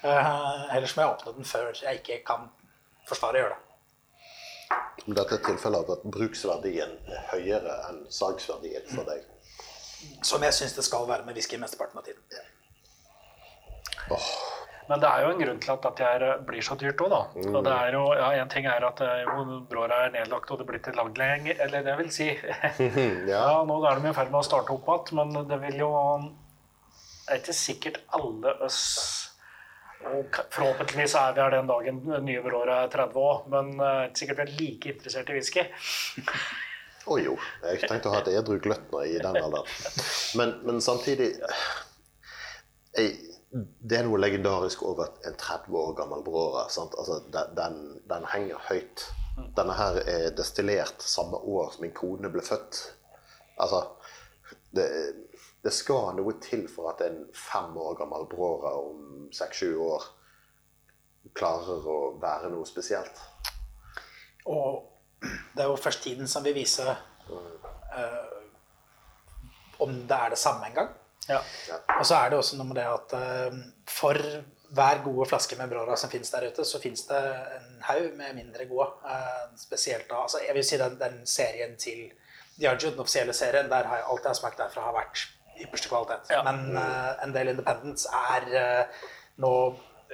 Uh, 0.02 0.74
eller 0.74 0.88
så 0.88 0.98
må 0.98 1.04
jeg 1.04 1.12
åpne 1.18 1.36
den 1.36 1.52
før 1.52 1.68
jeg 1.76 2.00
ikke 2.00 2.22
kan 2.32 2.48
forsvare 3.10 3.38
å 3.38 3.44
gjøre 3.44 3.58
det. 3.58 3.71
Om 5.08 5.16
dette 5.18 5.38
er 5.38 5.44
tilfellet 5.46 5.82
av 5.82 5.96
at 5.98 6.04
bruksverdien 6.14 6.92
er 7.10 7.22
høyere 7.32 7.78
enn 7.90 8.04
salgsverdien 8.14 8.86
for 8.92 9.08
deg. 9.08 9.24
Som 10.26 10.44
jeg 10.46 10.54
syns 10.58 10.76
det 10.78 10.86
skal 10.86 11.08
være 11.10 11.26
med 11.26 11.38
whisky 11.38 11.58
mesteparten 11.62 12.02
av 12.02 12.06
tiden. 12.06 12.22
Åh, 14.12 14.30
Men 14.90 15.00
det 15.00 15.08
er 15.08 15.24
jo 15.24 15.32
en 15.32 15.40
grunn 15.40 15.60
til 15.62 15.72
at 15.72 15.86
dette 15.86 16.30
blir 16.48 16.66
så 16.66 16.76
dyrt 16.76 17.02
òg, 17.06 17.12
da. 17.14 17.20
Og 17.54 17.64
det 17.64 17.74
er 17.74 17.94
jo, 17.96 18.02
ja, 18.18 18.30
En 18.42 18.50
ting 18.52 18.66
er 18.68 18.84
at 18.84 19.02
eh, 19.06 19.22
jo, 19.24 19.60
Bråra 19.70 20.02
er 20.08 20.16
nedlagt 20.18 20.52
og 20.52 20.60
det 20.60 20.68
blir 20.68 20.82
til 20.84 20.98
lag 21.00 21.12
lenger, 21.18 21.62
eller 21.66 21.86
det 21.86 21.98
vil 22.02 22.12
si 22.12 22.28
Ja, 23.32 23.62
nå 23.68 23.78
er 23.88 24.02
de 24.02 24.10
i 24.10 24.16
ferd 24.18 24.34
med 24.34 24.42
å 24.42 24.46
starte 24.46 24.74
opp 24.76 24.90
igjen, 24.90 25.22
men 25.22 25.48
det 25.48 25.62
vil 25.64 25.78
jo 25.86 25.92
Det 26.28 27.38
er 27.38 27.44
ikke 27.44 27.56
sikkert 27.56 28.02
alle 28.18 28.58
oss 28.68 28.82
Forhåpentligvis 30.02 31.16
er 31.16 31.34
vi 31.36 31.44
her 31.44 31.54
den 31.54 31.70
dagen 31.70 32.02
nye 32.26 32.42
Bråra 32.44 32.82
er 32.86 32.92
30 32.94 33.20
år, 33.22 33.42
men 33.54 33.72
eh, 33.80 34.04
sikkert 34.18 34.42
vi 34.42 34.46
er 34.46 34.54
like 34.60 34.94
interessert 34.96 35.30
i 35.32 35.38
whisky. 35.38 35.66
Å 37.10 37.18
jo, 37.18 37.36
jeg 37.62 37.68
har 37.68 37.78
ikke 37.80 37.90
tenkt 37.90 38.08
å 38.10 38.14
ha 38.14 38.22
et 38.22 38.32
edru 38.36 38.60
gløttner 38.62 39.08
i 39.10 39.18
den 39.22 39.38
alderen. 39.40 39.70
Men, 40.38 40.56
men 40.68 40.82
samtidig 40.86 41.32
jeg, 42.98 43.16
Det 43.52 43.98
er 43.98 44.06
noe 44.08 44.20
legendarisk 44.22 44.84
over 44.88 45.10
en 45.28 45.36
30 45.36 45.76
år 45.76 45.96
gammel 45.98 46.22
Brora. 46.24 46.68
Altså, 46.70 47.18
den, 47.58 47.80
den 48.08 48.28
henger 48.32 48.62
høyt. 48.70 49.08
Denne 49.58 49.76
her 49.76 49.98
er 50.06 50.30
destillert 50.38 51.04
samme 51.04 51.40
år 51.40 51.74
som 51.74 51.84
min 51.84 51.96
kone 51.96 52.32
ble 52.32 52.44
født. 52.46 52.80
Altså 53.60 53.82
det, 54.76 54.88
det 55.62 55.74
skal 55.76 56.16
noe 56.18 56.34
til 56.42 56.66
for 56.72 56.92
at 56.94 57.04
en 57.06 57.26
fem 57.38 57.76
år 57.78 58.00
gammel 58.00 58.26
Brora 58.30 58.74
om 58.82 59.28
seks-sju 59.34 59.76
år 59.86 60.08
klarer 61.38 61.86
å 61.86 61.98
være 62.22 62.50
noe 62.50 62.66
spesielt. 62.66 63.20
Og 64.50 64.82
det 65.22 65.62
er 65.62 65.70
jo 65.70 65.78
først 65.78 66.02
tiden 66.04 66.30
som 66.30 66.44
vil 66.44 66.58
vise 66.58 66.88
eh, 66.90 68.40
om 69.86 69.94
det 70.10 70.18
er 70.18 70.34
det 70.34 70.40
samme 70.42 70.70
en 70.70 70.80
gang. 70.80 70.90
Ja. 71.30 71.44
Og 72.00 72.08
så 72.10 72.18
er 72.18 72.32
det 72.32 72.40
også 72.42 72.58
noe 72.58 72.72
med 72.72 72.80
det 72.82 72.88
at 72.90 73.14
eh, 73.18 73.60
for 73.90 74.18
hver 74.72 75.04
gode 75.04 75.28
flaske 75.30 75.58
med 75.60 75.70
Brora 75.70 75.98
som 76.00 76.10
finnes 76.10 76.32
der 76.34 76.48
ute, 76.48 76.66
så 76.66 76.80
finnes 76.82 77.04
det 77.10 77.20
en 77.58 77.84
haug 77.90 78.16
med 78.18 78.38
mindre 78.40 78.66
gode. 78.70 78.88
Eh, 79.06 79.46
spesielt 79.62 80.10
da, 80.10 80.24
altså 80.26 80.42
Jeg 80.42 80.58
vil 80.58 80.66
si 80.66 80.82
den, 80.82 80.98
den 81.00 81.22
serien 81.28 81.78
til 81.78 82.10
Diageo, 82.58 82.92
den 82.92 83.04
offisielle 83.04 83.34
serien, 83.34 83.70
der 83.70 83.88
har 83.88 84.02
jeg, 84.02 84.10
alt 84.10 84.26
jeg 84.26 84.34
har 84.34 84.42
smakt 84.42 84.60
derfra, 84.60 84.90
har 84.90 84.98
vært 84.98 85.28
ypperste 85.66 85.90
kvalitet. 85.92 86.30
Ja. 86.34 86.44
Men 86.48 86.78
uh, 86.78 87.24
en 87.24 87.34
del 87.36 87.54
Independence 87.54 88.10
er 88.36 88.48
uh, 88.52 89.04
nå 89.42 89.52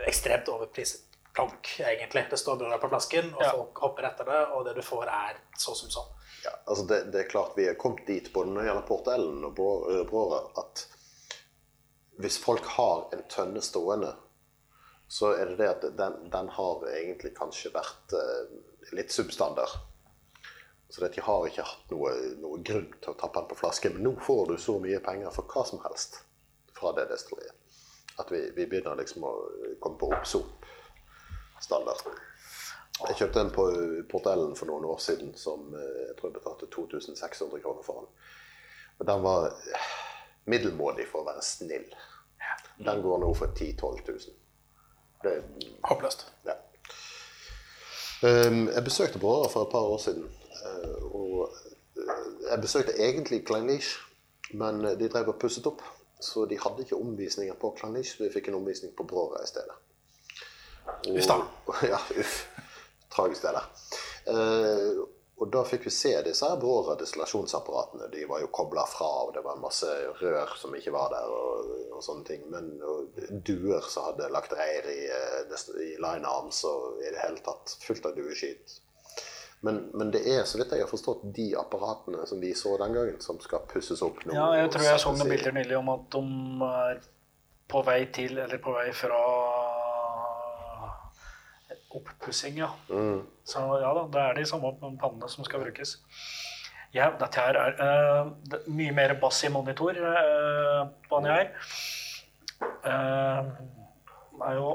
ekstremt 0.08 0.50
overpriset 0.54 1.04
plank, 1.38 1.70
egentlig. 1.80 2.26
Det 2.32 2.38
står 2.42 2.58
Brora 2.58 2.78
på 2.82 2.90
flasken, 2.90 3.34
og 3.36 3.42
Ja. 3.46 3.52
folk 3.54 3.78
hopper 3.86 4.08
etter 4.10 4.26
det, 4.26 4.40
og 4.58 4.64
det 4.66 4.76
du 4.78 4.82
får, 4.82 5.06
er 5.06 5.38
så 5.58 5.76
som 5.78 5.90
så. 5.94 6.06
Ja, 6.44 6.52
altså 6.66 6.86
det, 6.90 6.98
det 7.14 7.20
er 7.24 7.30
klart 7.30 7.58
vi 7.58 7.68
er 7.70 7.76
kommet 7.78 8.08
dit 8.08 8.32
både 8.34 8.50
når 8.50 8.62
det 8.62 8.68
gjelder 8.70 8.88
Port 8.88 9.08
Ellen 9.14 9.44
og 9.46 9.54
Brå- 9.58 9.90
eh, 9.92 10.04
Brora, 10.10 10.40
at 10.62 10.86
hvis 12.22 12.40
folk 12.42 12.66
har 12.78 13.10
en 13.14 13.24
tønne 13.30 13.62
stående, 13.62 14.16
så 15.08 15.34
er 15.38 15.52
det 15.52 15.58
det 15.60 15.68
at 15.70 15.86
den, 15.98 16.16
den 16.34 16.50
har 16.58 16.88
egentlig 16.90 17.36
kanskje 17.38 17.70
vært 17.76 18.16
uh, 18.18 18.50
litt 18.98 19.14
substandard. 19.14 19.76
Så 20.90 21.08
de 21.08 21.22
har 21.22 21.48
ikke 21.48 21.66
hatt 21.68 21.92
noe, 21.92 22.14
noe 22.40 22.62
grunn 22.64 22.88
til 23.02 23.12
å 23.12 23.18
tappe 23.20 23.42
den 23.42 23.50
på 23.52 23.60
flaske. 23.60 23.92
Men 23.94 24.06
nå 24.08 24.14
får 24.24 24.46
du 24.52 24.56
så 24.62 24.78
mye 24.80 25.02
penger 25.04 25.34
for 25.36 25.50
hva 25.52 25.66
som 25.68 25.82
helst 25.84 26.22
fra 26.78 26.94
det 26.96 27.10
destilleriet. 27.12 27.56
At 28.18 28.32
vi, 28.34 28.40
vi 28.56 28.66
begynner 28.66 28.98
liksom 28.98 29.26
å 29.28 29.34
komme 29.84 30.00
på 30.00 30.10
oppsop-standard. 30.16 32.08
Jeg 32.98 33.18
kjøpte 33.20 33.44
en 33.44 33.52
på 33.54 33.66
Portellen 34.10 34.56
for 34.58 34.72
noen 34.72 34.88
år 34.90 35.02
siden 35.04 35.36
som 35.38 35.68
eh, 35.76 36.00
jeg 36.08 36.16
tror 36.18 36.32
jeg 36.32 36.38
betalte 36.40 36.70
2600 36.74 37.62
kroner 37.62 37.84
for 37.86 38.02
den. 38.02 38.08
Og 38.98 39.10
den 39.12 39.26
var 39.28 39.52
eh, 39.52 39.92
middelmådig 40.50 41.06
for 41.12 41.22
å 41.22 41.28
være 41.28 41.44
snill. 41.46 41.86
Den 42.82 43.04
går 43.04 43.22
nå 43.22 43.30
for 43.38 43.54
10 43.54 43.76
000-12 43.78 44.10
000. 44.10 44.40
Det, 45.24 45.36
Håpløst. 45.86 46.26
ja. 46.48 46.58
Um, 48.26 48.66
jeg 48.74 48.82
besøkte 48.82 49.20
Bråra 49.22 49.50
for 49.50 49.68
et 49.68 49.72
par 49.72 49.86
år 49.86 50.00
siden. 50.02 50.26
Eh, 50.68 51.04
og 51.16 51.48
eh, 51.48 52.28
jeg 52.50 52.62
besøkte 52.62 52.98
egentlig 53.00 53.44
Kleinlich, 53.48 53.96
men 54.52 54.86
eh, 54.86 54.98
de 55.00 55.10
drev 55.10 55.34
og 55.34 55.40
pusset 55.42 55.68
opp. 55.70 55.84
Så 56.20 56.48
de 56.50 56.58
hadde 56.58 56.82
ikke 56.82 56.98
omvisninger 56.98 57.58
på 57.62 57.74
Kleinlich, 57.78 58.16
så 58.16 58.24
vi 58.24 58.32
fikk 58.34 58.50
en 58.50 58.62
omvisning 58.62 58.96
på 58.98 59.06
Bråra 59.06 59.44
i 59.44 59.50
stedet. 59.50 59.76
Uff 61.12 61.28
da. 61.28 61.42
Ja, 61.92 62.00
uff. 62.18 62.40
Tragisk 63.14 63.46
det 63.46 63.54
der. 63.56 63.68
Uh, 64.28 65.06
og 65.38 65.52
da 65.54 65.62
fikk 65.70 65.86
vi 65.86 65.94
se 65.94 66.16
disse 66.26 66.48
Bråra 66.58 66.96
destillasjonsapparatene. 66.98 68.10
De 68.10 68.26
var 68.30 68.42
jo 68.42 68.50
kobla 68.54 68.88
fra, 68.90 69.10
og 69.28 69.36
det 69.36 69.44
var 69.46 69.60
masse 69.62 69.90
rør 70.18 70.56
som 70.58 70.74
ikke 70.76 70.94
var 70.96 71.14
der, 71.14 71.30
og, 71.30 71.70
og 71.94 72.02
sånne 72.04 72.26
ting. 72.26 72.48
Men 72.50 72.72
og 72.82 73.20
duer 73.46 73.86
som 73.86 74.10
hadde 74.10 74.32
lagt 74.34 74.56
reir 74.58 74.90
i, 74.90 75.00
i 75.86 75.94
line 76.02 76.26
arms, 76.26 76.64
og 76.66 77.04
i 77.04 77.12
det 77.12 77.22
hele 77.22 77.44
tatt 77.46 77.78
fullt 77.86 78.10
av 78.10 78.18
dueskitt. 78.18 78.80
Men, 79.66 79.80
men 79.98 80.12
det 80.14 80.22
er, 80.30 80.44
så 80.46 80.60
vidt 80.60 80.76
jeg 80.76 80.86
har 80.86 80.90
forstått, 80.90 81.24
de 81.34 81.48
apparatene 81.58 82.26
som 82.30 82.42
vi 82.42 82.52
så 82.56 82.76
den 82.78 82.94
gangen, 82.94 83.22
som 83.24 83.40
skal 83.42 83.64
pusses 83.70 84.04
opp 84.06 84.22
nå. 84.26 84.36
Ja, 84.38 84.52
jeg 84.60 84.70
tror 84.74 84.86
jeg 84.86 85.02
så 85.02 85.14
noen 85.16 85.32
bilder 85.34 85.56
nylig 85.56 85.80
om 85.80 85.90
at 85.96 86.04
de 86.14 86.22
er 86.68 87.00
på 87.68 87.82
vei 87.88 88.00
til, 88.14 88.38
eller 88.38 88.62
på 88.64 88.76
vei 88.76 88.92
fra 88.96 89.22
oppussing, 91.98 92.60
ja. 92.62 92.70
Så 93.48 93.64
ja 93.82 93.94
da, 93.98 94.04
det 94.14 94.22
er 94.22 94.38
de 94.38 94.46
samme 94.46 94.74
pannene 95.02 95.30
som 95.32 95.48
skal 95.48 95.64
brukes. 95.66 95.98
Ja, 96.96 97.10
dette 97.20 97.42
her 97.42 97.58
er 97.60 97.74
uh, 97.82 98.30
det, 98.48 98.62
er 98.62 98.76
mye 98.78 98.94
mer 98.96 99.16
bass 99.22 99.42
i 99.44 99.50
monitor 99.52 99.98
uh, 99.98 100.88
på 101.10 101.20
den 101.20 101.32
her. 101.32 101.50
det 104.38 104.46
er 104.48 104.54
jo 104.56 104.70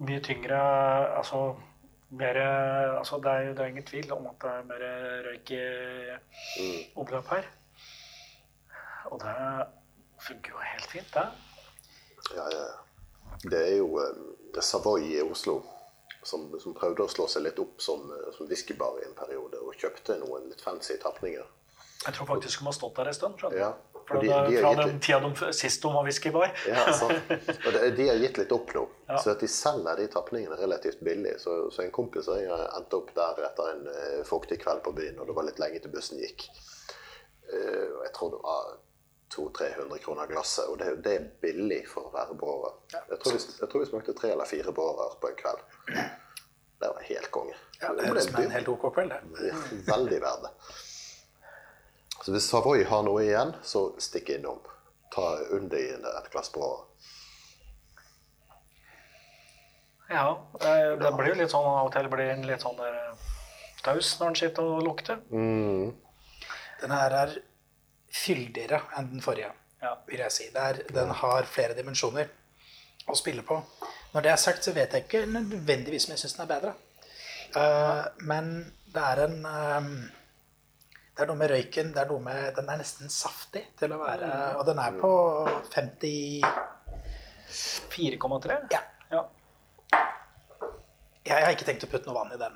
mye 0.00 0.20
tyngre 0.24 0.60
Altså 1.18 1.42
mer 2.10 2.38
altså 2.98 3.20
det, 3.22 3.30
er, 3.30 3.52
det 3.54 3.64
er 3.64 3.72
ingen 3.72 3.86
tvil 3.86 4.12
om 4.12 4.26
at 4.30 4.38
det 4.42 4.50
er 4.50 4.68
mer 4.68 4.84
røyk 5.28 5.52
i 5.54 5.60
omløp 6.98 7.34
her. 7.34 7.50
Og 9.10 9.20
det 9.22 9.34
funker 10.20 10.54
jo 10.54 10.64
helt 10.72 10.90
fint, 10.90 11.14
det. 11.14 11.26
Ja, 12.36 12.44
ja. 12.44 12.62
ja. 12.62 12.78
Det 13.42 13.60
er 13.72 13.76
jo 13.76 14.00
eh, 14.02 14.62
Savoy 14.62 15.06
i 15.16 15.22
Oslo 15.22 15.60
som, 16.22 16.50
som 16.60 16.74
prøvde 16.76 17.06
å 17.06 17.08
slå 17.08 17.26
seg 17.30 17.46
litt 17.46 17.60
opp 17.62 17.80
som, 17.80 18.02
eh, 18.12 18.28
som 18.36 18.48
whiskybar 18.50 19.00
i 19.00 19.06
en 19.08 19.16
periode, 19.16 19.60
og 19.62 19.78
kjøpte 19.80 20.18
noen 20.20 20.50
litt 20.50 20.60
fancy 20.60 20.98
tapninger. 21.00 21.46
Jeg 22.04 22.16
tror 22.16 22.28
faktisk 22.28 22.60
de 22.60 22.68
har 22.68 22.76
stått 22.76 22.96
der 22.96 23.10
en 23.10 23.16
stund. 23.16 23.38
skjønner 23.40 23.56
du. 23.56 23.62
Ja, 23.62 23.72
Fra, 24.10 24.20
de- 24.20 24.50
de 24.50 24.58
fra 24.60 24.70
den 24.80 24.96
tida 25.00 25.20
de 25.22 25.52
sist 25.54 25.82
de 25.84 25.92
var 25.94 26.02
whiskybar. 26.06 26.50
Ja. 26.66 26.82
Og 27.66 27.72
de, 27.76 27.90
de 27.96 28.08
har 28.08 28.18
gitt 28.24 28.40
litt 28.42 28.52
opp 28.56 28.74
nå. 28.74 28.84
Ja. 29.06 29.18
Så 29.22 29.30
at 29.36 29.40
de 29.44 29.48
selger 29.50 29.96
de 30.02 30.06
tapningene 30.10 30.58
relativt 30.58 31.00
billig. 31.06 31.36
Så, 31.42 31.56
så 31.70 31.84
en 31.86 31.92
kompis 31.94 32.26
og 32.30 32.40
jeg 32.42 32.50
endte 32.80 32.98
opp 32.98 33.14
der 33.16 33.40
etter 33.48 33.72
en 33.76 33.86
uh, 33.86 34.20
fuktig 34.26 34.58
kveld 34.64 34.82
på 34.86 34.92
byen, 34.98 35.18
og 35.22 35.30
det 35.30 35.36
var 35.38 35.46
litt 35.46 35.62
lenge 35.62 35.80
til 35.84 35.94
bussen 35.94 36.18
gikk. 36.22 36.48
Uh, 37.50 38.02
jeg 38.04 38.12
tror 38.18 38.34
det 38.34 38.42
var 38.44 38.70
200-300 39.30 39.98
kroner 40.02 40.26
glasset, 40.26 40.66
og 40.66 40.78
det, 40.80 40.88
det 41.04 41.12
er 41.20 41.26
billig 41.42 41.84
for 41.86 42.08
å 42.08 42.14
være 42.14 42.34
bårer. 42.40 42.72
Jeg, 42.96 43.18
tror 43.22 43.36
vi- 43.36 43.58
jeg 43.60 43.68
tror 43.70 43.84
vi 43.84 43.90
smakte 43.92 44.14
tre 44.18 44.32
eller 44.34 44.48
fire 44.50 44.72
bårer 44.74 45.14
på 45.22 45.30
en 45.30 45.38
kveld. 45.38 45.62
Det 46.80 46.88
var 46.88 47.02
helt 47.06 47.30
konge. 47.30 47.54
Ja, 47.80 47.92
det 47.94 48.06
høres 48.08 48.26
ut 48.26 48.32
som 48.34 48.42
en 48.42 48.54
helt 48.56 48.68
ok 48.72 48.88
kveld, 48.96 49.12
det. 49.14 49.52
Veldig 49.86 50.18
verdt 50.24 50.46
det. 50.48 50.52
Så 52.20 52.34
hvis 52.34 52.48
Savoy 52.50 52.84
har 52.84 53.02
noe 53.06 53.22
igjen, 53.24 53.54
så 53.64 53.86
stikk 54.02 54.34
innom. 54.36 54.60
Ta 55.14 55.32
under 55.56 55.78
i 55.80 55.88
et 55.96 56.30
glass 56.32 56.52
på 56.52 56.66
Ja, 60.10 60.26
eh, 60.60 60.96
det 60.98 61.10
blir 61.14 61.30
jo 61.30 61.38
litt 61.38 61.52
sånn 61.52 61.66
av 61.70 61.86
og 61.86 61.92
til 61.94 62.08
blir 62.10 62.32
den 62.32 62.42
litt 62.48 62.64
sånn 62.64 62.78
der 62.80 62.96
eh, 62.98 63.28
taus 63.84 64.16
når 64.18 64.32
den 64.32 64.38
sitter 64.40 64.66
og 64.66 64.82
lukter. 64.82 65.20
Den 65.30 66.94
her 66.96 67.14
er 67.14 67.36
fyldigere 68.10 68.82
enn 68.98 69.12
den 69.12 69.22
forrige, 69.22 69.52
Ja. 69.82 69.94
vil 70.06 70.18
jeg 70.18 70.32
si. 70.32 70.48
Det 70.50 70.60
er, 70.60 70.82
den 70.92 71.10
har 71.22 71.46
flere 71.46 71.76
dimensjoner 71.78 72.28
å 73.06 73.14
spille 73.16 73.42
på. 73.46 73.62
Når 74.12 74.22
det 74.26 74.32
er 74.32 74.36
sagt, 74.42 74.64
så 74.64 74.74
vet 74.74 74.92
jeg 74.92 75.06
ikke 75.06 75.26
nødvendigvis 75.30 76.08
om 76.08 76.16
jeg 76.16 76.22
syns 76.24 76.34
den 76.36 76.44
er 76.44 76.50
bedre. 76.50 76.74
Uh, 77.54 78.04
men 78.26 78.50
det 78.94 79.02
er 79.02 79.22
en 79.24 79.46
eh, 79.46 79.88
Det 81.16 81.22
er 81.24 81.28
noe 81.28 81.36
med 81.40 81.50
røyken 81.50 81.88
det 81.94 82.00
er 82.04 82.08
noe 82.10 82.22
med, 82.24 82.54
Den 82.56 82.68
er 82.70 82.76
nesten 82.80 83.08
saftig 83.12 83.62
til 83.80 83.90
å 83.92 83.98
være 84.00 84.28
Og 84.60 84.64
den 84.68 84.78
er 84.80 84.92
på 85.00 85.10
54,3? 85.74 88.58
Ja. 88.72 88.80
ja. 89.10 89.22
Jeg 91.26 91.44
har 91.44 91.52
ikke 91.54 91.66
tenkt 91.68 91.84
å 91.86 91.90
putte 91.90 92.06
noe 92.08 92.16
vann 92.16 92.32
i 92.34 92.38
den. 92.40 92.54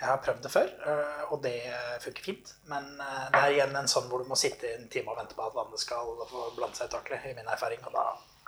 Jeg 0.00 0.08
har 0.08 0.18
prøvd 0.24 0.42
det 0.46 0.50
før, 0.52 0.68
øh, 0.88 1.22
og 1.34 1.38
det 1.44 1.58
funker 2.00 2.22
fint. 2.24 2.46
Men 2.72 2.84
øh, 2.96 3.26
det 3.34 3.40
er 3.42 3.50
igjen 3.56 3.76
en 3.76 3.90
sånn 3.92 4.08
hvor 4.08 4.18
du 4.24 4.28
må 4.30 4.36
sitte 4.40 4.66
en 4.78 4.86
time 4.92 5.08
og 5.12 5.18
vente 5.20 5.34
på 5.36 5.44
at 5.44 5.56
vannet 5.56 5.80
skal 5.82 6.04
få 6.30 6.40
blande 6.56 6.76
seg 6.78 6.84
ut 6.88 6.96
ordentlig, 6.96 7.20
i 7.28 7.36
min 7.36 7.50
erfaring. 7.52 7.80
Og 7.84 7.92
da, 7.98 8.04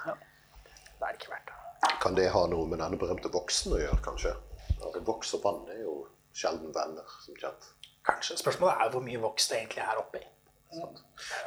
Ja. 0.06 0.12
da 0.16 1.02
er 1.06 1.10
det 1.12 1.18
ikke 1.20 1.34
verdt 1.34 1.48
det. 1.52 1.56
Kan 2.02 2.14
det 2.16 2.30
ha 2.32 2.42
noe 2.48 2.64
med 2.70 2.78
denne 2.80 2.96
berømte 2.98 3.28
voksen 3.34 3.72
å 3.76 3.82
gjøre, 3.82 4.00
kanskje? 4.04 4.32
Vokser 4.80 5.04
voks 5.06 5.28
og 5.36 5.40
vann 5.44 5.62
er 5.74 5.80
jo 5.84 5.94
sjelden 6.32 6.72
venner, 6.74 7.06
som 7.26 7.34
kjent. 7.36 7.62
Kanskje. 8.06 8.36
Spørsmålet 8.40 8.80
er 8.84 8.90
hvor 8.90 9.00
mye 9.04 9.20
voks 9.22 9.48
det 9.48 9.58
egentlig 9.60 9.82
er 9.84 9.98
oppi. 10.00 10.22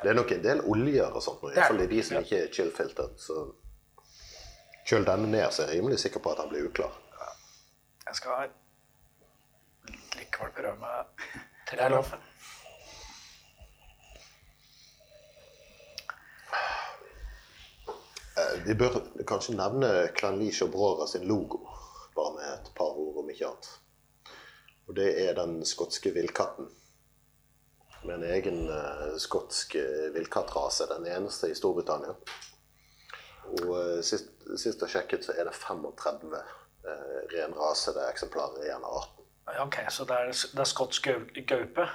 Det 0.03 0.09
er 0.09 0.13
nok 0.13 0.31
en 0.31 0.43
del 0.43 0.61
oljer 0.69 1.07
og 1.17 1.23
sånt, 1.25 1.41
iallfall 1.49 1.81
i 1.81 1.87
de 1.89 2.03
som 2.05 2.19
ikke 2.21 2.43
er 2.43 2.51
chill-filtret. 2.53 3.15
Så 3.19 3.39
kjøl 4.85 5.07
denne 5.07 5.31
ned, 5.31 5.47
så 5.51 5.63
er 5.65 5.73
jeg 5.73 5.81
rimelig 5.81 5.99
sikker 6.03 6.21
på 6.21 6.31
at 6.35 6.43
den 6.43 6.51
blir 6.53 6.67
uklar. 6.69 6.93
Jeg 8.05 8.15
skal 8.21 8.53
likevel 10.19 10.51
prøve 10.59 10.75
med 10.79 11.27
Det 11.71 11.81
er 11.81 11.89
lov. 11.89 12.13
Eh, 18.37 18.65
Vi 18.67 18.73
bør 18.73 18.99
kanskje 19.27 19.55
nevne 19.57 19.89
Clanliche 20.17 20.65
og 20.65 20.71
Brora 20.71 21.07
sin 21.07 21.27
logo, 21.27 21.59
bare 22.15 22.33
med 22.37 22.53
et 22.53 22.71
par 22.77 22.93
ord 22.99 23.23
om 23.23 23.29
ikke 23.29 23.47
annet. 23.47 23.69
Og 24.87 24.95
det 24.97 25.07
er 25.25 25.33
den 25.37 25.59
skotske 25.65 26.11
villkatten. 26.13 26.69
Med 28.05 28.19
en 28.19 28.27
egen 28.35 28.67
uh, 28.69 29.15
skotsk 29.17 29.75
eh, 29.81 30.11
villkattrase, 30.13 30.85
den 30.91 31.07
eneste 31.09 31.49
i 31.49 31.55
Storbritannia. 31.57 32.13
Og 33.49 33.71
uh, 33.71 34.01
sist, 34.05 34.29
sist 34.61 34.83
jeg 34.85 34.93
sjekket, 34.93 35.25
så 35.25 35.33
er 35.33 35.49
det 35.49 35.55
35 35.57 36.35
uh, 36.37 37.21
renrasede 37.33 38.05
eksemplarer 38.11 38.67
igjen 38.67 38.85
av 38.85 38.99
arten. 39.01 39.25
Ok, 39.65 39.79
så 39.89 40.05
det 40.05 40.19
er, 40.21 40.35
det 40.53 40.61
er 40.61 40.69
skotsk 40.69 41.09
gaupe? 41.49 41.87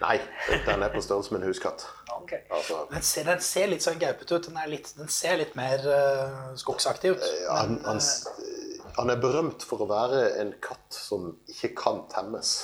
Nei, 0.00 0.16
den 0.66 0.82
er 0.82 0.90
på 0.90 1.02
størrelse 1.02 1.34
med 1.34 1.42
en 1.42 1.52
huskatt. 1.52 1.86
Okay. 2.14 2.38
Altså, 2.50 2.86
Den 2.90 3.02
ser, 3.02 3.24
den 3.24 3.40
ser 3.42 3.66
litt 3.68 3.82
sånn 3.84 3.98
gaupete 4.00 4.36
ut. 4.38 4.46
Den, 4.46 4.56
er 4.56 4.68
litt, 4.70 4.86
den 4.96 5.10
ser 5.12 5.34
litt 5.36 5.56
mer 5.58 5.82
uh, 5.82 6.52
skogsaktig 6.56 7.10
ut. 7.10 7.24
Ja, 7.42 7.56
Men, 7.66 7.80
han, 7.84 7.98
øh, 7.98 8.53
han 8.96 9.10
er 9.10 9.20
berømt 9.22 9.64
for 9.66 9.82
å 9.82 9.88
være 9.90 10.22
en 10.42 10.52
katt 10.62 10.94
som 10.94 11.32
ikke 11.50 11.74
kan 11.78 12.04
temmes. 12.12 12.56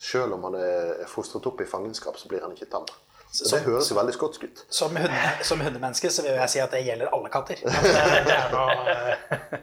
Selv 0.00 0.34
om 0.38 0.46
han 0.48 0.56
er 0.58 1.06
fostret 1.10 1.46
opp 1.46 1.60
i 1.60 1.68
fangenskap, 1.68 2.18
så 2.18 2.30
blir 2.30 2.42
han 2.44 2.54
ikke 2.56 2.70
tam. 2.72 2.86
Så 3.30 3.46
det 3.52 3.62
høres 3.68 3.90
jo 3.92 3.96
veldig 3.98 4.14
skotsk 4.16 4.44
ut. 4.48 4.64
som, 4.68 4.96
hund, 4.96 5.12
som 5.46 5.60
hundemenneske 5.62 6.10
så 6.10 6.24
vil 6.26 6.34
jeg 6.34 6.50
si 6.50 6.62
at 6.62 6.72
det 6.74 6.80
gjelder 6.82 7.12
alle 7.14 7.30
katter. 7.30 7.60
Det 8.26 8.34
er 8.34 8.54
noe, 8.54 9.60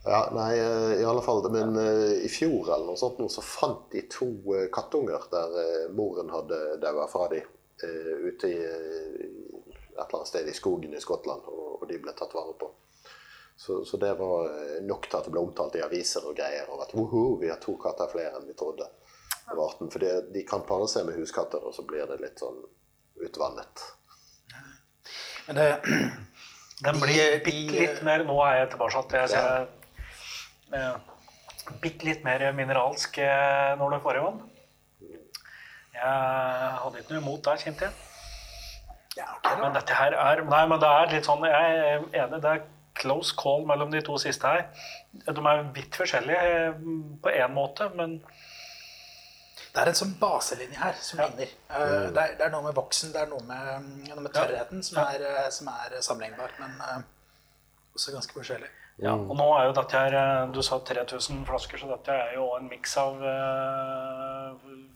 Ja, 0.00 0.20
nei, 0.32 0.52
eh, 0.56 1.00
i 1.02 1.04
alle 1.04 1.22
fall. 1.22 1.42
Men 1.52 1.74
eh, 1.76 2.20
i 2.24 2.30
fjor 2.32 2.70
eller 2.70 2.86
noe 2.88 3.00
sånt 3.00 3.20
så 3.32 3.42
fant 3.44 3.90
de 3.92 4.06
to 4.08 4.30
eh, 4.56 4.68
kattunger 4.72 5.26
der 5.32 5.90
moren 5.96 6.30
hadde 6.32 6.60
daua 6.80 7.08
fra 7.10 7.26
dem 7.32 7.48
ute 7.80 8.48
i 8.48 8.56
et 8.60 9.96
eller 9.96 10.16
annet 10.18 10.28
sted 10.28 10.48
i 10.48 10.52
skogen 10.52 10.92
i 10.92 11.00
Skottland, 11.00 11.46
og, 11.48 11.78
og 11.80 11.86
de 11.88 11.96
ble 12.00 12.12
tatt 12.12 12.34
vare 12.36 12.52
på. 12.60 12.68
Så, 13.60 13.82
så 13.84 13.98
det 14.00 14.14
var 14.16 14.46
eh, 14.48 14.78
nok 14.88 15.04
til 15.10 15.18
at 15.18 15.26
det 15.28 15.32
ble 15.34 15.42
omtalt 15.44 15.74
i 15.76 15.82
aviser 15.84 16.24
og 16.30 16.36
greier. 16.38 16.64
Og 16.72 16.80
at 16.86 16.94
woho, 16.96 17.24
vi 17.42 17.50
har 17.50 17.58
to 17.60 17.74
katter 17.82 18.08
flere 18.08 18.38
enn 18.38 18.46
vi 18.48 18.54
trodde. 18.56 18.86
av 19.50 19.58
arten. 19.64 19.90
For 19.92 19.98
de 20.32 20.42
kan 20.48 20.62
pare 20.68 20.86
seg 20.88 21.04
med 21.08 21.18
huskatter, 21.18 21.60
og 21.66 21.74
så 21.76 21.82
blir 21.84 22.06
det 22.08 22.20
litt 22.22 22.38
sånn 22.40 22.56
utvannet. 23.26 23.82
Men 25.48 25.58
det, 25.58 25.68
Den 26.86 26.96
blir 27.02 27.18
de- 27.18 27.40
bitte 27.44 27.76
litt 27.76 27.98
mer 28.06 28.22
Nå 28.24 28.38
er 28.46 28.54
jeg 28.62 28.68
tilbake 28.72 29.02
til 29.10 29.18
jeg 29.20 29.28
ser 29.34 29.66
eh, 30.72 30.94
Bitte 31.82 32.06
litt 32.08 32.22
mer 32.24 32.44
mineralsk 32.56 33.18
eh, 33.20 33.74
når 33.80 33.96
det 33.96 34.00
får 34.06 34.16
i 34.16 34.22
vann. 34.24 34.38
Jeg 36.00 36.78
hadde 36.80 37.02
ikke 37.02 37.12
noe 37.18 37.20
imot 37.26 37.42
det, 37.50 37.58
kjente 37.66 37.88
jeg. 37.90 37.92
ja, 39.18 39.26
okay. 39.36 39.58
Men 39.60 39.74
dette 39.76 39.98
her 39.98 40.16
er 40.16 40.44
Nei, 40.48 40.62
men 40.70 40.80
det 40.80 40.88
er 41.02 41.12
litt 41.12 41.28
sånn 41.28 41.44
Jeg 41.50 41.80
er 41.82 42.06
enig, 42.22 42.40
det 42.40 42.54
er 42.54 42.62
close 43.00 43.34
call 43.36 43.64
mellom 43.68 43.90
de 43.92 44.00
to 44.06 44.18
siste 44.20 44.46
her. 44.46 44.66
De 45.26 45.40
er 45.52 45.62
vidt 45.76 45.96
forskjellige 45.98 46.42
eh, 46.68 46.80
på 47.24 47.32
én 47.34 47.52
måte, 47.56 47.88
men 47.96 48.20
Det 49.70 49.78
er 49.84 49.86
en 49.92 49.94
sånn 50.00 50.16
baselinje 50.18 50.78
her 50.80 50.96
som 50.98 51.20
Ja. 51.20 51.26
ligner. 51.28 51.50
Eh, 51.70 52.10
Det, 52.10 52.22
er, 52.24 52.34
det 52.38 52.46
er 52.46 52.50
noe 52.50 52.62
med 52.64 52.74
voksen, 52.74 53.12
det 53.14 53.20
er 53.22 53.28
noe 53.30 53.42
med, 53.46 53.90
noe 54.08 54.20
med 54.24 54.32
tørrheten 54.34 54.82
som 54.82 54.98
er, 55.04 55.22
eh, 55.22 55.48
som 55.54 55.68
er 55.70 56.00
sammenlignbar, 56.02 56.50
men 56.58 57.04
også 57.94 58.12
ganske 58.16 58.34
forskjellig. 58.34 58.68
ja. 59.02 59.12
Og 59.14 59.36
nå 59.38 59.46
er 59.58 59.66
jo 59.68 59.72
dette 59.80 59.96
her 59.98 60.46
Du 60.52 60.60
sa 60.62 60.78
3000 60.78 61.44
flasker, 61.46 61.78
så 61.78 61.86
dette 61.96 62.10
er 62.12 62.34
jo 62.34 62.48
en 62.56 62.68
miks 62.68 62.96
av 62.96 63.22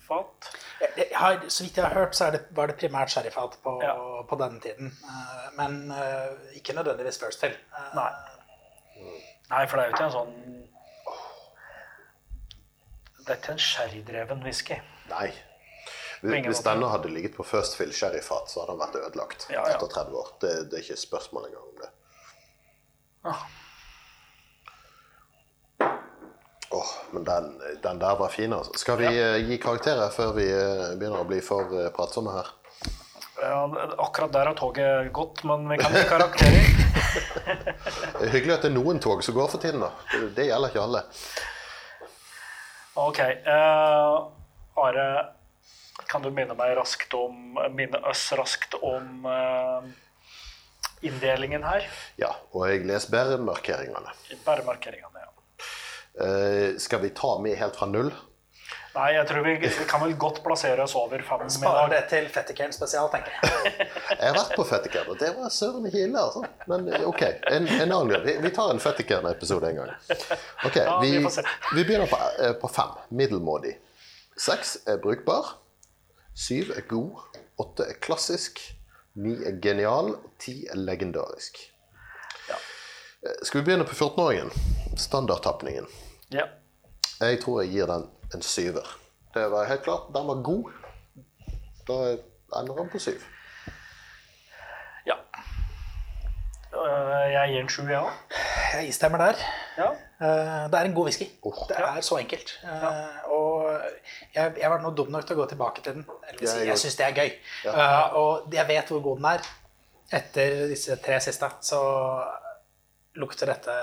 fat. 0.08 0.48
Jeg, 0.80 0.90
jeg 0.98 1.18
har, 1.18 1.40
så 1.48 1.64
vidt 1.64 1.76
jeg 1.80 1.84
har 1.86 1.94
hørt, 1.94 2.16
så 2.16 2.24
er 2.28 2.36
det, 2.36 2.42
var 2.56 2.66
det 2.70 2.76
primært 2.80 3.10
sherryfat 3.14 3.58
på, 3.64 3.76
Ja. 3.82 3.94
på 4.28 4.36
denne 4.40 4.60
tiden. 4.60 4.92
Eh, 5.04 5.48
Men 5.56 5.90
eh, 5.90 6.56
ikke 6.60 6.74
nødvendigvis 6.76 7.18
first 7.22 7.40
fill. 7.40 7.52
Eh, 7.78 7.90
Nei. 7.94 8.10
Nei, 9.50 9.66
for 9.66 9.76
det 9.76 9.84
er 9.84 9.88
jo 9.90 9.94
ikke 9.96 10.04
en 10.04 10.14
sånn 10.14 10.36
Det 13.24 13.32
er 13.32 13.38
ikke 13.40 13.52
en 13.56 13.58
sherrydreven 13.66 14.42
whisky. 14.44 14.76
Nei. 15.10 15.28
Hvis 16.24 16.62
denne 16.64 16.88
hadde 16.88 17.10
ligget 17.12 17.34
på 17.36 17.44
First 17.44 17.74
Fill 17.76 17.90
sherryfat, 17.92 18.48
så 18.48 18.62
hadde 18.62 18.72
den 18.72 18.80
vært 18.80 18.94
ødelagt 19.00 19.46
Ja, 19.52 19.60
ja. 19.68 19.74
etter 19.74 19.90
30 19.92 20.16
år. 20.16 20.30
Det, 20.40 20.52
det 20.70 20.78
er 20.78 20.84
ikke 20.86 20.96
spørsmål 21.02 21.46
engang 21.50 21.66
om 21.68 21.82
det. 21.82 21.90
Ah. 23.28 23.42
Åh, 26.74 26.90
men 27.10 27.24
den, 27.24 27.62
den 27.82 27.98
der 27.98 28.16
var 28.16 28.28
fin, 28.28 28.52
altså. 28.52 28.72
Skal 28.74 28.98
vi 28.98 29.10
ja. 29.14 29.36
gi 29.38 29.58
karakterer 29.62 30.10
før 30.10 30.32
vi 30.34 30.48
eh, 30.50 30.94
begynner 30.98 31.22
å 31.22 31.28
bli 31.28 31.38
for 31.44 31.70
eh, 31.70 31.90
pratsomme 31.94 32.34
her? 32.34 32.50
Ja, 33.38 33.60
akkurat 34.02 34.32
der 34.34 34.50
har 34.50 34.56
toget 34.58 35.12
gått, 35.14 35.44
men 35.46 35.68
vi 35.70 35.78
kan 35.78 35.94
gi 35.94 36.02
karakterer. 36.10 36.70
Det 38.18 38.26
er 38.26 38.32
hyggelig 38.32 38.54
at 38.56 38.64
det 38.64 38.70
er 38.72 38.74
noen 38.74 38.98
tog 39.02 39.20
som 39.22 39.36
går 39.36 39.50
for 39.52 39.62
tiden, 39.62 39.82
da. 39.84 39.90
Det, 40.34 40.48
gjelder 40.48 40.72
ikke 40.72 40.82
alle. 40.82 41.02
Ok. 42.98 43.20
Uh, 43.46 44.80
Are, 44.82 45.04
kan 46.10 46.24
du 46.24 46.30
minne 46.34 46.54
raskt 46.78 47.14
om 47.14 47.58
Minne 47.74 48.00
oss 48.10 48.24
raskt 48.34 48.74
om 48.80 49.26
uh, 49.28 49.86
inndelingen 51.06 51.62
her? 51.66 51.86
Ja, 52.18 52.32
og 52.50 52.66
jeg 52.70 52.86
leser 52.88 53.12
bæremarkeringene. 53.14 54.14
Bare 54.46 54.66
markeringene, 54.66 55.13
ja. 55.13 55.13
Eh, 55.13 55.13
skal 56.78 57.00
vi 57.02 57.10
ta 57.10 57.38
med 57.42 57.56
helt 57.58 57.76
fra 57.76 57.86
null? 57.90 58.12
Nei, 58.94 59.08
jeg 59.16 59.26
tror 59.26 59.42
vi, 59.42 59.54
vi 59.58 59.84
kan 59.90 60.02
vel 60.04 60.12
godt 60.18 60.36
plassere 60.44 60.84
oss 60.84 60.92
over 60.94 61.22
fem 61.26 61.40
i 61.42 61.50
Sparer 61.50 61.88
det 61.90 62.02
til 62.12 62.28
Fettikern 62.30 62.70
spesial, 62.72 63.08
tenker 63.10 63.32
jeg. 63.34 63.88
Jeg 64.20 64.28
har 64.28 64.36
vært 64.36 64.52
på 64.54 64.66
Fettikern, 64.68 65.08
og 65.10 65.18
det 65.18 65.32
var 65.34 65.50
søren 65.50 65.88
ikke 65.88 66.04
ille, 66.04 66.20
altså. 66.22 66.44
Men 66.70 66.86
eh, 66.92 67.02
OK, 67.08 67.24
en, 67.50 67.66
en 67.66 67.82
annen 67.88 68.12
gang. 68.12 68.22
Vi, 68.28 68.36
vi 68.44 68.52
tar 68.54 68.70
en 68.70 68.78
Fettikern-episode 68.82 69.72
en 69.72 69.80
gang. 69.80 69.90
Ok, 70.68 70.78
Ja, 70.78 71.00
vi, 71.02 71.10
vi 71.18 71.26
vi 71.26 71.82
begynner 71.88 72.06
på, 72.12 72.20
eh, 72.38 72.54
på 72.62 72.70
fem. 72.70 72.94
Middelmådig. 73.10 73.74
Seks 74.38 74.76
er 74.86 75.02
brukbar. 75.02 75.56
Syv 76.38 76.70
er 76.78 76.86
god. 76.90 77.42
Åtte 77.66 77.90
er 77.90 77.98
klassisk. 78.06 78.62
Ni 79.18 79.34
er 79.42 79.58
genial. 79.62 80.14
Ti 80.38 80.60
er 80.70 80.78
legendarisk. 80.78 81.58
Ja. 82.46 82.62
Eh, 83.26 83.42
Skal 83.42 83.64
vi 83.64 83.72
begynne 83.72 83.90
på 83.90 83.98
14-åringen? 83.98 84.54
Standardtapningen. 84.96 85.86
Ja. 86.32 86.44
Jeg 87.20 87.40
tror 87.42 87.60
jeg 87.62 87.70
gir 87.72 87.86
den 87.86 88.06
en 88.34 88.42
syver. 88.42 88.86
Det 89.34 89.46
var 89.50 89.64
helt 89.66 89.82
klart. 89.82 90.08
Den 90.14 90.26
var 90.26 90.42
god. 90.42 90.70
Da 91.88 91.94
ender 92.60 92.74
den 92.78 92.88
på 92.92 92.98
syv. 92.98 93.20
ja. 95.06 95.14
Eh, 96.74 97.32
Jeg 97.32 97.50
gir 97.52 97.60
en 97.60 97.68
sju, 97.68 97.82
ja. 97.90 98.02
Jeg 98.74 98.94
stemmer 98.94 99.18
der. 99.18 99.34
ja. 99.78 99.90
Eh, 100.20 100.70
Det 100.70 100.78
er 100.80 100.84
en 100.84 100.94
god 100.94 101.04
whisky. 101.04 101.26
Oh. 101.42 101.54
Det 101.68 101.76
er 101.78 102.00
så 102.00 102.16
enkelt. 102.18 102.54
Ja. 102.62 102.92
Og 103.30 103.80
jeg, 104.34 104.54
jeg 104.60 104.70
var 104.70 104.80
nå 104.82 104.90
dum 104.94 105.10
nok 105.12 105.26
til 105.26 105.36
å 105.36 105.42
gå 105.42 105.48
tilbake 105.48 105.82
til 105.82 105.92
den. 105.94 106.06
Eller 106.28 106.42
Jeg 106.58 106.66
jeg 106.68 106.78
syns 106.78 106.96
det 106.96 107.06
er 107.06 107.12
gøy. 107.20 107.30
Eh, 107.66 108.14
Og 108.14 108.52
jeg 108.54 108.68
vet 108.68 108.88
hvor 108.88 109.00
god 109.02 109.16
den 109.16 109.24
er. 109.24 109.40
Etter 110.12 110.66
disse 110.68 110.96
tre 110.96 111.20
siste 111.20 111.48
så 111.64 111.78
lukter 113.20 113.50
dette 113.50 113.74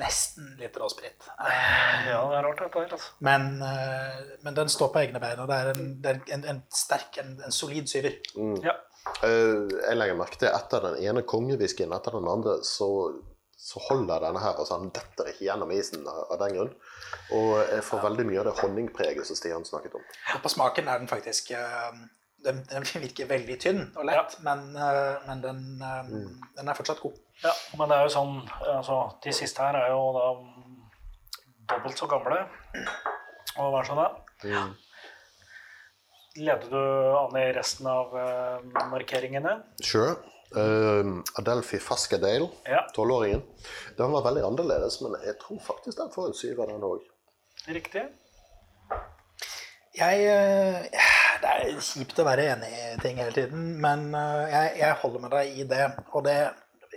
nesten 0.00 0.54
litt 0.60 0.76
råsprit. 0.80 1.26
Ja, 1.38 2.20
det 2.24 2.38
er 2.38 2.44
rart, 2.46 2.60
dette 2.62 2.82
her. 2.82 2.92
Altså. 2.96 3.14
Men, 3.24 3.62
eh, 3.62 4.20
men 4.44 4.56
den 4.56 4.70
står 4.72 4.92
på 4.94 5.02
egne 5.02 5.20
bein, 5.22 5.40
og 5.42 5.48
det 5.50 5.58
er 5.60 5.72
en, 5.74 5.88
det 6.02 6.14
er 6.14 6.20
en, 6.36 6.44
en 6.54 6.60
sterk, 6.72 7.18
en, 7.22 7.34
en 7.44 7.54
solid 7.54 7.90
syver. 7.90 8.16
Ja. 8.64 8.78
Eh, 9.24 9.64
jeg 9.88 9.98
legger 9.98 10.18
merke 10.18 10.40
til 10.40 10.52
etter 10.52 10.84
den 10.88 11.02
ene 11.04 11.24
kongewhiskyen 11.28 11.92
etter 11.96 12.16
den 12.16 12.28
andre, 12.30 12.58
så, 12.66 12.88
så 13.58 13.82
holder 13.88 14.24
denne 14.28 14.42
her 14.42 14.56
altså 14.56 14.78
Han 14.78 14.92
detter 14.94 15.32
ikke 15.32 15.46
gjennom 15.48 15.72
isen 15.76 16.06
av, 16.08 16.24
av 16.32 16.40
den 16.44 16.56
grunn. 16.56 16.76
Og 17.36 17.50
jeg 17.60 17.84
får 17.84 18.04
veldig 18.04 18.28
mye 18.28 18.40
av 18.42 18.48
det 18.48 18.58
honningpreget 18.62 19.28
som 19.28 19.36
Stian 19.38 19.68
snakket 19.68 19.98
om. 20.00 20.06
Og 20.36 20.44
på 20.44 20.52
smaken 20.52 20.88
er 20.88 21.02
den 21.02 21.10
faktisk 21.10 21.52
eh, 21.56 22.00
Den, 22.44 22.60
den 22.70 22.84
virker 23.04 23.26
veldig 23.30 23.56
tynn 23.60 23.80
og 23.98 24.04
lett, 24.06 24.36
men, 24.46 24.68
eh, 24.78 25.16
men 25.26 25.40
den, 25.42 25.62
eh, 25.82 26.12
den 26.58 26.70
er 26.70 26.78
fortsatt 26.78 27.00
god. 27.02 27.16
ja. 27.42 27.54
Men 27.78 27.90
det 27.90 27.98
er 27.98 28.06
jo 28.06 28.12
sånn 28.14 28.34
altså, 28.62 28.98
De 29.24 29.34
siste 29.34 29.62
her 29.62 29.78
er 29.78 29.90
jo 29.90 30.02
da 30.16 30.26
dobbelt 31.74 31.98
så 31.98 32.08
gamle. 32.10 32.38
Og 33.58 33.72
hva 33.72 33.80
er 33.82 33.88
sånn 33.88 34.00
det? 34.02 34.62
Leder 36.38 36.70
du 36.70 36.82
an 37.18 37.36
i 37.40 37.48
resten 37.56 37.88
av 37.90 38.12
uh, 38.14 38.84
markeringene? 38.92 39.56
Sure. 39.82 40.14
Uh, 40.54 41.18
Adelphi 41.40 41.80
Fascadale, 41.82 42.46
Ja. 42.64 42.84
Den 43.98 44.14
var 44.14 44.22
veldig 44.24 44.44
annerledes, 44.46 45.00
men 45.02 45.18
jeg 45.26 45.34
tror 45.42 45.58
faktisk 45.66 45.98
den 45.98 46.12
får 46.14 46.30
en 46.30 46.38
syver, 46.38 46.70
den 46.70 46.86
òg. 46.86 47.02
Riktig. 47.68 48.06
Jeg, 49.98 50.24
eh, 50.30 50.86
det 51.42 51.50
er 51.52 51.78
kjipt 51.84 52.18
å 52.22 52.26
være 52.26 52.48
enig 52.54 52.70
i 52.72 52.88
ting 53.02 53.20
hele 53.20 53.34
tiden, 53.36 53.68
men 53.82 54.08
eh, 54.14 54.48
jeg, 54.52 54.72
jeg 54.82 54.98
holder 55.02 55.24
med 55.24 55.30
deg 55.36 55.60
i 55.62 55.66
det. 55.70 55.84
Og 56.16 56.24
det, 56.26 56.36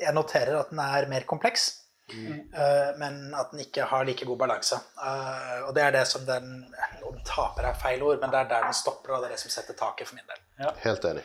jeg 0.02 0.16
noterer 0.18 0.58
at 0.62 0.72
den 0.74 0.82
er 0.84 1.08
mer 1.12 1.26
kompleks, 1.30 1.68
eh, 2.12 2.90
men 3.00 3.20
at 3.38 3.54
den 3.54 3.62
ikke 3.66 3.86
har 3.92 4.08
like 4.08 4.26
god 4.28 4.40
balanse. 4.42 4.80
Eh, 5.00 5.60
Og 5.68 5.72
det 5.78 5.84
er 5.86 5.94
det 5.96 6.06
som 6.10 6.26
den 6.28 6.66
Om 7.08 7.22
taper 7.28 7.70
er 7.70 7.78
feil 7.80 8.02
ord, 8.08 8.20
men 8.22 8.32
det 8.34 8.40
er 8.42 8.50
der 8.52 8.68
den 8.70 8.78
stopper, 8.78 9.14
og 9.16 9.22
det 9.24 9.30
er 9.32 9.36
det 9.36 9.44
som 9.44 9.54
setter 9.54 9.78
taket 9.80 10.08
for 10.10 10.18
min 10.20 10.28
del. 10.30 10.42
Helt 10.84 11.06
enig. 11.12 11.24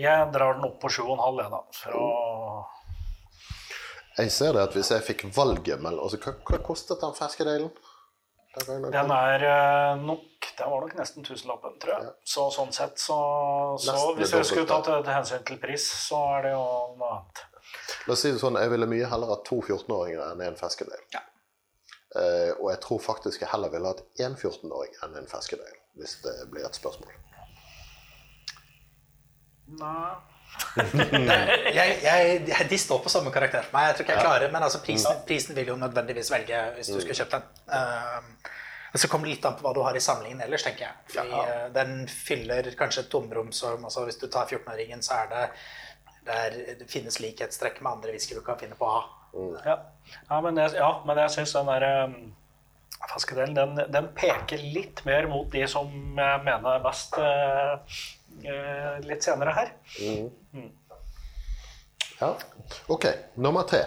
Jeg 0.00 0.30
drar 0.34 0.56
den 0.58 0.66
opp 0.68 0.78
på 0.82 0.88
7,5, 0.90 1.42
jeg, 1.42 1.50
da. 1.52 1.60
Fra 1.80 2.04
Jeg 4.18 4.30
ser 4.30 4.52
det 4.54 4.62
at 4.68 4.74
hvis 4.76 4.90
jeg 4.94 5.02
fikk 5.08 5.24
valget 5.34 5.80
mellom 5.82 6.04
altså, 6.06 6.20
hva, 6.22 6.36
hva 6.46 6.60
kostet 6.62 7.00
den 7.02 7.16
ferske 7.18 7.46
gangen 7.46 7.72
den 8.62 9.10
er 9.10 9.44
eh, 9.48 10.02
nok 10.02 10.48
Den 10.58 10.70
var 10.70 10.84
nok 10.84 10.94
nesten 10.98 11.24
tusenlappen, 11.26 11.78
tror 11.82 11.94
jeg. 11.94 12.10
Så 12.30 12.46
sånn 12.54 12.70
sett, 12.72 13.00
så, 13.02 13.16
så 13.82 13.94
Hvis 14.14 14.32
vi 14.34 14.38
jeg 14.38 14.48
skulle 14.50 14.68
tatt 14.70 14.86
til 14.86 15.10
hensyn 15.10 15.42
til 15.48 15.58
pris, 15.62 15.86
så 16.06 16.20
er 16.36 16.46
det 16.46 16.52
jo 16.54 16.64
noe 17.00 17.10
annet. 17.16 17.44
La 18.06 18.14
oss 18.14 18.22
si 18.22 18.30
det 18.30 18.42
sånn, 18.42 18.58
jeg 18.60 18.70
ville 18.70 18.86
mye 18.86 19.08
heller 19.10 19.32
hatt 19.34 19.42
to 19.48 19.58
14-åringer 19.64 20.22
enn 20.28 20.44
en 20.46 20.60
Fascadale. 20.60 21.02
Ja. 21.14 21.24
Eh, 22.14 22.52
og 22.60 22.68
jeg 22.70 22.80
tror 22.84 23.00
faktisk 23.02 23.42
jeg 23.42 23.50
heller 23.50 23.72
ville 23.72 23.90
hatt 23.90 24.04
én 24.22 24.36
14-åring 24.38 24.94
enn 25.02 25.18
en 25.18 25.30
Fascadale, 25.30 25.80
hvis 25.98 26.20
det 26.22 26.36
blir 26.52 26.68
et 26.68 26.78
spørsmål. 26.78 27.16
Nei. 29.80 30.33
Jeg, 31.74 31.98
jeg, 32.02 32.66
de 32.70 32.78
står 32.78 32.98
på 33.04 33.10
samme 33.12 33.30
karakter 33.34 33.62
for 33.66 33.76
meg. 33.76 33.88
Jeg 33.88 33.96
tror 33.96 34.04
ikke 34.06 34.16
jeg 34.16 34.26
klarer 34.26 34.52
Men 34.52 34.66
altså, 34.66 34.80
prisen, 34.82 35.22
prisen 35.26 35.56
vil 35.56 35.70
jo 35.72 35.76
nødvendigvis 35.78 36.30
velge 36.34 36.60
hvis 36.76 36.90
du 36.90 36.98
skulle 36.98 37.16
kjøpt 37.18 37.36
den. 37.36 37.48
Uh, 37.70 38.52
det 38.94 39.10
kommer 39.10 39.26
det 39.26 39.34
litt 39.34 39.46
an 39.48 39.56
på 39.58 39.66
hva 39.66 39.72
du 39.74 39.80
har 39.82 39.96
i 39.98 40.02
samlingen 40.02 40.42
ellers, 40.44 40.62
tenker 40.66 40.86
jeg. 40.86 41.00
Fordi 41.14 41.40
uh, 41.40 41.66
Den 41.74 42.04
fyller 42.10 42.70
kanskje 42.78 43.06
et 43.06 43.10
tomrom 43.10 43.50
som 43.54 43.86
altså, 43.86 44.06
Hvis 44.08 44.20
du 44.22 44.28
tar 44.28 44.50
14-åringen, 44.50 45.02
så 45.02 45.24
er 45.24 45.32
det 45.32 45.44
det, 46.24 46.34
er, 46.34 46.54
det 46.80 46.88
finnes 46.88 47.20
likhetstrekk 47.20 47.82
med 47.84 47.98
andre 47.98 48.14
whisky 48.14 48.36
du 48.36 48.40
kan 48.44 48.58
finne 48.60 48.78
på 48.78 48.88
A. 48.88 49.02
Ja, 49.66 49.74
ja 50.30 50.40
men 50.40 50.56
jeg, 50.56 50.76
ja, 50.78 50.90
men 51.04 51.18
jeg 51.20 51.34
syns 51.34 51.52
den 51.56 51.68
der 51.68 51.86
um, 52.06 52.14
Faskedelen 53.10 53.54
den, 53.56 53.80
den 53.92 54.08
peker 54.16 54.62
litt 54.74 55.04
mer 55.06 55.28
mot 55.30 55.50
de 55.52 55.66
som 55.70 55.90
jeg 56.18 56.44
mener 56.46 56.76
er 56.76 56.84
best 56.84 57.18
eh, 57.20 57.98
eh, 58.46 58.96
litt 59.04 59.26
senere 59.26 59.54
her. 59.56 59.74
Ja. 62.20 62.30
Ok, 62.88 63.08
nummer 63.34 63.66
tre. 63.68 63.82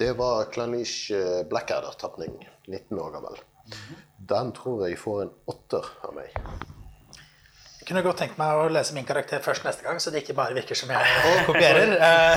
Det 0.00 0.12
var 0.18 0.50
Claniche 0.54 1.16
eh, 1.16 1.46
Blackadder-tapning. 1.50 2.36
19 2.66 3.00
år 3.00 3.10
gammel. 3.16 3.40
Den 4.16 4.52
tror 4.56 4.86
jeg 4.86 4.98
får 5.00 5.24
en 5.24 5.32
åtter 5.50 5.90
av 6.06 6.14
meg. 6.16 6.36
Jeg 7.90 7.96
kunne 7.96 8.06
godt 8.06 8.20
tenkt 8.22 8.36
meg 8.38 8.54
å 8.54 8.66
lese 8.70 8.94
min 8.94 9.06
karakter 9.06 9.40
først 9.42 9.64
neste 9.66 9.82
gang, 9.82 9.96
så 9.98 10.12
det 10.14 10.20
ikke 10.22 10.36
bare 10.38 10.54
virker 10.54 10.78
som 10.78 10.92
jeg 10.94 11.40
kopierer. 11.48 11.96
Eh, 12.10 12.36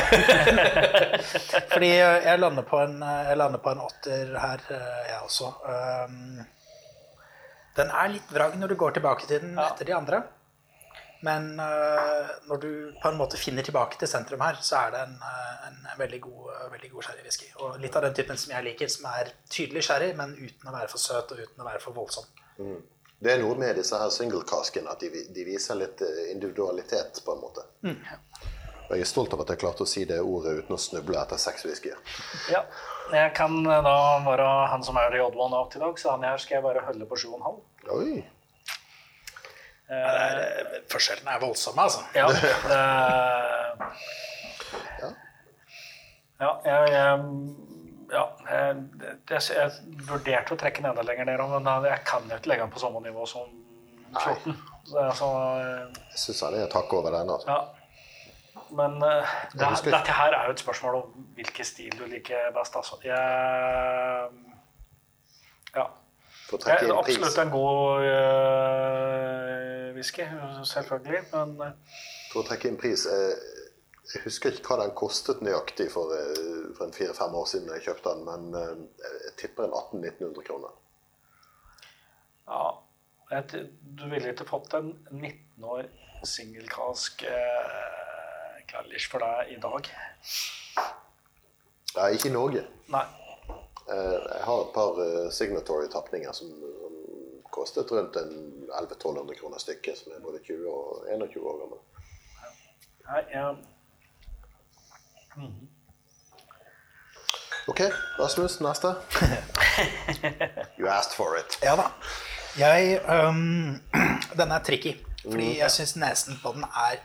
Fordi 1.75 1.89
jeg 1.93 2.39
lander 2.39 2.65
på 2.65 2.79
en, 2.81 2.95
jeg 3.29 3.37
lander 3.37 3.61
på 3.61 3.69
en 3.69 3.83
åtter 3.85 4.31
her, 4.33 4.63
eh, 4.73 5.03
jeg 5.11 5.19
også. 5.27 5.51
Um, 5.69 6.39
Den 7.77 7.93
er 7.93 8.09
litt 8.15 8.33
vrang 8.33 8.57
når 8.57 8.73
du 8.73 8.79
går 8.81 8.97
tilbake 8.97 9.29
til 9.29 9.43
den 9.45 9.61
etter 9.61 9.85
de 9.91 9.93
andre. 9.93 10.23
Men 11.21 11.59
eh, 11.61 12.31
når 12.49 12.63
du 12.65 12.71
på 13.03 13.11
en 13.13 13.19
måte 13.21 13.37
finner 13.37 13.63
tilbake 13.63 14.01
til 14.01 14.09
sentrum 14.09 14.41
her, 14.41 14.57
så 14.65 14.81
er 14.87 14.95
det 14.95 15.03
en, 15.05 15.13
eh, 15.29 15.67
en 15.69 15.77
veldig 16.01 16.21
god, 16.25 16.49
eh, 16.55 16.65
veldig 16.73 16.89
god 16.95 17.07
sherrywhisky. 17.07 17.51
Og 17.61 17.77
litt 17.83 17.95
av 17.95 18.07
den 18.07 18.17
typen 18.17 18.41
som 18.41 18.57
jeg 18.57 18.65
liker, 18.71 18.89
som 18.91 19.05
er 19.13 19.29
tydelig 19.53 19.85
sherry, 19.85 20.09
men 20.17 20.33
uten 20.33 20.73
å 20.73 20.73
være 20.75 20.89
for 20.91 21.05
søt 21.05 21.31
og 21.37 21.45
uten 21.45 21.61
å 21.61 21.69
være 21.69 21.83
for 21.85 21.95
voldsom. 21.95 22.27
Det 23.19 23.31
er 23.33 23.39
noe 23.43 23.55
med 23.55 23.75
disse 23.79 23.95
her 23.99 24.09
single-caskene 24.11 24.91
at 24.91 24.99
de, 25.03 25.09
de 25.35 25.45
viser 25.47 25.77
litt 25.79 26.01
eh, 26.03 26.31
individualitet, 26.33 27.21
på 27.25 27.35
en 27.35 27.41
måte. 27.43 27.63
Og 28.89 28.97
jeg 28.97 29.05
er 29.05 29.09
stolt 29.09 29.33
av 29.33 29.41
at 29.45 29.53
jeg 29.53 29.61
klarte 29.61 29.85
å 29.85 29.89
si 29.89 30.03
det 30.09 30.19
ordet 30.19 30.57
uten 30.63 30.75
å 30.75 30.79
snuble 30.81 31.15
etter 31.21 31.39
seks 31.39 31.63
whiskyer. 31.65 31.97
Ja. 32.51 32.65
Jeg 33.13 33.33
kan 33.37 33.55
eh, 33.63 33.81
da 33.85 33.95
være 34.25 34.47
han 34.73 34.83
som 34.83 34.99
er 34.99 35.15
i 35.15 35.21
odd 35.23 35.37
one 35.39 35.55
out 35.55 35.75
i 35.77 35.81
dag, 35.83 35.99
så 35.99 36.15
han 36.17 36.25
her 36.27 36.37
skal 36.41 36.59
jeg 36.59 36.65
bare 36.67 36.83
holde 36.87 37.07
på 37.09 37.19
7,5. 37.23 37.59
Oi! 37.95 38.23
Det 39.83 39.99
er, 39.99 40.39
forskjellen 40.89 40.89
forskjellene 40.89 41.33
er 41.35 41.41
voldsomme, 41.43 41.83
altså. 41.83 42.01
Ja. 42.15 42.27
det- 42.33 43.63
ja, 46.43 46.49
jeg, 46.65 46.89
jeg, 46.91 47.19
ja 48.11 48.23
jeg, 48.49 48.81
jeg, 49.29 49.41
jeg 49.55 50.01
vurderte 50.09 50.55
å 50.55 50.59
trekke 50.59 50.81
den 50.81 50.89
enda 50.91 51.05
lenger 51.05 51.29
ned, 51.29 51.43
men 51.53 51.87
jeg 51.87 52.03
kan 52.07 52.25
jo 52.29 52.35
ikke 52.39 52.51
legge 52.51 52.65
den 52.65 52.73
på 52.73 52.81
samme 52.83 53.03
nivå 53.05 53.27
som 53.29 53.47
14. 54.13 54.57
Så, 54.85 54.97
er 54.99 55.15
så, 55.17 55.29
eh, 55.61 56.01
Jeg 56.11 56.19
syns 56.25 56.43
det 56.53 56.61
er 56.65 56.69
takk 56.71 56.93
over 56.93 57.15
den. 57.15 57.29
altså. 57.29 57.49
ja. 57.49 57.61
Men 58.73 58.95
uh, 59.03 59.33
det, 59.53 59.65
husker- 59.69 59.91
dette 59.93 60.13
her 60.17 60.33
er 60.33 60.47
jo 60.47 60.51
et 60.55 60.59
spørsmål 60.61 60.95
om 60.95 61.25
hvilken 61.37 61.65
stil 61.65 61.93
du 61.97 62.05
liker 62.09 62.49
best. 62.55 62.75
Altså. 62.75 62.97
Jeg, 63.05 63.17
ja. 65.75 65.85
Det 66.51 66.67
er 66.69 66.93
absolutt 66.97 67.37
en 67.41 67.51
god 67.53 68.05
uh, 68.09 69.93
whisky, 69.95 70.25
selvfølgelig, 70.69 71.21
men 71.33 71.53
uh, 71.61 71.99
For 72.33 72.41
å 72.41 72.47
trekke 72.49 72.69
inn 72.69 72.77
pris 72.81 73.05
eh, 73.09 73.33
Jeg 74.11 74.21
husker 74.25 74.51
ikke 74.51 74.67
hva 74.67 74.83
den 74.83 74.91
kostet 74.99 75.39
nøyaktig 75.45 75.85
for, 75.93 76.11
eh, 76.11 76.71
for 76.75 76.85
en 76.89 76.95
fire-fem 76.95 77.35
år 77.39 77.45
siden 77.47 77.69
jeg 77.71 77.85
kjøpte 77.85 78.11
den, 78.17 78.25
men 78.27 78.57
eh, 78.59 79.11
jeg 79.29 79.35
tipper 79.39 79.63
en 79.69 79.75
1800-1900 79.79 80.43
kroner. 80.49 80.73
ja 82.47 82.63
jeg 83.31 83.61
Du 83.97 84.03
ville 84.11 84.29
ikke 84.33 84.45
fått 84.45 84.73
en 84.77 84.91
19 85.09 85.63
år 85.65 85.87
singelkask 86.27 87.23
eh, 87.23 88.59
Kallish 88.69 89.09
for 89.11 89.23
deg 89.23 89.55
i 89.55 89.59
dag. 89.63 89.87
Nei, 91.95 92.09
ikke 92.17 92.29
i 92.29 92.33
Norge. 92.35 92.65
Nei. 92.93 93.05
Eh, 93.87 94.19
Jeg 94.19 94.43
har 94.49 94.61
et 94.61 94.73
par 94.75 94.99
signatory-tapninger 95.39 96.31
som, 96.35 96.51
som 96.83 96.99
kostet 97.55 97.91
rundt 97.91 98.15
1100-1200 98.19 99.39
kroner 99.39 99.63
stykket, 99.63 99.97
som 99.97 100.11
er 100.13 100.23
både 100.23 100.43
20 100.43 100.67
og 100.69 101.07
21 101.07 101.47
år 101.47 101.59
gammel. 101.63 101.81
Nei 103.07 103.23
jeg, 103.31 103.55
OK, 107.67 107.81
Rasmus, 108.19 108.59
neste. 108.59 108.87
You 110.79 110.87
asked 110.87 111.15
for 111.15 111.37
it. 111.39 111.59
Ja 111.63 111.75
da. 111.75 111.83
Jeg 112.57 113.01
um, 113.09 113.81
Den 114.39 114.51
er 114.51 114.59
tricky, 114.59 115.05
fordi 115.23 115.59
jeg 115.59 115.71
syns 115.71 115.95
nesen 115.95 116.39
på 116.43 116.51
den 116.53 116.63
er 116.63 116.95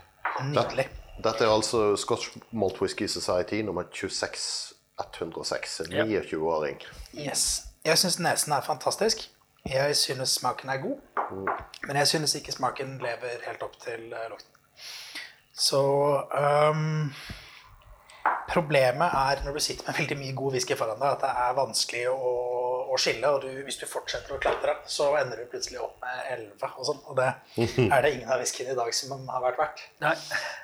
nydelig. 0.43 0.89
Dette 1.23 1.43
er 1.43 1.49
altså 1.51 1.95
Scotch 1.97 2.37
Malt 2.51 2.81
Whisky 2.81 3.07
Society 3.07 3.55
nummer 3.55 3.83
26106. 3.83 5.79
En 5.79 5.85
29-åring. 6.11 6.81
Yes. 7.13 7.61
Jeg 7.85 7.97
syns 7.97 8.19
nesen 8.19 8.51
er 8.53 8.61
fantastisk. 8.61 9.17
Jeg 9.65 9.95
synes 9.95 10.29
smaken 10.29 10.69
er 10.69 10.77
god. 10.77 10.99
Men 11.87 11.97
jeg 11.97 12.07
synes 12.07 12.35
ikke 12.35 12.51
smaken 12.51 12.97
lever 12.97 13.29
helt 13.47 13.63
opp 13.63 13.81
til 13.81 14.13
eh, 14.13 14.29
lukten. 14.29 14.51
Så 15.53 15.81
um, 16.71 17.13
Problemet 18.49 19.13
er 19.13 19.43
når 19.45 19.59
du 19.59 19.61
sitter 19.61 19.85
med 19.85 19.97
veldig 19.99 20.15
mye 20.17 20.35
god 20.37 20.55
whisky 20.55 20.75
foran 20.77 20.97
deg, 21.01 21.11
at 21.11 21.21
det 21.21 21.29
er 21.43 21.57
vanskelig 21.57 22.05
å, 22.09 22.31
å 22.89 22.97
skille. 22.97 23.29
Og 23.29 23.43
du, 23.43 23.49
hvis 23.65 23.77
du 23.77 23.85
fortsetter 23.89 24.33
å 24.33 24.39
klatre, 24.41 24.73
så 24.89 25.11
ender 25.19 25.43
du 25.43 25.51
plutselig 25.51 25.81
opp 25.83 25.99
med 26.01 26.31
11 26.33 26.65
og 26.71 26.87
sånn. 26.87 27.03
Og 27.11 27.19
det 27.19 27.27
er 27.93 28.05
det 28.05 28.13
ingen 28.15 28.31
av 28.33 28.41
whiskyene 28.41 28.73
i 28.73 28.79
dag 28.79 28.95
som 28.97 29.29
har 29.29 29.43
vært 29.45 29.61
verdt. 29.61 29.83
nei. 30.05 30.15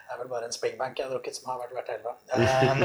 Det 0.06 0.14
er 0.14 0.20
vel 0.22 0.30
bare 0.30 0.48
en 0.48 0.54
Springbank 0.54 1.00
jeg 1.00 1.08
har 1.08 1.14
drukket 1.16 1.38
som 1.38 1.48
har 1.50 1.62
vært 1.62 1.74
verdt 1.78 1.90
11. 1.96 2.12
Um, 2.36 2.84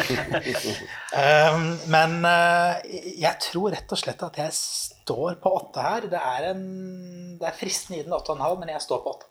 um, 1.20 1.66
men 1.92 2.14
uh, 2.24 2.80
jeg 3.20 3.34
tror 3.44 3.74
rett 3.74 3.92
og 3.92 4.00
slett 4.00 4.24
at 4.24 4.40
jeg 4.40 4.56
står 4.56 5.36
på 5.42 5.52
8 5.60 5.84
her. 5.84 6.08
Det 6.12 6.20
er, 6.20 6.50
en, 6.54 6.62
det 7.40 7.48
er 7.48 7.56
fristende 7.60 8.00
i 8.00 8.06
den 8.06 8.16
8,5, 8.16 8.56
men 8.62 8.72
jeg 8.72 8.84
står 8.84 9.04
på 9.04 9.16
8. 9.16 9.30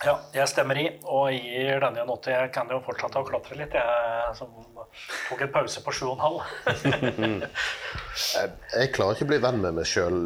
Ja, 0.00 0.14
jeg 0.32 0.48
stemmer 0.48 0.78
i 0.80 0.86
og 1.04 1.26
gir 1.34 1.80
denne 1.82 2.00
en 2.00 2.10
åtte. 2.14 2.32
Jeg 2.32 2.52
kan 2.54 2.70
jo 2.72 2.78
fortsette 2.86 3.20
å 3.20 3.26
klatre 3.28 3.58
litt. 3.58 3.74
Jeg 3.76 4.36
som 4.38 4.54
tok 5.28 5.42
en 5.44 5.52
pause 5.52 5.82
på 5.84 5.92
7,5. 5.92 6.38
Jeg, 8.20 8.48
jeg 8.74 8.88
klarer 8.94 9.14
ikke 9.14 9.26
å 9.26 9.30
bli 9.30 9.38
venn 9.42 9.60
med 9.62 9.76
meg 9.76 9.86
sjøl 9.86 10.16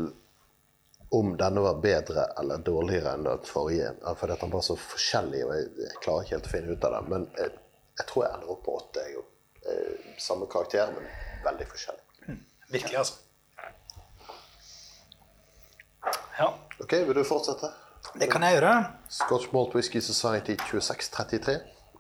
om 1.15 1.35
denne 1.39 1.61
var 1.63 1.77
bedre 1.83 2.25
eller 2.41 2.63
dårligere 2.65 3.13
enn 3.15 3.27
den 3.27 3.45
forrige. 3.47 3.91
For 4.19 4.33
at 4.33 4.41
den 4.41 4.55
var 4.55 4.65
så 4.67 4.77
forskjellig, 4.81 5.43
og 5.47 5.53
jeg, 5.59 5.69
jeg 5.85 6.01
klarer 6.03 6.25
ikke 6.25 6.35
helt 6.37 6.49
å 6.49 6.53
finne 6.55 6.75
ut 6.75 6.87
av 6.89 6.97
det. 6.97 7.03
Men 7.13 7.27
jeg, 7.39 7.53
jeg 8.01 8.09
tror 8.11 8.25
jeg 8.25 8.39
ender 8.39 8.55
opp 8.55 8.63
på 8.67 8.77
åtte. 8.81 9.05
jeg. 9.05 9.27
Eh, 9.69 10.09
Samme 10.23 10.49
karakter, 10.51 10.91
men 10.97 11.07
veldig 11.45 11.69
forskjellig. 11.75 12.39
Virkelig, 12.73 12.99
altså. 13.05 13.21
Ja. 16.39 16.49
Ok, 16.83 16.93
Vil 17.05 17.15
du 17.21 17.25
fortsette? 17.29 17.71
Det 18.15 18.28
kan 18.31 18.45
jeg 18.47 18.61
gjøre. 18.61 18.73
Scotch 19.11 19.51
Malt 19.51 19.73
Whisky 19.74 20.01
Society 20.01 20.55
2633. 20.61 21.55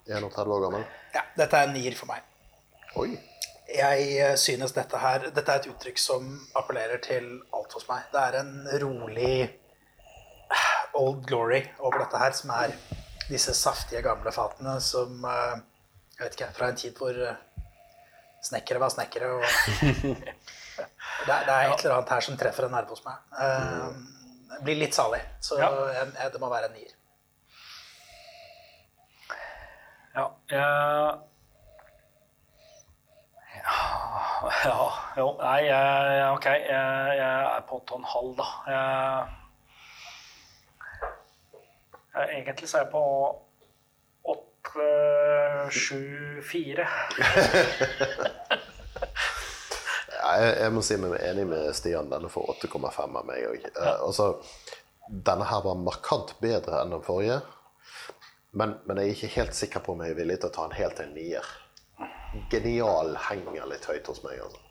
31 0.06 0.52
år 0.54 0.60
gammel. 0.62 0.84
Ja, 1.14 1.24
dette 1.34 1.58
er 1.58 1.66
en 1.66 1.74
nier 1.74 1.96
for 1.98 2.06
meg. 2.06 2.22
Oi. 3.00 3.08
Jeg 3.74 4.04
eh, 4.22 4.34
synes 4.38 4.74
dette 4.76 5.00
her 5.00 5.24
Dette 5.34 5.50
er 5.50 5.62
et 5.62 5.66
uttrykk 5.72 5.98
som 5.98 6.28
appellerer 6.60 7.02
til 7.02 7.26
alt 7.56 7.74
hos 7.74 7.88
meg. 7.88 8.06
Det 8.12 8.22
er 8.22 8.38
en 8.44 8.52
rolig 8.84 9.32
eh, 9.42 10.70
old 11.00 11.24
glory 11.26 11.64
over 11.80 12.04
dette 12.04 12.22
her, 12.22 12.36
som 12.38 12.54
er 12.60 12.76
disse 13.26 13.56
saftige, 13.58 14.04
gamle 14.04 14.30
fatene 14.36 14.76
som 14.84 15.24
eh, 15.26 15.58
Jeg 16.14 16.26
vet 16.28 16.38
ikke, 16.38 16.52
fra 16.54 16.70
en 16.70 16.78
tid 16.78 16.94
hvor 17.00 17.22
snekkere 18.44 18.86
var 18.86 18.94
snekkere. 18.94 19.34
Og 19.34 19.42
det, 21.26 21.32
er, 21.32 21.46
det 21.48 21.54
er 21.54 21.72
et 21.72 21.80
eller 21.80 21.96
annet 21.96 22.14
her 22.14 22.28
som 22.28 22.38
treffer 22.38 22.68
en 22.68 22.76
nerve 22.78 22.94
hos 22.94 23.02
meg. 23.02 23.18
Jeg 23.40 24.13
blir 24.62 24.76
litt 24.76 24.94
salig, 24.94 25.20
så 25.40 25.58
Ja. 25.58 25.70
jeg, 25.92 26.32
det 26.32 26.40
må 26.40 26.48
være 26.52 26.70
en 26.70 26.76
nier. 26.78 26.92
Ja, 30.14 30.28
jeg 30.50 31.18
ja, 34.64 34.88
jo, 35.16 35.26
nei, 35.40 35.60
jeg, 35.66 36.28
ok, 36.34 36.44
jeg, 36.44 37.16
jeg 37.18 37.56
er 37.56 37.62
på 37.68 37.78
8,5 37.80 38.34
da. 38.38 38.48
Jeg, 42.14 42.28
egentlig 42.38 42.68
så 42.68 42.78
er 42.78 42.84
jeg 42.84 42.90
på 42.92 43.04
8, 44.34 45.70
7, 45.70 46.42
4. 46.50 46.86
Jeg, 50.24 50.54
jeg 50.62 50.72
må 50.72 50.82
si 50.84 50.96
meg 51.00 51.16
enig 51.20 51.44
med 51.50 51.68
Stian. 51.76 52.08
Denne 52.12 52.30
får 52.32 52.54
8,5 52.56 53.02
av 53.04 53.26
meg 53.28 53.44
òg. 53.50 53.66
Ja. 53.74 53.96
altså, 54.06 54.30
denne 55.08 55.48
her 55.50 55.64
var 55.66 55.80
markant 55.80 56.34
bedre 56.40 56.80
enn 56.80 56.94
den 56.94 57.04
forrige. 57.04 57.42
Men, 58.54 58.76
men 58.86 59.00
jeg 59.00 59.10
er 59.10 59.16
ikke 59.18 59.34
helt 59.34 59.56
sikker 59.58 59.82
på 59.84 59.94
om 59.94 60.04
jeg 60.04 60.14
er 60.14 60.20
villig 60.20 60.38
til 60.40 60.50
å 60.50 60.54
ta 60.54 60.68
den 60.68 60.78
helt 60.78 60.96
til 60.98 61.08
en 61.08 61.16
nier. 61.18 61.48
Genial 62.50 63.16
henger 63.28 63.66
litt 63.70 63.88
høyt 63.90 64.08
hos 64.10 64.22
meg. 64.24 64.38
altså. 64.44 64.62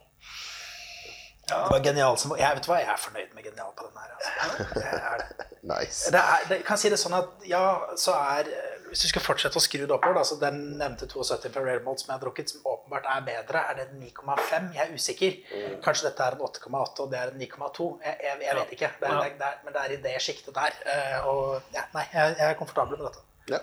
Det 1.44 1.56
var 1.70 1.82
genial 1.84 2.16
som, 2.18 2.32
jeg 2.40 2.56
vet 2.56 2.66
hva, 2.70 2.78
jeg 2.80 2.88
er 2.88 3.00
fornøyd 3.00 3.34
med 3.36 3.44
genial 3.44 3.74
på 3.76 3.84
den 3.84 3.98
her. 4.00 4.14
Altså. 4.16 4.64
Det 4.80 4.86
er 4.88 5.18
det. 5.20 5.48
Nice. 5.64 6.10
Det 6.12 6.20
er, 6.20 6.48
det, 6.48 6.56
jeg 6.60 6.64
kan 6.68 6.80
si 6.80 6.90
det 6.92 7.00
sånn 7.00 7.16
at 7.16 7.44
ja, 7.48 7.64
så 8.00 8.16
er 8.36 8.48
Hvis 8.94 9.02
du 9.02 9.08
skal 9.10 9.24
fortsette 9.26 9.58
å 9.58 9.62
skru 9.64 9.80
det 9.88 9.90
oppover, 9.90 10.20
da, 10.20 10.22
så 10.22 10.36
den 10.38 10.58
nevnte 10.78 11.08
72 11.10 11.48
Imperial 11.48 11.80
Malt 11.82 11.98
som 11.98 12.12
jeg 12.12 12.14
har 12.14 12.20
drukket, 12.22 12.52
som 12.52 12.68
åpenbart 12.70 13.08
er 13.10 13.24
bedre, 13.26 13.62
er 13.72 13.80
det 13.80 13.86
9,5? 13.98 14.68
Jeg 14.76 14.82
er 14.84 14.92
usikker. 14.94 15.38
Kanskje 15.82 16.06
dette 16.06 16.28
er 16.28 16.36
en 16.36 16.44
8,8, 16.46 17.02
og 17.02 17.08
det 17.10 17.18
er 17.18 17.32
en 17.32 17.42
9,2. 17.42 17.88
Jeg, 18.04 18.20
jeg, 18.22 18.38
jeg 18.46 18.58
vet 18.60 18.74
ikke. 18.76 18.90
Det 19.00 19.08
er, 19.08 19.16
det 19.18 19.24
er, 19.32 19.34
det 19.40 19.48
er, 19.48 19.56
men 19.66 19.74
det 19.74 19.82
er 19.82 19.94
i 19.96 19.98
det 20.04 20.12
sjiktet 20.22 20.54
der. 20.54 20.76
Eh, 20.94 21.26
Og 21.26 21.74
ja, 21.74 21.82
nei, 21.96 22.04
jeg, 22.12 22.36
jeg 22.38 22.46
er 22.52 22.58
komfortabel 22.62 23.02
med 23.02 23.08
dette. 23.10 23.24
Ja. 23.50 23.60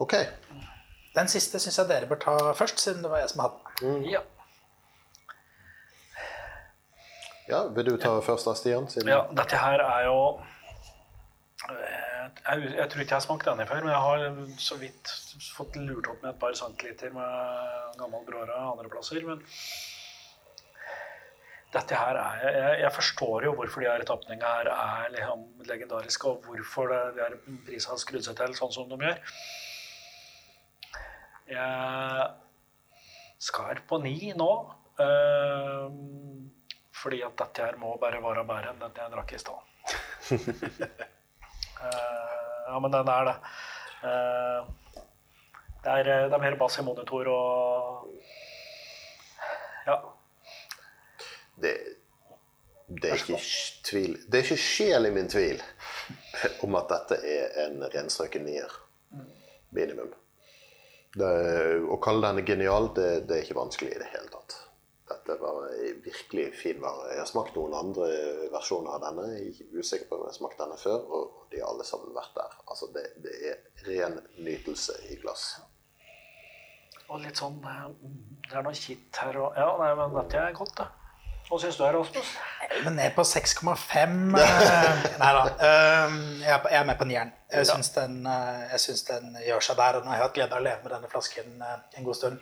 Ok. 0.00 0.16
Den 1.20 1.28
siste 1.28 1.60
syns 1.60 1.76
jeg 1.82 1.90
dere 1.92 2.08
bør 2.08 2.22
ta 2.24 2.38
først, 2.56 2.80
siden 2.80 3.04
det 3.04 3.12
var 3.12 3.20
jeg 3.20 3.34
som 3.34 3.44
hadde 3.44 3.74
den. 3.84 4.00
Ja. 4.14 4.24
Ja, 7.50 7.64
Vil 7.76 7.84
du 7.92 7.96
ta 8.00 8.16
først 8.24 8.46
da, 8.48 8.56
Stian? 8.56 8.88
Siden... 8.88 9.12
Ja, 9.12 9.26
dette 9.34 9.58
her 9.60 9.82
er 9.82 10.04
jo 10.08 10.18
jeg, 12.46 12.72
jeg 12.76 12.88
tror 12.90 13.02
ikke 13.02 13.14
jeg 13.14 13.18
har 13.18 13.24
smakt 13.24 13.46
denne 13.48 13.66
før, 13.68 13.84
men 13.84 13.92
jeg 13.92 14.02
har 14.06 14.58
så 14.62 14.76
vidt 14.80 15.12
fått 15.54 15.78
lurt 15.80 16.08
opp 16.10 16.20
med 16.24 16.32
et 16.32 16.40
par 16.42 16.56
centiliter 16.58 17.12
med 17.14 17.96
gammel 18.00 18.26
Brora 18.26 18.58
andre 18.72 18.90
plasser. 18.92 19.24
Men 19.26 19.42
dette 21.74 21.94
her 21.94 22.18
er 22.18 22.44
Jeg, 22.44 22.80
jeg 22.82 22.92
forstår 22.96 23.46
jo 23.46 23.54
hvorfor 23.58 23.84
de 23.84 23.90
her 23.90 24.04
tapningene 24.08 24.52
her 24.56 24.70
er 24.74 25.12
liksom 25.14 25.44
legendariske, 25.68 26.32
og 26.32 26.46
hvorfor 26.48 26.90
det, 26.90 27.02
de 27.16 27.26
her 27.26 27.36
prisene 27.66 27.94
har 27.94 28.02
skrudd 28.02 28.26
seg 28.26 28.38
til 28.40 28.56
sånn 28.58 28.74
som 28.74 28.90
de 28.90 28.98
gjør. 29.04 29.20
Jeg 31.50 32.30
skar 33.50 33.84
på 33.88 34.00
ni 34.02 34.32
nå. 34.36 34.52
Øh, 35.00 35.86
fordi 37.00 37.22
at 37.24 37.38
dette 37.38 37.64
her 37.64 37.78
må 37.80 37.94
bare 38.00 38.20
være 38.20 38.44
bedre 38.44 38.74
enn 38.74 38.82
den 38.82 38.98
jeg 38.98 39.12
drakk 39.14 39.32
i 39.32 39.40
stad. 39.40 39.60
Eh, 42.70 42.74
ja, 42.74 42.80
men 42.80 42.90
den 42.90 43.08
er 43.08 43.24
det. 43.24 43.36
Eh, 44.02 44.66
det, 45.82 45.90
er, 45.90 46.04
det 46.04 46.34
er 46.34 46.42
mer 46.42 46.56
bass 46.56 46.78
i 46.78 46.82
monitor 46.82 47.28
og 47.28 48.06
Ja. 49.86 49.96
Det, 51.60 51.74
det, 52.88 53.10
er 53.10 53.18
ikke 53.18 53.40
tvil 53.84 54.14
Det 54.28 54.38
er 54.38 54.46
ikke 54.46 54.56
sjel 54.56 55.08
i 55.08 55.10
min 55.12 55.28
tvil 55.28 55.60
om 56.64 56.76
at 56.78 56.88
dette 56.88 57.18
er 57.20 57.58
en 57.66 57.82
renstrøken 57.92 58.46
nier. 58.46 58.72
Minimum. 59.70 60.14
Det, 61.14 61.28
å 61.90 61.98
kalle 62.02 62.28
denne 62.28 62.46
genial, 62.46 62.88
det, 62.96 63.26
det 63.28 63.36
er 63.36 63.44
ikke 63.44 63.58
vanskelig 63.58 63.92
i 63.96 64.00
det 64.00 64.08
hele 64.14 64.30
tatt. 64.32 64.59
Dette 65.30 65.40
var 65.46 65.70
virkelig 66.04 66.46
fin 66.58 66.80
vare. 66.82 67.08
Jeg 67.14 67.22
har 67.22 67.28
smakt 67.30 67.54
noen 67.56 67.74
andre 67.78 68.08
versjoner 68.52 68.96
av 68.98 69.04
denne. 69.08 69.26
Jeg 69.38 69.52
er 69.62 69.80
usikker 69.80 70.08
på 70.10 70.18
om 70.18 70.24
jeg 70.26 70.32
har 70.34 70.38
smakt 70.40 70.58
denne 70.62 70.78
før, 70.80 71.00
og 71.18 71.50
de 71.52 71.60
har 71.62 71.70
alle 71.70 71.86
sammen 71.86 72.14
vært 72.16 72.34
der. 72.38 72.56
Altså, 72.66 72.90
det, 72.96 73.04
det 73.24 73.36
er 73.52 73.60
ren 73.88 74.18
nytelse 74.42 74.96
i 75.14 75.20
glass. 75.22 75.52
Og 77.10 77.18
litt 77.24 77.38
sånn 77.40 77.56
Det 77.62 78.54
er 78.54 78.62
noe 78.62 78.76
kitt 78.78 79.18
her 79.18 79.38
og 79.42 79.56
Ja, 79.58 79.70
nei, 79.80 79.88
men 79.98 80.12
dette 80.14 80.38
er 80.38 80.52
godt, 80.54 80.76
det. 80.78 80.86
Hva 81.50 81.58
syns 81.58 81.78
du, 81.80 81.82
Rasmus? 81.82 82.28
Men 82.84 82.94
ned 83.00 83.14
på 83.16 83.24
6,5 83.26 84.36
eh, 84.38 85.00
Nei 85.18 85.30
da. 85.34 85.40
eh, 85.66 86.12
Jeg 86.44 86.78
er 86.78 86.84
med 86.86 86.98
på 87.00 87.08
nieren. 87.10 87.32
Jeg 87.50 87.66
syns 87.66 87.90
den, 87.96 88.20
eh, 88.30 88.76
den 89.08 89.32
gjør 89.48 89.64
seg 89.66 89.80
der. 89.80 89.98
Og 89.98 90.04
nå 90.06 90.12
har 90.12 90.20
jeg 90.20 90.26
hatt 90.28 90.36
glede 90.36 90.54
av 90.54 90.62
å 90.62 90.66
leve 90.68 90.84
med 90.84 90.94
denne 90.94 91.10
flasken 91.10 91.56
eh, 91.66 91.80
en 91.98 92.06
god 92.06 92.18
stund. 92.20 92.38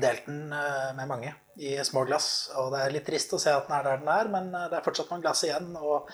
Delt 0.00 0.26
den 0.26 0.52
eh, 0.52 0.92
med 0.96 1.08
mange 1.10 1.34
i 1.56 1.76
små 1.84 2.04
glass. 2.08 2.50
Og 2.56 2.72
det 2.72 2.80
er 2.84 2.94
litt 2.94 3.06
trist 3.06 3.34
å 3.36 3.40
se 3.42 3.52
at 3.52 3.68
den 3.68 3.76
er 3.76 3.86
der 3.86 4.00
den 4.00 4.10
er, 4.14 4.32
men 4.32 4.50
eh, 4.54 4.68
det 4.72 4.78
er 4.78 4.86
fortsatt 4.86 5.12
noen 5.12 5.24
glass 5.24 5.44
igjen. 5.44 5.72
Og 5.76 6.08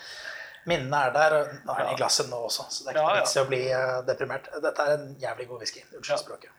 minnene 0.69 1.03
er 1.07 1.15
der. 1.15 1.37
og 1.39 1.53
Nå 1.65 1.75
er 1.75 1.85
den 1.85 1.93
i 1.95 1.99
glasset 1.99 2.31
nå 2.31 2.41
også, 2.49 2.67
så 2.69 2.85
det 2.85 2.93
er 2.93 2.97
ikke 2.97 3.03
Ja, 3.05 3.11
noe 3.13 3.21
vits 3.23 3.35
i 3.37 3.43
å 3.43 3.49
bli 3.49 3.61
eh, 3.71 3.97
deprimert. 4.09 4.49
Dette 4.63 4.87
er 4.87 4.97
en 4.97 5.13
jævlig 5.21 5.49
god 5.51 5.63
whisky. 5.65 5.85
Unnskyld 5.95 6.23
språket. 6.25 6.55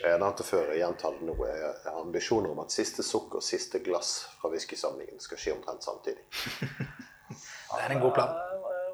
Jeg 0.00 0.16
nevnte 0.16 0.44
før, 0.48 0.70
jeg 0.72 0.80
gjentar 0.80 1.16
det 1.18 1.26
nå, 1.28 1.34
jeg 1.44 1.72
har 1.84 1.96
ambisjoner 2.00 2.54
om 2.54 2.62
at 2.62 2.72
siste 2.72 3.04
sukk 3.04 3.34
og 3.36 3.44
siste 3.44 3.82
glass 3.84 4.14
fra 4.40 4.48
whiskysamlingen 4.48 5.20
skal 5.20 5.40
skje 5.42 5.52
omtrent 5.58 5.84
samtidig. 5.84 6.24
Det 7.30 7.82
er 7.84 7.92
en 7.94 8.00
god 8.02 8.14
plan. 8.16 8.32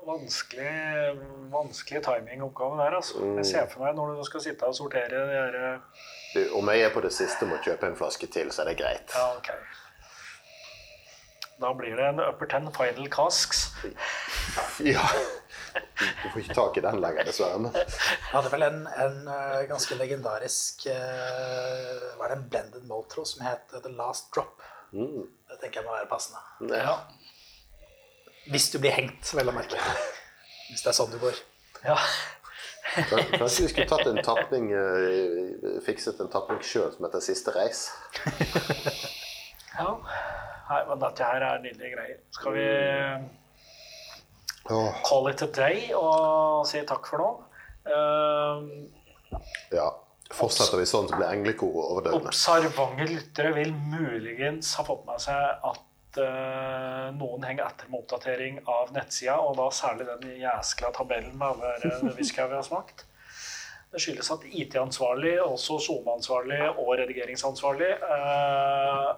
Vanskelig, 0.06 0.72
vanskelig 1.50 2.02
timingoppgave 2.04 2.76
der, 2.82 2.96
altså. 2.98 3.22
Jeg 3.38 3.46
ser 3.48 3.70
for 3.70 3.86
meg 3.86 3.94
når 3.96 4.18
du 4.18 4.26
skal 4.28 4.42
sitte 4.44 4.68
og 4.68 4.76
sortere 4.76 5.22
de 5.30 5.38
her 5.38 5.56
Du, 6.36 6.42
Om 6.58 6.68
jeg 6.68 6.84
er 6.84 6.92
på 6.92 7.00
det 7.00 7.14
siste 7.16 7.46
med 7.48 7.56
å 7.56 7.64
kjøpe 7.64 7.88
en 7.88 7.96
flaske 7.96 8.28
til, 8.28 8.50
så 8.52 8.64
er 8.64 8.72
det 8.72 8.76
greit. 8.82 9.14
Ja, 9.16 9.30
ok. 9.38 9.48
Da 11.56 11.70
blir 11.72 11.96
det 11.96 12.04
en 12.10 12.20
Upper 12.20 12.48
Ten 12.52 12.68
Final 12.76 13.08
Casks. 13.12 13.70
Ja. 14.80 15.02
Du 15.76 16.28
får 16.32 16.40
ikke 16.40 16.54
tak 16.56 16.76
i 16.80 16.82
den 16.84 16.98
lenger, 17.02 17.26
dessverre. 17.28 17.58
Men 17.60 17.74
Jeg 17.76 18.30
hadde 18.30 18.52
vel 18.52 18.64
en, 18.64 18.78
en 19.04 19.16
eh, 19.32 19.64
ganske 19.68 19.96
legendarisk 19.98 20.86
uh, 20.88 22.06
Var 22.16 22.30
det 22.32 22.36
en 22.38 22.46
blended 22.52 22.86
motro 22.88 23.24
som 23.28 23.44
het 23.44 23.74
The 23.74 23.92
Last 23.98 24.30
Drop? 24.32 24.64
Det 24.92 25.58
tenker 25.60 25.80
jeg 25.82 25.86
må 25.88 25.92
være 25.96 26.08
passende. 26.08 26.40
ja. 26.72 26.96
Hvis 28.52 28.70
du 28.72 28.78
blir 28.78 28.94
hengt, 28.94 29.32
vel 29.34 29.50
å 29.50 29.56
merke. 29.56 29.80
Hvis 30.70 30.84
det 30.84 30.92
er 30.92 30.96
sånn 31.00 31.12
du 31.12 31.18
går. 31.20 31.40
Ja. 31.84 31.96
Kan- 32.94 33.30
Kanskje 33.40 33.66
vi 33.66 33.68
skulle 33.72 33.88
tatt 33.90 34.06
en 34.06 34.22
tapning 34.24 34.70
eh, 34.72 35.80
Fikset 35.84 36.20
en 36.22 36.30
tapning 36.32 36.62
sjøl 36.64 36.92
som 36.94 37.08
heter 37.08 37.24
Siste 37.24 37.54
reis? 37.56 37.88
ja. 39.78 39.90
Nei, 40.66 40.80
men 40.88 41.02
dette 41.02 41.26
her 41.26 41.44
er 41.46 41.60
nydelige 41.62 41.92
greier. 41.94 42.16
Skal 42.34 42.56
vi 42.56 42.64
call 44.66 45.28
it 45.30 45.42
a 45.46 45.50
day 45.54 45.92
og 45.94 46.64
si 46.66 46.80
takk 46.88 47.06
for 47.06 47.22
nå? 47.22 47.28
Uh, 47.86 49.38
ja. 49.74 49.86
Fortsetter 50.34 50.80
vi 50.80 50.88
sånn, 50.90 51.06
så 51.06 51.14
blir 51.20 51.28
englekoret 51.30 51.86
overdøvende. 51.86 52.32
Observante 52.32 53.06
lyttere 53.06 53.52
vil 53.54 53.70
muligens 53.78 54.72
ha 54.74 54.82
fått 54.88 55.04
med 55.06 55.22
seg 55.22 55.60
at 55.70 55.78
eh, 56.22 57.08
noen 57.16 57.44
henger 57.46 57.66
etter 57.66 57.90
med 57.90 58.02
oppdatering 58.02 58.62
av 58.70 58.92
nettsida, 58.96 59.36
og 59.42 59.56
da 59.58 59.68
særlig 59.74 60.08
den 60.08 60.40
jæskla 60.42 60.92
tabellen 60.96 61.36
med 61.38 61.46
alle 61.52 62.14
whiskyene 62.16 62.50
vi 62.52 62.58
har 62.58 62.66
smakt. 62.66 63.06
Det 63.92 64.02
skyldes 64.02 64.32
at 64.34 64.46
IT-ansvarlig, 64.50 65.36
også 65.44 65.78
SoMe-ansvarlig 65.86 66.60
og 66.74 66.90
redigeringsansvarlig 67.00 67.92
eh, 67.96 69.12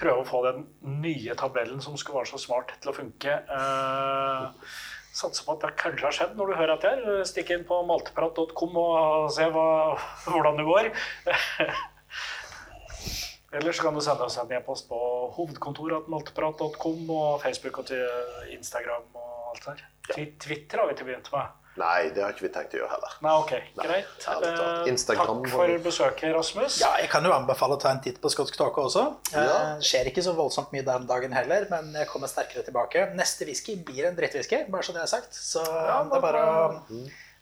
prøver 0.00 0.24
å 0.24 0.28
få 0.28 0.40
den 0.48 0.64
nye 1.04 1.36
tabellen 1.38 1.80
som 1.84 1.96
skulle 2.00 2.22
være 2.22 2.32
så 2.34 2.42
smart 2.42 2.74
til 2.82 2.92
å 2.92 2.96
funke. 2.96 3.38
Eh, 3.46 4.74
Satser 5.12 5.44
på 5.44 5.52
at 5.58 5.64
det 5.66 5.74
kanskje 5.76 6.06
har 6.06 6.14
skjedd 6.16 6.38
når 6.38 6.48
du 6.48 6.54
hører 6.56 6.70
dette 6.72 6.90
her. 6.90 7.24
Stikk 7.28 7.50
inn 7.52 7.66
på 7.68 7.82
malteprat.com 7.84 8.78
og 8.80 9.26
se 9.34 9.44
hva, 9.52 9.66
hvordan 10.24 10.56
det 10.56 10.64
går. 10.64 10.88
Eller 13.52 13.72
så 13.76 13.82
kan 13.84 13.94
du 13.94 14.00
sende 14.00 14.24
oss 14.24 14.38
en 14.40 14.52
e-post 14.56 14.88
på 14.88 14.98
hovedkontoratmalteprat.com 15.36 17.10
og 17.12 17.40
Facebook 17.42 17.78
og 17.82 17.86
til 17.90 18.06
Instagram 18.54 19.04
og 19.14 19.50
alt 19.52 19.66
der. 19.66 19.82
Twi- 20.12 20.32
Twitter 20.40 20.80
har 20.82 20.88
vi 20.88 20.94
til 20.98 21.06
begynt 21.10 21.28
med. 21.32 21.58
Nei, 21.80 22.10
det 22.12 22.20
har 22.20 22.34
ikke 22.34 22.44
vi 22.44 22.48
tenkt 22.52 22.74
å 22.76 22.80
gjøre 22.82 22.90
heller. 22.92 23.12
Nei, 23.24 23.30
ok, 23.40 23.52
greit. 23.80 24.24
Eh, 24.28 24.88
Instagram 24.92 25.38
Takk 25.40 25.52
for 25.54 25.70
besøket, 25.86 26.34
Rasmus. 26.36 26.74
Ja, 26.82 26.90
jeg 27.00 27.08
kan 27.08 27.24
jo 27.24 27.32
anbefale 27.32 27.78
å 27.78 27.80
ta 27.80 27.88
en 27.94 28.00
titt 28.04 28.18
på 28.20 28.28
Skotsk 28.28 28.58
Tåke 28.60 28.82
også. 28.84 29.04
Ja. 29.32 29.40
Eh, 29.40 29.78
Det 29.80 29.86
skjer 29.88 30.10
ikke 30.10 30.24
så 30.26 30.34
voldsomt 30.36 30.68
mye 30.74 30.84
den 30.84 31.06
dagen 31.08 31.32
heller, 31.32 31.64
men 31.70 31.88
jeg 31.96 32.10
kommer 32.12 32.28
sterkere 32.28 32.64
tilbake. 32.66 33.06
Neste 33.16 33.48
whisky 33.48 33.76
blir 33.88 34.04
en 34.10 34.16
drittwhisky, 34.20 34.66
bare 34.68 34.82
så 34.84 34.92
det 34.92 35.00
er 35.06 35.12
sagt. 35.14 35.32
Så 35.32 35.64
det 35.64 36.18
er 36.18 36.20
bare 36.26 36.44
å 36.44 36.82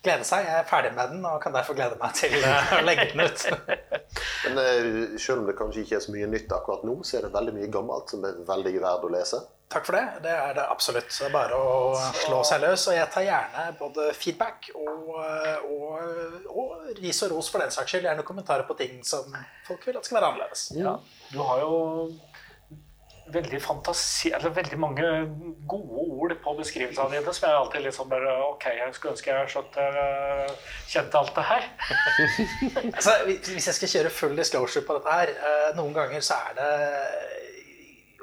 glede 0.04 0.26
seg. 0.26 0.46
Jeg 0.48 0.58
er 0.62 0.68
ferdig 0.68 0.92
med 0.96 1.14
den 1.14 1.24
og 1.28 1.38
kan 1.42 1.54
derfor 1.54 1.76
glede 1.78 1.98
meg 2.00 2.16
til 2.16 2.36
eh, 2.40 2.74
å 2.78 2.82
legge 2.86 3.06
den 3.12 3.24
ut. 3.26 3.46
Men 4.44 4.60
eh, 4.64 4.90
selv 5.20 5.42
om 5.42 5.48
det 5.48 5.56
kanskje 5.58 5.84
ikke 5.84 5.98
er 5.98 6.04
så 6.06 6.14
mye 6.14 6.28
nytt 6.30 6.52
akkurat 6.56 6.84
nå, 6.88 7.00
så 7.06 7.18
er 7.18 7.26
det 7.26 7.34
veldig 7.36 7.56
mye 7.56 7.72
gammelt 7.72 8.12
som 8.14 8.24
er 8.28 8.38
veldig 8.48 8.76
verdt 8.80 9.08
å 9.08 9.12
lese. 9.12 9.42
Takk 9.70 9.84
for 9.86 9.94
det. 9.94 10.06
Det 10.24 10.32
er 10.34 10.56
det 10.56 10.64
absolutt. 10.66 11.12
Det 11.14 11.26
er 11.28 11.34
bare 11.34 11.58
å 11.58 11.92
slå 12.24 12.40
seg 12.48 12.64
løs. 12.64 12.88
Og 12.90 12.96
jeg 12.96 13.06
tar 13.14 13.22
gjerne 13.22 13.66
både 13.78 14.08
feedback 14.18 14.72
og, 14.74 15.12
og, 15.14 16.48
og 16.50 16.88
ris 16.98 17.20
og 17.22 17.36
ros 17.36 17.52
for 17.52 17.62
den 17.62 17.70
saks 17.70 17.94
skyld. 17.94 18.08
Gjerne 18.08 18.26
kommentarer 18.26 18.66
på 18.66 18.74
ting 18.80 18.98
som 19.06 19.30
folk 19.68 19.86
vil 19.86 20.00
at 20.00 20.08
skal 20.08 20.18
være 20.18 20.32
annerledes. 20.32 20.64
Ja, 20.74 20.96
du 21.30 21.38
har 21.46 21.62
jo 21.62 21.78
veldig 23.34 23.60
fantasi 23.62 24.32
Eller 24.36 24.52
veldig 24.56 24.78
mange 24.80 25.10
gode 25.70 26.04
ord 26.16 26.34
på 26.44 26.54
beskrivelsene 26.58 27.16
dine 27.16 27.34
som 27.36 27.48
jeg 27.48 27.58
alltid 27.58 27.84
liksom 27.86 28.10
bare 28.12 28.34
Ok, 28.48 28.66
jeg 28.76 28.94
skulle 28.96 29.14
ønske 29.16 29.34
jeg 29.34 29.52
skjønt, 29.54 29.78
uh, 29.80 30.72
kjente 30.90 31.20
alt 31.20 31.34
det 31.36 31.46
her. 31.50 31.68
Altså, 32.96 33.16
hvis 33.26 33.70
jeg 33.70 33.76
skal 33.78 33.92
kjøre 33.94 34.14
full 34.14 34.36
disclosure 34.38 34.84
på 34.86 34.98
dette 34.98 35.18
her, 35.20 35.34
uh, 35.40 35.70
noen 35.78 35.94
ganger 35.96 36.24
så 36.24 36.40
er 36.50 36.58
det 36.58 36.70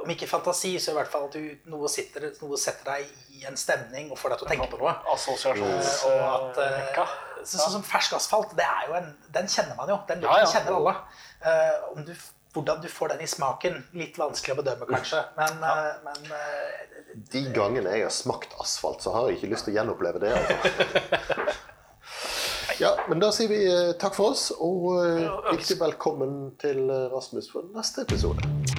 om 0.03 0.11
ikke 0.13 0.27
fantasi, 0.29 0.75
så 0.79 0.93
i 0.93 0.97
hvert 0.97 1.09
fall 1.11 1.25
at 1.27 1.35
du, 1.35 1.71
noe, 1.71 1.89
sitter, 1.91 2.29
noe 2.41 2.57
setter 2.61 2.85
deg 2.93 3.37
i 3.37 3.45
en 3.49 3.57
stemning 3.59 4.11
og 4.13 4.19
får 4.19 4.33
deg 4.33 4.41
til 4.41 4.47
å 4.47 4.51
tenke 4.51 4.67
på 4.71 4.79
noe. 4.81 4.93
Eh, 4.93 4.99
at, 5.01 5.07
eh, 5.07 5.13
Assosiasjonsrekka. 5.15 7.05
Uh, 7.07 7.41
sånn 7.47 7.73
som 7.77 7.85
fersk 7.85 8.15
asfalt, 8.17 8.53
det 8.57 8.65
er 8.65 8.87
jo 8.89 8.97
en, 8.99 9.09
den 9.35 9.49
kjenner 9.51 9.77
man 9.79 9.91
jo. 9.91 9.97
Den 10.09 10.23
Ja, 10.25 10.39
ja. 10.43 10.49
kjenner 10.51 10.77
alle. 10.79 10.95
Eh, 11.41 11.89
om 11.93 12.05
du, 12.07 12.13
hvordan 12.57 12.81
du 12.81 12.87
får 12.89 13.13
den 13.13 13.21
i 13.21 13.29
smaken, 13.29 13.77
litt 13.97 14.17
vanskelig 14.17 14.55
å 14.55 14.61
bedømme, 14.61 14.87
kanskje. 14.89 15.21
Men, 15.37 15.61
eh, 15.63 15.93
men 16.07 16.31
eh, 16.33 16.85
De 17.33 17.43
gangene 17.53 17.93
jeg 17.93 18.07
har 18.07 18.13
smakt 18.13 18.57
asfalt, 18.61 19.05
så 19.05 19.13
har 19.15 19.29
jeg 19.29 19.39
ikke 19.39 19.53
lyst 19.53 19.67
til 19.67 19.75
å 19.75 19.79
gjenoppleve 19.81 20.23
det. 20.25 20.35
Altså. 20.37 21.47
Ja, 22.77 22.91
men 23.09 23.17
da 23.17 23.31
sier 23.33 23.49
vi 23.49 23.57
eh, 23.65 23.95
takk 23.97 24.13
for 24.13 24.35
oss, 24.35 24.51
og 24.53 24.99
riktig 25.49 25.79
velkommen 25.81 26.51
til 26.61 26.85
Rasmus 27.09 27.49
for 27.49 27.65
neste 27.73 28.05
episode. 28.05 28.76